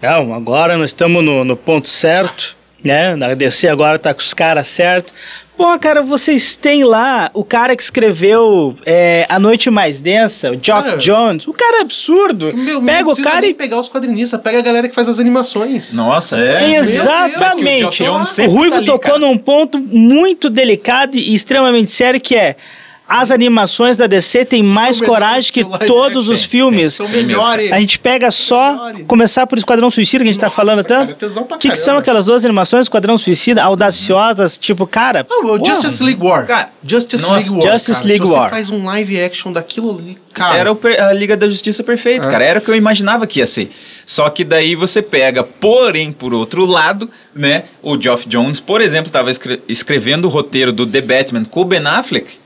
não, 0.00 0.32
agora 0.32 0.78
nós 0.78 0.90
estamos 0.90 1.22
no, 1.22 1.44
no 1.44 1.56
ponto 1.56 1.86
certo, 1.88 2.56
né? 2.84 3.14
Na 3.16 3.34
DC 3.34 3.68
agora 3.68 3.98
tá 3.98 4.12
com 4.14 4.20
os 4.20 4.34
caras 4.34 4.68
certos. 4.68 5.12
Pô, 5.56 5.78
cara, 5.78 6.00
vocês 6.00 6.56
têm 6.56 6.84
lá 6.84 7.30
o 7.34 7.44
cara 7.44 7.76
que 7.76 7.82
escreveu 7.82 8.74
é, 8.86 9.26
A 9.28 9.38
Noite 9.38 9.68
Mais 9.68 10.00
Densa, 10.00 10.52
o 10.52 10.58
Geoff 10.60 10.88
Cara, 10.88 10.96
Jones. 10.96 11.46
O 11.46 11.52
cara 11.52 11.78
é 11.78 11.80
absurdo. 11.82 12.50
Meu, 12.56 12.80
Pega 12.82 13.10
o 13.10 13.22
cara 13.22 13.42
nem 13.42 13.50
e 13.50 13.54
pegar 13.54 13.78
os 13.78 13.90
quadrinistas, 13.90 14.40
pega 14.40 14.58
a 14.58 14.62
galera 14.62 14.88
que 14.88 14.94
faz 14.94 15.06
as 15.06 15.18
animações. 15.18 15.92
Nossa, 15.92 16.38
É. 16.38 16.76
Exatamente. 16.76 17.98
Que 17.98 18.08
o 18.08 18.14
o 18.14 18.50
Ruivo 18.50 18.70
tá 18.70 18.76
ali, 18.78 18.86
tocou 18.86 19.00
cara. 19.00 19.18
num 19.18 19.36
ponto 19.36 19.78
muito 19.78 20.48
delicado 20.48 21.16
e 21.16 21.34
extremamente 21.34 21.90
sério 21.90 22.18
que 22.18 22.34
é 22.34 22.56
as 23.12 23.32
animações 23.32 23.96
da 23.96 24.06
DC 24.06 24.44
têm 24.44 24.62
mais 24.62 25.00
coragem 25.00 25.52
que 25.52 25.64
todos 25.84 26.28
os 26.28 26.44
filmes. 26.44 26.94
São 26.94 27.08
melhores. 27.08 27.72
A 27.72 27.80
gente 27.80 27.98
pega 27.98 28.30
só, 28.30 28.72
Melhores. 28.86 29.06
começar 29.08 29.48
por 29.48 29.58
Esquadrão 29.58 29.90
Suicida, 29.90 30.22
que 30.22 30.30
a 30.30 30.32
gente 30.32 30.40
tá 30.40 30.48
falando 30.48 30.84
tanto. 30.84 31.16
O 31.52 31.58
que, 31.58 31.70
que 31.70 31.76
são 31.76 31.98
aquelas 31.98 32.24
duas 32.26 32.44
animações, 32.44 32.82
Esquadrão 32.82 33.18
Suicida, 33.18 33.64
audaciosas, 33.64 34.56
tipo, 34.56 34.86
cara. 34.86 35.26
Ah, 35.28 35.44
o 35.44 35.64
Justice 35.64 36.00
League 36.04 36.22
War. 36.24 36.46
Cara, 36.46 36.70
Justice 36.86 37.22
nossa, 37.24 37.34
League 37.34 37.50
War. 37.50 37.72
Justice 37.72 37.94
cara. 38.00 38.06
League 38.08 38.26
Se 38.26 38.30
você 38.32 38.38
War. 38.38 38.50
faz 38.50 38.70
um 38.70 38.84
live 38.84 39.20
action 39.20 39.52
daquilo 39.52 39.98
ali, 39.98 40.16
cara. 40.32 40.56
Era 40.56 41.08
a 41.08 41.12
Liga 41.12 41.36
da 41.36 41.48
Justiça 41.48 41.82
perfeita, 41.82 42.28
É. 42.28 42.30
cara. 42.30 42.44
Era 42.44 42.58
o 42.60 42.62
que 42.62 42.70
eu 42.70 42.76
imaginava 42.76 43.26
que 43.26 43.40
ia 43.40 43.46
ser. 43.46 43.72
Só 44.06 44.30
que 44.30 44.44
daí 44.44 44.76
você 44.76 45.02
pega, 45.02 45.42
porém, 45.42 46.12
por 46.12 46.32
outro 46.32 46.64
lado, 46.64 47.10
né? 47.34 47.64
O 47.82 48.00
Geoff 48.00 48.28
Jones, 48.28 48.60
por 48.60 48.80
exemplo, 48.80 49.08
estava 49.08 49.32
escrevendo 49.68 50.26
o 50.26 50.28
roteiro 50.30 50.72
do 50.72 50.86
The 50.86 51.00
Batman 51.00 51.44
com 51.44 51.62
o 51.62 51.64
Ben 51.64 51.84
Affleck. 51.84 52.38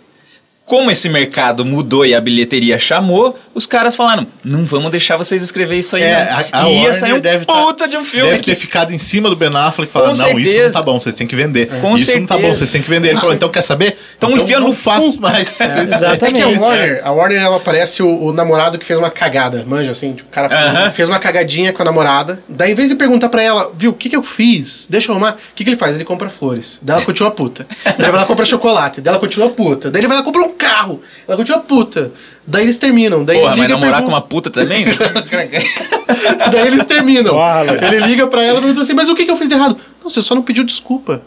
Como 0.66 0.90
esse 0.90 1.10
mercado 1.10 1.62
mudou 1.62 2.06
e 2.06 2.14
a 2.14 2.20
bilheteria 2.22 2.78
chamou, 2.78 3.38
os 3.54 3.66
caras 3.66 3.94
falaram: 3.94 4.26
não 4.42 4.64
vamos 4.64 4.90
deixar 4.90 5.18
vocês 5.18 5.42
escrever 5.42 5.78
isso 5.78 5.94
aí. 5.94 6.02
É, 6.02 6.24
não. 6.24 6.58
a, 6.60 6.64
a 6.64 6.68
e 6.70 6.72
ia 6.72 6.78
Warner 6.78 6.94
sair 6.94 7.12
um 7.12 7.20
deve 7.20 7.44
tá- 7.44 7.52
puta 7.52 7.86
de 7.86 7.96
um 7.98 8.04
filme. 8.04 8.30
Deve 8.30 8.42
ter 8.44 8.54
ficado 8.54 8.90
em 8.90 8.98
cima 8.98 9.28
do 9.28 9.36
Ben 9.36 9.54
Affleck 9.54 9.92
falando, 9.92 10.16
não, 10.16 10.28
isso 10.30 10.38
não 10.38 10.44
certeza. 10.46 10.72
tá 10.72 10.82
bom, 10.82 10.98
vocês 10.98 11.14
têm 11.14 11.26
que 11.26 11.36
vender. 11.36 11.68
Com 11.82 11.94
isso 11.94 12.18
não 12.18 12.26
tá 12.26 12.34
bom, 12.36 12.40
certeza. 12.40 12.58
vocês 12.58 12.70
têm 12.72 12.82
que 12.82 12.88
vender. 12.88 13.08
Ele 13.08 13.20
falou, 13.20 13.34
então 13.34 13.50
quer 13.50 13.60
saber? 13.62 13.96
Então 14.16 14.30
enfia 14.30 14.58
não 14.58 14.68
no 14.68 14.74
faço 14.74 15.20
mais. 15.20 15.58
É 16.24 16.32
que 16.32 16.40
a 16.40 16.48
Warner, 16.48 17.02
a 17.04 17.12
Warner 17.12 17.42
ela 17.42 17.60
parece 17.60 18.02
o, 18.02 18.24
o 18.24 18.32
namorado 18.32 18.78
que 18.78 18.86
fez 18.86 18.98
uma 18.98 19.10
cagada, 19.10 19.64
manja 19.66 19.90
assim, 19.90 20.14
tipo, 20.14 20.28
o 20.28 20.32
cara 20.32 20.48
Aham. 20.48 20.90
fez 20.92 21.08
uma 21.08 21.18
cagadinha 21.18 21.72
com 21.72 21.82
a 21.82 21.84
namorada. 21.84 22.42
Daí, 22.48 22.72
em 22.72 22.74
vez 22.74 22.88
de 22.88 22.94
perguntar 22.94 23.28
pra 23.28 23.42
ela, 23.42 23.70
viu, 23.76 23.90
o 23.90 23.94
que 23.94 24.08
que 24.08 24.16
eu 24.16 24.22
fiz? 24.22 24.86
Deixa 24.88 25.08
eu 25.10 25.14
arrumar. 25.14 25.32
O 25.32 25.54
que 25.54 25.62
que 25.62 25.70
ele 25.70 25.76
faz? 25.76 25.94
Ele 25.94 26.04
compra 26.04 26.30
flores. 26.30 26.78
Daí 26.80 26.96
ela 26.96 27.04
continua 27.04 27.30
puta. 27.30 27.66
Daí 27.84 27.94
ele 27.98 28.10
vai 28.12 28.20
lá 28.20 28.26
comprar 28.26 28.46
chocolate. 28.46 29.00
Daí 29.02 29.12
ela 29.12 29.20
continua 29.20 29.50
puta. 29.50 29.90
Daí 29.90 30.00
ele 30.00 30.08
vai 30.08 30.16
lá 30.16 30.22
comprar 30.22 30.42
um 30.42 30.53
carro. 30.54 31.00
Ela 31.28 31.36
continua 31.36 31.60
puta. 31.60 32.12
Daí 32.46 32.64
eles 32.64 32.78
terminam. 32.78 33.24
Daí 33.24 33.38
Porra, 33.38 33.52
ele 33.52 33.60
mas 33.60 33.68
liga 33.70 33.80
namorar 33.80 34.02
com 34.02 34.08
pergunta- 34.08 34.16
uma 34.16 34.20
puta 34.28 34.50
também? 34.50 34.84
Daí 36.52 36.66
eles 36.66 36.84
terminam. 36.86 37.34
ele 37.82 38.06
liga 38.06 38.26
pra 38.26 38.42
ela 38.42 38.58
e 38.58 38.62
pergunta 38.62 38.82
assim, 38.82 38.92
mas 38.94 39.08
o 39.08 39.14
que 39.14 39.24
que 39.24 39.30
eu 39.30 39.36
fiz 39.36 39.48
de 39.48 39.54
errado? 39.54 39.76
Não, 40.02 40.10
você 40.10 40.20
só 40.22 40.34
não 40.34 40.42
pediu 40.42 40.64
desculpa. 40.64 41.22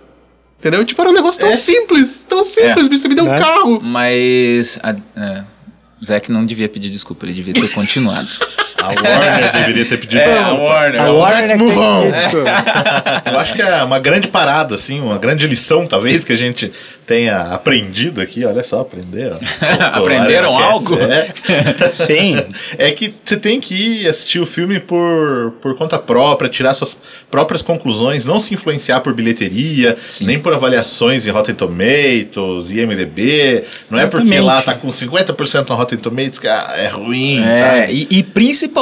Entendeu? 0.59 0.83
Tipo, 0.85 1.01
era 1.01 1.11
um 1.11 1.13
negócio 1.13 1.39
tão 1.39 1.49
É. 1.49 1.55
simples. 1.55 2.23
Tão 2.27 2.43
simples. 2.43 2.87
Você 2.87 3.07
me 3.07 3.15
deu 3.15 3.25
um 3.25 3.29
Né? 3.29 3.39
carro. 3.39 3.79
Mas. 3.81 4.79
A, 4.81 4.95
é, 5.15 5.43
Zack 6.03 6.31
não 6.31 6.45
devia 6.45 6.67
pedir 6.69 6.89
desculpa, 6.89 7.25
ele 7.25 7.33
devia 7.33 7.53
ter 7.53 7.67
continuado. 7.71 8.27
A 8.87 9.09
Warner 9.09 9.51
deveria 9.51 9.85
ter 9.85 9.97
pedido 9.97 10.19
É, 10.21 10.25
a 10.25 10.27
desculpa. 10.41 10.63
Warner. 10.63 11.01
A 11.01 11.11
Warner 11.11 11.39
let's 11.39 11.51
é 11.51 11.57
move 11.57 11.77
on. 11.77 12.11
desculpa. 12.11 12.49
Eu 13.31 13.39
acho 13.39 13.53
que 13.53 13.61
é 13.61 13.83
uma 13.83 13.99
grande 13.99 14.27
parada, 14.27 14.75
assim, 14.75 14.99
uma 14.99 15.17
grande 15.17 15.45
lição, 15.47 15.85
talvez, 15.85 16.23
que 16.23 16.33
a 16.33 16.37
gente 16.37 16.71
tenha 17.05 17.41
aprendido 17.53 18.19
aqui. 18.21 18.43
Olha 18.43 18.63
só, 18.63 18.81
aprenderam. 18.81 19.37
Aprenderam 19.93 20.57
algo? 20.57 20.97
É. 20.99 21.29
Sim. 21.95 22.37
É 22.77 22.91
que 22.91 23.13
você 23.23 23.37
tem 23.37 23.61
que 23.61 23.73
ir 23.73 24.07
assistir 24.09 24.39
o 24.39 24.45
filme 24.45 24.79
por, 24.79 25.53
por 25.61 25.77
conta 25.77 25.97
própria, 25.97 26.49
tirar 26.49 26.73
suas 26.73 26.97
próprias 27.31 27.61
conclusões, 27.61 28.25
não 28.25 28.39
se 28.41 28.53
influenciar 28.53 28.99
por 28.99 29.13
bilheteria, 29.13 29.97
Sim. 30.09 30.25
nem 30.25 30.37
por 30.39 30.53
avaliações 30.53 31.25
em 31.25 31.29
Rotten 31.29 31.55
Tomatoes, 31.55 32.71
IMDB. 32.71 33.63
Não 33.89 33.99
é 33.99 34.05
porque 34.05 34.27
Exatamente. 34.27 34.45
lá 34.45 34.61
tá 34.61 34.73
com 34.73 34.89
50% 34.89 35.69
no 35.69 35.75
Rotten 35.75 35.97
Tomatoes 35.99 36.39
que 36.39 36.47
ah, 36.47 36.73
é 36.75 36.87
ruim, 36.89 37.41
É, 37.41 37.55
sabe? 37.55 38.07
e, 38.09 38.19
e 38.19 38.23
principalmente 38.23 38.76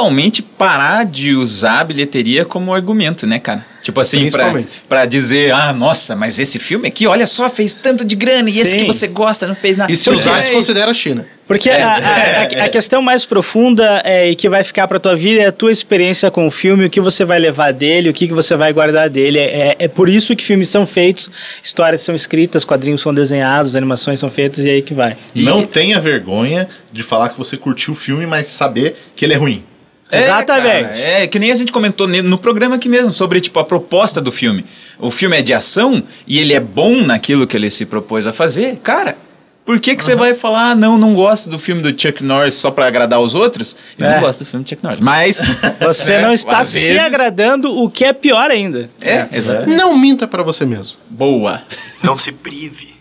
parar 0.58 1.04
de 1.04 1.34
usar 1.34 1.80
a 1.80 1.84
bilheteria 1.84 2.44
como 2.44 2.74
argumento, 2.74 3.26
né, 3.26 3.38
cara? 3.38 3.64
Tipo 3.82 4.00
assim, 4.00 4.18
pra, 4.30 4.42
Principalmente. 4.44 4.82
pra 4.88 5.06
dizer, 5.06 5.52
ah, 5.52 5.72
nossa, 5.72 6.16
mas 6.16 6.40
esse 6.40 6.58
filme 6.58 6.88
aqui, 6.88 7.06
olha 7.06 7.24
só, 7.26 7.48
fez 7.48 7.72
tanto 7.72 8.04
de 8.04 8.16
grana 8.16 8.50
e 8.50 8.58
esse 8.58 8.76
que 8.76 8.84
você 8.84 9.06
gosta 9.06 9.46
não 9.46 9.54
fez 9.54 9.76
nada. 9.76 9.92
E 9.92 9.96
se 9.96 10.10
usar, 10.10 10.40
desconsidera 10.40 10.90
a 10.90 10.94
China. 10.94 11.24
Porque 11.46 11.70
É, 11.70 11.80
a, 11.80 11.92
a- 11.94 12.42
a- 12.62 12.64
a 12.64 12.68
questão 12.68 13.00
mais 13.00 13.24
profunda 13.24 14.02
é, 14.04 14.28
e 14.28 14.34
que 14.34 14.48
vai 14.48 14.64
ficar 14.64 14.88
pra 14.88 14.98
tua 14.98 15.14
vida 15.14 15.40
é 15.40 15.46
a 15.46 15.52
tua 15.52 15.70
experiência 15.70 16.28
com 16.32 16.48
o 16.48 16.50
filme, 16.50 16.86
o 16.86 16.90
que 16.90 17.00
você 17.00 17.24
vai 17.24 17.38
levar 17.38 17.72
dele, 17.72 18.10
o 18.10 18.12
que, 18.12 18.26
que 18.26 18.34
você 18.34 18.56
vai 18.56 18.72
guardar 18.72 19.08
dele. 19.08 19.38
É, 19.38 19.76
é 19.78 19.86
por 19.86 20.08
isso 20.08 20.34
que 20.34 20.42
filmes 20.44 20.68
são 20.68 20.84
feitos, 20.84 21.30
histórias 21.62 22.00
são 22.00 22.16
escritas, 22.16 22.64
quadrinhos 22.64 23.00
são 23.00 23.14
desenhados, 23.14 23.76
animações 23.76 24.18
são 24.18 24.28
feitas 24.28 24.64
e 24.64 24.70
aí 24.70 24.82
que 24.82 24.94
vai. 24.94 25.16
Não 25.32 25.64
tenha 25.64 26.00
vergonha 26.00 26.68
de 26.92 27.04
falar 27.04 27.28
que 27.28 27.38
você 27.38 27.56
curtiu 27.56 27.92
o 27.92 27.96
filme, 27.96 28.26
mas 28.26 28.48
saber 28.48 28.96
que 29.14 29.24
ele 29.24 29.34
é 29.34 29.36
ruim. 29.36 29.62
É, 30.10 30.18
Exatamente. 30.18 31.00
cara, 31.00 31.00
é 31.22 31.26
que 31.26 31.38
nem 31.38 31.50
a 31.50 31.54
gente 31.54 31.72
comentou 31.72 32.06
no 32.06 32.38
programa 32.38 32.76
aqui 32.76 32.88
mesmo 32.88 33.10
sobre 33.10 33.40
tipo 33.40 33.58
a 33.58 33.64
proposta 33.64 34.20
do 34.20 34.30
filme. 34.30 34.64
O 34.98 35.10
filme 35.10 35.36
é 35.36 35.42
de 35.42 35.52
ação 35.52 36.02
e 36.26 36.38
ele 36.38 36.54
é 36.54 36.60
bom 36.60 37.02
naquilo 37.02 37.46
que 37.46 37.56
ele 37.56 37.68
se 37.70 37.84
propôs 37.84 38.24
a 38.26 38.32
fazer. 38.32 38.76
Cara, 38.84 39.16
por 39.64 39.80
que 39.80 39.96
que 39.96 40.04
você 40.04 40.14
vai 40.14 40.32
falar, 40.32 40.70
ah, 40.70 40.74
não, 40.76 40.96
não 40.96 41.12
gosto 41.12 41.50
do 41.50 41.58
filme 41.58 41.82
do 41.82 41.88
Chuck 42.00 42.22
Norris 42.22 42.54
só 42.54 42.70
pra 42.70 42.86
agradar 42.86 43.20
os 43.20 43.34
outros? 43.34 43.76
Eu 43.98 44.06
É. 44.06 44.14
não 44.14 44.20
gosto 44.20 44.44
do 44.44 44.46
filme 44.46 44.64
do 44.64 44.68
Chuck 44.68 44.82
Norris. 44.84 45.00
Mas 45.00 45.38
Você 45.80 46.12
né, 46.12 46.22
não 46.22 46.32
está 46.32 46.58
às 46.58 46.68
se 46.68 46.78
vezes- 46.86 47.04
agradando, 47.04 47.76
o 47.76 47.90
que 47.90 48.04
é 48.04 48.12
pior 48.12 48.48
ainda. 48.48 48.88
É, 49.02 49.26
exato. 49.32 49.68
Não 49.68 49.98
minta 49.98 50.28
pra 50.28 50.44
você 50.44 50.64
mesmo. 50.64 50.96
Boa. 51.10 51.62
Não 52.04 52.16
se 52.16 52.30
prive. 52.30 52.94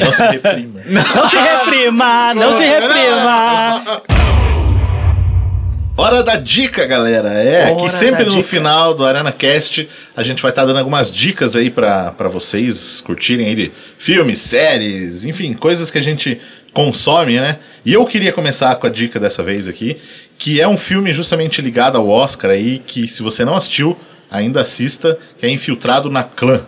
Não 0.00 0.12
se 0.12 0.22
reprima. 0.22 0.80
Não 1.14 1.26
se 1.28 1.36
reprima, 1.36 2.34
não 2.34 2.52
se 2.54 2.62
reprima. 2.64 4.02
Hora 6.00 6.22
da 6.22 6.36
dica, 6.36 6.86
galera. 6.86 7.30
É, 7.30 7.72
Hora 7.72 7.74
que 7.82 7.90
sempre 7.90 8.24
no 8.24 8.30
dica. 8.30 8.42
final 8.44 8.94
do 8.94 9.04
Arena 9.04 9.32
Cast 9.32 9.88
a 10.16 10.22
gente 10.22 10.40
vai 10.40 10.52
estar 10.52 10.64
dando 10.64 10.78
algumas 10.78 11.10
dicas 11.10 11.56
aí 11.56 11.70
pra 11.70 12.12
pra 12.12 12.28
vocês 12.28 13.00
curtirem 13.00 13.48
aí 13.48 13.54
de 13.56 13.72
filmes, 13.98 14.38
séries, 14.40 15.24
enfim, 15.24 15.54
coisas 15.54 15.90
que 15.90 15.98
a 15.98 16.00
gente 16.00 16.40
consome, 16.72 17.40
né? 17.40 17.58
E 17.84 17.92
eu 17.92 18.06
queria 18.06 18.32
começar 18.32 18.76
com 18.76 18.86
a 18.86 18.90
dica 18.90 19.18
dessa 19.18 19.42
vez 19.42 19.66
aqui, 19.66 19.96
que 20.38 20.60
é 20.60 20.68
um 20.68 20.78
filme 20.78 21.12
justamente 21.12 21.60
ligado 21.60 21.98
ao 21.98 22.08
Oscar 22.08 22.52
aí, 22.52 22.80
que 22.86 23.08
se 23.08 23.20
você 23.20 23.44
não 23.44 23.56
assistiu, 23.56 23.98
ainda 24.30 24.60
assista, 24.60 25.18
que 25.36 25.46
é 25.46 25.50
Infiltrado 25.50 26.08
na 26.08 26.22
Clã. 26.22 26.60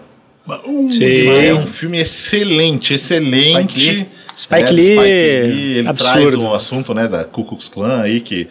É 1.47 1.55
um 1.55 1.61
filme 1.63 2.01
excelente, 2.01 2.95
excelente. 2.95 3.49
Spike 3.55 3.79
Lee. 3.79 4.07
Spike 4.37 4.63
É, 4.63 4.67
do 4.67 4.75
Lee, 4.75 5.79
Ele 5.79 5.89
absurdo. 5.89 6.19
traz 6.21 6.35
o 6.35 6.55
assunto 6.55 6.95
né, 6.95 7.07
da 7.07 7.23
Ku 7.25 7.45
Klux 7.45 7.69
Klan 7.69 8.01
aí, 8.01 8.21
que, 8.21 8.49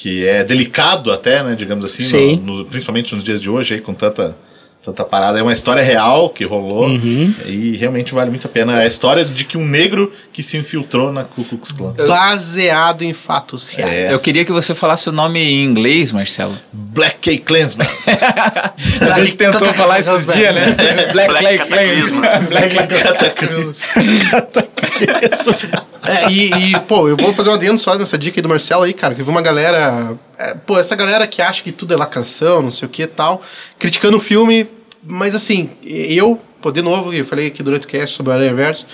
que 0.00 0.24
é 0.28 0.44
delicado 0.44 1.10
até, 1.12 1.42
né, 1.42 1.56
digamos 1.58 1.84
assim, 1.84 2.02
Sim. 2.04 2.36
no- 2.44 2.58
no- 2.58 2.64
principalmente 2.64 3.12
nos 3.16 3.24
dias 3.24 3.40
de 3.40 3.50
hoje, 3.50 3.74
aí, 3.74 3.80
com 3.80 3.92
tanta, 3.92 4.36
tanta 4.84 5.04
parada. 5.04 5.40
É 5.40 5.42
uma 5.42 5.52
história 5.52 5.82
real 5.82 6.30
que 6.30 6.44
rolou 6.44 6.86
Uhum. 6.86 7.34
e 7.44 7.76
realmente 7.76 8.14
vale 8.14 8.30
muito 8.30 8.46
a 8.46 8.48
pena. 8.48 8.78
É 8.80 8.84
a 8.84 8.86
história 8.86 9.24
de 9.24 9.44
que 9.44 9.58
um 9.58 9.66
negro 9.66 10.12
que 10.32 10.40
se 10.40 10.56
infiltrou 10.56 11.12
na 11.12 11.24
Ku 11.24 11.42
Klux 11.44 11.72
Klan. 11.72 11.94
Baseado 12.06 13.02
em 13.02 13.12
fatos 13.12 13.66
reais. 13.66 13.92
É. 13.92 14.12
Eu 14.14 14.20
queria 14.20 14.44
que 14.44 14.52
você 14.52 14.72
falasse 14.72 15.08
o 15.08 15.12
nome 15.12 15.40
em 15.40 15.64
inglês, 15.64 16.12
Marcelo. 16.12 16.56
Black 16.72 17.16
K 17.20 17.38
Klansman. 17.38 17.88
A 19.00 19.20
gente 19.24 19.36
tentou 19.36 19.66
falar 19.74 19.98
esses 19.98 20.24
dias, 20.24 20.54
né? 20.54 20.76
Black 21.12 21.32
Black 21.32 21.66
Clay 21.66 21.98
Cataclisma. 23.02 23.98
É, 26.08 26.30
e, 26.30 26.72
e, 26.72 26.80
pô, 26.80 27.08
eu 27.08 27.16
vou 27.16 27.32
fazer 27.32 27.50
um 27.50 27.54
adendo 27.54 27.78
só 27.78 27.96
nessa 27.96 28.16
dica 28.16 28.38
aí 28.38 28.42
do 28.42 28.48
Marcelo 28.48 28.82
aí, 28.82 28.94
cara, 28.94 29.14
que 29.14 29.20
eu 29.20 29.24
vi 29.24 29.30
uma 29.30 29.42
galera. 29.42 30.16
é, 30.38 30.54
pô, 30.54 30.78
essa 30.78 30.96
galera 30.96 31.26
que 31.26 31.42
acha 31.42 31.62
que 31.62 31.70
tudo 31.70 31.92
é 31.92 31.96
lacração, 31.96 32.62
não 32.62 32.70
sei 32.70 32.86
o 32.86 32.88
que 32.90 33.02
e 33.02 33.06
tal, 33.06 33.42
criticando 33.78 34.16
o 34.16 34.20
filme, 34.20 34.66
mas 35.02 35.34
assim, 35.34 35.70
eu, 35.84 36.40
pô, 36.60 36.70
de 36.70 36.82
novo, 36.82 37.12
eu 37.12 37.24
falei 37.24 37.48
aqui 37.48 37.62
durante 37.62 37.86
o 37.86 37.88
cast 37.88 38.16
sobre 38.16 38.32
o 38.32 38.34
Aranha 38.34 38.54
Verso, 38.54 38.86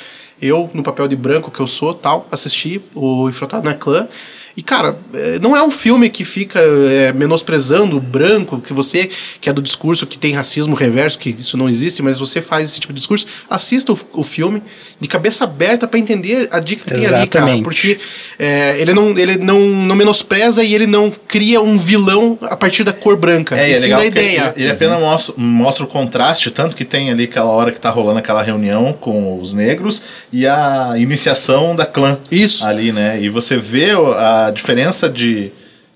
eu, 0.43 0.71
no 0.75 0.83
papel 0.83 1.09
de 1.09 1.17
branco 1.17 1.51
que 1.51 1.61
eu 1.61 1.67
sou, 1.67 1.95
tal, 1.95 2.27
assisti 2.31 2.81
o 2.95 3.29
Infiltrado 3.29 3.65
na 3.65 3.75
Clã. 3.75 4.09
E, 4.57 4.63
cara, 4.63 4.97
é, 5.13 5.39
não 5.41 5.57
é 5.57 5.63
um 5.63 5.71
filme 5.71 6.09
que 6.09 6.25
fica 6.25 6.61
é, 6.61 7.13
menosprezando 7.13 7.97
o 7.97 8.01
branco, 8.01 8.61
que 8.61 8.73
você, 8.73 9.11
que 9.41 9.49
é 9.51 9.53
do 9.53 9.61
discurso 9.61 10.07
que 10.07 10.17
tem 10.17 10.33
racismo 10.33 10.75
reverso, 10.77 11.19
que 11.19 11.35
isso 11.37 11.57
não 11.57 11.69
existe, 11.69 12.03
mas 12.03 12.19
você 12.19 12.41
faz 12.41 12.69
esse 12.71 12.79
tipo 12.79 12.93
de 12.93 13.01
discurso, 13.01 13.27
assista 13.51 13.93
o, 13.93 13.99
o 14.13 14.23
filme 14.23 14.63
de 15.01 15.09
cabeça 15.09 15.43
aberta 15.43 15.89
para 15.89 15.99
entender 15.99 16.49
a 16.53 16.61
dica 16.61 16.85
que 16.85 16.91
tem 16.95 17.07
ali, 17.07 17.27
cara. 17.27 17.45
Exatamente. 17.47 17.65
Porque 17.65 17.99
é, 18.39 18.81
ele, 18.81 18.95
não, 18.95 19.11
ele 19.19 19.39
não, 19.39 19.59
não 19.61 19.97
menospreza 19.97 20.63
e 20.63 20.73
ele 20.73 20.87
não 20.87 21.11
cria 21.11 21.61
um 21.61 21.77
vilão 21.77 22.39
a 22.43 22.57
partir 22.57 22.85
da 22.85 22.93
cor 22.93 23.17
branca. 23.17 23.57
É, 23.59 23.73
é 23.73 23.79
legal 23.79 23.99
da 23.99 24.05
porque 24.07 24.21
ideia. 24.21 24.53
Ele, 24.55 24.65
ele 24.67 24.71
apenas 24.73 25.01
mostra, 25.01 25.35
mostra 25.37 25.85
o 25.85 25.89
contraste, 25.89 26.51
tanto 26.53 26.77
que 26.77 26.85
tem 26.85 27.11
ali 27.11 27.25
aquela 27.25 27.51
hora 27.51 27.73
que 27.73 27.81
tá 27.81 27.91
rolando 27.91 28.21
aquela 28.21 28.43
reunião 28.43 28.93
com 28.93 29.37
os 29.41 29.53
negros 29.53 30.01
e 30.33 30.47
a 30.47 30.93
iniciação 30.97 31.75
da 31.75 31.85
clã. 31.85 32.19
Isso. 32.31 32.65
Ali, 32.65 32.93
né? 32.93 33.21
E 33.21 33.29
você 33.29 33.57
vê 33.57 33.93
o- 33.95 34.13
a 34.47 34.51
diferença 34.51 35.09
de, 35.09 35.51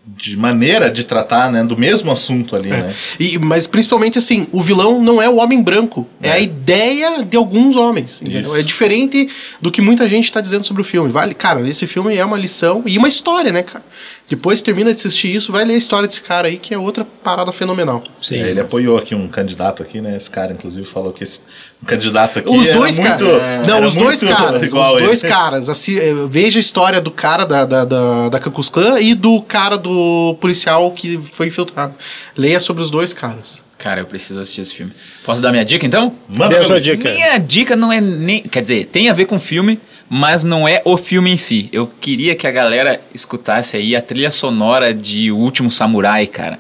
de 0.06 0.36
maneira 0.36 0.90
de 0.90 1.04
tratar, 1.04 1.50
né? 1.50 1.62
Do 1.62 1.76
mesmo 1.76 2.10
assunto 2.10 2.56
ali, 2.56 2.70
né? 2.70 2.92
E, 3.18 3.38
mas 3.38 3.66
principalmente 3.66 4.18
assim, 4.18 4.46
o 4.52 4.60
vilão 4.60 5.02
não 5.02 5.20
é 5.20 5.28
o 5.28 5.36
homem 5.36 5.62
branco, 5.62 6.06
é, 6.22 6.30
a 6.32 6.38
ideia 6.38 7.22
de 7.22 7.36
alguns 7.36 7.76
homens. 7.76 8.22
É 8.56 8.62
diferente 8.62 9.28
do 9.60 9.70
que 9.70 9.82
muita 9.82 10.08
gente 10.08 10.24
está 10.24 10.40
dizendo 10.40 10.64
sobre 10.64 10.82
o 10.82 10.84
filme. 10.84 11.10
Vale, 11.10 11.34
cara, 11.34 11.66
esse 11.68 11.86
filme 11.86 12.16
é 12.16 12.24
uma 12.24 12.38
lição 12.38 12.82
e 12.86 12.96
uma 12.96 13.08
história, 13.08 13.52
né, 13.52 13.62
cara? 13.62 13.84
Depois 14.28 14.60
termina 14.60 14.92
de 14.92 15.00
assistir 15.00 15.34
isso, 15.34 15.50
vai 15.50 15.64
ler 15.64 15.74
a 15.74 15.78
história 15.78 16.06
desse 16.06 16.20
cara 16.20 16.48
aí, 16.48 16.58
que 16.58 16.74
é 16.74 16.78
outra 16.78 17.02
parada 17.24 17.50
fenomenal. 17.50 18.02
Sim. 18.20 18.36
É, 18.36 18.50
ele 18.50 18.60
apoiou 18.60 18.98
aqui 18.98 19.14
um 19.14 19.26
candidato 19.26 19.82
aqui, 19.82 20.02
né? 20.02 20.16
Esse 20.16 20.30
cara, 20.30 20.52
inclusive, 20.52 20.86
falou 20.86 21.12
que 21.14 21.24
esse 21.24 21.40
um 21.82 21.86
candidato 21.86 22.40
aqui. 22.40 22.50
Os 22.50 22.68
era 22.68 22.76
dois 22.76 22.98
muito, 22.98 23.10
caras. 23.10 23.66
Não, 23.66 23.86
os 23.86 23.96
dois 23.96 24.22
caras. 24.22 24.62
Os 24.62 24.72
dois 24.72 25.24
ele. 25.24 25.32
caras. 25.32 25.68
Assim, 25.70 25.96
veja 26.28 26.58
a 26.58 26.60
história 26.60 27.00
do 27.00 27.10
cara 27.10 27.46
da, 27.46 27.64
da, 27.64 27.84
da, 27.86 28.28
da 28.28 28.40
Klux 28.40 28.68
Klan 28.68 29.00
e 29.00 29.14
do 29.14 29.40
cara 29.40 29.78
do 29.78 30.36
policial 30.40 30.90
que 30.90 31.18
foi 31.18 31.46
infiltrado. 31.46 31.94
Leia 32.36 32.60
sobre 32.60 32.82
os 32.82 32.90
dois 32.90 33.14
caras. 33.14 33.62
Cara, 33.78 34.00
eu 34.00 34.06
preciso 34.06 34.40
assistir 34.40 34.60
esse 34.60 34.74
filme. 34.74 34.92
Posso 35.24 35.40
dar 35.40 35.52
minha 35.52 35.64
dica 35.64 35.86
então? 35.86 36.12
Manda 36.28 36.58
a 36.58 36.64
sua 36.64 36.80
dica. 36.80 37.08
Minha 37.10 37.38
dica 37.38 37.76
não 37.76 37.92
é 37.92 38.00
nem. 38.00 38.42
Quer 38.42 38.60
dizer, 38.60 38.86
tem 38.86 39.08
a 39.08 39.12
ver 39.12 39.26
com 39.26 39.36
o 39.36 39.40
filme, 39.40 39.80
mas 40.08 40.44
não 40.44 40.66
é 40.66 40.80
o 40.84 40.96
filme 40.96 41.30
em 41.32 41.36
si. 41.36 41.68
Eu 41.72 41.86
queria 42.00 42.34
que 42.34 42.46
a 42.46 42.50
galera 42.50 43.00
escutasse 43.14 43.76
aí 43.76 43.94
a 43.94 44.00
trilha 44.02 44.30
sonora 44.30 44.92
de 44.94 45.30
O 45.30 45.36
Último 45.36 45.70
Samurai, 45.70 46.26
cara. 46.26 46.58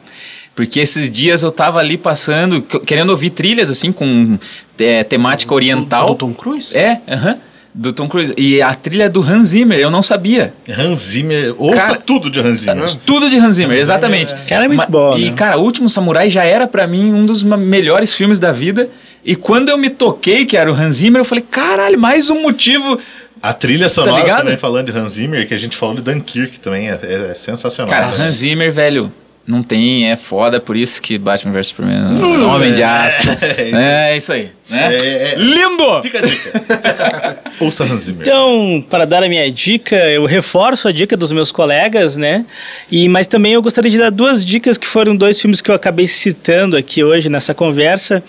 Porque 0.54 0.80
esses 0.80 1.10
dias 1.10 1.42
eu 1.42 1.50
tava 1.52 1.78
ali 1.78 1.96
passando, 1.96 2.60
que- 2.60 2.80
querendo 2.80 3.10
ouvir 3.10 3.30
trilhas 3.30 3.70
assim 3.70 3.92
com 3.92 4.38
é, 4.78 5.04
temática 5.04 5.54
oriental. 5.54 6.08
Do 6.08 6.14
Tom 6.16 6.34
Cruise? 6.34 6.76
É, 6.76 7.00
aham. 7.08 7.36
do 7.72 7.92
Tom 7.92 8.08
Cruise. 8.08 8.34
E 8.36 8.60
a 8.60 8.74
trilha 8.74 9.08
do 9.08 9.22
Hans 9.22 9.48
Zimmer, 9.48 9.78
eu 9.78 9.88
não 9.90 10.02
sabia. 10.02 10.52
Hans 10.68 10.98
Zimmer. 10.98 11.54
Ouça 11.56 11.76
Cara, 11.80 11.94
tudo 11.96 12.28
de 12.28 12.40
Hans 12.40 12.60
Zimmer. 12.62 12.92
Tudo 13.06 13.30
de 13.30 13.36
Hans 13.38 13.54
Zimmer, 13.54 13.78
exatamente. 13.78 14.34
Cara, 14.48 14.64
é 14.64 14.68
muito 14.68 14.90
bom, 14.90 15.16
E, 15.16 15.26
né? 15.26 15.32
cara, 15.36 15.56
O 15.58 15.62
Último 15.62 15.88
Samurai 15.88 16.28
já 16.28 16.44
era 16.44 16.66
pra 16.66 16.88
mim 16.88 17.12
um 17.12 17.24
dos 17.24 17.44
melhores 17.44 18.12
filmes 18.12 18.40
da 18.40 18.50
vida. 18.50 18.90
E 19.24 19.36
quando 19.36 19.68
eu 19.68 19.78
me 19.78 19.90
toquei 19.90 20.44
que 20.44 20.56
era 20.56 20.72
o 20.72 20.74
Hans 20.74 20.96
Zimmer, 20.96 21.20
eu 21.20 21.24
falei, 21.24 21.44
caralho, 21.48 22.00
mais 22.00 22.30
um 22.30 22.42
motivo. 22.42 22.98
A 23.42 23.52
trilha 23.52 23.88
sonora 23.88 24.22
ligado? 24.22 24.38
também, 24.42 24.56
falando 24.56 24.90
de 24.92 24.98
Hans 24.98 25.12
Zimmer, 25.12 25.46
que 25.46 25.54
a 25.54 25.58
gente 25.58 25.76
falou 25.76 25.94
de 25.94 26.02
Dunkirk 26.02 26.58
também, 26.60 26.88
é, 26.88 26.98
é- 27.02 27.30
é 27.30 27.34
sensacional. 27.34 27.90
Cara? 27.90 28.06
Hans 28.08 28.16
Zimmer, 28.16 28.72
velho, 28.72 29.12
não 29.46 29.62
tem, 29.62 30.10
é 30.10 30.16
foda, 30.16 30.60
por 30.60 30.76
isso 30.76 31.00
que 31.00 31.16
Batman 31.18 31.52
vs 31.52 31.68
Superman 31.68 31.96
é 31.98 32.24
um 32.24 32.48
homem 32.50 32.72
de 32.72 32.82
aço. 32.82 33.26
É, 33.74 34.16
isso 34.16 34.32
aí. 34.32 34.50
Né? 34.68 34.94
É, 34.94 35.32
é- 35.32 35.34
Lindo! 35.36 36.02
Fica 36.02 36.18
a 36.18 36.22
dica. 36.22 37.42
Ouça 37.60 37.84
Hans 37.84 38.02
Zimmer. 38.02 38.20
Então, 38.20 38.84
para 38.88 39.04
dar 39.04 39.22
a 39.22 39.28
minha 39.28 39.50
dica, 39.50 39.96
eu 39.96 40.24
reforço 40.26 40.86
a 40.88 40.92
dica 40.92 41.16
dos 41.16 41.32
meus 41.32 41.50
colegas, 41.50 42.16
né? 42.16 42.44
E 42.90 43.08
mas 43.08 43.26
também 43.26 43.52
eu 43.54 43.62
gostaria 43.62 43.90
de 43.90 43.98
dar 43.98 44.10
duas 44.10 44.44
dicas 44.44 44.76
que 44.78 44.86
foram 44.86 45.16
dois 45.16 45.40
filmes 45.40 45.60
que 45.60 45.70
eu 45.70 45.74
acabei 45.74 46.06
citando 46.06 46.76
aqui 46.76 47.02
hoje 47.02 47.28
nessa 47.28 47.54
conversa. 47.54 48.22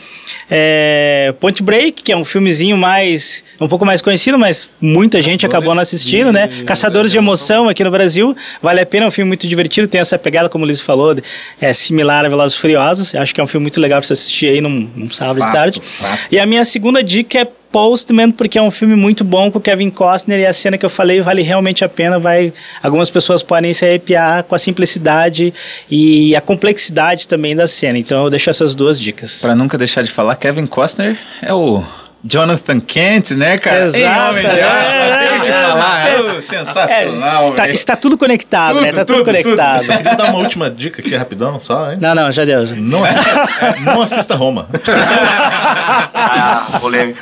É, 0.50 1.34
Point 1.40 1.62
Break, 1.62 2.02
que 2.04 2.12
é 2.12 2.18
um 2.18 2.26
filmezinho 2.26 2.78
mais 2.78 3.44
um 3.60 3.68
pouco 3.68 3.86
mais 3.86 4.02
conhecido, 4.02 4.40
mas 4.40 4.70
muita 4.80 5.22
gente 5.22 5.46
acabou 5.46 5.76
não 5.76 5.82
assistindo, 5.82 6.32
né? 6.32 6.50
Caçadores 6.66 7.12
de 7.12 7.18
emoção 7.18 7.68
aqui 7.68 7.84
no 7.84 7.92
Brasil, 7.92 8.36
vale 8.62 8.80
a 8.80 8.86
pena, 8.86 9.06
é 9.06 9.08
um 9.08 9.12
filme 9.12 9.28
muito 9.28 9.46
divertido, 9.48 9.86
tem 9.88 10.00
essa 10.00 10.18
pegada 10.18 10.48
como 10.48 10.64
o 10.64 10.66
Luiz 10.68 10.80
falou, 10.80 11.14
de- 11.14 11.22
é 11.60 11.74
similar 11.74 12.26
a 12.26 12.30
Velozes 12.30 12.58
e 12.58 12.62
Furiosos. 12.62 13.14
Acho 13.14 13.36
que 13.36 13.42
é 13.42 13.44
um 13.44 13.48
filme 13.48 13.64
muito 13.64 13.80
legal 13.82 14.00
para 14.00 14.08
você 14.08 14.14
assistir 14.14 14.48
aí 14.48 14.62
num, 14.62 14.90
num 14.96 15.10
sábado 15.12 15.36
de 15.36 15.42
Fato, 15.42 15.54
tarde. 15.54 15.82
fato. 15.84 16.20
E 16.32 16.38
a 16.40 16.46
minha 16.46 16.64
segunda 16.64 17.04
dica 17.04 17.40
é 17.40 17.48
Postman, 17.72 18.32
porque 18.32 18.58
é 18.58 18.62
um 18.62 18.72
filme 18.72 18.96
muito 18.96 19.24
bom 19.24 19.52
com 19.52 19.60
o 19.60 19.62
Kevin 19.62 19.90
Costner 19.90 20.40
e 20.40 20.46
a 20.46 20.54
cena 20.54 20.78
que 20.78 20.86
eu 20.86 20.90
falei 20.90 21.22
vale 21.22 21.42
realmente 21.42 21.84
a 21.84 21.90
pena. 21.90 22.20
Vai, 22.20 22.52
algumas 22.82 23.10
pessoas 23.10 23.44
podem 23.44 23.74
se 23.74 23.86
arrepiar 23.86 24.44
com 24.44 24.56
a 24.56 24.60
simplicidade 24.60 25.54
e 25.90 26.36
a 26.36 26.42
complexidade 26.42 27.28
também 27.28 27.56
da 27.56 27.68
cena. 27.68 27.98
Então 27.98 28.24
eu 28.24 28.30
deixo 28.30 28.50
essas 28.50 28.74
duas 28.76 29.00
dicas. 29.00 29.42
Pra 29.42 29.56
nunca 29.56 29.78
deixar 29.78 30.02
de 30.02 30.12
falar, 30.12 30.36
Kevin 30.36 30.66
Costner 30.66 31.18
é 31.42 31.54
o 31.54 31.84
Jonathan 32.24 32.80
Kent, 32.80 33.32
né, 33.32 33.58
cara? 33.58 33.86
Exato, 33.86 34.00
Em 34.00 34.30
Homem 34.30 34.46
é, 34.46 34.50
é, 34.50 34.64
falar. 34.64 35.46
é. 35.46 35.89
Sensacional, 36.42 37.54
Tá- 37.54 37.64
velho. 37.64 37.76
está 37.76 37.96
tudo 37.96 38.18
conectado, 38.18 38.74
Tudo, 38.76 38.82
né? 38.82 38.92
Tá 38.92 39.06
tudo, 39.06 39.18
tudo, 39.18 39.26
conectado. 39.26 39.86
Queria 39.86 40.16
dar 40.16 40.26
uma 40.30 40.40
última 40.40 40.70
dica 40.70 41.02
aqui 41.02 41.16
rapidão, 41.16 41.60
só 41.60 41.86
antes. 41.86 42.00
Não, 42.00 42.16
não, 42.16 42.32
já 42.32 42.46
deu. 42.46 42.66
já. 42.66 42.76
Não 42.76 43.04
assista, 43.04 43.76
não 43.82 44.02
assista 44.02 44.36
Roma. 44.36 44.68
Ah, 46.22 46.78
polêmica. 46.80 47.22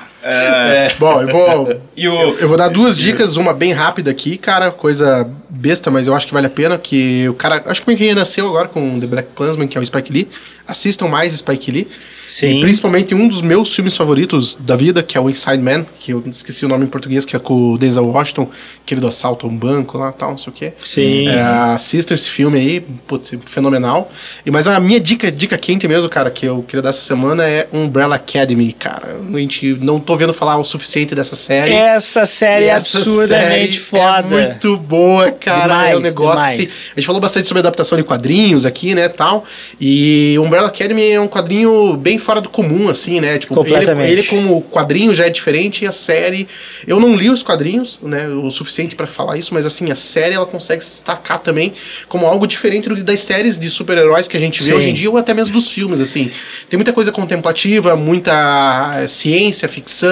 Bom, 1.00 1.22
eu 1.22 1.28
vou. 1.28 1.82
E 1.96 2.08
o... 2.08 2.38
Eu 2.38 2.48
vou 2.48 2.58
dar 2.58 2.70
duas 2.70 2.98
dicas, 2.98 3.38
uma 3.38 3.54
bem 3.54 3.74
rápida 3.74 4.12
aqui, 4.12 4.38
cara, 4.38 4.72
coisa 4.72 5.30
besta, 5.50 5.90
mas 5.90 6.08
eu 6.08 6.14
acho 6.14 6.28
que 6.28 6.34
vale 6.34 6.48
a 6.48 6.50
pena, 6.50 6.78
que 6.78 7.28
o 7.30 7.34
cara, 7.34 7.64
acho 7.66 7.84
que 7.84 7.96
quem 7.96 8.08
renasceu 8.08 8.48
agora 8.48 8.68
com 8.68 9.00
The 9.00 9.08
Black 9.08 9.30
Klansman, 9.36 9.68
que 9.68 9.78
é 9.78 9.82
o 9.82 9.86
Spike 9.86 10.12
Lee, 10.12 10.28
assistam 10.68 11.08
mais 11.08 11.34
Spike 11.34 11.72
Lee. 11.72 11.88
Sim. 12.28 12.58
E 12.58 12.60
principalmente 12.60 13.16
um 13.16 13.28
dos 13.30 13.42
meus 13.42 13.74
filmes 13.74 13.96
favoritos 13.96 14.56
da 14.56 14.76
vida, 14.76 15.02
que 15.02 15.18
é 15.18 15.22
o 15.22 15.30
Inside 15.30 15.60
Man, 15.60 15.86
que 15.98 16.12
eu 16.12 16.22
esqueci 16.28 16.66
o 16.66 16.68
nome 16.68 16.84
em 16.84 16.88
português, 16.88 17.24
que 17.24 17.38
é 17.38 17.40
com 17.40 17.72
o 17.72 17.78
Denzel 17.78 18.06
Washington, 18.06 18.50
aquele 18.84 19.00
do 19.00 19.08
assalto 19.08 19.48
a 19.48 19.50
um 19.50 19.56
banco 19.56 19.98
lá, 19.98 20.12
tal, 20.12 20.32
não 20.32 20.38
sei 20.38 20.52
o 20.52 20.54
quê. 20.54 20.74
Sim. 20.78 21.30
É, 21.30 21.42
assistam 21.74 22.14
esse 22.14 22.30
filme 22.30 22.60
aí, 22.60 22.82
putz, 22.82 23.32
fenomenal. 23.46 24.12
E, 24.46 24.52
mas 24.52 24.68
a 24.68 24.78
minha 24.82 25.00
dica, 25.00 25.32
dica 25.32 25.58
quente 25.58 25.88
mesmo, 25.88 26.10
cara, 26.10 26.30
que 26.30 26.46
eu 26.46 26.62
queria 26.68 26.82
dar 26.82 26.90
essa 26.90 27.02
semana 27.02 27.48
é 27.48 27.70
Umbrella 27.72 28.16
Academy, 28.16 28.74
cara. 28.74 29.16
A 29.34 29.40
gente 29.40 29.78
não 29.80 29.98
tô 29.98 30.17
vendo 30.18 30.34
falar 30.34 30.58
o 30.58 30.66
suficiente 30.66 31.14
dessa 31.16 31.36
série. 31.36 31.74
Essa 31.74 32.26
série 32.26 32.66
é 32.66 32.70
Essa 32.70 32.98
absurdamente 32.98 33.74
série 33.74 33.78
foda. 33.80 34.42
É 34.42 34.48
muito 34.50 34.78
boa, 34.78 35.32
cara. 35.32 35.62
Demais, 35.64 35.92
é 35.94 35.98
um 35.98 36.00
negócio 36.00 36.46
assim. 36.46 36.64
A 36.96 37.00
gente 37.00 37.06
falou 37.06 37.22
bastante 37.22 37.48
sobre 37.48 37.60
adaptação 37.60 37.98
de 37.98 38.04
quadrinhos 38.04 38.66
aqui, 38.66 38.94
né, 38.96 39.08
tal. 39.08 39.46
E 39.80 40.36
Umbrella 40.40 40.68
Academy 40.68 41.12
é 41.12 41.20
um 41.20 41.28
quadrinho 41.28 41.96
bem 41.98 42.18
fora 42.18 42.42
do 42.42 42.50
comum, 42.50 42.90
assim, 42.90 43.20
né? 43.22 43.38
Tipo, 43.38 43.54
ele, 43.54 43.64
Completamente. 43.64 44.12
ele 44.12 44.24
como 44.24 44.62
quadrinho 44.64 45.14
já 45.14 45.26
é 45.26 45.30
diferente 45.30 45.84
e 45.84 45.88
a 45.88 45.92
série. 45.92 46.48
Eu 46.86 47.00
não 47.00 47.16
li 47.16 47.30
os 47.30 47.44
quadrinhos, 47.44 48.00
né, 48.02 48.28
o 48.28 48.50
suficiente 48.52 48.96
pra 48.96 49.08
falar 49.08 49.38
isso, 49.38 49.54
mas 49.54 49.66
assim, 49.66 49.92
a 49.92 49.96
série 49.96 50.34
ela 50.36 50.46
consegue 50.46 50.84
se 50.84 50.92
destacar 50.92 51.40
também 51.40 51.74
como 52.08 52.26
algo 52.26 52.48
diferente 52.48 52.90
do- 52.90 53.04
das 53.04 53.20
séries 53.22 53.58
de 53.58 53.70
super-heróis 53.70 54.28
que 54.28 54.36
a 54.38 54.40
gente 54.40 54.60
vê 54.62 54.68
Sim. 54.68 54.74
hoje 54.74 54.90
em 54.90 54.94
dia 54.94 55.10
ou 55.10 55.18
até 55.18 55.34
mesmo 55.34 55.54
dos 55.54 55.70
filmes, 55.70 56.00
assim. 56.00 56.32
Tem 56.70 56.78
muita 56.78 56.94
coisa 56.94 57.12
contemplativa, 57.12 57.96
muita 57.96 58.96
eh, 59.04 59.08
ciência, 59.08 59.68
ficção, 59.68 60.07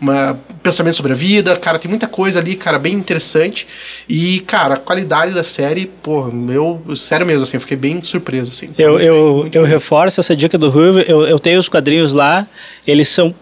uma 0.00 0.38
pensamento 0.64 0.96
sobre 0.96 1.12
a 1.12 1.14
vida, 1.14 1.54
cara, 1.56 1.78
tem 1.78 1.88
muita 1.88 2.08
coisa 2.08 2.40
ali, 2.40 2.56
cara, 2.56 2.78
bem 2.78 2.94
interessante. 2.94 3.66
E, 4.08 4.40
cara, 4.40 4.74
a 4.74 4.78
qualidade 4.78 5.32
da 5.34 5.44
série, 5.44 5.86
pô, 6.02 6.32
eu, 6.48 6.96
sério 6.96 7.26
mesmo, 7.26 7.42
assim, 7.42 7.58
eu 7.58 7.60
fiquei 7.60 7.76
bem 7.76 8.02
surpreso, 8.02 8.50
assim. 8.50 8.70
Eu, 8.78 8.92
Muito 8.92 9.04
eu, 9.04 9.42
bem, 9.42 9.50
eu 9.54 9.62
bem. 9.62 9.70
reforço 9.70 10.20
essa 10.20 10.34
dica 10.34 10.56
do 10.56 10.70
Ruivo. 10.70 11.00
Eu, 11.00 11.26
eu 11.26 11.38
tenho 11.38 11.60
os 11.60 11.68
quadrinhos 11.68 12.12
lá. 12.12 12.46
Eles 12.86 13.08
são. 13.08 13.34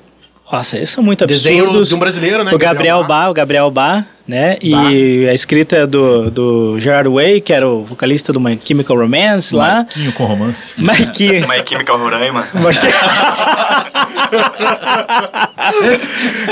Nossa, 0.50 0.76
eles 0.76 0.90
são 0.90 1.02
muito 1.02 1.24
Desenho 1.24 1.62
absurdos. 1.62 1.88
de 1.88 1.94
um 1.94 1.98
brasileiro, 1.98 2.44
né? 2.44 2.52
O 2.52 2.58
Gabriel 2.58 3.04
Bá, 3.04 3.28
o 3.28 3.32
Gabriel 3.32 3.70
Bá, 3.70 4.04
né? 4.26 4.56
E 4.62 5.26
a 5.28 5.34
escrita 5.34 5.76
é 5.76 5.86
do, 5.86 6.30
do 6.30 6.80
Gerard 6.80 7.08
Way, 7.08 7.40
que 7.40 7.52
era 7.52 7.68
o 7.68 7.84
vocalista 7.84 8.32
do 8.32 8.40
My 8.40 8.58
Chemical 8.64 8.96
Romance 8.96 9.54
lá. 9.54 9.76
Marquinho 9.76 10.12
com 10.12 10.24
romance. 10.24 10.72
Mike. 10.78 11.40
My 11.48 11.62
Chemical 11.66 11.98
Roraima. 11.98 12.48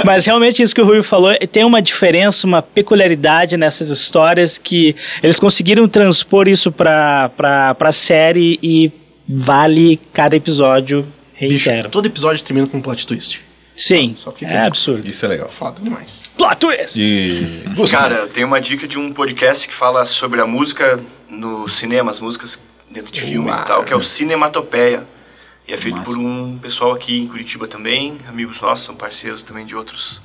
Mas 0.04 0.26
realmente 0.26 0.62
isso 0.62 0.74
que 0.74 0.80
o 0.80 0.84
Rui 0.84 1.02
falou, 1.02 1.34
tem 1.50 1.64
uma 1.64 1.80
diferença, 1.80 2.46
uma 2.46 2.62
peculiaridade 2.62 3.56
nessas 3.56 3.88
histórias 3.88 4.58
que 4.58 4.94
eles 5.22 5.38
conseguiram 5.38 5.86
transpor 5.88 6.48
isso 6.48 6.70
pra, 6.72 7.30
pra, 7.36 7.74
pra 7.74 7.92
série 7.92 8.58
e 8.62 8.90
vale 9.28 10.00
cada 10.12 10.34
episódio 10.36 11.06
Bicho, 11.40 11.68
reitero. 11.70 11.88
todo 11.88 12.06
episódio 12.06 12.42
termina 12.42 12.66
com 12.66 12.78
um 12.78 12.80
plot 12.80 13.06
twist. 13.06 13.40
Sim, 13.80 14.14
Só 14.16 14.30
fica 14.30 14.50
é 14.50 14.60
de- 14.60 14.66
absurdo. 14.66 15.06
Isso 15.08 15.24
é 15.24 15.28
legal. 15.28 15.48
Foda 15.48 15.80
demais. 15.80 16.30
Plot 16.36 16.56
twist! 16.56 17.00
E. 17.02 17.64
Cara, 17.90 18.14
eu 18.16 18.28
tenho 18.28 18.46
uma 18.46 18.60
dica 18.60 18.86
de 18.86 18.98
um 18.98 19.12
podcast 19.12 19.66
que 19.66 19.74
fala 19.74 20.04
sobre 20.04 20.40
a 20.40 20.46
música 20.46 21.00
no 21.28 21.66
cinema, 21.68 22.10
as 22.10 22.20
músicas 22.20 22.60
dentro 22.90 23.12
de 23.12 23.20
filmes 23.20 23.58
e 23.58 23.64
tal, 23.64 23.84
que 23.84 23.92
é 23.92 23.96
o 23.96 24.02
Cinematopeia. 24.02 25.06
E 25.66 25.72
é 25.72 25.76
feito 25.76 26.00
por 26.02 26.16
um 26.16 26.58
pessoal 26.58 26.92
aqui 26.92 27.20
em 27.20 27.26
Curitiba 27.28 27.66
também, 27.66 28.18
amigos 28.28 28.60
nossos, 28.60 28.84
são 28.84 28.94
parceiros 28.96 29.42
também 29.44 29.64
de 29.64 29.74
outros 29.76 30.20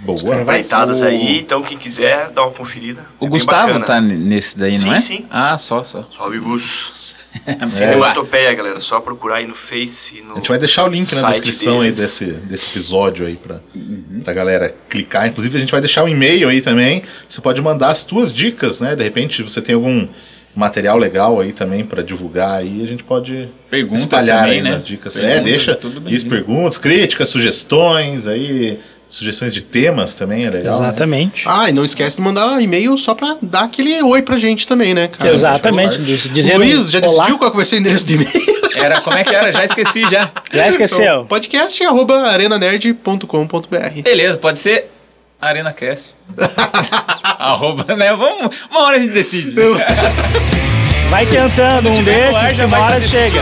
Boa. 0.00 0.32
Aproveitadas 0.34 1.02
aí, 1.02 1.40
então 1.40 1.60
quem 1.60 1.76
quiser, 1.76 2.30
dá 2.30 2.42
uma 2.42 2.52
conferida. 2.52 3.04
O 3.18 3.26
É 3.26 3.28
Gustavo 3.28 3.80
tá 3.80 4.00
nesse 4.00 4.56
daí, 4.56 4.74
Sim, 4.74 4.86
não 4.86 4.94
é? 4.94 5.00
sim. 5.00 5.26
Ah, 5.28 5.58
só, 5.58 5.82
só. 5.82 6.08
Salve, 6.16 6.38
Gus. 6.38 7.16
É. 7.46 7.64
Cinematopeia, 7.66 8.52
galera. 8.52 8.80
Só 8.80 9.00
procurar 9.00 9.36
aí 9.36 9.46
no 9.46 9.54
Face. 9.54 10.22
No 10.22 10.32
A 10.32 10.36
gente 10.36 10.48
vai 10.48 10.58
deixar 10.58 10.84
o 10.84 10.88
link 10.88 11.14
na 11.14 11.28
descrição 11.30 11.74
aí 11.82 11.90
deles. 11.92 11.98
desse, 11.98 12.24
desse 12.24 12.66
episódio 12.66 13.26
aí 13.26 13.36
pra, 13.36 13.60
pra 14.24 14.32
galera 14.32 14.74
clicar. 14.88 15.26
Inclusive, 15.28 15.56
a 15.56 15.60
gente 15.60 15.70
vai 15.70 15.80
deixar 15.80 16.02
o 16.04 16.08
e-mail 16.08 16.48
aí 16.48 16.60
também. 16.60 17.02
Você 17.28 17.40
pode 17.40 17.60
mandar 17.62 17.90
as 17.90 18.02
tuas 18.02 18.32
dicas, 18.32 18.80
né? 18.80 18.96
De 18.96 19.02
repente, 19.04 19.42
você 19.42 19.62
tem 19.62 19.74
algum 19.76 20.08
material 20.54 20.98
legal 20.98 21.40
aí 21.40 21.52
também 21.52 21.84
pra 21.84 22.02
divulgar 22.02 22.56
aí, 22.58 22.82
a 22.82 22.86
gente 22.86 23.04
pode 23.04 23.48
Perguntas 23.70 24.00
espalhar 24.00 24.40
também, 24.42 24.56
aí 24.58 24.62
né? 24.62 24.70
nas 24.72 24.84
dicas. 24.84 25.16
é, 25.16 25.20
Perguntas, 25.20 25.44
deixa 25.44 25.74
tudo 25.76 26.10
isso, 26.12 26.28
perguntas, 26.28 26.78
críticas, 26.78 27.28
sugestões 27.28 28.26
aí, 28.26 28.80
sugestões 29.08 29.54
de 29.54 29.60
temas 29.62 30.14
também 30.14 30.44
é 30.44 30.50
legal. 30.50 30.78
né? 30.80 30.86
Exatamente. 30.88 31.44
Ah, 31.46 31.68
e 31.68 31.72
não 31.72 31.84
esquece 31.84 32.16
de 32.16 32.22
mandar 32.22 32.60
e-mail 32.60 32.96
só 32.98 33.14
pra 33.14 33.36
dar 33.40 33.62
aquele 33.64 34.02
oi 34.02 34.22
pra 34.22 34.36
gente 34.36 34.66
também, 34.66 34.92
né, 34.94 35.08
cara? 35.08 35.30
Exatamente. 35.32 36.02
diz- 36.02 36.28
Dizendo 36.32 36.58
Luiz, 36.58 36.90
já 36.90 36.98
olá. 37.00 37.08
decidiu 37.08 37.38
qual 37.38 37.50
que 37.50 37.56
vai 37.56 37.64
ser 37.66 37.76
o 37.76 37.78
endereço 37.78 38.06
de 38.06 38.14
e-mail? 38.14 38.30
Era, 38.76 39.00
como 39.00 39.16
é 39.18 39.24
que 39.24 39.34
era? 39.34 39.50
Já 39.50 39.64
esqueci 39.64 40.02
já. 40.08 40.30
Já 40.52 40.68
esqueceu? 40.68 41.24
Podcast 41.24 41.82
arroba 41.82 42.28
arenanerd.com.br 42.28 44.02
Beleza, 44.04 44.36
pode 44.38 44.60
ser 44.60 44.88
ArenaCast. 45.40 46.14
Arroba, 47.38 47.96
né? 47.96 48.14
Vamos, 48.14 48.54
uma 48.70 48.82
hora 48.82 48.96
a 48.96 48.98
gente 49.00 49.12
decide. 49.12 49.52
Vai 51.10 51.26
tentando 51.26 51.88
um 51.90 52.02
desses 52.04 52.54
que 52.56 52.60
uma 52.64 52.68
vai 52.78 52.80
hora 52.82 53.08
chega. 53.08 53.40